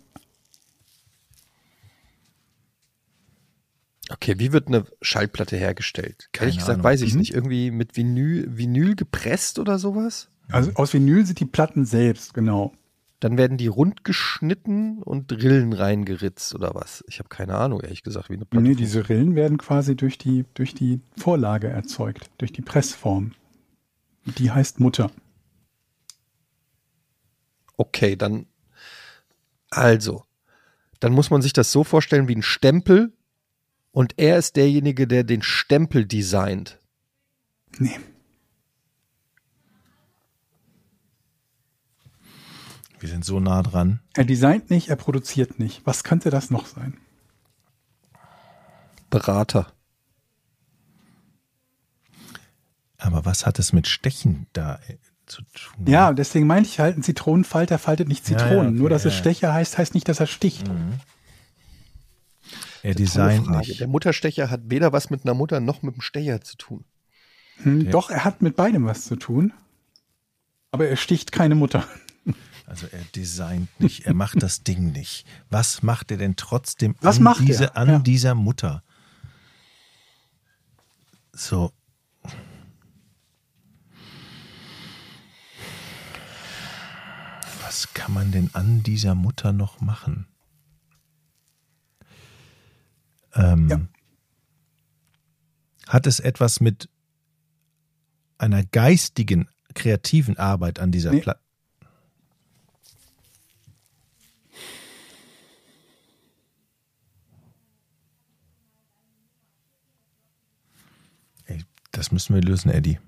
Okay, 4.12 4.36
wie 4.38 4.52
wird 4.52 4.68
eine 4.68 4.86
Schallplatte 5.02 5.58
hergestellt? 5.58 6.30
Keine 6.34 6.50
Ehrlich 6.50 6.58
gesagt, 6.60 6.76
Ahnung. 6.76 6.84
weiß 6.84 7.02
ich 7.02 7.14
Mhm. 7.14 7.20
nicht. 7.20 7.34
Irgendwie 7.34 7.72
mit 7.72 7.98
Vinyl, 7.98 8.46
Vinyl 8.56 8.96
gepresst 8.96 9.58
oder 9.58 9.80
sowas? 9.80 10.30
Also 10.50 10.72
aus 10.76 10.94
Vinyl 10.94 11.26
sind 11.26 11.40
die 11.40 11.46
Platten 11.46 11.84
selbst, 11.86 12.36
genau. 12.36 12.74
Dann 13.24 13.38
werden 13.38 13.56
die 13.56 13.68
rund 13.68 14.04
geschnitten 14.04 15.02
und 15.02 15.32
Rillen 15.32 15.72
reingeritzt 15.72 16.54
oder 16.56 16.72
was? 16.74 17.06
Ich 17.08 17.20
habe 17.20 17.30
keine 17.30 17.56
Ahnung, 17.56 17.80
ehrlich 17.80 18.04
gesagt, 18.04 18.30
wie 18.30 18.34
eine 18.34 18.44
Platte. 18.44 18.68
Nee, 18.68 18.76
diese 18.76 19.08
Rillen 19.08 19.34
werden 19.36 19.58
quasi 19.58 19.96
durch 19.96 20.18
die, 20.18 20.44
durch 20.56 20.76
die 20.76 21.00
Vorlage 21.16 21.70
erzeugt, 21.70 22.30
durch 22.38 22.52
die 22.52 22.62
Pressform. 22.62 23.32
Die 24.26 24.52
heißt 24.52 24.82
Mutter. 24.82 25.10
Okay, 27.78 28.18
dann. 28.18 28.46
Also, 29.70 30.26
dann 31.00 31.14
muss 31.14 31.30
man 31.30 31.42
sich 31.42 31.54
das 31.54 31.72
so 31.72 31.86
vorstellen 31.86 32.28
wie 32.28 32.36
ein 32.36 32.44
Stempel 32.44 33.14
und 33.92 34.16
er 34.18 34.38
ist 34.38 34.58
derjenige, 34.58 35.08
der 35.08 35.24
den 35.24 35.44
Stempel 35.44 36.06
designt. 36.06 36.78
Nee. 37.80 37.98
Wir 43.04 43.10
sind 43.10 43.26
so 43.26 43.42
nah 43.42 43.62
dran. 43.62 44.00
Er 44.14 44.24
designt 44.24 44.70
nicht, 44.70 44.88
er 44.88 44.96
produziert 44.96 45.60
nicht. 45.60 45.86
Was 45.86 46.06
könnte 46.06 46.30
das 46.30 46.50
noch 46.52 46.66
sein? 46.66 46.96
Berater. 49.10 49.74
Aber 52.98 53.26
was 53.26 53.46
hat 53.46 53.60
es 53.60 53.74
mit 53.74 53.88
Stechen 53.88 54.48
da 54.54 54.80
äh, 54.88 54.96
zu 55.26 55.42
tun? 55.54 55.86
Ja, 55.86 56.14
deswegen 56.14 56.48
meinte 56.48 56.70
ich 56.70 56.80
halt, 56.80 56.96
ein 56.98 57.04
Zitronenfalter 57.04 57.78
faltet 57.78 58.08
nicht 58.08 58.26
Ja, 58.30 58.38
ja, 58.38 58.40
Zitronen. 58.40 58.68
okay, 58.70 58.78
Nur, 58.80 58.90
dass 58.90 59.04
es 59.04 59.12
ja, 59.12 59.18
ja. 59.18 59.20
Stecher 59.20 59.54
heißt, 59.54 59.78
heißt 59.78 59.94
nicht, 59.96 60.08
dass 60.08 60.22
er 60.22 60.28
sticht. 60.28 60.66
er 60.70 60.74
Tolle 62.84 62.96
designt 62.96 63.50
nicht. 63.50 63.82
Der 63.82 63.88
Mutterstecher 63.88 64.50
hat 64.50 64.62
weder 64.70 64.94
was 64.94 65.10
mit 65.10 65.26
einer 65.26 65.34
Mutter 65.34 65.60
noch 65.60 65.82
mit 65.82 65.96
dem 65.96 66.02
Stecher 66.02 66.40
zu 66.40 66.56
tun. 66.56 66.86
Hm, 67.64 67.82
Ja. 67.82 67.92
Doch, 67.92 68.10
er 68.12 68.24
hat 68.24 68.42
mit 68.42 68.56
beidem 68.56 68.86
was 68.86 69.04
zu 69.04 69.18
tun. 69.18 69.52
Aber 70.72 70.88
er 70.88 70.96
sticht 70.96 71.34
keine 71.34 71.56
Mutter. 71.56 71.86
Also 72.66 72.88
er 72.88 73.04
designt 73.16 73.68
nicht, 73.80 74.06
er 74.06 74.14
macht 74.14 74.42
das 74.42 74.64
Ding 74.64 74.92
nicht. 74.94 75.26
Was 75.50 75.84
macht 75.84 76.12
er 76.12 76.18
denn 76.18 76.36
trotzdem 76.36 76.96
Was 77.02 77.18
an, 77.18 77.24
macht 77.24 77.40
er? 77.42 77.46
diese, 77.46 77.76
an 77.76 77.90
Ja. 77.90 78.00
dieser 78.00 78.36
Mutter? 78.36 78.84
So. 81.34 81.72
Was 87.62 87.94
kann 87.94 88.14
man 88.14 88.32
denn 88.32 88.50
an 88.54 88.84
dieser 88.84 89.16
Mutter 89.16 89.52
noch 89.54 89.82
machen? 89.82 90.28
Ähm, 93.34 93.70
Ja. 93.70 93.80
Hat 95.88 96.08
es 96.08 96.20
etwas 96.20 96.60
mit 96.60 96.90
einer 98.38 98.64
geistigen, 98.64 99.50
kreativen 99.74 100.38
Arbeit 100.38 100.80
an 100.80 100.92
dieser 100.92 101.12
Nee. 101.12 101.22
Platte? 101.22 101.42
Ey, 111.48 111.64
das 111.94 112.12
müssen 112.12 112.36
wir 112.36 112.42
lösen, 112.42 112.70
Eddie. 112.70 113.00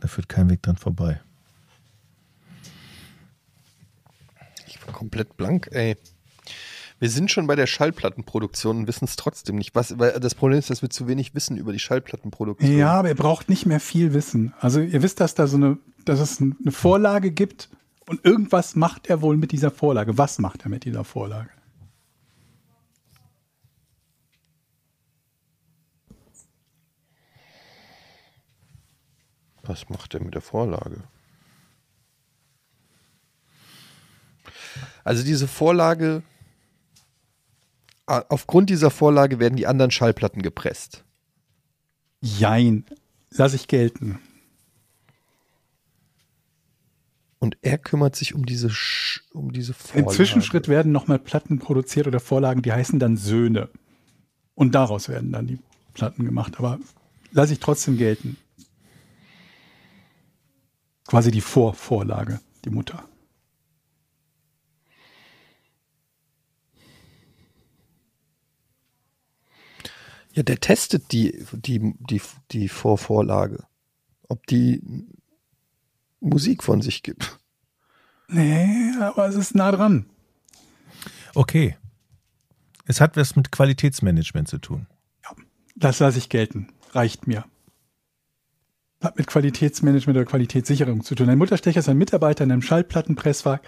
Da 0.00 0.08
führt 0.08 0.28
kein 0.28 0.50
Weg 0.50 0.62
dran 0.62 0.76
vorbei. 0.76 1.20
Ich 4.66 4.84
war 4.86 4.92
komplett 4.92 5.36
blank, 5.36 5.68
ey. 5.72 5.96
Wir 6.98 7.08
sind 7.08 7.30
schon 7.30 7.46
bei 7.46 7.56
der 7.56 7.66
Schallplattenproduktion 7.66 8.78
und 8.78 8.86
wissen 8.86 9.06
es 9.06 9.16
trotzdem 9.16 9.56
nicht. 9.56 9.74
Was, 9.74 9.98
weil 9.98 10.20
das 10.20 10.34
Problem 10.34 10.58
ist, 10.58 10.70
dass 10.70 10.82
wir 10.82 10.90
zu 10.90 11.08
wenig 11.08 11.34
wissen 11.34 11.56
über 11.56 11.72
die 11.72 11.78
Schallplattenproduktion. 11.78 12.78
Ja, 12.78 12.92
aber 12.92 13.08
ihr 13.08 13.14
braucht 13.14 13.48
nicht 13.48 13.66
mehr 13.66 13.80
viel 13.80 14.12
Wissen. 14.12 14.54
Also 14.60 14.80
ihr 14.80 15.02
wisst, 15.02 15.20
dass 15.20 15.34
da 15.34 15.46
so 15.46 15.56
eine, 15.56 15.78
dass 16.04 16.20
es 16.20 16.40
eine 16.40 16.70
Vorlage 16.70 17.32
gibt 17.32 17.70
und 18.06 18.24
irgendwas 18.24 18.76
macht 18.76 19.08
er 19.08 19.22
wohl 19.22 19.36
mit 19.36 19.52
dieser 19.52 19.70
Vorlage. 19.70 20.18
Was 20.18 20.38
macht 20.38 20.64
er 20.64 20.68
mit 20.68 20.84
dieser 20.84 21.04
Vorlage? 21.04 21.50
Was 29.62 29.88
macht 29.88 30.14
er 30.14 30.22
mit 30.22 30.34
der 30.34 30.42
Vorlage? 30.42 31.04
Also 35.04 35.24
diese 35.24 35.48
Vorlage, 35.48 36.22
aufgrund 38.06 38.70
dieser 38.70 38.90
Vorlage 38.90 39.38
werden 39.38 39.56
die 39.56 39.66
anderen 39.66 39.90
Schallplatten 39.90 40.42
gepresst. 40.42 41.04
Jein. 42.20 42.84
Lass 43.30 43.54
ich 43.54 43.68
gelten. 43.68 44.20
Und 47.38 47.56
er 47.62 47.78
kümmert 47.78 48.14
sich 48.14 48.34
um 48.34 48.46
diese, 48.46 48.70
Sch 48.70 49.24
um 49.32 49.52
diese 49.52 49.72
Im 49.72 49.78
Vorlage. 49.78 50.14
Zwischenschritt 50.14 50.68
werden 50.68 50.92
nochmal 50.92 51.18
Platten 51.18 51.58
produziert 51.58 52.06
oder 52.06 52.20
Vorlagen, 52.20 52.62
die 52.62 52.72
heißen 52.72 53.00
dann 53.00 53.16
Söhne. 53.16 53.68
Und 54.54 54.74
daraus 54.76 55.08
werden 55.08 55.32
dann 55.32 55.48
die 55.48 55.58
Platten 55.94 56.24
gemacht. 56.24 56.54
Aber 56.58 56.78
lasse 57.32 57.54
ich 57.54 57.58
trotzdem 57.58 57.96
gelten. 57.96 58.36
Quasi 61.12 61.30
die 61.30 61.42
Vorvorlage, 61.42 62.40
die 62.64 62.70
Mutter. 62.70 63.06
Ja, 70.32 70.42
der 70.42 70.58
testet 70.58 71.12
die, 71.12 71.44
die, 71.52 71.94
die, 71.98 72.22
die 72.52 72.68
Vorvorlage. 72.70 73.66
Ob 74.26 74.46
die 74.46 74.82
Musik 76.20 76.62
von 76.62 76.80
sich 76.80 77.02
gibt. 77.02 77.38
Nee, 78.28 78.94
aber 78.98 79.28
es 79.28 79.34
ist 79.34 79.54
nah 79.54 79.70
dran. 79.70 80.06
Okay. 81.34 81.76
Es 82.86 83.02
hat 83.02 83.18
was 83.18 83.36
mit 83.36 83.52
Qualitätsmanagement 83.52 84.48
zu 84.48 84.56
tun. 84.56 84.86
Das 85.76 85.98
lasse 85.98 86.16
ich 86.16 86.30
gelten. 86.30 86.72
Reicht 86.92 87.26
mir. 87.26 87.44
Hat 89.02 89.18
mit 89.18 89.26
Qualitätsmanagement 89.26 90.16
oder 90.16 90.24
Qualitätssicherung 90.24 91.02
zu 91.02 91.16
tun. 91.16 91.28
Ein 91.28 91.38
Mutterstecher 91.38 91.80
ist 91.80 91.88
ein 91.88 91.98
Mitarbeiter 91.98 92.44
in 92.44 92.52
einem 92.52 92.62
Schallplattenpresswerk, 92.62 93.60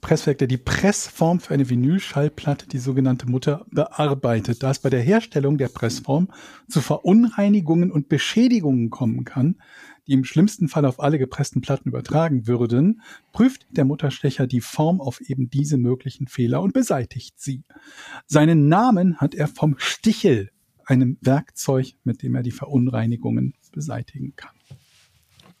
Presswerk, 0.00 0.38
der 0.38 0.46
die 0.46 0.58
Pressform 0.58 1.40
für 1.40 1.54
eine 1.54 1.68
Vinylschallplatte, 1.68 2.68
die 2.68 2.78
sogenannte 2.78 3.28
Mutter, 3.28 3.66
bearbeitet. 3.72 4.62
Da 4.62 4.70
es 4.70 4.78
bei 4.78 4.88
der 4.88 5.00
Herstellung 5.00 5.58
der 5.58 5.66
Pressform 5.66 6.28
zu 6.68 6.80
Verunreinigungen 6.80 7.90
und 7.90 8.08
Beschädigungen 8.08 8.90
kommen 8.90 9.24
kann, 9.24 9.56
die 10.06 10.12
im 10.12 10.22
schlimmsten 10.22 10.68
Fall 10.68 10.84
auf 10.84 11.00
alle 11.00 11.18
gepressten 11.18 11.62
Platten 11.62 11.88
übertragen 11.88 12.46
würden, 12.46 13.02
prüft 13.32 13.66
der 13.70 13.86
Mutterstecher 13.86 14.46
die 14.46 14.60
Form 14.60 15.00
auf 15.00 15.20
eben 15.20 15.50
diese 15.50 15.78
möglichen 15.78 16.28
Fehler 16.28 16.62
und 16.62 16.74
beseitigt 16.74 17.40
sie. 17.40 17.64
Seinen 18.28 18.68
Namen 18.68 19.16
hat 19.16 19.34
er 19.34 19.48
vom 19.48 19.74
Stichel, 19.78 20.50
einem 20.84 21.18
Werkzeug, 21.22 21.94
mit 22.04 22.22
dem 22.22 22.36
er 22.36 22.44
die 22.44 22.52
Verunreinigungen 22.52 23.54
beseitigen 23.72 24.34
kann. 24.36 24.55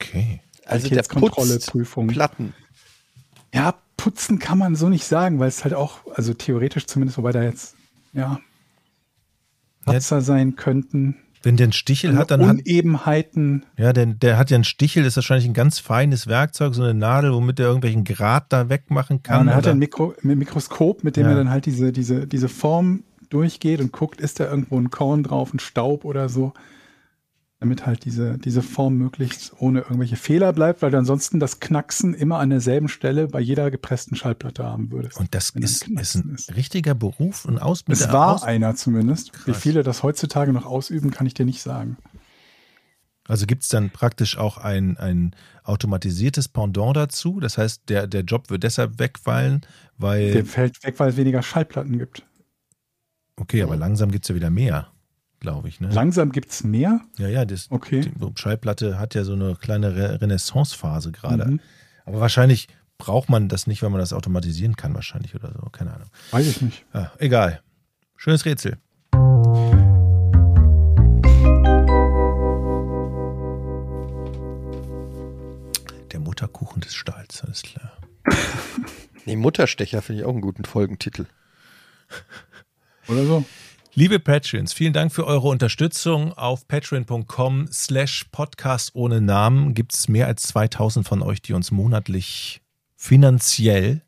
Okay. 0.00 0.40
Also 0.64 0.88
der 0.88 1.02
putzt 1.02 1.70
Prüfung. 1.70 2.08
Platten. 2.08 2.54
Ja, 3.54 3.74
putzen 3.96 4.38
kann 4.38 4.58
man 4.58 4.74
so 4.76 4.88
nicht 4.88 5.04
sagen, 5.04 5.38
weil 5.38 5.48
es 5.48 5.64
halt 5.64 5.74
auch, 5.74 6.00
also 6.14 6.34
theoretisch 6.34 6.86
zumindest, 6.86 7.18
wobei 7.18 7.32
da 7.32 7.42
jetzt, 7.42 7.76
ja, 8.12 8.40
Patzer 9.84 10.20
sein 10.20 10.56
könnten. 10.56 11.16
Wenn 11.42 11.56
der 11.56 11.66
einen 11.66 11.72
Stichel 11.72 12.16
hat, 12.16 12.32
dann 12.32 12.44
hat, 12.44 12.56
Unebenheiten. 12.56 13.64
ja, 13.76 13.92
denn 13.92 14.18
der 14.18 14.36
hat 14.36 14.50
ja 14.50 14.56
einen 14.56 14.64
Stichel, 14.64 15.04
das 15.04 15.12
ist 15.12 15.16
wahrscheinlich 15.18 15.46
ein 15.46 15.54
ganz 15.54 15.78
feines 15.78 16.26
Werkzeug, 16.26 16.74
so 16.74 16.82
eine 16.82 16.92
Nadel, 16.94 17.32
womit 17.32 17.60
er 17.60 17.66
irgendwelchen 17.66 18.02
Grat 18.02 18.52
da 18.52 18.68
wegmachen 18.68 19.18
Ja, 19.18 19.22
kann. 19.22 19.40
und 19.42 19.48
er 19.48 19.54
hat 19.56 19.66
ein, 19.68 19.78
Mikro, 19.78 20.14
ein 20.24 20.36
Mikroskop, 20.38 21.04
mit 21.04 21.16
dem 21.16 21.24
Ja. 21.24 21.30
er 21.30 21.36
dann 21.36 21.50
halt 21.50 21.66
diese, 21.66 21.92
diese, 21.92 22.26
diese 22.26 22.48
Form 22.48 23.04
durchgeht 23.30 23.80
und 23.80 23.92
guckt, 23.92 24.20
ist 24.20 24.40
da 24.40 24.50
irgendwo 24.50 24.76
ein 24.78 24.90
Korn 24.90 25.22
drauf, 25.22 25.54
ein 25.54 25.60
Staub 25.60 26.04
oder 26.04 26.28
so. 26.28 26.52
Damit 27.58 27.86
halt 27.86 28.04
diese, 28.04 28.36
diese 28.36 28.60
Form 28.62 28.96
möglichst 28.98 29.54
ohne 29.58 29.80
irgendwelche 29.80 30.16
Fehler 30.16 30.52
bleibt, 30.52 30.82
weil 30.82 30.90
du 30.90 30.98
ansonsten 30.98 31.40
das 31.40 31.58
Knacksen 31.58 32.12
immer 32.12 32.38
an 32.38 32.50
derselben 32.50 32.88
Stelle 32.88 33.28
bei 33.28 33.40
jeder 33.40 33.70
gepressten 33.70 34.14
Schallplatte 34.14 34.62
haben 34.62 34.90
würdest. 34.92 35.18
und 35.18 35.34
das 35.34 35.50
ist, 35.50 35.64
ist 35.64 35.84
Knacksen 35.84 36.30
ein 36.30 36.34
ist. 36.34 36.54
richtiger 36.54 36.94
Beruf 36.94 37.46
und 37.46 37.58
aus 37.58 37.88
mit 37.88 37.96
Es 37.96 38.12
war 38.12 38.34
aus, 38.34 38.42
einer 38.42 38.74
zumindest. 38.76 39.32
Wie 39.46 39.52
Krass. 39.52 39.62
viele 39.62 39.82
das 39.82 40.02
heutzutage 40.02 40.52
noch 40.52 40.66
ausüben, 40.66 41.10
kann 41.10 41.26
ich 41.26 41.32
dir 41.32 41.46
nicht 41.46 41.62
sagen. 41.62 41.96
Also 43.28 43.46
gibt 43.46 43.62
es 43.62 43.68
dann 43.68 43.90
praktisch 43.90 44.36
auch 44.38 44.58
ein, 44.58 44.96
ein 44.98 45.34
automatisiertes 45.64 46.48
Pendant 46.48 46.96
dazu. 46.96 47.40
Das 47.40 47.58
heißt, 47.58 47.88
der, 47.88 48.06
der 48.06 48.22
Job 48.22 48.50
wird 48.50 48.62
deshalb 48.62 48.98
wegfallen, 48.98 49.62
weil. 49.98 50.30
Der 50.32 50.44
fällt 50.46 50.82
weg, 50.84 50.94
weil 50.98 51.10
es 51.10 51.16
weniger 51.16 51.42
Schallplatten 51.42 51.98
gibt. 51.98 52.24
okay, 53.36 53.62
aber 53.62 53.76
langsam 53.76 54.12
gibt 54.12 54.24
es 54.24 54.28
ja 54.28 54.34
wieder 54.34 54.50
mehr, 54.50 54.92
glaube 55.40 55.68
ich. 55.68 55.80
Ne? 55.80 55.88
Langsam 55.90 56.32
gibt 56.32 56.50
es 56.50 56.64
mehr. 56.64 57.00
ja, 57.18 57.28
ja, 57.28 57.44
das, 57.44 57.70
Okay. 57.70 58.00
die 58.00 58.32
Schallplatte 58.40 58.98
hat 58.98 59.14
ja 59.14 59.24
so 59.24 59.32
eine 59.34 59.54
kleine 59.56 59.94
Re 59.94 60.20
Renaissance-Phase 60.20 61.12
gerade. 61.12 61.44
Mhm. 61.46 61.60
Aber 62.04 62.20
wahrscheinlich 62.20 62.68
braucht 62.98 63.28
man 63.28 63.48
das 63.48 63.66
nicht, 63.66 63.82
weil 63.82 63.90
man 63.90 64.00
das 64.00 64.12
automatisieren 64.12 64.76
kann, 64.76 64.94
wahrscheinlich 64.94 65.34
oder 65.34 65.52
so. 65.52 65.68
Keine 65.70 65.94
Ahnung. 65.94 66.08
Weiß 66.30 66.46
ich 66.46 66.62
nicht. 66.62 66.84
Ja, 66.94 67.12
egal. 67.18 67.60
Schönes 68.16 68.44
Rätsel. 68.44 68.78
Der 76.12 76.20
Mutterkuchen 76.20 76.80
des 76.80 76.94
Stahls, 76.94 77.42
alles 77.44 77.62
klar. 77.62 77.92
Nee, 79.28 79.34
Mutterstecher 79.34 80.02
finde 80.02 80.20
ich 80.22 80.24
auch 80.26 80.30
einen 80.32 80.40
guten 80.40 80.64
Folgentitel. 80.64 81.26
Oder 83.08 83.24
so. 83.26 83.44
Liebe 83.98 84.20
Patreons, 84.20 84.74
vielen 84.74 84.92
Dank 84.92 85.10
für 85.10 85.26
eure 85.26 85.48
Unterstützung. 85.48 86.34
Auf 86.34 86.68
patreon.com 86.68 87.68
slash 87.72 88.26
podcast 88.30 88.94
ohne 88.94 89.22
Namen 89.22 89.72
gibt 89.72 89.94
es 89.94 90.06
mehr 90.08 90.26
als 90.26 90.42
2000 90.42 91.08
von 91.08 91.22
euch, 91.22 91.40
die 91.40 91.54
uns 91.54 91.70
monatlich 91.70 92.60
finanziell 92.94 94.02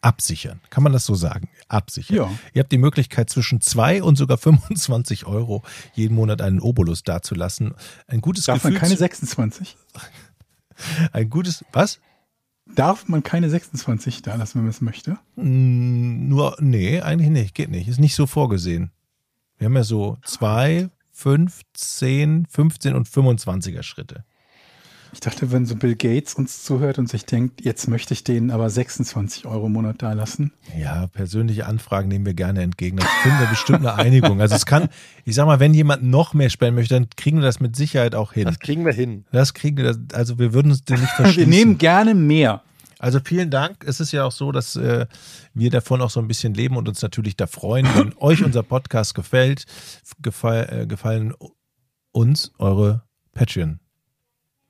absichern. 0.00 0.62
Kann 0.70 0.82
man 0.82 0.94
das 0.94 1.04
so 1.04 1.14
sagen? 1.14 1.50
Absichern. 1.68 2.16
Ja. 2.16 2.30
Ihr 2.54 2.60
habt 2.62 2.72
die 2.72 2.78
Möglichkeit, 2.78 3.28
zwischen 3.28 3.60
2 3.60 4.02
und 4.02 4.16
sogar 4.16 4.38
25 4.38 5.26
Euro 5.26 5.62
jeden 5.92 6.14
Monat 6.14 6.40
einen 6.40 6.60
Obolus 6.60 7.02
dazulassen. 7.02 7.74
Ein 8.06 8.22
gutes 8.22 8.46
Darf 8.46 8.62
Gefühl. 8.62 8.70
man 8.72 8.80
keine 8.80 8.94
zu- 8.94 9.00
26? 9.00 9.76
ein 11.12 11.28
gutes, 11.28 11.66
was? 11.72 12.00
Darf 12.74 13.08
man 13.08 13.22
keine 13.22 13.50
26 13.50 14.22
da 14.22 14.34
lassen, 14.34 14.56
wenn 14.58 14.64
man 14.64 14.70
es 14.70 14.80
möchte? 14.80 15.18
Mm, 15.36 16.28
Nur, 16.28 16.56
nee, 16.60 17.00
eigentlich 17.00 17.30
nicht. 17.30 17.54
Geht 17.54 17.70
nicht. 17.70 17.88
Ist 17.88 18.00
nicht 18.00 18.14
so 18.14 18.26
vorgesehen. 18.26 18.90
Wir 19.58 19.66
haben 19.66 19.76
ja 19.76 19.84
so 19.84 20.16
zwei, 20.24 20.88
fünf, 21.12 21.62
zehn, 21.74 22.46
15 22.46 22.94
und 22.94 23.08
25er 23.08 23.82
Schritte. 23.82 24.24
Ich 25.12 25.20
dachte, 25.20 25.50
wenn 25.50 25.66
so 25.66 25.74
Bill 25.76 25.96
Gates 25.96 26.34
uns 26.34 26.62
zuhört 26.62 26.98
und 26.98 27.08
sich 27.08 27.24
denkt, 27.26 27.64
jetzt 27.64 27.88
möchte 27.88 28.14
ich 28.14 28.22
denen 28.24 28.50
aber 28.50 28.70
26 28.70 29.46
Euro 29.46 29.66
im 29.66 29.72
Monat 29.72 30.02
da 30.02 30.12
lassen. 30.12 30.52
Ja, 30.78 31.08
persönliche 31.08 31.66
Anfragen 31.66 32.08
nehmen 32.08 32.26
wir 32.26 32.34
gerne 32.34 32.62
entgegen. 32.62 32.98
Da 32.98 33.06
finden 33.22 33.40
wir 33.40 33.46
bestimmt 33.48 33.80
eine 33.80 33.94
Einigung. 33.94 34.40
Also 34.40 34.54
es 34.54 34.66
kann, 34.66 34.88
ich 35.24 35.34
sag 35.34 35.46
mal, 35.46 35.58
wenn 35.60 35.74
jemand 35.74 36.02
noch 36.04 36.32
mehr 36.34 36.48
spenden 36.50 36.76
möchte, 36.76 36.94
dann 36.94 37.08
kriegen 37.16 37.38
wir 37.38 37.44
das 37.44 37.58
mit 37.60 37.74
Sicherheit 37.76 38.14
auch 38.14 38.32
hin. 38.32 38.44
Das 38.44 38.58
kriegen 38.60 38.84
wir 38.84 38.92
hin. 38.92 39.24
Das 39.32 39.52
kriegen 39.54 39.76
wir, 39.78 39.96
also 40.12 40.38
wir 40.38 40.52
würden 40.52 40.70
uns 40.70 40.84
den 40.84 41.00
nicht 41.00 41.10
Wir 41.18 41.24
verschließen. 41.24 41.50
nehmen 41.50 41.78
gerne 41.78 42.14
mehr. 42.14 42.62
Also 43.00 43.18
vielen 43.24 43.50
Dank. 43.50 43.84
Es 43.86 43.98
ist 43.98 44.12
ja 44.12 44.24
auch 44.24 44.32
so, 44.32 44.52
dass 44.52 44.76
äh, 44.76 45.06
wir 45.54 45.70
davon 45.70 46.02
auch 46.02 46.10
so 46.10 46.20
ein 46.20 46.28
bisschen 46.28 46.52
leben 46.54 46.76
und 46.76 46.86
uns 46.86 47.00
natürlich 47.00 47.34
da 47.36 47.46
freuen, 47.46 47.86
wenn 47.94 48.12
euch 48.20 48.44
unser 48.44 48.62
Podcast 48.62 49.14
gefällt. 49.14 49.64
Gefall, 50.20 50.68
äh, 50.70 50.86
gefallen 50.86 51.32
uns 52.12 52.52
eure 52.58 53.02
Patreon. 53.32 53.80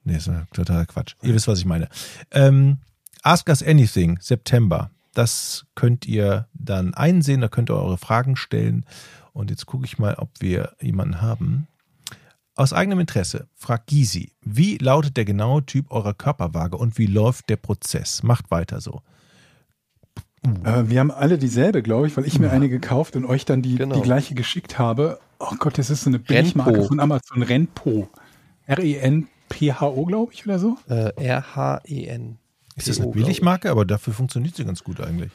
Nee, 0.05 0.17
ist 0.17 0.27
ja 0.29 0.47
totaler 0.53 0.87
Quatsch. 0.87 1.15
Ihr 1.23 1.35
wisst, 1.35 1.49
was 1.49 1.59
ich 1.59 1.67
meine. 1.67 1.89
Ähm, 2.31 2.79
Ask 3.23 3.49
Us 3.49 3.63
Anything, 3.63 4.19
September. 4.21 4.91
Das 5.13 5.67
könnt 5.75 6.07
ihr 6.07 6.47
dann 6.55 6.95
einsehen, 6.95 7.41
da 7.41 7.49
könnt 7.49 7.71
ihr 7.71 7.77
eure 7.77 7.99
Fragen 7.99 8.37
stellen. 8.37 8.85
Und 9.33 9.51
jetzt 9.51 9.67
gucke 9.67 9.85
ich 9.85 9.99
mal, 9.99 10.15
ob 10.15 10.31
wir 10.41 10.75
jemanden 10.81 11.21
haben. 11.21 11.67
Aus 12.55 12.73
eigenem 12.73 13.01
Interesse 13.01 13.49
fragt 13.55 13.89
Gysi, 13.89 14.33
wie 14.43 14.77
lautet 14.79 15.17
der 15.17 15.25
genaue 15.25 15.65
Typ 15.65 15.91
eurer 15.91 16.15
Körperwaage 16.15 16.77
und 16.77 16.99
wie 16.99 17.07
läuft 17.07 17.49
der 17.49 17.57
Prozess? 17.57 18.23
Macht 18.23 18.51
weiter 18.51 18.81
so. 18.81 19.03
Äh, 20.65 20.85
wir 20.89 21.01
haben 21.01 21.11
alle 21.11 21.39
dieselbe, 21.39 21.83
glaube 21.83 22.07
ich, 22.07 22.17
weil 22.17 22.27
ich 22.27 22.39
mir 22.39 22.51
eine 22.51 22.69
gekauft 22.69 23.17
und 23.17 23.25
euch 23.27 23.45
dann 23.45 23.63
die, 23.63 23.77
Genau. 23.77 23.95
die 23.97 24.03
gleiche 24.03 24.35
geschickt 24.35 24.79
habe. 24.79 25.19
Oh 25.39 25.55
Gott, 25.59 25.77
das 25.79 25.91
ist 25.91 26.03
so 26.03 26.11
eine 26.11 26.19
Billigmarke 26.19 26.73
Renpo. 26.73 26.89
von 26.89 27.01
Amazon. 27.01 27.43
Renpo. 27.43 28.09
R-E-N-P-H-O, 29.51 30.05
glaube 30.05 30.33
ich, 30.33 30.47
oder 30.47 30.59
so. 30.59 30.79
Äh, 30.89 31.13
R-H-E-N. 31.17 32.39
Ist 32.77 32.89
das 32.89 33.01
eine. 33.01 33.11
Billigmarke? 33.11 33.71
Aber 33.71 33.85
dafür 33.85 34.13
funktioniert 34.13 34.55
sie 34.57 34.65
ganz 34.65 34.83
gut 34.85 35.01
eigentlich. 35.01 35.31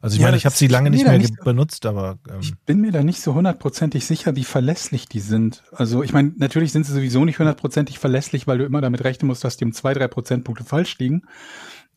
Also 0.00 0.14
ich 0.14 0.20
Ja, 0.20 0.28
meine, 0.28 0.36
ich 0.36 0.44
habe 0.44 0.54
sie 0.54 0.68
lange 0.68 0.88
ich 0.90 0.96
nicht 0.96 1.04
mehr 1.06 1.18
nicht- 1.18 1.40
benutzt, 1.42 1.84
aber 1.86 2.18
ähm, 2.28 2.36
Ich 2.40 2.54
bin 2.60 2.80
mir 2.80 2.92
da 2.92 3.02
nicht 3.02 3.20
so 3.20 3.34
hundertprozentig 3.34 4.06
sicher, 4.06 4.36
wie 4.36 4.44
verlässlich 4.44 5.06
die 5.08 5.20
sind. 5.20 5.62
Also 5.72 6.02
ich 6.02 6.12
meine, 6.12 6.32
natürlich 6.36 6.70
sind 6.72 6.84
sie 6.86 6.92
sowieso 6.92 7.24
nicht 7.24 7.38
hundertprozentig 7.38 7.98
verlässlich, 7.98 8.46
weil 8.46 8.58
du 8.58 8.64
immer 8.64 8.80
damit 8.80 9.02
rechnen 9.04 9.26
musst, 9.26 9.42
dass 9.42 9.56
die 9.56 9.64
um 9.64 9.72
zwei, 9.72 9.94
drei 9.94 10.06
Prozentpunkte 10.06 10.64
falsch 10.64 10.98
liegen. 10.98 11.22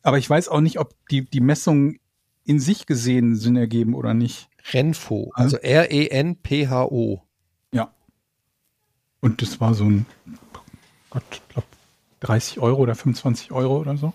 Aber 0.02 0.18
ich 0.18 0.28
weiß 0.28 0.48
auch 0.48 0.60
nicht, 0.60 0.78
ob 0.80 0.94
die, 1.10 1.24
die 1.28 1.40
Messungen 1.40 1.98
in 2.44 2.58
sich 2.58 2.86
gesehen 2.86 3.36
Sinn 3.36 3.56
ergeben 3.56 3.94
oder 3.94 4.14
nicht. 4.14 4.48
Renfo, 4.72 5.30
also 5.34 5.56
R-E-N-P-H-O. 5.58 7.22
Ja. 7.72 7.92
Und 9.20 9.42
das 9.42 9.60
war 9.60 9.74
so 9.74 9.84
ein, 9.84 10.06
Gott, 11.10 11.24
ich 11.32 11.48
glaube, 11.48 11.66
30 12.20 12.60
Euro 12.60 12.80
oder 12.80 12.94
25 12.94 13.52
Euro 13.52 13.78
oder 13.78 13.96
so. 13.96 14.12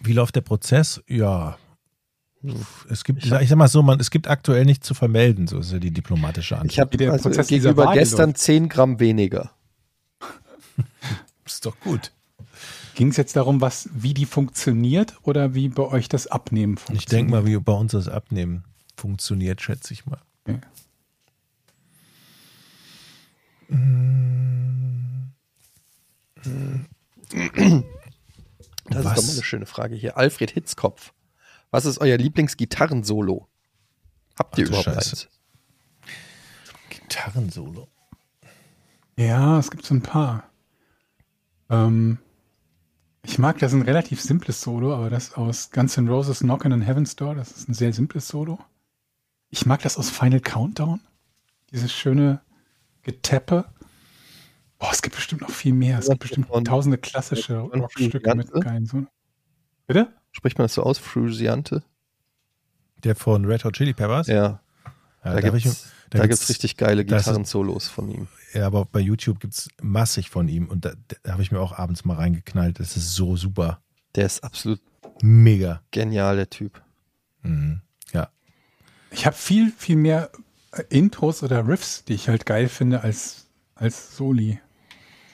wie 0.00 0.12
läuft 0.12 0.36
der 0.36 0.40
Prozess? 0.42 1.02
Ja. 1.06 1.58
Es 2.88 3.04
gibt, 3.04 3.22
ich 3.24 3.28
sag 3.30 3.56
mal 3.56 3.68
so, 3.68 3.82
man, 3.82 4.00
es 4.00 4.10
gibt 4.10 4.28
aktuell 4.28 4.64
nichts 4.64 4.86
zu 4.86 4.94
vermelden, 4.94 5.46
so 5.46 5.58
ist 5.58 5.72
ja 5.72 5.78
die 5.78 5.90
diplomatische 5.90 6.56
Antwort. 6.56 6.72
Ich 6.72 6.80
habe 6.80 7.12
also 7.12 7.28
Prozess 7.28 7.48
gegenüber 7.48 7.92
gestern 7.92 8.30
läuft. 8.30 8.38
10 8.38 8.68
Gramm 8.70 8.98
weniger. 8.98 9.50
ist 11.44 11.66
doch 11.66 11.78
gut. 11.80 12.12
Ging 12.94 13.08
es 13.08 13.18
jetzt 13.18 13.36
darum, 13.36 13.60
was, 13.60 13.90
wie 13.92 14.14
die 14.14 14.24
funktioniert 14.24 15.18
oder 15.22 15.54
wie 15.54 15.68
bei 15.68 15.82
euch 15.82 16.08
das 16.08 16.26
Abnehmen 16.26 16.74
Ich 16.74 16.80
funktioniert? 16.80 17.12
denke 17.12 17.30
mal, 17.30 17.46
wie 17.46 17.58
bei 17.58 17.72
uns 17.72 17.92
das 17.92 18.08
Abnehmen 18.08 18.64
funktioniert, 18.96 19.60
schätze 19.60 19.92
ich 19.92 20.06
mal. 20.06 20.20
Okay. 20.46 20.60
Das 28.90 29.04
Was? 29.04 29.18
ist 29.18 29.18
doch 29.18 29.26
mal 29.26 29.32
eine 29.32 29.42
schöne 29.44 29.66
Frage 29.66 29.94
hier. 29.94 30.16
Alfred 30.16 30.50
Hitzkopf. 30.50 31.12
Was 31.70 31.84
ist 31.84 31.98
euer 31.98 32.16
Lieblingsgitarrensolo? 32.16 33.46
Habt 34.38 34.58
ihr 34.58 34.64
Ach 34.64 34.68
überhaupt 34.68 34.84
Scheiße. 34.86 35.10
eins? 35.10 35.28
Gitarrensolo. 36.88 37.88
Ja, 39.16 39.58
es 39.58 39.70
gibt 39.70 39.84
so 39.84 39.94
ein 39.94 40.02
paar. 40.02 40.50
Ähm, 41.68 42.18
ich 43.22 43.38
mag 43.38 43.58
das 43.58 43.72
ein 43.74 43.82
relativ 43.82 44.20
simples 44.20 44.60
Solo, 44.60 44.94
aber 44.94 45.10
das 45.10 45.34
aus 45.34 45.70
Guns 45.70 45.96
N' 45.96 46.08
Roses 46.08 46.40
Knockin' 46.40 46.72
on 46.72 46.80
Heaven's 46.80 47.14
Door, 47.16 47.34
das 47.36 47.52
ist 47.52 47.68
ein 47.68 47.74
sehr 47.74 47.92
simples 47.92 48.26
Solo. 48.26 48.58
Ich 49.50 49.66
mag 49.66 49.82
das 49.82 49.98
aus 49.98 50.10
Final 50.10 50.40
Countdown. 50.40 51.00
Dieses 51.70 51.92
schöne 51.92 52.40
Getappe. 53.02 53.64
Boah, 54.78 54.90
es 54.92 55.02
gibt 55.02 55.16
bestimmt 55.16 55.42
noch 55.42 55.50
viel 55.50 55.74
mehr. 55.74 55.98
Es 55.98 56.08
gibt 56.08 56.20
bestimmt 56.20 56.48
tausende 56.66 56.98
klassische 56.98 57.58
Rockstücke 57.58 58.34
mit 58.34 58.50
geilen 58.52 58.86
Solo. 58.86 59.06
Bitte? 59.86 60.12
Spricht 60.32 60.58
man 60.58 60.64
das 60.64 60.74
so 60.74 60.82
aus? 60.82 60.98
Frusiante? 60.98 61.82
Der 63.04 63.16
von 63.16 63.44
Red 63.44 63.64
Hot 63.64 63.74
Chili 63.74 63.92
Peppers? 63.94 64.26
Ja, 64.26 64.34
Ja, 65.24 65.34
da, 65.34 65.40
da 65.40 65.50
gibt's- 65.50 65.90
gibt's 66.10 66.48
richtig 66.48 66.76
geile 66.76 67.04
Gitarrensolos 67.04 67.88
von 67.88 68.08
ihm. 68.10 68.28
Ja, 68.54 68.66
aber 68.66 68.84
bei 68.86 69.00
YouTube 69.00 69.38
gibt 69.40 69.54
es 69.54 69.68
massig 69.82 70.30
von 70.30 70.48
ihm 70.48 70.66
und 70.68 70.84
da, 70.84 70.92
da 71.22 71.32
habe 71.32 71.42
ich 71.42 71.52
mir 71.52 71.60
auch 71.60 71.72
abends 71.78 72.04
mal 72.04 72.14
reingeknallt. 72.16 72.80
Das 72.80 72.96
ist 72.96 73.14
so 73.14 73.36
super. 73.36 73.80
Der 74.14 74.26
ist 74.26 74.42
absolut 74.42 74.80
Mega. 75.22 75.82
genial, 75.90 76.36
der 76.36 76.48
Typ. 76.50 76.82
Mhm. 77.42 77.80
Ja. 78.12 78.28
Ich 79.10 79.26
habe 79.26 79.36
viel, 79.36 79.70
viel 79.72 79.96
mehr 79.96 80.30
Intros 80.88 81.42
oder 81.42 81.66
Riffs, 81.66 82.04
die 82.04 82.14
ich 82.14 82.28
halt 82.28 82.46
geil 82.46 82.68
finde, 82.68 83.02
als, 83.02 83.48
als 83.74 84.16
Soli. 84.16 84.60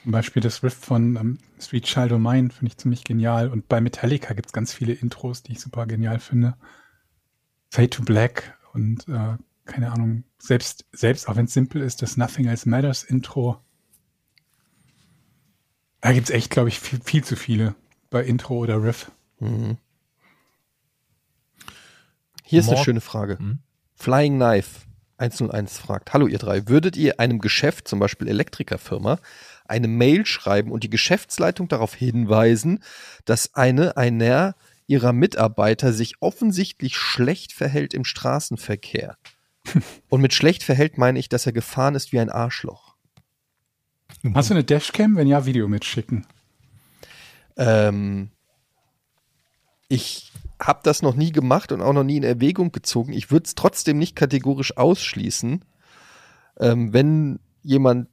Zum 0.03 0.11
Beispiel 0.11 0.41
das 0.41 0.63
Riff 0.63 0.73
von 0.73 1.15
ähm, 1.15 1.37
Sweet 1.59 1.85
Child 1.85 2.13
O' 2.13 2.17
Mine 2.17 2.49
finde 2.49 2.71
ich 2.71 2.77
ziemlich 2.77 3.03
genial. 3.03 3.49
Und 3.49 3.67
bei 3.67 3.81
Metallica 3.81 4.33
gibt 4.33 4.47
es 4.47 4.53
ganz 4.53 4.73
viele 4.73 4.93
Intros, 4.93 5.43
die 5.43 5.51
ich 5.53 5.59
super 5.61 5.85
genial 5.85 6.19
finde. 6.19 6.55
Fade 7.69 7.89
to 7.89 8.03
Black 8.03 8.57
und 8.73 9.07
äh, 9.09 9.37
keine 9.65 9.91
Ahnung, 9.91 10.23
selbst, 10.39 10.85
selbst 10.93 11.27
auch 11.27 11.35
wenn 11.35 11.45
es 11.45 11.53
simpel 11.53 11.81
ist, 11.81 12.01
das 12.01 12.15
Nothing 12.15 12.45
Else 12.47 12.69
Matters 12.69 13.03
Intro. 13.03 13.59
Da 15.99 16.13
gibt 16.13 16.29
es 16.29 16.33
echt, 16.33 16.51
glaube 16.51 16.69
ich, 16.69 16.79
viel, 16.79 17.01
viel 17.01 17.23
zu 17.23 17.35
viele 17.35 17.75
bei 18.09 18.23
Intro 18.23 18.55
oder 18.57 18.81
Riff. 18.81 19.11
Mhm. 19.39 19.77
Hier 22.43 22.61
ist 22.61 22.67
eine 22.69 22.75
Mord- 22.77 22.85
schöne 22.85 23.01
Frage. 23.01 23.37
Hm? 23.37 23.59
Flying 23.95 24.35
Knife 24.37 24.86
101 25.17 25.77
fragt, 25.79 26.13
hallo 26.13 26.27
ihr 26.27 26.37
drei, 26.37 26.67
würdet 26.67 26.95
ihr 26.95 27.19
einem 27.19 27.39
Geschäft, 27.39 27.87
zum 27.87 27.99
Beispiel 27.99 28.27
Elektrikerfirma, 28.27 29.19
eine 29.65 29.87
Mail 29.87 30.25
schreiben 30.25 30.71
und 30.71 30.83
die 30.83 30.89
Geschäftsleitung 30.89 31.67
darauf 31.67 31.93
hinweisen, 31.93 32.83
dass 33.25 33.53
eine, 33.55 33.97
einer 33.97 34.55
ihrer 34.85 35.13
Mitarbeiter 35.13 35.91
sich 35.91 36.21
offensichtlich 36.21 36.95
schlecht 36.97 37.53
verhält 37.53 37.93
im 37.93 38.05
Straßenverkehr? 38.05 39.17
und 40.09 40.21
mit 40.21 40.33
schlecht 40.33 40.63
verhält 40.63 40.97
meine 40.97 41.19
ich, 41.19 41.29
dass 41.29 41.45
er 41.45 41.51
gefahren 41.51 41.95
ist 41.95 42.11
wie 42.11 42.19
ein 42.19 42.29
Arschloch. 42.29 42.95
Hast 44.33 44.49
du 44.49 44.53
eine 44.53 44.63
Dashcam? 44.63 45.15
Wenn 45.15 45.27
ja, 45.27 45.45
Video 45.45 45.67
mitschicken. 45.67 46.25
Ähm, 47.57 48.29
ich 49.89 50.31
habe 50.61 50.79
das 50.83 51.01
noch 51.01 51.15
nie 51.15 51.31
gemacht 51.31 51.71
und 51.71 51.81
auch 51.81 51.93
noch 51.93 52.03
nie 52.03 52.17
in 52.17 52.23
Erwägung 52.23 52.71
gezogen. 52.71 53.13
Ich 53.13 53.31
würde 53.31 53.45
es 53.45 53.55
trotzdem 53.55 53.97
nicht 53.97 54.15
kategorisch 54.15 54.75
ausschließen, 54.77 55.63
ähm, 56.59 56.93
wenn 56.93 57.39
jemand, 57.61 58.09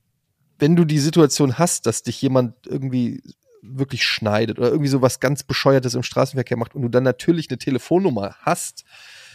wenn 0.59 0.77
du 0.77 0.85
die 0.85 0.99
Situation 0.99 1.59
hast, 1.59 1.87
dass 1.87 2.03
dich 2.03 2.21
jemand 2.21 2.55
irgendwie 2.67 3.23
wirklich 3.63 4.05
schneidet 4.05 4.59
oder 4.59 4.69
irgendwie 4.69 4.89
so 4.89 5.01
was 5.01 5.21
ganz 5.21 5.43
Bescheuertes 5.43 5.95
im 5.95 6.03
Straßenverkehr 6.03 6.59
macht 6.59 6.75
und 6.75 6.83
du 6.83 6.89
dann 6.89 7.03
natürlich 7.03 7.49
eine 7.49 7.59
Telefonnummer 7.59 8.37
hast, 8.41 8.85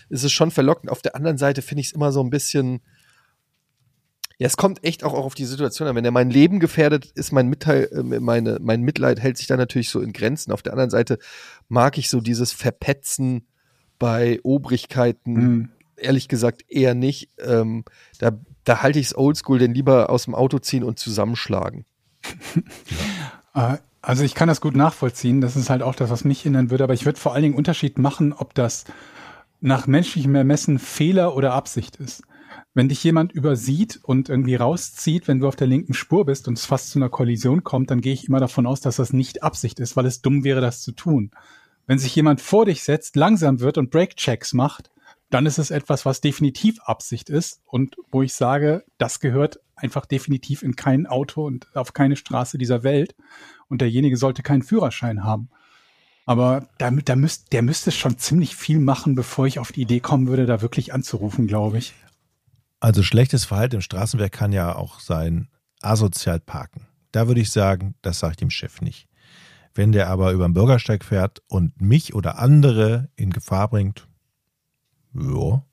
ist 0.10 0.24
es 0.24 0.32
schon 0.32 0.52
verlockend. 0.52 0.92
Auf 0.92 1.02
der 1.02 1.16
anderen 1.16 1.38
Seite 1.38 1.62
finde 1.62 1.82
ich 1.82 1.88
es 1.88 1.94
immer 1.94 2.12
so 2.12 2.22
ein 2.22 2.30
bisschen, 2.30 2.82
ja, 4.40 4.48
es 4.48 4.58
kommt 4.58 4.84
echt 4.86 5.04
auch 5.04 5.14
auf 5.14 5.36
die 5.36 5.46
Situation 5.46 5.88
an. 5.88 5.96
Wenn 5.96 6.06
er 6.06 6.12
mein 6.12 6.30
Leben 6.32 6.60
gefährdet, 6.60 7.06
ist 7.14 7.32
mein 7.32 7.48
Mitteil, 7.50 7.90
äh, 7.92 8.20
meine, 8.20 8.58
mein 8.62 8.82
Mitleid 8.82 9.20
hält 9.20 9.38
sich 9.38 9.48
da 9.48 9.58
natürlich 9.58 9.90
so 9.90 10.00
in 10.02 10.14
Grenzen. 10.14 10.52
Auf 10.52 10.62
der 10.64 10.74
anderen 10.74 10.90
Seite 10.90 11.20
mag 11.68 11.98
ich 11.98 12.10
so 12.10 12.22
dieses 12.22 12.54
Verpetzen 12.54 13.46
bei 14.00 14.40
Obrigkeiten, 14.44 15.36
Hm. 15.36 15.70
ehrlich 15.98 16.30
gesagt 16.30 16.64
eher 16.70 16.96
nicht. 16.96 17.30
Ähm, 17.38 17.84
da, 18.18 18.32
da 18.64 18.82
halte 18.82 19.00
ich 19.00 19.08
es 19.08 19.18
oldschool, 19.18 19.60
denn 19.60 19.74
lieber 19.74 20.10
aus 20.10 20.24
dem 20.24 20.36
Auto 20.36 20.58
ziehen 20.60 20.84
und 20.84 20.98
zusammenschlagen. 21.00 21.86
Äh, 23.56 23.78
Also 24.02 24.24
ich 24.24 24.34
kann 24.36 24.48
das 24.48 24.62
gut 24.62 24.76
nachvollziehen. 24.78 25.42
Das 25.42 25.58
ist 25.58 25.70
halt 25.70 25.82
auch 25.84 25.96
das, 25.96 26.10
was 26.10 26.24
mich 26.24 26.42
hindern 26.42 26.70
würde. 26.72 26.86
Aber 26.86 26.94
ich 26.94 27.06
würde 27.06 27.20
vor 27.20 27.34
allen 27.34 27.44
Dingen 27.44 27.56
Unterschied 27.56 27.98
machen, 27.98 28.32
ob 28.32 28.54
das 28.54 28.86
nach 29.60 29.88
menschlichem 29.88 30.34
Ermessen 30.36 30.80
Fehler 30.80 31.36
oder 31.36 31.54
Absicht 31.54 31.98
ist. 31.98 32.24
Wenn 32.74 32.90
dich 32.90 33.04
jemand 33.04 33.32
übersieht 33.32 34.00
und 34.04 34.30
irgendwie 34.30 34.56
rauszieht, 34.56 35.28
wenn 35.28 35.40
du 35.40 35.48
auf 35.48 35.56
der 35.56 35.68
linken 35.68 35.94
Spur 35.94 36.26
bist 36.26 36.48
und 36.48 36.58
es 36.58 36.66
fast 36.66 36.92
zu 36.92 37.00
einer 37.00 37.10
Kollision 37.10 37.64
kommt, 37.64 37.90
dann 37.90 38.02
gehe 38.02 38.14
ich 38.14 38.28
immer 38.28 38.40
davon 38.40 38.68
aus, 38.68 38.80
dass 38.80 38.98
das 38.98 39.12
nicht 39.12 39.42
Absicht 39.42 39.80
ist, 39.80 39.96
weil 39.96 40.06
es 40.06 40.22
dumm 40.22 40.44
wäre, 40.44 40.62
das 40.62 40.82
zu 40.82 40.92
tun. 40.92 41.32
Wenn 41.88 41.98
sich 41.98 42.16
jemand 42.16 42.42
vor 42.42 42.66
dich 42.66 42.84
setzt, 42.84 43.16
langsam 43.16 43.60
wird 43.60 43.80
und 43.80 43.90
Brake-Checks 43.90 44.54
macht, 44.54 44.92
dann 45.32 45.46
ist 45.46 45.58
es 45.58 45.72
etwas, 45.72 46.06
was 46.06 46.22
definitiv 46.22 46.80
Absicht 46.82 47.30
ist 47.30 47.62
und 47.66 47.96
wo 48.12 48.22
ich 48.22 48.34
sage, 48.34 48.84
das 48.98 49.20
gehört 49.20 49.60
einfach 49.76 50.06
definitiv 50.06 50.62
in 50.62 50.76
kein 50.76 51.08
Auto 51.08 51.46
und 51.46 51.68
auf 51.76 51.94
keine 51.94 52.16
Straße 52.16 52.58
dieser 52.58 52.84
Welt 52.84 53.16
und 53.68 53.82
derjenige 53.82 54.18
sollte 54.18 54.44
keinen 54.44 54.64
Führerschein 54.64 55.24
haben. 55.24 55.50
Aber 56.26 56.68
da, 56.78 56.92
da 56.92 57.16
müsst, 57.16 57.54
der 57.54 57.64
müsste 57.64 57.92
schon 57.92 58.18
ziemlich 58.20 58.56
viel 58.56 58.80
machen, 58.80 59.16
bevor 59.16 59.48
ich 59.48 59.58
auf 59.58 59.72
die 59.72 59.82
Idee 59.82 60.00
kommen 60.00 60.28
würde, 60.28 60.46
da 60.46 60.62
wirklich 60.62 60.94
anzurufen, 60.94 61.48
glaube 61.48 61.80
ich. 61.80 61.94
Also 62.80 63.04
schlechtes 63.04 63.46
Verhalten 63.46 63.76
im 63.76 63.82
Straßenverkehr 63.82 64.38
kann 64.38 64.54
ja 64.54 64.76
auch 64.76 65.00
sein, 65.00 65.50
asozial 65.82 66.40
parken. 66.40 66.88
Da 67.12 67.28
würde 67.28 67.42
ich 67.42 67.52
sagen, 67.52 67.96
das 68.02 68.20
sage 68.20 68.32
ich 68.32 68.38
dem 68.38 68.50
Chef 68.50 68.82
nicht. 68.82 69.08
Wenn 69.74 69.92
der 69.92 70.10
aber 70.10 70.32
über 70.32 70.48
den 70.48 70.54
Bürgersteig 70.54 71.04
fährt 71.04 71.42
und 71.48 71.80
mich 71.82 72.14
oder 72.14 72.40
andere 72.40 73.10
in 73.16 73.32
Gefahr 73.32 73.70
bringt, 73.70 74.08
ja. 75.14 75.64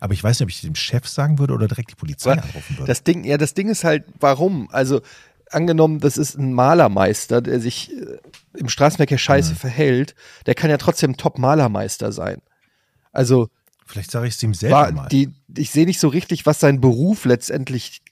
Aber 0.00 0.12
ich 0.12 0.22
weiß 0.22 0.38
nicht, 0.38 0.44
ob 0.44 0.50
ich 0.50 0.60
dem 0.60 0.74
Chef 0.74 1.08
sagen 1.08 1.38
würde 1.38 1.54
oder 1.54 1.68
direkt 1.68 1.90
die 1.90 1.96
Polizei 1.96 2.32
Aber 2.32 2.42
anrufen 2.42 2.76
würde. 2.76 2.86
Das 2.86 3.02
Ding, 3.02 3.24
ja, 3.24 3.38
das 3.38 3.54
Ding 3.54 3.68
ist 3.68 3.84
halt, 3.84 4.04
warum? 4.20 4.68
Also, 4.70 5.00
angenommen, 5.50 6.00
das 6.00 6.18
ist 6.18 6.36
ein 6.36 6.52
Malermeister, 6.52 7.40
der 7.40 7.60
sich 7.60 7.90
äh, 7.92 8.18
im 8.54 8.68
Straßenverkehr 8.68 9.18
scheiße 9.18 9.54
selber 9.54 10.12
der 10.46 10.54
kann 10.54 10.70
ja 10.70 10.76
trotzdem 10.76 11.16
Top-Malermeister 11.16 12.12
sein. 12.12 12.42
Also, 13.12 13.48
Vielleicht 13.88 14.10
sage 14.10 14.26
ich 14.28 14.34
es 14.34 14.42
ihm 14.42 14.54
selber 14.54 14.76
war 14.76 14.92
mal. 14.92 15.08
die, 15.08 15.30
ich 15.56 15.70
sehe 15.70 15.86
nicht 15.86 15.98
so 16.00 16.08
richtig, 16.08 16.46
was 16.46 16.60
sein 16.60 16.80
Beruf 16.80 17.24
letztendlich, 17.24 18.02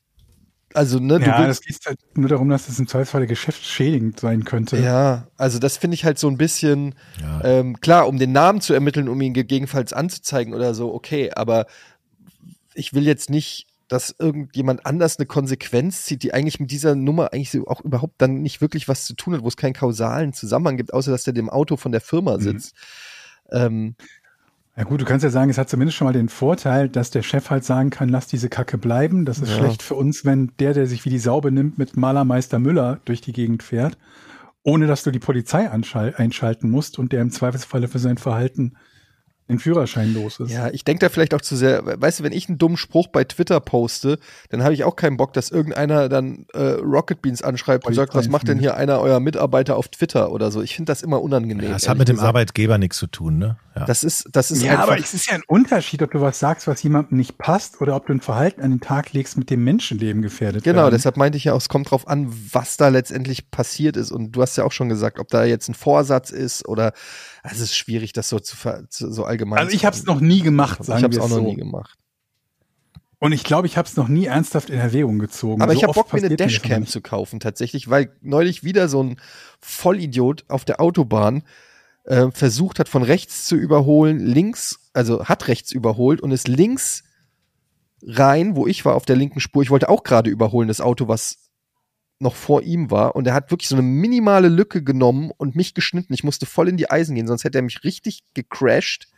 also, 0.75 0.99
ne, 0.99 1.19
du 1.21 1.27
Ja, 1.27 1.39
willst, 1.39 1.61
das 1.61 1.67
geht 1.67 1.87
halt 1.87 1.99
nur 2.17 2.29
darum, 2.29 2.49
dass 2.49 2.69
es 2.69 2.79
im 2.79 2.89
Zweifelsfall 2.89 3.27
geschäftsschädigend 3.27 4.19
sein 4.21 4.45
könnte. 4.45 4.79
ja, 4.79 5.29
also 5.37 5.59
das 5.59 5.77
finde 5.77 5.95
ich 5.95 6.05
halt 6.05 6.19
so 6.19 6.29
ein 6.29 6.37
bisschen, 6.39 6.95
ja. 7.21 7.45
ähm, 7.45 7.81
klar, 7.81 8.09
um 8.09 8.19
den 8.19 8.33
Namen 8.33 8.61
zu 8.61 8.75
ermitteln, 8.75 9.09
um 9.09 9.21
ihn 9.21 9.35
gegebenenfalls 9.35 9.93
anzuzeigen 9.93 10.55
oder 10.55 10.75
so, 10.75 10.93
okay, 10.93 11.31
aber 11.35 11.67
ich 12.75 12.93
will 12.95 13.05
jetzt 13.07 13.31
nicht 13.31 13.67
dass 13.89 14.15
irgendjemand 14.19 14.85
anders 14.85 15.19
eine 15.19 15.27
Konsequenz 15.27 16.05
zieht, 16.05 16.23
die 16.25 16.35
eigentlich 16.35 16.59
mit 16.59 16.71
dieser 16.73 16.97
Nummer 16.97 17.33
eigentlich 17.33 17.53
so 17.53 17.67
auch 17.69 17.81
überhaupt 17.83 18.15
dann 18.19 18.43
nicht 18.43 18.61
wirklich 18.61 18.89
was 18.89 19.05
zu 19.05 19.15
tun 19.15 19.35
hat, 19.35 19.43
wo 19.43 19.49
es 19.49 19.57
keinen 19.57 19.75
kausalen 19.75 20.33
Zusammenhang 20.33 20.77
gibt, 20.77 20.93
außer 20.93 21.13
dass 21.13 21.23
der 21.23 21.35
dem 21.35 21.49
Auto 21.49 21.77
von 21.77 21.93
der 21.93 22.01
Firma 22.01 22.37
Mhm. 22.37 22.41
sitzt. 22.41 22.75
Ähm, 23.53 23.95
Ja 24.77 24.85
gut, 24.85 25.01
du 25.01 25.07
kannst 25.07 25.25
ja 25.25 25.31
sagen, 25.31 25.49
es 25.51 25.57
hat 25.57 25.71
zumindest 25.71 25.97
schon 25.97 26.07
mal 26.07 26.13
den 26.13 26.29
Vorteil, 26.29 26.91
dass 26.91 27.11
der 27.11 27.23
Chef 27.23 27.49
halt 27.49 27.65
sagen 27.65 27.89
kann, 27.89 28.11
lass 28.11 28.27
diese 28.27 28.51
Kacke 28.51 28.77
bleiben. 28.77 29.25
Das 29.25 29.39
ist 29.39 29.49
Ja. 29.51 29.57
schlecht 29.57 29.83
für 29.83 29.95
uns, 29.95 30.27
wenn 30.27 30.53
der, 30.59 30.75
der 30.75 30.87
sich 30.87 31.05
wie 31.07 31.11
die 31.11 31.19
Sau 31.19 31.41
benimmt, 31.41 31.79
mit 31.79 31.97
Malermeister 31.97 32.59
Müller 32.59 33.01
durch 33.07 33.23
die 33.23 33.33
Gegend 33.33 33.63
fährt, 33.63 33.97
ohne 34.63 34.87
dass 34.87 35.03
du 35.03 35.11
die 35.11 35.19
Polizei 35.19 35.71
einschalten 35.71 36.69
musst 36.71 36.99
und 36.99 37.13
der 37.13 37.23
im 37.23 37.31
Zweifelsfalle 37.31 37.89
für 37.89 37.99
sein 37.99 38.19
Verhalten 38.19 38.75
den 39.49 39.59
Führerschein 39.59 40.13
los 40.13 40.41
ist. 40.41 40.51
Ja, 40.51 40.69
ich 40.71 40.85
denke 40.85 41.07
da 41.07 41.09
vielleicht 41.09 41.33
auch 41.33 41.41
zu 41.41 41.55
sehr, 41.57 42.01
weißt 42.01 42.21
du, 42.21 42.25
wenn 42.25 42.33
ich 42.33 42.49
einen 42.49 42.59
dummen 42.59 42.77
Spruch 42.77 43.07
bei 43.09 43.23
Twitter 43.25 43.61
poste, 43.61 44.19
dann 44.49 44.65
habe 44.65 44.75
ich 44.75 44.83
auch 44.85 44.97
keinen 44.97 45.17
Bock, 45.17 45.33
dass 45.35 45.51
irgendeiner 45.51 46.09
dann 46.09 46.47
äh, 46.53 46.59
Rocket 46.83 47.23
Beans 47.23 47.43
anschreibt 47.43 47.87
und 47.87 47.95
sagt, 47.95 48.15
was 48.15 48.29
macht 48.29 48.49
denn 48.49 48.59
hier 48.59 48.77
einer 48.77 49.01
eurer 49.01 49.21
Mitarbeiter 49.21 49.77
auf 49.77 49.89
Twitter 49.89 50.33
oder 50.33 50.51
so. 50.51 50.63
Ich 50.63 50.75
finde 50.75 50.91
das 50.91 51.03
immer 51.03 51.23
unangenehm. 51.23 51.67
Ja, 51.67 51.73
das 51.75 51.89
hat 51.89 51.97
mit 51.99 52.09
dem 52.09 52.17
gesagt. 52.17 52.29
Arbeitgeber 52.29 52.79
nichts 52.79 52.97
zu 52.97 53.07
tun, 53.07 53.39
ne? 53.39 53.57
Ja. 53.77 53.85
Das 53.85 54.05
ist, 54.05 54.29
das 54.33 54.51
ist 54.51 54.63
Ja, 54.63 54.73
einfach, 54.73 54.85
aber 54.85 54.99
es 54.99 55.13
ist 55.13 55.29
ja 55.29 55.35
ein 55.35 55.43
Unterschied, 55.47 56.03
ob 56.03 56.11
du 56.11 56.21
was 56.23 56.39
sagst, 56.39 56.67
was 56.67 56.83
jemandem 56.83 57.19
nicht 57.19 57.37
passt, 57.37 57.81
oder 57.83 57.95
ob 57.95 58.07
du 58.07 58.15
ein 58.15 58.21
Verhalten 58.23 58.63
an 58.63 58.71
den 58.71 58.81
Tag 58.81 59.13
legst, 59.13 59.37
mit 59.37 59.51
dem 59.51 59.65
Menschenleben 59.65 60.23
gefährdet 60.23 60.65
Genau, 60.65 60.83
werden. 60.85 60.93
deshalb 60.93 61.19
meinte 61.19 61.37
ich 61.37 61.45
ja 61.45 61.53
auch, 61.53 61.59
es 61.59 61.69
kommt 61.69 61.91
drauf 61.91 62.09
an, 62.09 62.33
was 62.53 62.79
da 62.79 62.89
letztendlich 62.89 63.51
passiert 63.51 63.97
ist. 63.99 64.13
Und 64.13 64.33
du 64.33 64.41
hast 64.43 64.57
ja 64.57 64.65
auch 64.65 64.73
schon 64.73 64.89
gesagt, 64.89 65.19
ob 65.19 65.29
da 65.29 65.45
jetzt 65.45 65.69
ein 65.69 65.75
Vorsatz 65.75 66.31
ist 66.31 66.67
oder 66.67 66.93
es 67.51 67.61
ist 67.61 67.77
schwierig, 67.77 68.13
das 68.13 68.29
so 68.29 68.39
zu, 68.39 68.57
zu 68.89 69.13
so 69.13 69.25
allgemein 69.25 69.59
Also 69.59 69.73
ich 69.75 69.85
habe 69.85 69.95
es 69.97 70.03
sagen. 70.03 70.15
noch 70.15 70.21
nie 70.21 70.41
gemacht, 70.43 70.79
Ich 70.81 70.87
sagen 70.87 71.03
habe 71.05 71.15
es 71.15 71.21
auch 71.21 71.29
noch 71.29 71.37
so. 71.37 71.43
nie 71.43 71.57
gemacht. 71.57 71.99
Und 73.19 73.33
ich 73.33 73.45
glaube, 73.45 73.67
ich 73.67 73.77
habe 73.79 73.89
es 73.89 73.97
noch 73.97 74.09
nie 74.09 74.27
ernsthaft 74.27 74.69
in 74.69 74.79
Erwägung 74.79 75.19
gezogen. 75.19 75.63
Aber 75.63 75.73
So 75.73 75.79
ich 75.79 75.85
habe 75.85 75.95
Bock, 75.95 76.13
mir 76.13 76.19
eine 76.23 76.37
Dashcam 76.37 76.87
zu 76.87 77.01
kaufen, 77.01 77.41
tatsächlich, 77.41 77.89
weil 77.89 78.13
neulich 78.21 78.63
wieder 78.63 78.89
so 78.89 79.03
ein 79.03 79.19
Vollidiot 79.61 80.45
auf 80.49 80.65
der 80.67 80.81
Autobahn 80.81 81.43
äh, 82.05 82.31
versucht 82.31 82.79
hat, 82.79 82.89
von 82.91 83.03
rechts 83.03 83.47
zu 83.47 83.57
überholen, 83.57 84.19
links, 84.21 84.91
also 84.93 85.25
hat 85.25 85.49
rechts 85.49 85.73
überholt 85.73 86.21
und 86.21 86.31
ist 86.31 86.47
links 86.47 87.05
rein, 88.03 88.55
wo 88.55 88.67
ich 88.67 88.85
war, 88.85 88.95
auf 88.95 89.07
der 89.07 89.17
linken 89.17 89.41
Spur. 89.41 89.63
Ich 89.63 89.71
wollte 89.71 89.89
auch 89.89 90.05
gerade 90.05 90.29
überholen, 90.31 90.69
das 90.69 90.83
Auto, 90.83 91.09
was 91.09 91.46
noch 92.19 92.35
vor 92.35 92.63
ihm 92.63 92.91
war. 92.91 93.15
Und 93.17 93.27
er 93.27 93.35
hat 93.35 93.51
wirklich 93.51 93.69
so 93.69 93.75
eine 93.77 93.83
minimale 93.83 94.49
Lücke 94.49 94.83
genommen 94.83 95.31
und 95.37 95.55
mich 95.55 95.75
geschnitten. 95.75 96.15
Ich 96.15 96.25
musste 96.25 96.47
voll 96.47 96.69
in 96.69 96.77
die 96.77 96.91
Eisen 96.91 97.15
gehen, 97.15 97.27
sonst 97.27 97.45
hätte 97.45 97.59
er 97.59 97.63
mich 97.63 97.85
richtig 97.85 98.23
gecrashed. 98.35 99.09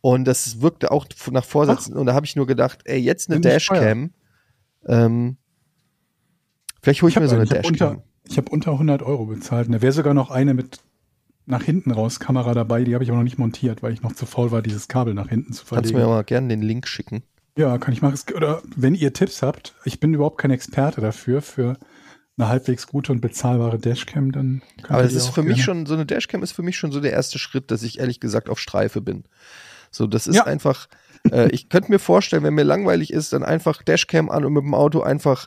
Und 0.00 0.24
das 0.24 0.62
wirkte 0.62 0.90
auch 0.90 1.06
nach 1.30 1.44
Vorsätzen. 1.44 1.94
Und 1.96 2.06
da 2.06 2.14
habe 2.14 2.24
ich 2.24 2.36
nur 2.36 2.46
gedacht, 2.46 2.80
ey, 2.84 2.98
jetzt 2.98 3.30
eine. 3.30 3.40
Dashcam. 3.40 4.12
Ähm, 4.86 5.36
vielleicht 6.82 7.02
hole 7.02 7.10
ich, 7.10 7.16
Ich 7.16 7.20
mir 7.20 7.28
so 7.28 7.36
habe 7.36 7.42
eine 7.42 7.50
hab 7.50 7.62
Dashcam. 7.62 7.88
unter, 7.96 8.02
ich 8.24 8.38
hab 8.38 8.50
unter 8.50 8.72
100 8.72 9.02
Euro 9.02 9.26
bezahlt. 9.26 9.66
Und 9.66 9.72
da 9.74 9.82
wäre 9.82 9.92
sogar 9.92 10.14
noch 10.14 10.30
eine 10.30 10.54
mit 10.54 10.80
nach 11.44 11.62
hinten 11.62 11.90
raus 11.90 12.18
Kamera 12.20 12.54
dabei. 12.54 12.84
Die 12.84 12.94
habe 12.94 13.04
ich 13.04 13.10
aber 13.10 13.18
noch 13.18 13.24
nicht 13.24 13.38
montiert, 13.38 13.82
weil 13.82 13.92
ich 13.92 14.02
noch 14.02 14.14
zu 14.14 14.24
faul 14.24 14.50
war, 14.52 14.62
dieses 14.62 14.88
Kabel 14.88 15.12
nach 15.12 15.28
hinten 15.28 15.52
zu 15.52 15.66
Kannst 15.66 15.90
du 15.90 15.94
verlegen. 15.94 15.98
mir 15.98 16.06
mal 16.16 16.24
gerne 16.24 16.48
den 16.48 16.62
Link 16.62 16.86
schicken. 16.88 17.22
Ja, 17.58 17.76
kann 17.76 17.92
ich 17.92 18.00
machen. 18.00 18.18
Oder 18.34 18.62
wenn 18.76 18.94
ihr 18.94 19.12
Tipps 19.12 19.42
habt, 19.42 19.74
ich 19.84 20.00
bin 20.00 20.14
überhaupt 20.14 20.38
kein 20.38 20.50
Experte 20.50 21.00
dafür, 21.02 21.42
für 21.42 21.76
eine 22.40 22.48
halbwegs 22.48 22.86
gute 22.86 23.12
und 23.12 23.20
bezahlbare 23.20 23.78
Dashcam, 23.78 24.32
dann 24.32 24.62
Aber 24.88 25.02
das 25.02 25.12
die 25.12 25.18
ist 25.18 25.28
für 25.28 25.42
mich 25.42 25.62
schon, 25.62 25.86
so 25.86 25.94
eine 25.94 26.06
Dashcam 26.06 26.42
ist 26.42 26.52
für 26.52 26.62
mich 26.62 26.76
schon 26.78 26.92
so 26.92 27.00
der 27.00 27.12
erste 27.12 27.38
Schritt, 27.38 27.70
dass 27.70 27.82
ich 27.82 27.98
ehrlich 28.00 28.20
gesagt 28.20 28.48
auf 28.48 28.58
Streife 28.58 29.00
bin. 29.00 29.24
So, 29.90 30.06
das 30.06 30.26
ist 30.26 30.36
Ja. 30.36 30.44
einfach, 30.44 30.86
äh, 31.30 31.48
ich 31.50 31.68
könnte 31.68 31.90
mir 31.90 31.98
vorstellen, 31.98 32.42
wenn 32.44 32.54
mir 32.54 32.62
langweilig 32.62 33.12
ist, 33.12 33.32
dann 33.32 33.42
einfach 33.44 33.82
Dashcam 33.82 34.30
an 34.30 34.44
und 34.44 34.52
mit 34.52 34.62
dem 34.62 34.74
Auto 34.74 35.00
einfach 35.02 35.46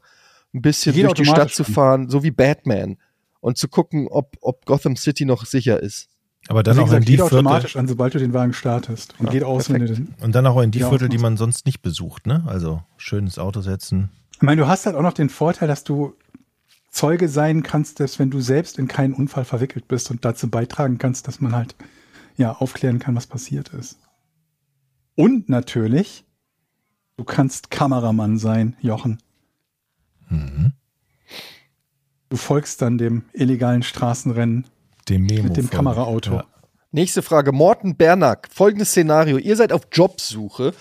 ein 0.54 0.62
bisschen 0.62 0.94
Geht 0.94 1.06
durch 1.06 1.14
die 1.14 1.26
Stadt 1.26 1.52
zu 1.52 1.64
an. 1.64 1.74
fahren, 1.74 2.10
so 2.10 2.24
wie 2.24 2.32
Batman. 2.32 2.98
Und 3.40 3.58
zu 3.58 3.68
gucken, 3.68 4.08
ob, 4.10 4.38
ob 4.42 4.66
Gotham 4.66 4.96
City 4.96 5.26
noch 5.26 5.46
sicher 5.46 5.82
ist. 5.82 6.08
Aber 6.48 6.62
dann 6.62 6.78
auch 6.78 6.82
in 6.82 6.86
gesagt, 6.88 7.08
die 7.08 7.12
geht 7.14 7.20
Viertel 7.22 7.36
automatisch 7.40 7.76
an, 7.78 7.88
sobald 7.88 8.14
du 8.14 8.20
den 8.20 8.34
Wagen 8.34 8.54
startest. 8.54 9.16
Und 9.20 9.28
Ja, 9.28 9.32
geht 9.32 9.44
aus, 9.44 9.70
wenn 9.70 9.82
du 9.82 9.88
den. 9.94 10.14
und 10.22 10.36
dann 10.36 10.46
auch 10.46 10.62
in 10.62 10.72
die 10.72 10.80
Ja, 10.80 10.90
Viertel, 10.90 11.10
die 11.10 11.18
man 11.18 11.38
sonst 11.38 11.66
nicht 11.66 11.82
besucht, 11.82 12.28
ne? 12.28 12.44
Also 12.48 12.82
schön 12.98 13.26
ins 13.26 13.40
Auto 13.40 13.62
setzen. 13.62 14.10
Ich 14.36 14.42
meine, 14.42 14.62
du 14.62 14.68
hast 14.68 14.86
halt 14.86 14.96
auch 14.98 15.02
noch 15.02 15.14
den 15.14 15.30
Vorteil, 15.30 15.68
dass 15.70 15.84
du 15.86 16.16
Zeuge 16.94 17.28
sein 17.28 17.64
kannst, 17.64 18.00
dass 18.00 18.20
wenn 18.20 18.30
du 18.30 18.40
selbst 18.40 18.78
in 18.78 18.88
keinen 18.88 19.14
Unfall 19.14 19.46
verwickelt 19.46 19.88
bist 19.88 20.12
und 20.12 20.24
dazu 20.24 20.48
beitragen 20.48 21.00
kannst, 21.00 21.28
dass 21.28 21.42
man 21.42 21.56
halt 21.56 21.76
ja 22.38 22.54
aufklären 22.54 23.00
kann, 23.00 23.16
was 23.16 23.26
passiert 23.26 23.70
ist. 23.70 23.98
Und 25.16 25.50
natürlich, 25.50 26.24
du 27.18 27.24
kannst 27.24 27.72
Kameramann 27.72 28.38
sein, 28.38 28.78
Jochen. 28.80 29.18
Mhm. 30.30 30.74
Du 32.30 32.38
folgst 32.38 32.82
dann 32.84 33.00
dem 33.00 33.26
illegalen 33.34 33.82
Straßenrennen 33.82 34.68
Dem 35.10 35.26
Memo. 35.26 35.44
mit 35.44 35.58
dem. 35.58 35.72
Kameraauto. 35.72 36.34
Ja. 36.34 36.46
Nächste 36.92 37.24
Frage. 37.24 37.52
Morten 37.52 37.96
Bernack. 37.96 38.50
Folgendes 38.52 38.90
Szenario. 38.90 39.40
Ihr 39.40 39.56
seid 39.56 39.74
auf 39.74 39.88
Jobsuche 39.92 40.76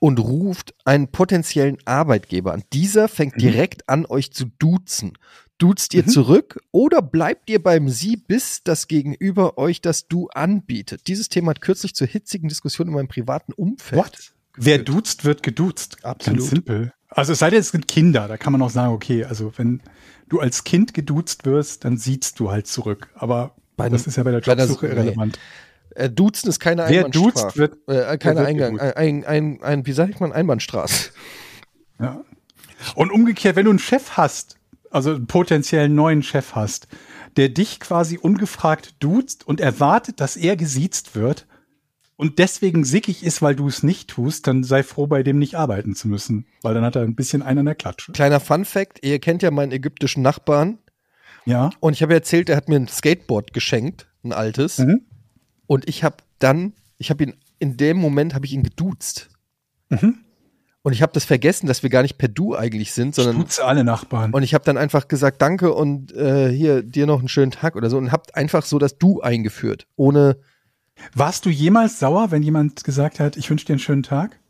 und 0.00 0.18
ruft 0.18 0.74
einen 0.84 1.08
potenziellen 1.08 1.78
Arbeitgeber 1.84 2.52
an. 2.52 2.64
Dieser 2.72 3.06
fängt 3.06 3.36
Mhm. 3.36 3.40
direkt 3.40 3.88
an, 3.88 4.04
euch 4.06 4.32
zu 4.32 4.46
duzen. 4.58 5.12
Duzt 5.58 5.92
ihr 5.94 6.02
Mhm. 6.04 6.08
zurück 6.08 6.58
oder 6.72 7.02
bleibt 7.02 7.50
ihr 7.50 7.62
beim 7.62 7.88
Sie, 7.90 8.16
bis 8.16 8.62
das 8.64 8.88
Gegenüber 8.88 9.58
euch 9.58 9.80
das 9.82 10.08
Du 10.08 10.28
anbietet? 10.30 11.06
Dieses 11.06 11.28
Thema 11.28 11.50
hat 11.50 11.60
kürzlich 11.60 11.94
zur 11.94 12.06
hitzigen 12.08 12.48
Diskussion 12.48 12.88
in 12.88 12.94
meinem 12.94 13.08
privaten 13.08 13.52
Umfeld. 13.52 14.00
What? 14.02 14.32
Wer 14.56 14.78
duzt, 14.78 15.24
wird 15.24 15.42
geduzt. 15.42 15.98
Absolut. 16.04 16.40
Ganz 16.40 16.50
simpel. 16.50 16.92
Also 17.10 17.32
es 17.34 17.38
sei 17.40 17.50
denn, 17.50 17.60
es 17.60 17.68
sind 17.70 17.86
Kinder, 17.88 18.26
da 18.26 18.36
kann 18.38 18.52
man 18.52 18.62
auch 18.62 18.70
sagen, 18.70 18.92
okay, 18.94 19.24
also 19.24 19.52
wenn 19.56 19.82
du 20.28 20.40
als 20.40 20.64
Kind 20.64 20.94
geduzt 20.94 21.44
wirst, 21.44 21.84
dann 21.84 21.96
siehst 21.98 22.40
du 22.40 22.50
halt 22.50 22.66
zurück. 22.66 23.10
Aber 23.14 23.54
Bei 23.76 23.88
das 23.90 24.06
ist 24.06 24.16
ja 24.16 24.22
bei 24.22 24.30
der 24.30 24.40
bei 24.40 24.54
der- 24.54 24.66
Jobsuche 24.66 24.86
nee. 24.86 25.14
Äh, 25.94 26.08
Duzen 26.10 26.48
ist 26.48 26.60
keine 26.60 26.82
Wer 26.88 27.04
Einbahnstraße. 27.06 27.44
duzt, 27.46 27.56
wird- 27.56 27.76
äh, 27.88 28.16
keine 28.18 28.40
wird 28.40 28.48
Eingang, 28.48 28.80
ein, 28.80 29.24
ein, 29.24 29.62
ein, 29.62 29.86
wie 29.86 29.92
sag 29.92 30.08
ich 30.10 30.20
mal, 30.20 30.32
Einbahnstraße. 30.32 31.10
Ja. 32.00 32.24
Und 32.94 33.10
umgekehrt, 33.12 33.56
wenn 33.56 33.64
du 33.64 33.70
einen 33.70 33.78
Chef 33.78 34.12
hast, 34.12 34.56
also 34.90 35.10
einen 35.14 35.26
potenziellen 35.26 35.94
neuen 35.94 36.22
Chef 36.22 36.54
hast, 36.54 36.88
der 37.36 37.48
dich 37.48 37.78
quasi 37.80 38.18
ungefragt 38.18 38.94
duzt 39.00 39.46
und 39.46 39.60
erwartet, 39.60 40.20
dass 40.20 40.36
er 40.36 40.56
gesiezt 40.56 41.14
wird 41.14 41.46
und 42.16 42.38
deswegen 42.38 42.84
sickig 42.84 43.22
ist, 43.22 43.40
weil 43.42 43.54
du 43.54 43.68
es 43.68 43.82
nicht 43.82 44.08
tust, 44.08 44.46
dann 44.46 44.64
sei 44.64 44.82
froh, 44.82 45.06
bei 45.06 45.22
dem 45.22 45.38
nicht 45.38 45.54
arbeiten 45.56 45.94
zu 45.94 46.08
müssen, 46.08 46.46
weil 46.62 46.74
dann 46.74 46.84
hat 46.84 46.96
er 46.96 47.02
ein 47.02 47.14
bisschen 47.14 47.42
einen 47.42 47.60
an 47.60 47.66
der 47.66 47.74
Klatsche. 47.74 48.12
Kleiner 48.12 48.40
Fun 48.40 48.64
Fact, 48.64 48.98
ihr 49.04 49.18
kennt 49.20 49.42
ja 49.42 49.50
meinen 49.50 49.72
ägyptischen 49.72 50.22
Nachbarn 50.22 50.78
Ja. 51.44 51.70
und 51.80 51.92
ich 51.92 52.02
habe 52.02 52.14
erzählt, 52.14 52.48
er 52.48 52.56
hat 52.56 52.68
mir 52.68 52.76
ein 52.76 52.88
Skateboard 52.88 53.52
geschenkt, 53.52 54.08
ein 54.24 54.32
altes. 54.32 54.78
Mhm. 54.78 55.02
Und 55.70 55.88
ich 55.88 56.02
habe 56.02 56.16
dann, 56.40 56.72
ich 56.98 57.10
habe 57.10 57.22
ihn, 57.22 57.36
in 57.60 57.76
dem 57.76 57.96
Moment 57.96 58.34
habe 58.34 58.44
ich 58.44 58.52
ihn 58.54 58.64
geduzt. 58.64 59.28
Mhm. 59.88 60.18
Und 60.82 60.92
ich 60.94 61.00
habe 61.00 61.12
das 61.12 61.24
vergessen, 61.24 61.68
dass 61.68 61.84
wir 61.84 61.90
gar 61.90 62.02
nicht 62.02 62.18
per 62.18 62.26
Du 62.26 62.56
eigentlich 62.56 62.92
sind, 62.92 63.14
sondern 63.14 63.36
Duze 63.36 63.64
alle 63.64 63.84
Nachbarn. 63.84 64.32
und 64.32 64.42
ich 64.42 64.52
habe 64.52 64.64
dann 64.64 64.76
einfach 64.76 65.06
gesagt, 65.06 65.40
danke 65.40 65.72
und 65.72 66.12
äh, 66.12 66.50
hier 66.50 66.82
dir 66.82 67.06
noch 67.06 67.20
einen 67.20 67.28
schönen 67.28 67.52
Tag 67.52 67.76
oder 67.76 67.88
so 67.88 67.98
und 67.98 68.10
habe 68.10 68.34
einfach 68.34 68.64
so 68.64 68.80
das 68.80 68.98
Du 68.98 69.20
eingeführt, 69.20 69.86
ohne 69.94 70.38
Warst 71.14 71.46
du 71.46 71.50
jemals 71.50 72.00
sauer, 72.00 72.32
wenn 72.32 72.42
jemand 72.42 72.82
gesagt 72.82 73.20
hat, 73.20 73.36
ich 73.36 73.48
wünsche 73.48 73.64
dir 73.64 73.74
einen 73.74 73.78
schönen 73.78 74.02
Tag? 74.02 74.40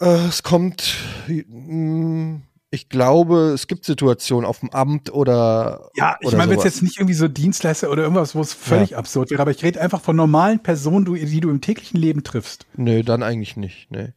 Äh, 0.00 0.28
es 0.28 0.42
kommt, 0.42 0.94
mh, 1.26 2.40
ich 2.70 2.88
glaube, 2.90 3.52
es 3.54 3.66
gibt 3.66 3.84
Situationen 3.84 4.44
auf 4.44 4.60
dem 4.60 4.70
Amt 4.70 5.10
oder. 5.12 5.90
Ja, 5.94 6.16
ich 6.20 6.32
meine, 6.32 6.50
wenn 6.50 6.58
es 6.58 6.64
jetzt 6.64 6.82
nicht 6.82 6.98
irgendwie 6.98 7.14
so 7.14 7.26
Dienstleister 7.26 7.90
oder 7.90 8.02
irgendwas, 8.02 8.34
wo 8.34 8.40
es 8.40 8.52
völlig 8.52 8.96
absurd 8.96 9.30
wäre, 9.30 9.40
aber 9.40 9.50
ich 9.50 9.62
rede 9.62 9.80
einfach 9.80 10.00
von 10.02 10.16
normalen 10.16 10.62
Personen, 10.62 11.06
die 11.06 11.40
du 11.40 11.48
im 11.50 11.60
täglichen 11.60 11.98
Leben 11.98 12.22
triffst. 12.24 12.66
Nö, 12.76 13.02
dann 13.02 13.22
eigentlich 13.22 13.56
nicht, 13.56 13.90
nee. 13.90 14.12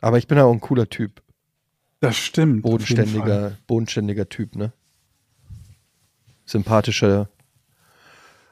Aber 0.00 0.16
ich 0.18 0.26
bin 0.28 0.38
ja 0.38 0.44
auch 0.44 0.52
ein 0.52 0.60
cooler 0.60 0.88
Typ. 0.88 1.22
Das 2.00 2.16
stimmt. 2.16 2.62
Bodenständiger, 2.62 3.56
bodenständiger 3.66 4.28
Typ, 4.28 4.54
ne? 4.56 4.72
Sympathischer. 6.46 7.28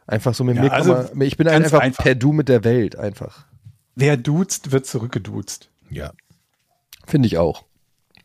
Einfach 0.07 0.35
so 0.35 0.45
mit 0.45 0.57
Ja, 0.57 0.63
mir 0.63 0.73
also 0.73 0.93
man, 0.93 1.21
ich 1.23 1.37
bin 1.37 1.49
einfach, 1.49 1.81
einfach. 1.81 2.03
per 2.05 2.15
Du 2.15 2.33
mit 2.33 2.49
der 2.49 2.65
Welt, 2.65 2.97
einfach. 2.97 3.47
Wer 3.95 4.17
duzt, 4.17 4.73
wird 4.73 4.85
zurückgeduzt. 4.87 5.71
Ja, 5.89 6.13
Finde 7.07 7.29
ich 7.29 7.39
auch. 7.39 7.65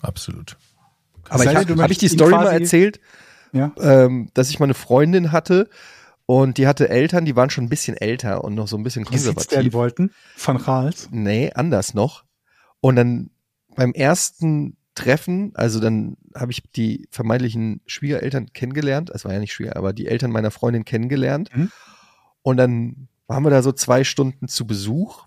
absolut. 0.02 0.58
Aber 1.32 1.44
ich 1.46 1.50
denn, 1.50 1.58
habe 1.70 1.84
hab 1.84 1.92
ich 1.92 1.98
die 1.98 2.08
Story 2.10 2.32
mal 2.32 2.48
erzählt, 2.52 3.00
Ja. 3.54 3.72
ähm, 3.80 4.30
dass 4.34 4.50
ich 4.50 4.60
mal 4.60 4.66
eine 4.66 4.74
Freundin 4.74 5.32
hatte 5.32 5.70
und 6.26 6.58
die 6.58 6.68
hatte 6.68 6.90
Eltern, 6.90 7.26
die 7.26 7.36
waren 7.36 7.50
schon 7.50 7.66
ein 7.66 7.70
bisschen 7.70 7.98
älter 7.98 8.44
und 8.44 8.56
noch 8.56 8.68
so 8.68 8.78
ein 8.78 8.84
bisschen 8.84 9.04
Gesiezt 9.06 9.26
werden 9.26 9.36
konservativ. 9.36 9.74
wollten. 9.74 10.12
Van 10.38 10.58
Raals. 10.58 11.10
Nee, 11.12 11.52
anders 11.54 11.94
noch. 11.94 12.24
Und 12.80 12.96
dann 12.96 13.30
beim 13.76 13.94
ersten 13.94 14.78
Treffen, 14.96 15.52
also 15.56 15.80
dann 15.80 16.18
habe 16.36 16.52
ich 16.52 16.64
die 16.76 17.08
vermeintlichen 17.12 17.82
Schwiegereltern 17.86 18.52
kennengelernt. 18.54 19.10
Es 19.10 19.24
war 19.26 19.34
ja 19.34 19.40
nicht 19.40 19.54
Schwieger, 19.54 19.78
aber 19.78 19.94
die 19.94 20.08
Eltern 20.08 20.32
meiner 20.32 20.52
Freundin 20.52 20.84
kennengelernt. 20.86 21.50
Mhm. 21.56 21.72
Und 22.44 22.58
dann 22.58 23.08
waren 23.28 23.44
wir 23.44 23.50
da 23.50 23.62
so 23.62 23.72
zwei 23.72 24.04
Stunden 24.04 24.48
zu 24.48 24.68
Besuch. 24.68 25.26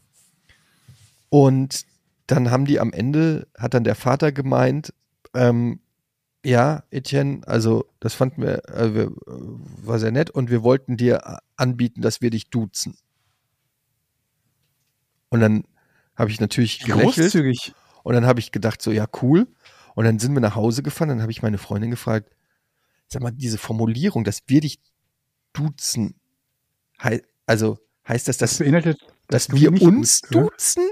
Und 1.28 1.85
dann 2.26 2.51
haben 2.51 2.64
die 2.64 2.81
am 2.81 2.93
Ende, 2.93 3.47
hat 3.59 3.74
dann 3.74 3.85
der 3.85 3.94
Vater 3.94 4.32
gemeint, 4.32 4.93
ähm, 5.35 5.81
ja, 6.44 6.84
Etienne, 6.90 7.40
also 7.46 7.86
das 8.00 8.14
fanden 8.14 8.42
wir, 8.42 8.68
äh, 8.68 8.94
wir, 8.94 9.04
äh, 9.04 9.12
war 9.26 9.98
sehr 9.98 10.12
nett 10.12 10.30
und 10.30 10.50
wir 10.50 10.62
wollten 10.62 10.96
dir 10.96 11.40
anbieten, 11.56 12.02
dass 12.02 12.20
wir 12.20 12.30
dich 12.30 12.50
duzen. 12.50 12.96
Und 15.30 15.40
dann 15.40 15.64
habe 16.14 16.30
ich 16.30 16.40
natürlich 16.40 16.80
gelächelt 16.80 17.32
Großzügig. 17.32 17.74
und 18.04 18.14
dann 18.14 18.26
habe 18.26 18.40
ich 18.40 18.52
gedacht, 18.52 18.80
so 18.82 18.92
ja, 18.92 19.06
cool. 19.22 19.48
Und 19.94 20.04
dann 20.04 20.18
sind 20.18 20.34
wir 20.34 20.40
nach 20.40 20.54
Hause 20.54 20.82
gefahren, 20.82 21.08
dann 21.08 21.22
habe 21.22 21.32
ich 21.32 21.42
meine 21.42 21.58
Freundin 21.58 21.90
gefragt, 21.90 22.30
sag 23.08 23.22
mal, 23.22 23.32
diese 23.32 23.58
Formulierung, 23.58 24.24
dass 24.24 24.42
wir 24.46 24.60
dich 24.60 24.80
duzen, 25.52 26.14
hei 27.02 27.22
also 27.46 27.78
heißt 28.06 28.28
das, 28.28 28.38
Das 28.38 28.50
dass, 28.50 28.58
beinhaltet, 28.58 28.98
dass 29.28 29.46
du 29.46 29.56
wir 29.56 29.72
uns 29.72 30.20
duzt, 30.20 30.34
duzen? 30.34 30.84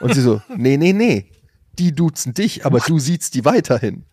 Und 0.00 0.14
sie 0.14 0.22
so, 0.22 0.40
nee, 0.56 0.76
nee, 0.76 0.92
nee, 0.92 1.30
die 1.78 1.92
duzen 1.92 2.32
dich, 2.32 2.64
aber 2.64 2.80
du 2.80 2.98
siehst 2.98 3.34
die 3.34 3.44
weiterhin. 3.44 4.06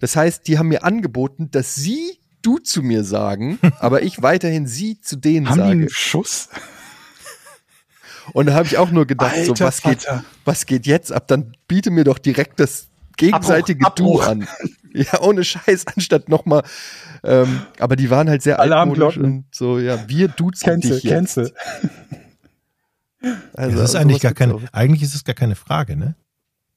Das 0.00 0.16
heißt, 0.16 0.46
die 0.48 0.58
haben 0.58 0.68
mir 0.68 0.84
angeboten, 0.84 1.50
dass 1.50 1.74
sie 1.74 2.18
du 2.42 2.58
zu 2.58 2.82
mir 2.82 3.04
sagen, 3.04 3.58
aber 3.78 4.02
ich 4.02 4.22
weiterhin 4.22 4.66
sie 4.66 5.00
zu 5.00 5.16
denen 5.16 5.48
Haben 5.48 5.54
die 5.54 5.60
sage. 5.60 5.70
einen 5.72 5.88
Schuss? 5.90 6.48
Und 8.32 8.46
da 8.46 8.54
habe 8.54 8.66
ich 8.66 8.78
auch 8.78 8.90
nur 8.90 9.06
gedacht, 9.06 9.34
so 9.44 9.52
Alter 9.52 9.66
was 9.66 9.82
geht, 9.82 10.06
was 10.44 10.66
geht 10.66 10.86
jetzt 10.86 11.12
ab? 11.12 11.26
Dann 11.26 11.56
biete 11.66 11.90
mir 11.90 12.04
doch 12.04 12.18
direkt 12.18 12.60
das 12.60 12.86
gegenseitige 13.16 13.84
Abbruch, 13.84 14.24
Du 14.24 14.30
an. 14.30 14.48
Ja, 14.94 15.22
ohne 15.22 15.42
Scheiß, 15.42 15.86
anstatt 15.86 16.28
nochmal. 16.28 16.64
Ähm, 17.24 17.62
aber 17.78 17.96
die 17.96 18.10
waren 18.10 18.28
halt 18.28 18.42
sehr 18.42 18.60
altmodisch 18.60 19.16
Alarmglocken. 19.16 19.24
und 19.24 19.44
so, 19.50 19.78
ja, 19.78 20.06
wir 20.06 20.28
duzen 20.28 20.66
Cancel, 20.66 20.90
dich 20.90 21.04
jetzt. 21.04 21.12
cancel. 21.12 21.52
Also, 23.54 23.78
das 23.78 23.90
ist 23.90 23.94
eigentlich 23.96 24.20
gar 24.20 24.34
keine, 24.34 24.58
eigentlich 24.72 25.02
ist 25.02 25.14
es 25.14 25.22
gar 25.22 25.36
keine 25.36 25.54
Frage, 25.54 25.96
ne? 25.96 26.16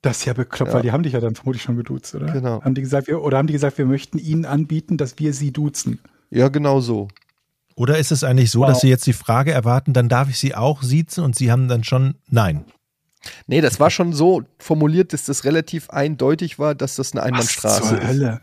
Das 0.05 0.19
ist 0.19 0.25
ja 0.25 0.33
bekloppt, 0.33 0.69
Ja. 0.69 0.75
weil 0.75 0.81
die 0.83 0.91
haben 0.91 1.01
dich 1.03 1.13
ja 1.13 1.19
dann 1.19 1.33
vermutlich 1.35 1.63
schon 1.63 1.77
geduzt, 1.77 2.13
oder? 2.13 2.31
Genau. 2.31 2.61
Haben 2.63 2.75
die 2.75 2.81
gesagt, 2.81 3.07
wir, 3.07 3.21
oder 3.23 3.37
haben 3.39 3.47
die 3.47 3.53
gesagt, 3.53 3.77
wir 3.79 3.85
möchten 3.87 4.19
ihnen 4.19 4.45
anbieten, 4.45 4.97
dass 4.97 5.17
wir 5.17 5.33
sie 5.33 5.51
duzen? 5.51 5.99
Ja, 6.29 6.49
genau 6.49 6.79
so. 6.79 7.07
Oder 7.75 7.97
ist 7.97 8.11
es 8.11 8.23
eigentlich 8.23 8.51
so, 8.51 8.59
Wow. 8.61 8.67
dass 8.69 8.81
Sie 8.81 8.87
jetzt 8.87 9.05
die 9.07 9.13
Frage 9.13 9.51
erwarten, 9.51 9.93
dann 9.93 10.07
darf 10.07 10.29
ich 10.29 10.37
Sie 10.37 10.53
auch 10.55 10.83
siezen 10.83 11.23
und 11.23 11.35
Sie 11.35 11.51
haben 11.51 11.67
dann 11.67 11.83
schon 11.83 12.15
Nein. 12.29 12.65
Nee, 13.47 13.61
das 13.61 13.79
war 13.79 13.89
schon 13.89 14.13
so 14.13 14.43
formuliert, 14.59 15.11
dass 15.11 15.25
das 15.25 15.43
relativ 15.43 15.89
eindeutig 15.89 16.59
war, 16.59 16.75
dass 16.75 16.95
das 16.95 17.11
eine 17.13 17.23
Einbahnstraße 17.23 17.81
Was 17.81 17.89
zur 17.89 17.97
ist. 17.97 18.07
Hölle? 18.07 18.41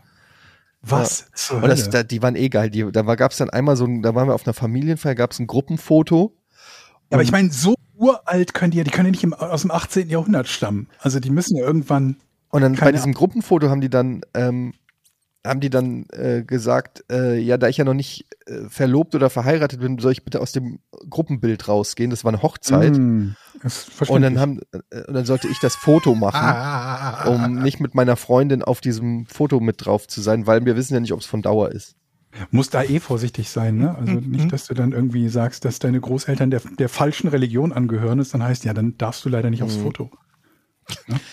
Was 0.81 1.31
zur 1.33 1.55
Und 1.57 1.63
Hölle? 1.63 1.75
das, 1.75 1.89
da, 1.89 2.03
die 2.03 2.21
waren 2.21 2.35
eh 2.35 2.49
geil. 2.49 2.69
Die, 2.69 2.91
da 2.91 3.01
gab 3.15 3.31
es 3.31 3.37
dann 3.37 3.49
einmal 3.49 3.77
so 3.77 3.85
ein, 3.85 4.01
da 4.01 4.13
waren 4.15 4.27
wir 4.27 4.35
auf 4.35 4.45
einer 4.45 4.53
Familienfeier, 4.53 5.15
gab 5.15 5.31
es 5.31 5.39
ein 5.39 5.47
Gruppenfoto. 5.47 6.35
Ja, 6.35 6.51
aber 7.11 7.19
Und- 7.19 7.23
ich 7.25 7.31
meine, 7.31 7.51
so 7.51 7.75
uralt 7.97 8.53
können 8.53 8.71
die 8.71 8.77
ja, 8.77 8.83
die 8.83 8.91
können 8.91 9.07
ja 9.07 9.11
nicht 9.11 9.23
im, 9.23 9.33
aus 9.33 9.61
dem 9.61 9.71
18. 9.71 10.09
Jahrhundert 10.09 10.47
stammen. 10.47 10.87
Also 10.99 11.19
die 11.19 11.29
müssen 11.29 11.57
ja 11.57 11.65
irgendwann. 11.65 12.17
Und 12.49 12.61
dann 12.61 12.75
bei 12.75 12.91
diesem 12.91 13.13
Gruppenfoto 13.13 13.69
haben 13.69 13.81
die 13.81 13.89
dann, 13.89 14.21
ähm, 14.33 14.73
haben 15.45 15.59
die 15.59 15.69
dann 15.69 16.05
äh, 16.13 16.43
gesagt, 16.43 17.03
äh, 17.11 17.37
ja, 17.37 17.57
da 17.57 17.67
ich 17.67 17.77
ja 17.77 17.83
noch 17.83 17.93
nicht 17.95 18.27
äh, 18.45 18.69
verlobt 18.69 19.13
oder 19.15 19.29
verheiratet 19.29 19.79
bin, 19.81 19.97
soll 19.99 20.11
ich 20.13 20.23
bitte 20.23 20.39
aus 20.39 20.51
dem 20.51 20.79
Gruppenbild 21.09 21.67
rausgehen. 21.67 22.11
Das 22.11 22.23
war 22.23 22.31
eine 22.31 22.41
Hochzeit. 22.41 22.95
Mm, 22.97 23.35
Und 24.07 24.21
dann 24.21 24.39
haben, 24.39 24.59
äh, 24.91 25.03
und 25.07 25.13
dann 25.15 25.25
sollte 25.25 25.47
ich 25.49 25.59
das 25.59 25.75
Foto 25.75 26.15
machen, 26.15 26.45
Ah. 26.45 27.25
um 27.27 27.61
nicht 27.61 27.79
mit 27.79 27.93
meiner 27.95 28.15
Freundin 28.15 28.63
auf 28.63 28.79
diesem 28.81 29.25
Foto 29.25 29.59
mit 29.59 29.85
drauf 29.85 30.07
zu 30.07 30.21
sein, 30.21 30.47
weil 30.47 30.63
wir 30.65 30.75
wissen 30.77 30.93
ja 30.93 30.99
nicht, 30.99 31.11
ob 31.13 31.19
es 31.19 31.25
von 31.25 31.41
Dauer 31.41 31.71
ist. 31.71 31.95
Muss 32.51 32.69
da 32.69 32.83
eh 32.83 32.99
vorsichtig 32.99 33.49
sein, 33.49 33.77
ne? 33.77 33.95
Also 33.95 34.13
Mhm. 34.13 34.29
nicht, 34.29 34.51
dass 34.51 34.65
du 34.67 34.73
dann 34.73 34.91
irgendwie 34.91 35.29
sagst, 35.29 35.65
dass 35.65 35.79
deine 35.79 35.99
Großeltern 36.01 36.49
der, 36.51 36.61
der 36.79 36.89
falschen 36.89 37.27
Religion 37.27 37.71
angehören 37.71 38.19
ist, 38.19 38.33
dann 38.33 38.43
heißt 38.43 38.65
ja, 38.65 38.73
dann 38.73 38.97
darfst 38.97 39.23
du 39.25 39.29
leider 39.29 39.49
nicht 39.49 39.61
aufs 39.63 39.77
Mhm. 39.77 39.81
Foto. 39.81 40.11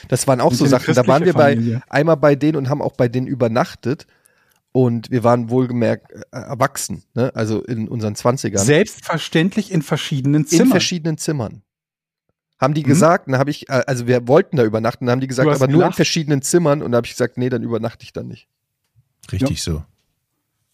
Das 0.09 0.27
waren 0.27 0.41
auch 0.41 0.51
Sind 0.51 0.59
so 0.59 0.65
ja 0.67 0.71
Sachen. 0.79 0.95
Da 0.95 1.07
waren 1.07 1.25
wir 1.25 1.33
bei 1.35 1.81
einmal 1.89 2.17
bei 2.17 2.35
denen 2.37 2.57
und 2.57 2.69
haben 2.69 2.83
auch 2.83 2.93
bei 2.93 3.09
denen 3.09 3.27
übernachtet. 3.27 4.07
Und 4.73 5.11
wir 5.11 5.25
waren 5.25 5.51
wohlgemerkt 5.51 6.13
äh, 6.13 6.21
erwachsen, 6.31 7.03
ne? 7.15 7.33
also 7.35 7.61
in 7.65 7.89
unseren 7.89 8.15
Zwanzigern. 8.15 8.65
Selbstverständlich 8.65 9.73
in 9.73 9.83
verschiedenen 9.83 10.43
in 10.43 10.47
Zimmern. 10.49 10.69
verschiedenen 10.69 11.19
Zimmern. 11.19 11.63
Haben 12.61 12.75
die 12.75 12.83
Mhm. 12.83 12.87
gesagt, 12.89 13.27
dann 13.27 13.39
habe 13.39 13.51
ich, 13.51 13.69
äh, 13.69 13.83
also 13.89 14.07
wir 14.07 14.29
wollten 14.29 14.57
da 14.57 14.63
übernachten, 14.65 15.07
dann 15.07 15.15
haben 15.15 15.21
die 15.21 15.27
gesagt, 15.27 15.49
aber 15.49 15.67
nur 15.67 15.75
in 15.75 15.81
gelacht. 15.81 15.97
verschiedenen 15.97 16.41
Zimmern 16.43 16.83
und 16.83 16.93
da 16.93 16.97
habe 16.99 17.07
ich 17.07 17.15
gesagt, 17.15 17.37
nee, 17.37 17.49
dann 17.49 17.65
übernachte 17.65 18.05
ich 18.05 18.13
dann 18.13 18.29
nicht. 18.29 18.47
Richtig 19.33 19.61
so. 19.63 19.83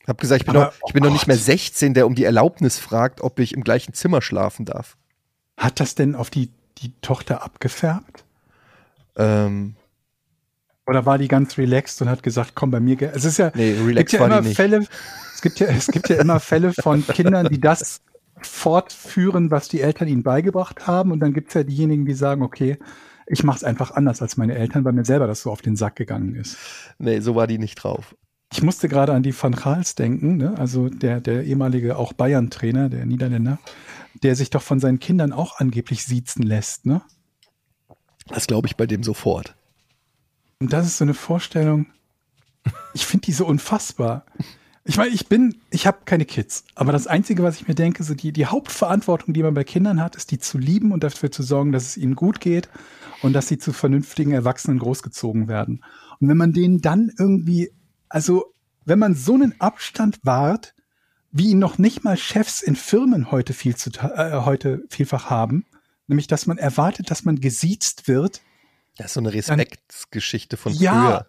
Hab 0.06 0.18
gesagt, 0.18 0.42
ich 0.42 0.46
bin, 0.46 0.56
Aber, 0.56 0.66
noch, 0.66 0.72
ich 0.86 0.92
bin 0.92 1.02
oh 1.02 1.06
noch 1.06 1.12
nicht 1.12 1.26
mehr 1.26 1.36
Gott. 1.36 1.44
16, 1.44 1.94
der 1.94 2.06
um 2.06 2.14
die 2.14 2.24
Erlaubnis 2.24 2.78
fragt, 2.78 3.20
ob 3.20 3.38
ich 3.38 3.54
im 3.54 3.64
gleichen 3.64 3.92
Zimmer 3.92 4.22
schlafen 4.22 4.64
darf. 4.64 4.96
Hat 5.56 5.80
das 5.80 5.94
denn 5.94 6.14
auf 6.14 6.30
die, 6.30 6.50
die 6.78 6.92
Tochter 7.00 7.42
abgefärbt? 7.42 8.24
Ähm, 9.16 9.74
Oder 10.86 11.06
war 11.06 11.18
die 11.18 11.28
ganz 11.28 11.58
relaxed 11.58 12.00
und 12.02 12.08
hat 12.08 12.22
gesagt, 12.22 12.52
komm 12.54 12.70
bei 12.70 12.80
mir. 12.80 13.00
Es 13.14 13.24
ist 13.24 13.38
ja, 13.38 13.50
nee, 13.54 13.72
es 13.72 13.96
gibt 13.96 14.12
ja 14.12 14.26
immer. 14.26 14.42
Fälle, 14.44 14.86
es 15.34 15.42
gibt 15.42 15.58
ja, 15.58 15.66
es 15.68 15.86
gibt 15.88 16.08
ja 16.08 16.16
immer 16.16 16.38
Fälle 16.38 16.72
von 16.72 17.04
Kindern, 17.08 17.48
die 17.48 17.60
das 17.60 18.00
fortführen, 18.42 19.50
was 19.50 19.68
die 19.68 19.80
Eltern 19.80 20.08
ihnen 20.08 20.22
beigebracht 20.22 20.86
haben. 20.86 21.10
Und 21.10 21.20
dann 21.20 21.32
gibt 21.32 21.48
es 21.48 21.54
ja 21.54 21.62
diejenigen, 21.64 22.04
die 22.04 22.14
sagen, 22.14 22.42
okay, 22.42 22.78
ich 23.26 23.42
mache 23.42 23.56
es 23.56 23.64
einfach 23.64 23.90
anders 23.90 24.22
als 24.22 24.36
meine 24.36 24.54
Eltern, 24.54 24.84
weil 24.84 24.92
mir 24.92 25.04
selber 25.04 25.26
das 25.26 25.42
so 25.42 25.50
auf 25.50 25.62
den 25.62 25.74
Sack 25.74 25.96
gegangen 25.96 26.36
ist. 26.36 26.56
Nee, 26.98 27.20
so 27.20 27.34
war 27.34 27.46
die 27.46 27.58
nicht 27.58 27.76
drauf. 27.76 28.14
Ich 28.52 28.62
musste 28.62 28.88
gerade 28.88 29.12
an 29.12 29.22
die 29.22 29.34
Van 29.40 29.52
Gaals 29.52 29.96
denken, 29.96 30.36
ne? 30.36 30.56
also 30.56 30.88
der, 30.88 31.20
der 31.20 31.44
ehemalige 31.44 31.96
auch 31.96 32.12
Bayern-Trainer, 32.12 32.88
der 32.88 33.04
Niederländer, 33.04 33.58
der 34.22 34.36
sich 34.36 34.50
doch 34.50 34.62
von 34.62 34.80
seinen 34.80 35.00
Kindern 35.00 35.32
auch 35.32 35.58
angeblich 35.58 36.04
siezen 36.04 36.42
lässt. 36.42 36.86
Ne? 36.86 37.02
Das 38.28 38.46
glaube 38.46 38.68
ich 38.68 38.76
bei 38.76 38.86
dem 38.86 39.02
sofort. 39.02 39.56
Und 40.60 40.72
das 40.72 40.86
ist 40.86 40.98
so 40.98 41.04
eine 41.04 41.14
Vorstellung, 41.14 41.86
ich 42.94 43.04
finde 43.04 43.26
die 43.26 43.32
so 43.32 43.46
unfassbar. 43.46 44.24
Ich 44.84 44.96
meine, 44.96 45.10
ich 45.10 45.28
bin, 45.28 45.56
ich 45.70 45.86
habe 45.86 45.98
keine 46.04 46.24
Kids, 46.24 46.64
aber 46.76 46.92
das 46.92 47.08
Einzige, 47.08 47.42
was 47.42 47.60
ich 47.60 47.66
mir 47.66 47.74
denke, 47.74 48.04
so 48.04 48.14
die, 48.14 48.32
die 48.32 48.46
Hauptverantwortung, 48.46 49.34
die 49.34 49.42
man 49.42 49.54
bei 49.54 49.64
Kindern 49.64 50.00
hat, 50.00 50.14
ist 50.14 50.30
die 50.30 50.38
zu 50.38 50.58
lieben 50.58 50.92
und 50.92 51.02
dafür 51.02 51.32
zu 51.32 51.42
sorgen, 51.42 51.72
dass 51.72 51.84
es 51.84 51.96
ihnen 51.96 52.14
gut 52.14 52.40
geht 52.40 52.68
und 53.22 53.32
dass 53.32 53.48
sie 53.48 53.58
zu 53.58 53.72
vernünftigen 53.72 54.32
Erwachsenen 54.32 54.78
großgezogen 54.78 55.48
werden. 55.48 55.84
Und 56.20 56.28
wenn 56.28 56.36
man 56.36 56.52
denen 56.52 56.80
dann 56.80 57.10
irgendwie, 57.18 57.72
also 58.08 58.54
wenn 58.84 58.98
man 58.98 59.14
so 59.14 59.34
einen 59.34 59.60
Abstand 59.60 60.18
wahrt, 60.22 60.74
wie 61.32 61.50
ihn 61.50 61.58
noch 61.58 61.78
nicht 61.78 62.04
mal 62.04 62.16
Chefs 62.16 62.62
in 62.62 62.76
Firmen 62.76 63.30
heute 63.30 63.52
viel 63.52 63.76
zu, 63.76 63.90
äh, 63.90 64.42
heute 64.44 64.84
vielfach 64.88 65.28
haben, 65.28 65.66
nämlich 66.06 66.26
dass 66.28 66.46
man 66.46 66.56
erwartet, 66.58 67.10
dass 67.10 67.24
man 67.24 67.40
gesiezt 67.40 68.08
wird, 68.08 68.40
Das 68.96 69.06
ist 69.08 69.14
so 69.14 69.20
eine 69.20 69.32
Respektsgeschichte 69.32 70.56
von 70.56 70.72
Ja. 70.72 70.92
früher. 70.92 71.26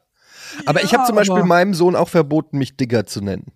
Aber 0.65 0.83
ich 0.83 0.91
Ja, 0.91 0.99
habe 0.99 1.07
zum 1.07 1.15
Beispiel 1.15 1.43
meinem 1.43 1.73
Sohn 1.73 1.95
auch 1.95 2.09
verboten, 2.09 2.57
mich 2.57 2.77
Digger 2.77 3.05
zu 3.05 3.21
nennen. 3.21 3.51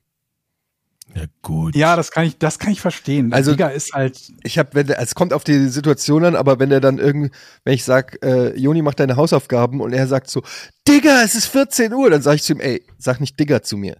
Ja, 1.13 1.23
gut. 1.41 1.75
Ja, 1.75 1.95
das 1.95 2.11
kann 2.11 2.25
ich, 2.25 2.37
das 2.37 2.57
kann 2.59 2.71
ich 2.71 2.79
verstehen. 2.81 3.33
Also- 3.33 3.51
Digga 3.51 3.67
ist 3.69 3.93
halt, 3.93 4.17
Ich 4.43 4.57
habe, 4.57 4.69
wenn 4.73 4.87
der, 4.87 4.99
es 4.99 5.13
kommt 5.15 5.33
auf 5.33 5.43
die 5.43 5.67
Situation 5.67 6.23
an, 6.25 6.35
aber 6.35 6.59
wenn 6.59 6.71
er 6.71 6.79
dann 6.79 6.97
irgendwie, 6.99 7.31
wenn 7.63 7.73
ich 7.73 7.83
sag, 7.83 8.17
äh, 8.23 8.55
Joni 8.57 8.81
macht 8.81 8.99
deine 8.99 9.15
Hausaufgaben 9.17 9.81
und 9.81 9.93
er 9.93 10.07
sagt 10.07 10.29
so, 10.29 10.41
Digga, 10.87 11.23
es 11.23 11.35
ist 11.35 11.47
14 11.47 11.93
Uhr, 11.93 12.09
dann 12.09 12.21
sage 12.21 12.37
ich 12.37 12.43
zu 12.43 12.53
ihm, 12.53 12.59
ey, 12.61 12.83
sag 12.97 13.19
nicht 13.19 13.39
Digger 13.39 13.61
zu 13.61 13.77
mir. 13.77 13.97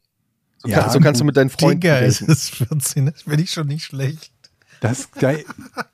So, 0.60 0.70
Ja, 0.70 0.82
kann, 0.82 0.92
so 0.92 1.00
kannst 1.00 1.20
du 1.22 1.26
mit 1.26 1.36
deinen 1.38 1.50
Freunden 1.50 1.82
Digga, 1.82 2.00
es 2.00 2.22
reden. 2.22 2.32
ist 2.32 2.50
14, 2.56 3.06
das 3.08 3.24
finde 3.24 3.44
ich 3.44 3.52
schon 3.52 3.68
nicht 3.68 3.84
schlecht. 3.86 4.32
das, 4.80 5.10
da, 5.20 5.34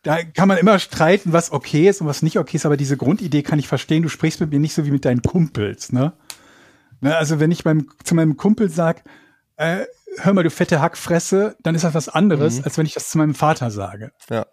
da 0.03 0.23
kann 0.23 0.47
man 0.47 0.57
immer 0.57 0.77
streiten, 0.79 1.33
was 1.33 1.51
okay 1.51 1.89
ist 1.89 2.01
und 2.01 2.07
was 2.07 2.21
nicht 2.21 2.37
okay 2.37 2.57
ist, 2.57 2.65
aber 2.65 2.77
diese 2.77 2.95
Grundidee 2.95 3.41
kann 3.43 3.59
ich 3.59 3.67
verstehen. 3.67 4.03
Du 4.03 4.09
sprichst 4.09 4.39
mit 4.39 4.51
mir 4.51 4.59
nicht 4.59 4.73
so 4.73 4.85
wie 4.85 4.91
mit 4.91 5.03
deinen 5.05 5.21
Kumpels, 5.23 5.91
ne? 5.91 6.13
ne 7.01 7.17
also 7.17 7.39
wenn 7.39 7.49
ich 7.51 7.65
meinem, 7.65 7.89
zu 8.03 8.13
meinem 8.13 8.37
Kumpel 8.37 8.69
sag, 8.69 9.03
äh, 9.57 9.85
hör 10.19 10.33
mal, 10.33 10.43
du 10.43 10.49
fette 10.49 10.81
Hackfresse, 10.81 11.55
dann 11.61 11.75
ist 11.75 11.83
das 11.83 11.93
was 11.93 12.09
anderes, 12.09 12.59
Mhm. 12.59 12.63
als 12.63 12.77
wenn 12.77 12.85
ich 12.85 12.93
das 12.93 13.09
zu 13.09 13.17
meinem 13.17 13.35
Vater 13.35 13.69
sage. 13.71 14.11
Ja. 14.29 14.45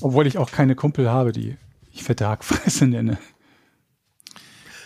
Obwohl 0.00 0.26
ich 0.26 0.38
auch 0.38 0.50
keine 0.50 0.74
Kumpel 0.74 1.08
habe, 1.08 1.32
die 1.32 1.56
ich 1.92 2.02
fette 2.04 2.28
Hackfresse 2.28 2.86
nenne. 2.86 3.18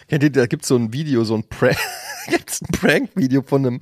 Kennt 0.08 0.22
ihr, 0.22 0.30
da 0.30 0.46
gibt's 0.46 0.68
so 0.68 0.76
ein 0.76 0.92
Video, 0.92 1.24
so 1.24 1.34
ein 1.34 1.48
Prank, 1.48 1.76
gibt's 2.28 2.60
ein 2.62 2.72
Prank-Video 2.72 3.42
von 3.42 3.66
einem, 3.66 3.80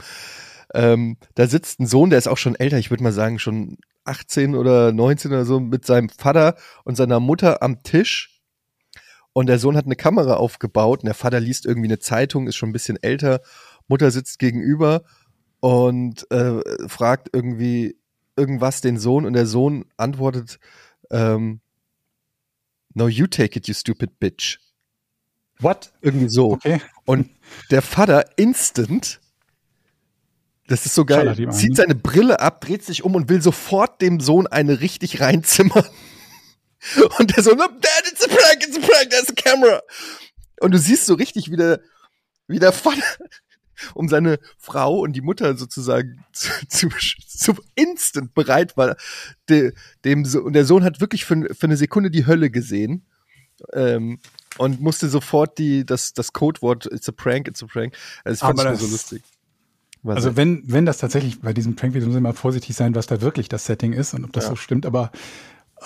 ähm, 0.74 1.16
da 1.34 1.46
sitzt 1.46 1.80
ein 1.80 1.86
Sohn, 1.86 2.10
der 2.10 2.18
ist 2.18 2.28
auch 2.28 2.36
schon 2.36 2.54
älter, 2.54 2.78
ich 2.78 2.90
würde 2.90 3.02
mal 3.02 3.12
sagen 3.12 3.38
schon 3.38 3.78
18 4.04 4.54
oder 4.54 4.92
19 4.92 5.30
oder 5.32 5.44
so, 5.44 5.60
mit 5.60 5.84
seinem 5.86 6.08
Vater 6.08 6.56
und 6.84 6.96
seiner 6.96 7.20
Mutter 7.20 7.62
am 7.62 7.82
Tisch. 7.82 8.34
Und 9.34 9.46
der 9.46 9.58
Sohn 9.58 9.76
hat 9.76 9.84
eine 9.84 9.96
Kamera 9.96 10.34
aufgebaut 10.34 11.00
und 11.00 11.06
der 11.06 11.14
Vater 11.14 11.40
liest 11.40 11.64
irgendwie 11.64 11.88
eine 11.88 11.98
Zeitung, 11.98 12.46
ist 12.48 12.56
schon 12.56 12.70
ein 12.70 12.72
bisschen 12.72 13.00
älter. 13.02 13.40
Mutter 13.88 14.10
sitzt 14.10 14.38
gegenüber 14.38 15.02
und 15.60 16.30
äh, 16.30 16.88
fragt 16.88 17.30
irgendwie 17.32 17.96
irgendwas 18.36 18.80
den 18.80 18.98
Sohn 18.98 19.26
und 19.26 19.32
der 19.32 19.46
Sohn 19.46 19.84
antwortet, 19.96 20.60
ähm, 21.10 21.60
No, 22.94 23.06
you 23.06 23.26
take 23.26 23.56
it, 23.56 23.68
you 23.68 23.74
stupid 23.74 24.18
bitch. 24.18 24.58
What? 25.60 25.92
Irgendwie 26.00 26.28
so. 26.28 26.52
Okay. 26.52 26.80
Und 27.04 27.30
der 27.70 27.82
Vater 27.82 28.30
instant, 28.36 29.20
das 30.66 30.86
ist 30.86 30.94
so 30.94 31.04
geil, 31.04 31.34
zieht 31.52 31.70
ne? 31.70 31.76
seine 31.76 31.94
Brille 31.94 32.40
ab, 32.40 32.60
dreht 32.60 32.84
sich 32.84 33.04
um 33.04 33.14
und 33.14 33.28
will 33.28 33.42
sofort 33.42 34.00
dem 34.02 34.20
Sohn 34.20 34.46
eine 34.46 34.80
richtig 34.80 35.20
reinzimmern. 35.20 35.86
Und 37.18 37.36
der 37.36 37.42
so, 37.42 37.50
no, 37.50 37.66
Dad, 37.66 38.04
it's 38.08 38.24
a 38.24 38.28
prank, 38.28 38.62
it's 38.62 38.76
a 38.76 38.80
prank, 38.80 39.10
there's 39.10 39.28
a 39.28 39.32
camera. 39.32 39.82
Und 40.60 40.70
du 40.70 40.78
siehst 40.78 41.06
so 41.06 41.14
richtig, 41.14 41.50
wie 41.50 41.56
der, 41.56 41.80
wie 42.46 42.60
der 42.60 42.70
Vater 42.70 43.02
um 43.94 44.08
seine 44.08 44.38
Frau 44.58 45.00
und 45.00 45.14
die 45.14 45.20
Mutter 45.20 45.56
sozusagen 45.56 46.24
zu, 46.32 46.50
zu, 46.68 46.88
zu 47.26 47.54
instant 47.74 48.34
bereit 48.34 48.76
war. 48.76 48.96
De, 49.48 49.72
dem 50.04 50.24
so, 50.24 50.40
und 50.42 50.52
der 50.52 50.64
Sohn 50.64 50.84
hat 50.84 51.00
wirklich 51.00 51.24
für, 51.24 51.54
für 51.54 51.66
eine 51.66 51.76
Sekunde 51.76 52.10
die 52.10 52.26
Hölle 52.26 52.50
gesehen. 52.50 53.04
Ähm, 53.72 54.20
und 54.56 54.80
musste 54.80 55.08
sofort 55.08 55.58
die, 55.58 55.84
das, 55.84 56.12
das 56.12 56.32
Codewort 56.32 56.86
It's 56.86 57.08
a 57.08 57.12
prank, 57.12 57.48
it's 57.48 57.62
a 57.62 57.66
prank. 57.66 57.94
Also 58.24 58.34
das 58.34 58.40
fand 58.40 58.60
Aber 58.60 58.72
ich 58.72 58.80
so 58.80 58.86
lustig. 58.86 59.22
War 60.02 60.16
Also 60.16 60.36
wenn, 60.36 60.62
wenn 60.66 60.86
das 60.86 60.98
tatsächlich 60.98 61.40
bei 61.40 61.52
diesem 61.52 61.74
Prank, 61.74 61.94
wir 61.94 62.00
müssen 62.00 62.18
immer 62.18 62.34
vorsichtig 62.34 62.76
sein, 62.76 62.94
was 62.94 63.06
da 63.06 63.20
wirklich 63.20 63.48
das 63.48 63.66
Setting 63.66 63.92
ist 63.92 64.14
und 64.14 64.24
ob 64.24 64.32
das 64.32 64.44
Ja. 64.44 64.50
so 64.50 64.56
stimmt, 64.56 64.86
aber 64.86 65.10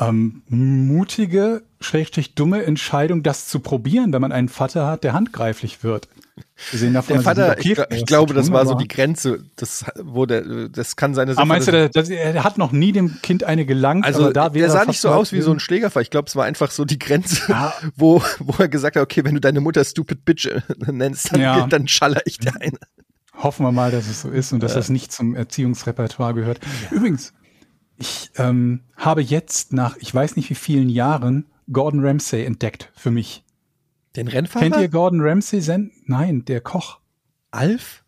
ähm, 0.01 0.43
mutige, 0.49 1.63
schrägstrich 1.81 2.35
dumme 2.35 2.65
Entscheidung, 2.65 3.23
das 3.23 3.49
zu 3.49 3.61
probieren, 3.61 4.13
wenn 4.13 4.21
man 4.23 4.33
einen 4.33 4.49
Vater 4.49 4.87
hat, 4.87 5.05
der 5.05 5.13
handgreiflich 5.13 5.83
wird. 5.85 6.09
Wir 6.71 6.79
sehen 6.79 6.95
davon, 6.95 7.15
der 7.17 7.23
Vater, 7.23 7.51
okay 7.59 7.77
ich, 7.91 7.99
ich 7.99 8.07
glaube, 8.07 8.33
das 8.33 8.51
war 8.51 8.65
so 8.65 8.73
aber- 8.73 8.81
die 8.81 8.89
Grenze. 8.89 9.45
Das, 9.57 9.85
wo 10.03 10.25
der, 10.25 10.69
das 10.71 10.97
kann 10.97 11.15
seine 11.15 11.37
Ah, 11.37 11.45
meinst 11.45 11.69
du, 11.69 11.73
der, 11.73 11.89
das, 11.91 12.09
er 12.09 12.43
hat 12.43 12.57
noch 12.57 12.73
nie 12.73 12.93
dem 12.93 13.21
Kind 13.21 13.45
eine 13.45 13.67
gelangt, 13.67 14.07
Also, 14.07 14.25
aber 14.25 14.33
da 14.33 14.49
der 14.49 14.71
sah 14.71 14.85
nicht 14.87 15.01
so 15.01 15.11
aus 15.11 15.33
wie 15.33 15.43
so 15.43 15.53
ein. 15.53 15.61
Schlägerfall. 15.61 16.03
Ich 16.03 16.11
glaube, 16.11 16.29
es 16.29 16.37
war 16.37 16.45
einfach 16.47 16.71
so 16.71 16.85
die 16.87 16.99
Grenze, 16.99 17.43
Ja. 17.49 17.75
wo, 17.97 18.23
wo 18.39 18.55
er 18.59 18.69
gesagt 18.69 18.97
hat, 18.97 19.03
okay, 19.03 19.25
wenn 19.25 19.35
du 19.35 19.41
deine 19.41 19.61
Mutter 19.61 19.85
Stupid 19.85 20.25
Bitch 20.25 20.47
äh, 20.47 20.63
nennst, 20.91 21.33
dann, 21.33 21.41
Ja. 21.41 21.67
dann 21.67 21.87
schaller 21.87 22.23
ich 22.25 22.39
dir 22.39 22.53
eine. 22.61 22.79
Hoffen 23.35 23.67
wir 23.67 23.73
mal, 23.73 23.91
dass 23.91 24.07
es 24.09 24.23
so 24.23 24.31
ist 24.31 24.53
und 24.53 24.63
dass 24.63 24.75
das 24.75 24.89
nicht 24.89 25.13
zum 25.13 25.35
Erziehungsrepertoire 25.35 26.33
gehört. 26.35 26.61
Übrigens, 26.91 27.33
ich 28.03 28.33
ähm, 28.37 28.81
habe 28.97 29.23
jetzt 29.23 29.73
nach, 29.73 29.97
ich 29.99 30.13
weiß 30.13 30.35
nicht 30.35 30.51
wie 30.51 30.57
vielen 30.57 30.89
Jahren, 30.89 31.47
Gordon 31.73 32.05
Ramsay 32.05 32.45
entdeckt 32.45 32.91
für 32.97 33.13
mich. 33.13 33.45
Den 34.17 34.27
Rennfahrer? 34.27 34.65
Kennt 34.65 34.77
ihr 34.77 34.89
Gordon 34.89 35.21
Ramsay? 35.21 35.61
Sen 35.61 35.93
Nein, 36.05 36.45
der 36.45 36.61
Koch. 36.61 36.99
Alf? 37.53 38.05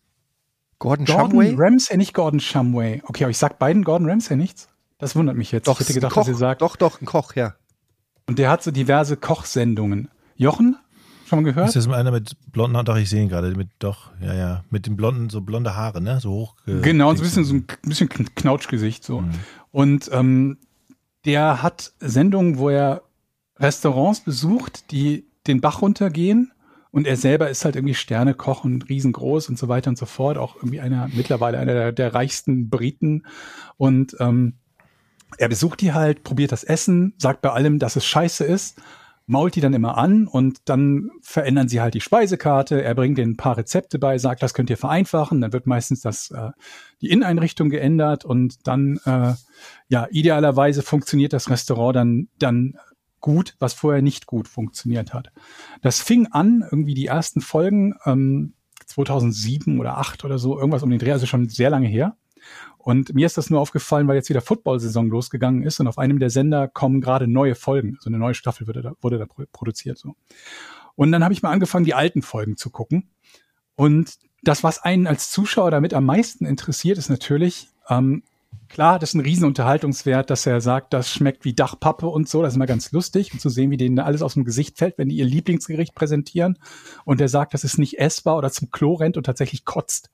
Gordon, 0.79 1.05
Gordon 1.05 1.31
Shumway? 1.31 1.55
Ramsay, 1.57 1.95
nicht 1.95 2.13
Gordon 2.13 2.41
Shumway. 2.41 3.01
Okay, 3.05 3.23
aber 3.23 3.31
ich 3.31 3.37
sag 3.37 3.57
beiden 3.57 3.85
Gordon 3.85 4.09
Ramsay 4.09 4.35
nichts. 4.35 4.67
Das 4.97 5.15
wundert 5.15 5.37
mich 5.37 5.53
jetzt. 5.53 5.67
Doch, 5.67 5.79
ich 5.79 5.87
hätte 5.87 5.93
gedacht, 5.93 6.17
dass 6.17 6.27
ihr 6.27 6.35
sagt. 6.35 6.61
Doch, 6.61 6.75
doch, 6.75 7.01
ein 7.01 7.05
Koch, 7.05 7.33
ja. 7.33 7.55
Und 8.27 8.37
der 8.37 8.49
hat 8.49 8.63
so 8.63 8.71
diverse 8.71 9.15
Kochsendungen. 9.15 10.09
Jochen? 10.35 10.77
Schon 11.25 11.41
mal 11.41 11.51
gehört? 11.51 11.67
Ist 11.67 11.75
das 11.75 11.87
einer 11.87 12.11
mit 12.11 12.37
blonden 12.51 12.75
Haaren? 12.75 12.85
Doch, 12.85 12.97
ich 12.97 13.09
sehe 13.09 13.23
ihn 13.23 13.29
gerade. 13.29 13.49
Mit, 13.55 13.69
doch, 13.79 14.11
ja, 14.21 14.33
ja. 14.33 14.63
Mit 14.69 14.85
den 14.85 14.95
blonden, 14.95 15.29
so 15.29 15.41
blonde 15.41 15.75
Haare, 15.75 15.99
ne? 15.99 16.19
So 16.19 16.31
hoch. 16.31 16.55
Genau, 16.65 17.13
so 17.13 17.21
ein 17.21 17.23
bisschen, 17.23 17.45
so 17.45 17.55
ein 17.55 17.65
bisschen 17.81 18.09
Kn- 18.09 18.29
Knautschgesicht 18.35 19.03
so. 19.03 19.23
Und 19.71 20.09
ähm, 20.13 20.57
der 21.25 21.63
hat 21.63 21.93
Sendungen, 21.99 22.59
wo 22.59 22.69
er 22.69 23.01
Restaurants 23.57 24.19
besucht, 24.19 24.91
die 24.91 25.25
den 25.47 25.61
Bach 25.61 25.81
runtergehen. 25.81 26.51
Und 26.91 27.07
er 27.07 27.17
selber 27.17 27.49
ist 27.49 27.65
halt 27.65 27.75
irgendwie 27.75 27.95
Sternekoch 27.95 28.63
und 28.63 28.87
riesengroß 28.87 29.49
und 29.49 29.57
so 29.57 29.67
weiter 29.67 29.89
und 29.89 29.97
so 29.97 30.05
fort. 30.05 30.37
Auch 30.37 30.55
irgendwie 30.57 30.79
einer, 30.79 31.09
mittlerweile 31.11 31.57
einer 31.57 31.73
der, 31.73 31.91
der 31.91 32.13
reichsten 32.13 32.69
Briten. 32.69 33.23
Und 33.77 34.15
ähm, 34.19 34.53
er 35.37 35.49
besucht 35.49 35.81
die 35.81 35.91
halt, 35.93 36.23
probiert 36.23 36.51
das 36.51 36.63
Essen, 36.63 37.13
sagt 37.17 37.41
bei 37.41 37.49
allem, 37.49 37.79
dass 37.79 37.95
es 37.95 38.05
scheiße 38.05 38.43
ist, 38.43 38.79
mault 39.27 39.55
die 39.55 39.61
dann 39.61 39.73
immer 39.73 39.97
an 39.97 40.27
und 40.27 40.69
dann 40.69 41.09
verändern 41.21 41.67
sie 41.67 41.81
halt 41.81 41.93
die 41.93 42.01
Speisekarte. 42.01 42.83
Er 42.83 42.93
bringt 42.93 43.17
denen 43.17 43.33
ein 43.33 43.37
paar 43.37 43.57
Rezepte 43.57 43.97
bei, 43.97 44.17
sagt, 44.17 44.43
das 44.43 44.53
könnt 44.53 44.69
ihr 44.69 44.77
vereinfachen. 44.77 45.41
Dann 45.41 45.53
wird 45.53 45.65
meistens 45.65 46.01
das, 46.01 46.31
äh, 46.31 46.51
die 47.01 47.09
Inneneinrichtung 47.09 47.69
geändert 47.69 48.25
und 48.25 48.67
dann, 48.67 48.99
äh, 49.05 49.33
ja, 49.87 50.07
idealerweise 50.11 50.83
funktioniert 50.83 51.33
das 51.33 51.49
Restaurant 51.49 51.95
dann, 51.95 52.27
dann 52.37 52.73
gut, 53.19 53.55
was 53.57 53.73
vorher 53.73 54.03
nicht 54.03 54.27
gut 54.27 54.47
funktioniert 54.47 55.13
hat. 55.13 55.31
Das 55.81 55.99
fing 55.99 56.27
an, 56.27 56.63
irgendwie 56.69 56.93
die 56.93 57.07
ersten 57.07 57.41
Folgen, 57.41 57.95
ähm, 58.05 58.53
2007 58.85 59.79
oder 59.79 59.97
8 59.97 60.23
oder 60.25 60.37
so, 60.37 60.57
irgendwas 60.57 60.83
um 60.83 60.91
den 60.91 60.99
Dreh, 60.99 61.11
also 61.11 61.25
schon 61.25 61.49
sehr 61.49 61.71
lange 61.71 61.87
her. 61.87 62.15
Und 62.85 63.15
mir 63.15 63.25
ist 63.25 63.35
das 63.35 63.49
nur 63.49 63.59
aufgefallen, 63.61 64.07
weil 64.07 64.15
jetzt 64.15 64.29
wieder 64.29 64.41
Football-Saison 64.41 65.09
losgegangen 65.09 65.63
ist 65.63 65.79
und 65.79 65.87
auf 65.87 65.97
einem 65.97 66.19
der 66.19 66.29
Sender 66.29 66.67
kommen 66.67 67.01
gerade 67.01 67.27
neue 67.27 67.55
Folgen. 67.55 67.97
So 67.99 68.11
eine 68.11 68.19
neue 68.19 68.35
Staffel 68.35 68.67
wurde 68.67 68.83
da, 68.83 68.93
wurde 69.01 69.17
da 69.17 69.25
pro- 69.25 69.45
produziert. 69.51 69.97
So. 69.97 70.13
Und 70.93 71.11
dann 71.11 71.23
habe 71.23 71.33
ich 71.33 71.41
mal 71.41 71.49
angefangen, 71.49 71.83
die 71.83 71.95
alten 71.95 72.21
Folgen 72.21 72.57
zu 72.57 72.69
gucken. 72.69 73.09
Und 73.73 74.19
das, 74.43 74.63
was 74.63 74.83
einen 74.83 75.07
als 75.07 75.31
Zuschauer 75.31 75.71
damit 75.71 75.95
am 75.95 76.05
meisten 76.05 76.45
interessiert, 76.45 76.99
ist 76.99 77.09
natürlich, 77.09 77.69
ähm, 77.89 78.21
klar, 78.69 78.99
das 78.99 79.09
ist 79.09 79.13
ein 79.15 79.21
Riesenunterhaltungswert, 79.21 80.29
dass 80.29 80.45
er 80.45 80.61
sagt, 80.61 80.93
das 80.93 81.09
schmeckt 81.09 81.43
wie 81.43 81.55
Dachpappe 81.55 82.05
und 82.05 82.29
so. 82.29 82.43
Das 82.43 82.53
ist 82.53 82.57
immer 82.57 82.67
ganz 82.67 82.91
lustig 82.91 83.33
und 83.33 83.41
zu 83.41 83.49
sehen, 83.49 83.71
wie 83.71 83.77
denen 83.77 83.97
alles 83.97 84.21
aus 84.21 84.35
dem 84.35 84.45
Gesicht 84.45 84.77
fällt, 84.77 84.99
wenn 84.99 85.09
die 85.09 85.15
ihr 85.17 85.25
Lieblingsgericht 85.25 85.95
präsentieren. 85.95 86.59
Und 87.03 87.19
der 87.19 87.29
sagt, 87.29 87.55
das 87.55 87.63
ist 87.63 87.79
nicht 87.79 87.97
essbar 87.97 88.37
oder 88.37 88.51
zum 88.51 88.69
Klo 88.69 88.93
rennt 88.93 89.17
und 89.17 89.23
tatsächlich 89.23 89.65
kotzt. 89.65 90.11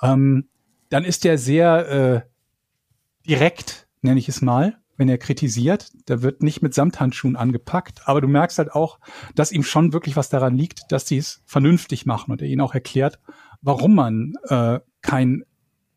Ähm, 0.00 0.50
dann 0.88 1.04
ist 1.04 1.24
der 1.24 1.38
sehr 1.38 1.88
äh, 1.88 3.28
direkt, 3.28 3.88
nenne 4.02 4.18
ich 4.18 4.28
es 4.28 4.42
mal, 4.42 4.78
wenn 4.96 5.08
er 5.08 5.18
kritisiert. 5.18 5.90
Da 6.06 6.22
wird 6.22 6.42
nicht 6.42 6.62
mit 6.62 6.74
Samthandschuhen 6.74 7.36
angepackt, 7.36 8.08
aber 8.08 8.20
du 8.20 8.28
merkst 8.28 8.58
halt 8.58 8.72
auch, 8.72 8.98
dass 9.34 9.52
ihm 9.52 9.62
schon 9.62 9.92
wirklich 9.92 10.16
was 10.16 10.28
daran 10.28 10.56
liegt, 10.56 10.90
dass 10.90 11.06
sie 11.06 11.18
es 11.18 11.42
vernünftig 11.44 12.06
machen 12.06 12.32
und 12.32 12.42
er 12.42 12.48
ihnen 12.48 12.60
auch 12.60 12.74
erklärt, 12.74 13.18
warum 13.62 13.94
man 13.94 14.34
äh, 14.48 14.80
kein 15.02 15.44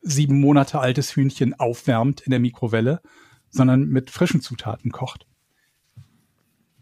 sieben 0.02 0.40
Monate 0.40 0.80
altes 0.80 1.16
Hühnchen 1.16 1.60
aufwärmt 1.60 2.22
in 2.22 2.32
der 2.32 2.40
Mikrowelle, 2.40 3.02
sondern 3.50 3.88
mit 3.88 4.10
frischen 4.10 4.42
Zutaten 4.42 4.92
kocht. 4.92 5.26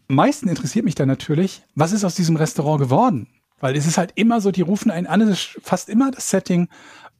Am 0.08 0.16
meisten 0.16 0.48
interessiert 0.48 0.84
mich 0.84 0.94
dann 0.94 1.08
natürlich, 1.08 1.62
was 1.74 1.92
ist 1.92 2.04
aus 2.04 2.14
diesem 2.14 2.36
Restaurant 2.36 2.80
geworden? 2.80 3.28
Weil 3.60 3.76
es 3.76 3.86
ist 3.86 3.98
halt 3.98 4.12
immer 4.14 4.40
so, 4.40 4.52
die 4.52 4.62
rufen 4.62 4.90
einen 4.90 5.06
an, 5.06 5.20
es 5.20 5.30
ist 5.30 5.58
fast 5.62 5.88
immer 5.88 6.10
das 6.10 6.30
Setting, 6.30 6.68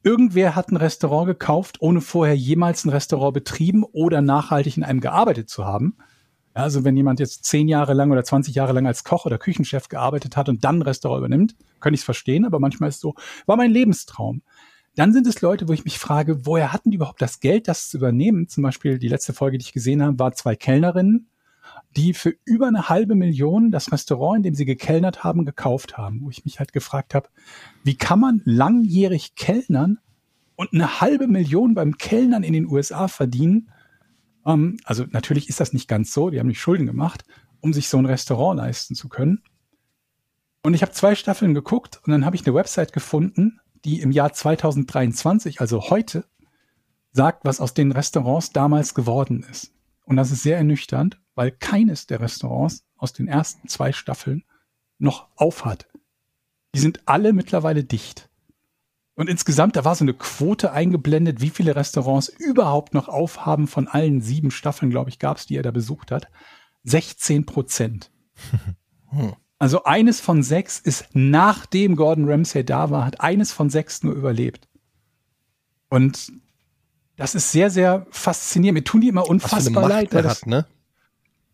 irgendwer 0.03 0.55
hat 0.55 0.71
ein 0.71 0.77
Restaurant 0.77 1.27
gekauft, 1.27 1.79
ohne 1.81 2.01
vorher 2.01 2.37
jemals 2.37 2.85
ein 2.85 2.91
Restaurant 2.91 3.35
betrieben 3.35 3.85
oder 3.85 4.23
nachhaltig 4.23 4.77
in 4.77 4.85
einem 4.85 5.01
gearbeitet 5.01 5.49
zu 5.49 5.65
haben. 5.65 5.97
Also 6.55 6.85
wenn 6.85 6.97
jemand 6.97 7.21
jetzt 7.21 7.45
zehn 7.45 7.69
Jahre 7.69 7.95
lang 7.95 8.11
oder 8.11 8.25
20 8.25 8.55
Jahre 8.55 8.73
lang 8.73 8.87
als 8.87 9.05
Koch 9.05 9.27
oder 9.27 9.39
Küchenchef 9.39 9.89
gearbeitet 9.89 10.37
hat 10.37 10.49
und 10.49 10.65
dann 10.65 10.79
ein 10.79 10.83
Restaurant 10.83 11.21
übernimmt, 11.21 11.55
könnte 11.81 11.95
ich 11.95 12.01
es 12.01 12.05
verstehen, 12.05 12.45
aber 12.45 12.59
manchmal 12.59 12.89
ist 12.89 12.97
es 12.97 13.01
so, 13.01 13.15
war 13.47 13.57
mein 13.57 13.71
Lebenstraum. 13.71 14.43
Dann 14.97 15.13
sind 15.13 15.29
es 15.29 15.41
Leute, 15.41 15.69
wo 15.69 15.73
ich 15.73 15.85
mich 15.85 16.01
frage, 16.01 16.45
woher 16.45 16.73
hatten 16.73 16.91
die 16.91 16.97
überhaupt 16.97 17.23
das 17.23 17.39
Geld, 17.39 17.69
das 17.69 17.89
zu 17.89 17.99
übernehmen? 17.99 18.49
Zum 18.49 18.65
Beispiel 18.65 18.99
die 18.99 19.07
letzte 19.07 19.33
Folge, 19.33 19.59
die 19.59 19.65
ich 19.65 19.73
gesehen 19.73 20.03
habe, 20.03 20.19
war 20.19 20.33
zwei 20.33 20.57
Kellnerinnen, 20.57 21.29
die 21.97 22.15
für 22.15 22.35
über 22.45 22.69
eine 22.69 22.89
halbe 22.89 23.15
Million 23.15 23.71
das 23.71 23.93
Restaurant, 23.93 24.39
in 24.39 24.43
dem 24.43 24.55
sie 24.55 24.65
gekellnert 24.65 25.25
haben, 25.25 25.45
gekauft 25.45 25.97
haben. 25.97 26.21
Wo 26.23 26.31
ich 26.31 26.45
mich 26.45 26.59
halt 26.59 26.73
gefragt 26.73 27.15
habe, 27.15 27.29
wie 27.85 27.97
kann 27.97 28.21
man 28.21 28.43
langjährig 28.45 29.35
kellnern 29.35 29.99
und 30.57 30.73
eine 30.73 31.01
halbe 31.01 31.27
Million 31.29 31.75
beim 31.75 31.97
Kellnern 31.97 32.43
in 32.43 32.53
den 32.53 32.67
USA 32.67 33.09
verdienen? 33.09 33.71
Ähm, 34.47 34.79
also 34.85 35.05
natürlich 35.11 35.49
ist 35.49 35.61
das 35.61 35.73
nicht 35.73 35.89
ganz 35.89 36.13
so, 36.13 36.31
die 36.31 36.39
haben 36.39 36.49
nicht 36.49 36.61
Schulden 36.61 36.87
gemacht, 36.87 37.25
um 37.61 37.73
sich 37.73 37.89
so 37.89 37.99
ein 37.99 38.07
Restaurant 38.07 38.59
leisten 38.59 38.95
zu 38.95 39.09
können. 39.09 39.43
Und 40.63 40.75
ich 40.75 40.83
habe 40.83 40.93
zwei 40.93 41.15
Staffeln 41.15 41.55
geguckt 41.55 42.01
und 42.05 42.11
dann 42.11 42.25
habe 42.25 42.37
ich 42.37 42.47
eine 42.47 42.55
Website 42.55 42.93
gefunden, 42.93 43.61
die 43.85 44.01
im 44.01 44.11
Jahr 44.11 44.33
2023, 44.33 45.61
also 45.61 45.91
heute, 45.91 46.25
sagt, 47.13 47.45
was 47.45 47.61
aus 47.61 47.75
den 47.75 47.93
Restaurants 47.93 48.53
damals 48.53 48.95
geworden 48.95 49.45
ist. 49.51 49.73
Und 50.05 50.17
das 50.17 50.31
ist 50.31 50.43
sehr 50.43 50.57
ernüchternd, 50.57 51.21
weil 51.39 51.53
keines 51.53 52.09
der 52.09 52.21
Restaurants 52.21 52.85
aus 52.97 53.13
den 53.13 53.29
ersten 53.29 53.69
zwei 53.69 53.93
Staffeln 53.93 54.43
noch 54.99 55.29
aufhat. 55.37 55.89
Die 56.75 56.81
sind 56.81 57.01
alle 57.07 57.33
mittlerweile 57.33 57.85
dicht. 57.85 58.29
Und 59.15 59.29
insgesamt, 59.29 59.77
da 59.77 59.85
war 59.85 59.95
so 59.95 60.05
eine 60.05 60.15
Quote 60.15 60.73
eingeblendet, 60.73 61.41
wie 61.41 61.51
viele 61.51 61.77
Restaurants 61.77 62.29
überhaupt 62.29 62.93
noch 62.93 63.07
aufhaben 63.09 63.69
von 63.69 63.87
allen 63.87 64.21
sieben 64.21 64.51
Staffeln, 64.51 64.91
glaube 64.91 65.11
ich, 65.11 65.21
gab 65.21 65.37
es, 65.37 65.47
die 65.47 65.57
er 65.57 65.63
da 65.63 65.71
besucht 65.71 66.11
hat. 66.11 66.29
16 66.85 67.47
Prozent. 67.47 68.11
Also 69.61 69.83
eines 69.83 70.21
von 70.21 70.45
sechs 70.45 70.79
ist, 70.79 71.07
nachdem 71.15 71.97
Gordon 71.97 72.31
Ramsay 72.31 72.63
da 72.63 72.91
war, 72.91 73.05
hat 73.05 73.21
eines 73.21 73.51
von 73.51 73.71
sechs 73.71 74.05
nur 74.05 74.15
überlebt. 74.15 74.69
Und 75.89 76.31
das 77.17 77.35
ist 77.35 77.51
sehr, 77.51 77.69
sehr 77.69 78.07
faszinierend. 78.11 78.79
Mir 78.79 78.85
tun 78.85 79.01
die 79.01 79.09
immer 79.09 79.29
unfassbar 79.29 79.89
leid. 79.89 80.15
hat, 80.15 80.47
ne? 80.47 80.65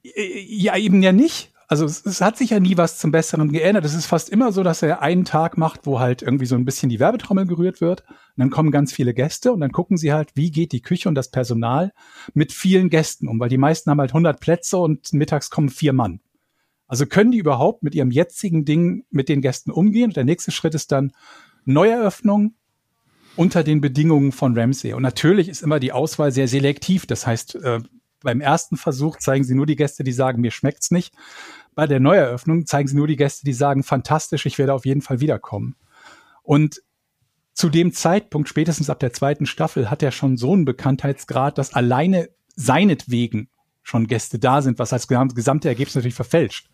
Ja, 0.04 0.76
eben 0.76 1.02
ja 1.02 1.12
nicht. 1.12 1.50
Also 1.66 1.86
es, 1.86 2.04
es 2.04 2.20
hat 2.20 2.36
sich 2.36 2.50
ja 2.50 2.60
nie 2.60 2.76
was 2.76 2.98
zum 2.98 3.10
Besseren 3.10 3.50
geändert. 3.50 3.84
Es 3.84 3.94
ist 3.94 4.06
fast 4.06 4.28
immer 4.28 4.52
so, 4.52 4.62
dass 4.62 4.82
er 4.82 5.00
einen 5.00 5.24
Tag 5.24 5.56
macht, 5.56 5.86
wo 5.86 5.98
halt 5.98 6.20
irgendwie 6.20 6.46
so 6.46 6.54
ein 6.54 6.66
bisschen 6.66 6.90
die 6.90 7.00
Werbetrommel 7.00 7.46
gerührt 7.46 7.80
wird. 7.80 8.02
Und 8.02 8.36
dann 8.36 8.50
kommen 8.50 8.70
ganz 8.70 8.92
viele 8.92 9.14
Gäste 9.14 9.52
und 9.52 9.60
dann 9.60 9.72
gucken 9.72 9.96
sie 9.96 10.12
halt, 10.12 10.30
wie 10.34 10.50
geht 10.50 10.72
die 10.72 10.82
Küche 10.82 11.08
und 11.08 11.14
das 11.14 11.30
Personal 11.30 11.92
mit 12.34 12.52
vielen 12.52 12.90
Gästen 12.90 13.28
um, 13.28 13.40
weil 13.40 13.48
die 13.48 13.58
meisten 13.58 13.90
haben 13.90 14.00
halt 14.00 14.10
100 14.10 14.40
Plätze 14.40 14.76
und 14.76 15.12
mittags 15.14 15.50
kommen 15.50 15.70
vier 15.70 15.94
Mann. 15.94 16.20
Also 16.86 17.06
können 17.06 17.32
die 17.32 17.38
überhaupt 17.38 17.82
mit 17.82 17.94
ihrem 17.94 18.10
jetzigen 18.10 18.66
Ding 18.66 19.04
mit 19.10 19.30
den 19.30 19.40
Gästen 19.40 19.70
umgehen? 19.70 20.10
Und 20.10 20.16
der 20.16 20.24
nächste 20.24 20.50
Schritt 20.50 20.74
ist 20.74 20.92
dann 20.92 21.12
Neueröffnung 21.64 22.54
unter 23.36 23.64
den 23.64 23.80
Bedingungen 23.80 24.32
von 24.32 24.56
Ramsey. 24.56 24.92
Und 24.92 25.02
natürlich 25.02 25.48
ist 25.48 25.62
immer 25.62 25.80
die 25.80 25.92
Auswahl 25.92 26.30
sehr 26.30 26.46
selektiv. 26.46 27.06
Das 27.06 27.26
heißt, 27.26 27.56
äh, 27.56 27.80
beim 28.24 28.40
ersten 28.40 28.76
Versuch 28.76 29.18
zeigen 29.18 29.44
sie 29.44 29.54
nur 29.54 29.66
die 29.66 29.76
Gäste, 29.76 30.02
die 30.02 30.12
sagen, 30.12 30.40
mir 30.40 30.50
schmeckt's 30.50 30.90
nicht. 30.90 31.14
Bei 31.74 31.86
der 31.86 32.00
Neueröffnung 32.00 32.66
zeigen 32.66 32.88
sie 32.88 32.96
nur 32.96 33.06
die 33.06 33.16
Gäste, 33.16 33.44
die 33.44 33.52
sagen, 33.52 33.84
fantastisch, 33.84 34.46
ich 34.46 34.58
werde 34.58 34.74
auf 34.74 34.84
jeden 34.84 35.02
Fall 35.02 35.20
wiederkommen. 35.20 35.76
Und 36.42 36.82
zu 37.52 37.68
dem 37.68 37.92
Zeitpunkt, 37.92 38.48
spätestens 38.48 38.90
ab 38.90 38.98
der 38.98 39.12
zweiten 39.12 39.46
Staffel, 39.46 39.90
hat 39.90 40.02
er 40.02 40.10
schon 40.10 40.36
so 40.36 40.52
einen 40.52 40.64
Bekanntheitsgrad, 40.64 41.56
dass 41.56 41.72
alleine 41.72 42.28
seinetwegen 42.56 43.48
schon 43.82 44.06
Gäste 44.06 44.38
da 44.38 44.62
sind, 44.62 44.78
was 44.78 44.92
als 44.92 45.08
gesam- 45.08 45.34
gesamte 45.34 45.68
Ergebnis 45.68 45.94
natürlich 45.94 46.14
verfälscht. 46.14 46.70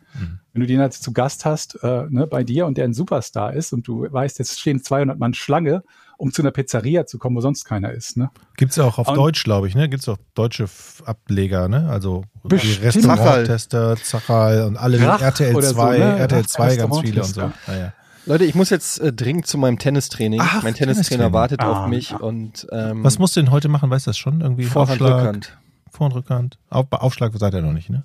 Wenn 0.52 0.60
du 0.60 0.66
den 0.66 0.80
halt 0.80 0.92
zu 0.92 1.12
Gast 1.12 1.44
hast, 1.44 1.78
äh, 1.82 2.06
ne, 2.08 2.26
bei 2.26 2.42
dir 2.44 2.66
und 2.66 2.78
der 2.78 2.84
ein 2.84 2.94
Superstar 2.94 3.52
ist 3.52 3.72
und 3.72 3.86
du 3.86 4.06
weißt, 4.10 4.38
jetzt 4.38 4.58
stehen 4.58 4.82
200 4.82 5.18
Mann 5.18 5.34
Schlange, 5.34 5.84
um 6.20 6.32
zu 6.32 6.42
einer 6.42 6.50
Pizzeria 6.50 7.06
zu 7.06 7.18
kommen, 7.18 7.34
wo 7.36 7.40
sonst 7.40 7.64
keiner 7.64 7.90
ist, 7.92 8.16
ne? 8.16 8.30
Gibt's 8.56 8.78
auch 8.78 8.98
auf 8.98 9.08
Und- 9.08 9.16
Deutsch, 9.16 9.42
glaube 9.44 9.68
ich, 9.68 9.74
ne? 9.74 9.88
Gibt's 9.88 10.08
auch 10.08 10.18
deutsche 10.34 10.66
Ableger, 11.04 11.68
ne? 11.68 11.88
Also. 11.90 12.24
Restauranttester, 12.44 13.96
Zachal 13.96 14.64
und 14.64 14.76
alle 14.76 15.00
Rach 15.06 15.20
RTL 15.22 15.54
oder 15.54 15.68
2, 15.68 15.92
so, 15.96 15.98
ne? 16.04 16.18
RTL 16.18 16.40
Rach 16.42 16.46
2 16.46 16.76
ganz 16.76 16.98
viele 17.00 17.20
und 17.22 17.26
so. 17.26 17.40
Restauranttester. 17.40 17.72
Ja, 17.72 17.78
ja. 17.78 17.92
Leute, 18.26 18.44
ich 18.44 18.54
muss 18.54 18.68
jetzt 18.70 19.00
äh, 19.00 19.12
dringend 19.12 19.46
zu 19.46 19.56
meinem 19.58 19.78
Tennistraining. 19.78 20.40
Ach, 20.42 20.62
mein 20.62 20.74
Tennistrainer 20.74 21.30
Tennistraining. 21.30 21.32
wartet 21.32 21.60
Ah, 21.62 21.84
auf 21.84 21.88
mich 21.88 22.10
ja. 22.10 22.18
und 22.18 22.66
ähm, 22.70 23.02
Was 23.02 23.18
musst 23.18 23.34
du 23.36 23.40
denn 23.40 23.50
heute 23.50 23.68
machen? 23.68 23.88
Weißt 23.90 24.06
du 24.06 24.10
das 24.10 24.18
schon? 24.18 24.40
Irgendwie 24.42 24.64
Vorhand, 24.64 25.00
Aufschlag, 25.00 25.20
Rückhand. 25.20 25.58
Vor- 25.90 26.06
und 26.06 26.12
Rückhand. 26.12 26.58
Auf, 26.68 26.86
bei 26.88 26.98
Aufschlag 26.98 27.32
seid 27.36 27.54
ihr 27.54 27.62
noch 27.62 27.72
nicht, 27.72 27.88
ne? 27.88 28.04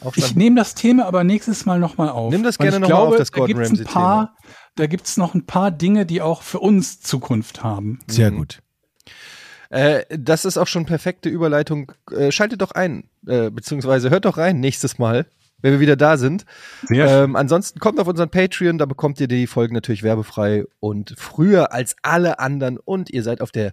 Aufschlag. 0.00 0.28
Ich 0.30 0.36
nehme 0.36 0.56
das 0.56 0.74
Thema 0.74 1.06
aber 1.06 1.22
nächstes 1.24 1.64
Mal 1.66 1.78
nochmal 1.78 2.08
auf. 2.10 2.32
Nimm 2.32 2.42
das 2.42 2.58
gerne 2.58 2.76
ich 2.76 2.80
noch 2.82 2.88
mal 2.88 2.94
glaube, 2.94 3.12
auf, 3.12 3.16
das 3.16 3.30
da 3.30 3.38
Gordon 3.38 3.56
gibt's 3.56 3.70
ein 3.70 3.76
Ramsay-Thema. 3.78 4.34
Da 4.76 4.86
gibt's 4.86 5.16
noch 5.16 5.34
ein 5.34 5.46
paar 5.46 5.70
Dinge, 5.70 6.04
die 6.06 6.20
auch 6.20 6.42
für 6.42 6.58
uns 6.60 7.00
Zukunft 7.00 7.62
haben. 7.62 8.00
Sehr 8.08 8.30
Mhm. 8.30 8.36
gut. 8.38 8.58
Äh, 9.70 10.04
das 10.10 10.44
ist 10.44 10.56
auch 10.58 10.66
schon 10.66 10.84
perfekte 10.86 11.28
Überleitung. 11.28 11.92
Äh, 12.10 12.30
schaltet 12.32 12.60
doch 12.60 12.72
ein, 12.72 13.08
äh, 13.26 13.50
beziehungsweise 13.50 14.10
hört 14.10 14.24
doch 14.24 14.36
rein 14.36 14.60
nächstes 14.60 14.98
Mal, 14.98 15.26
wenn 15.62 15.72
wir 15.72 15.80
wieder 15.80 15.96
da 15.96 16.16
sind. 16.16 16.44
Ähm, 16.90 17.34
ansonsten 17.36 17.78
kommt 17.80 17.98
auf 17.98 18.06
unseren 18.06 18.30
Patreon, 18.30 18.78
da 18.78 18.86
bekommt 18.86 19.18
ihr 19.20 19.28
die 19.28 19.46
Folgen 19.46 19.74
natürlich 19.74 20.02
werbefrei 20.02 20.64
und 20.80 21.14
früher 21.16 21.72
als 21.72 21.96
alle 22.02 22.38
anderen 22.38 22.78
und 22.78 23.10
ihr 23.10 23.22
seid 23.22 23.40
auf 23.40 23.50
der 23.52 23.72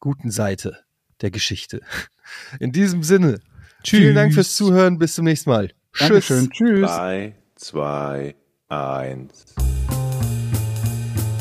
guten 0.00 0.30
Seite 0.30 0.78
der 1.20 1.30
Geschichte. 1.30 1.80
In 2.60 2.72
diesem 2.72 3.02
Sinne, 3.02 3.40
vielen 3.84 4.14
Dank 4.14 4.32
fürs 4.34 4.54
Zuhören, 4.56 4.98
bis 4.98 5.14
zum 5.14 5.24
nächsten 5.24 5.50
Mal. 5.50 5.70
Dankeschön. 5.98 6.50
Tschüss. 6.50 6.90
3, 6.90 7.34
2, 7.56 8.34
1. 8.68 9.44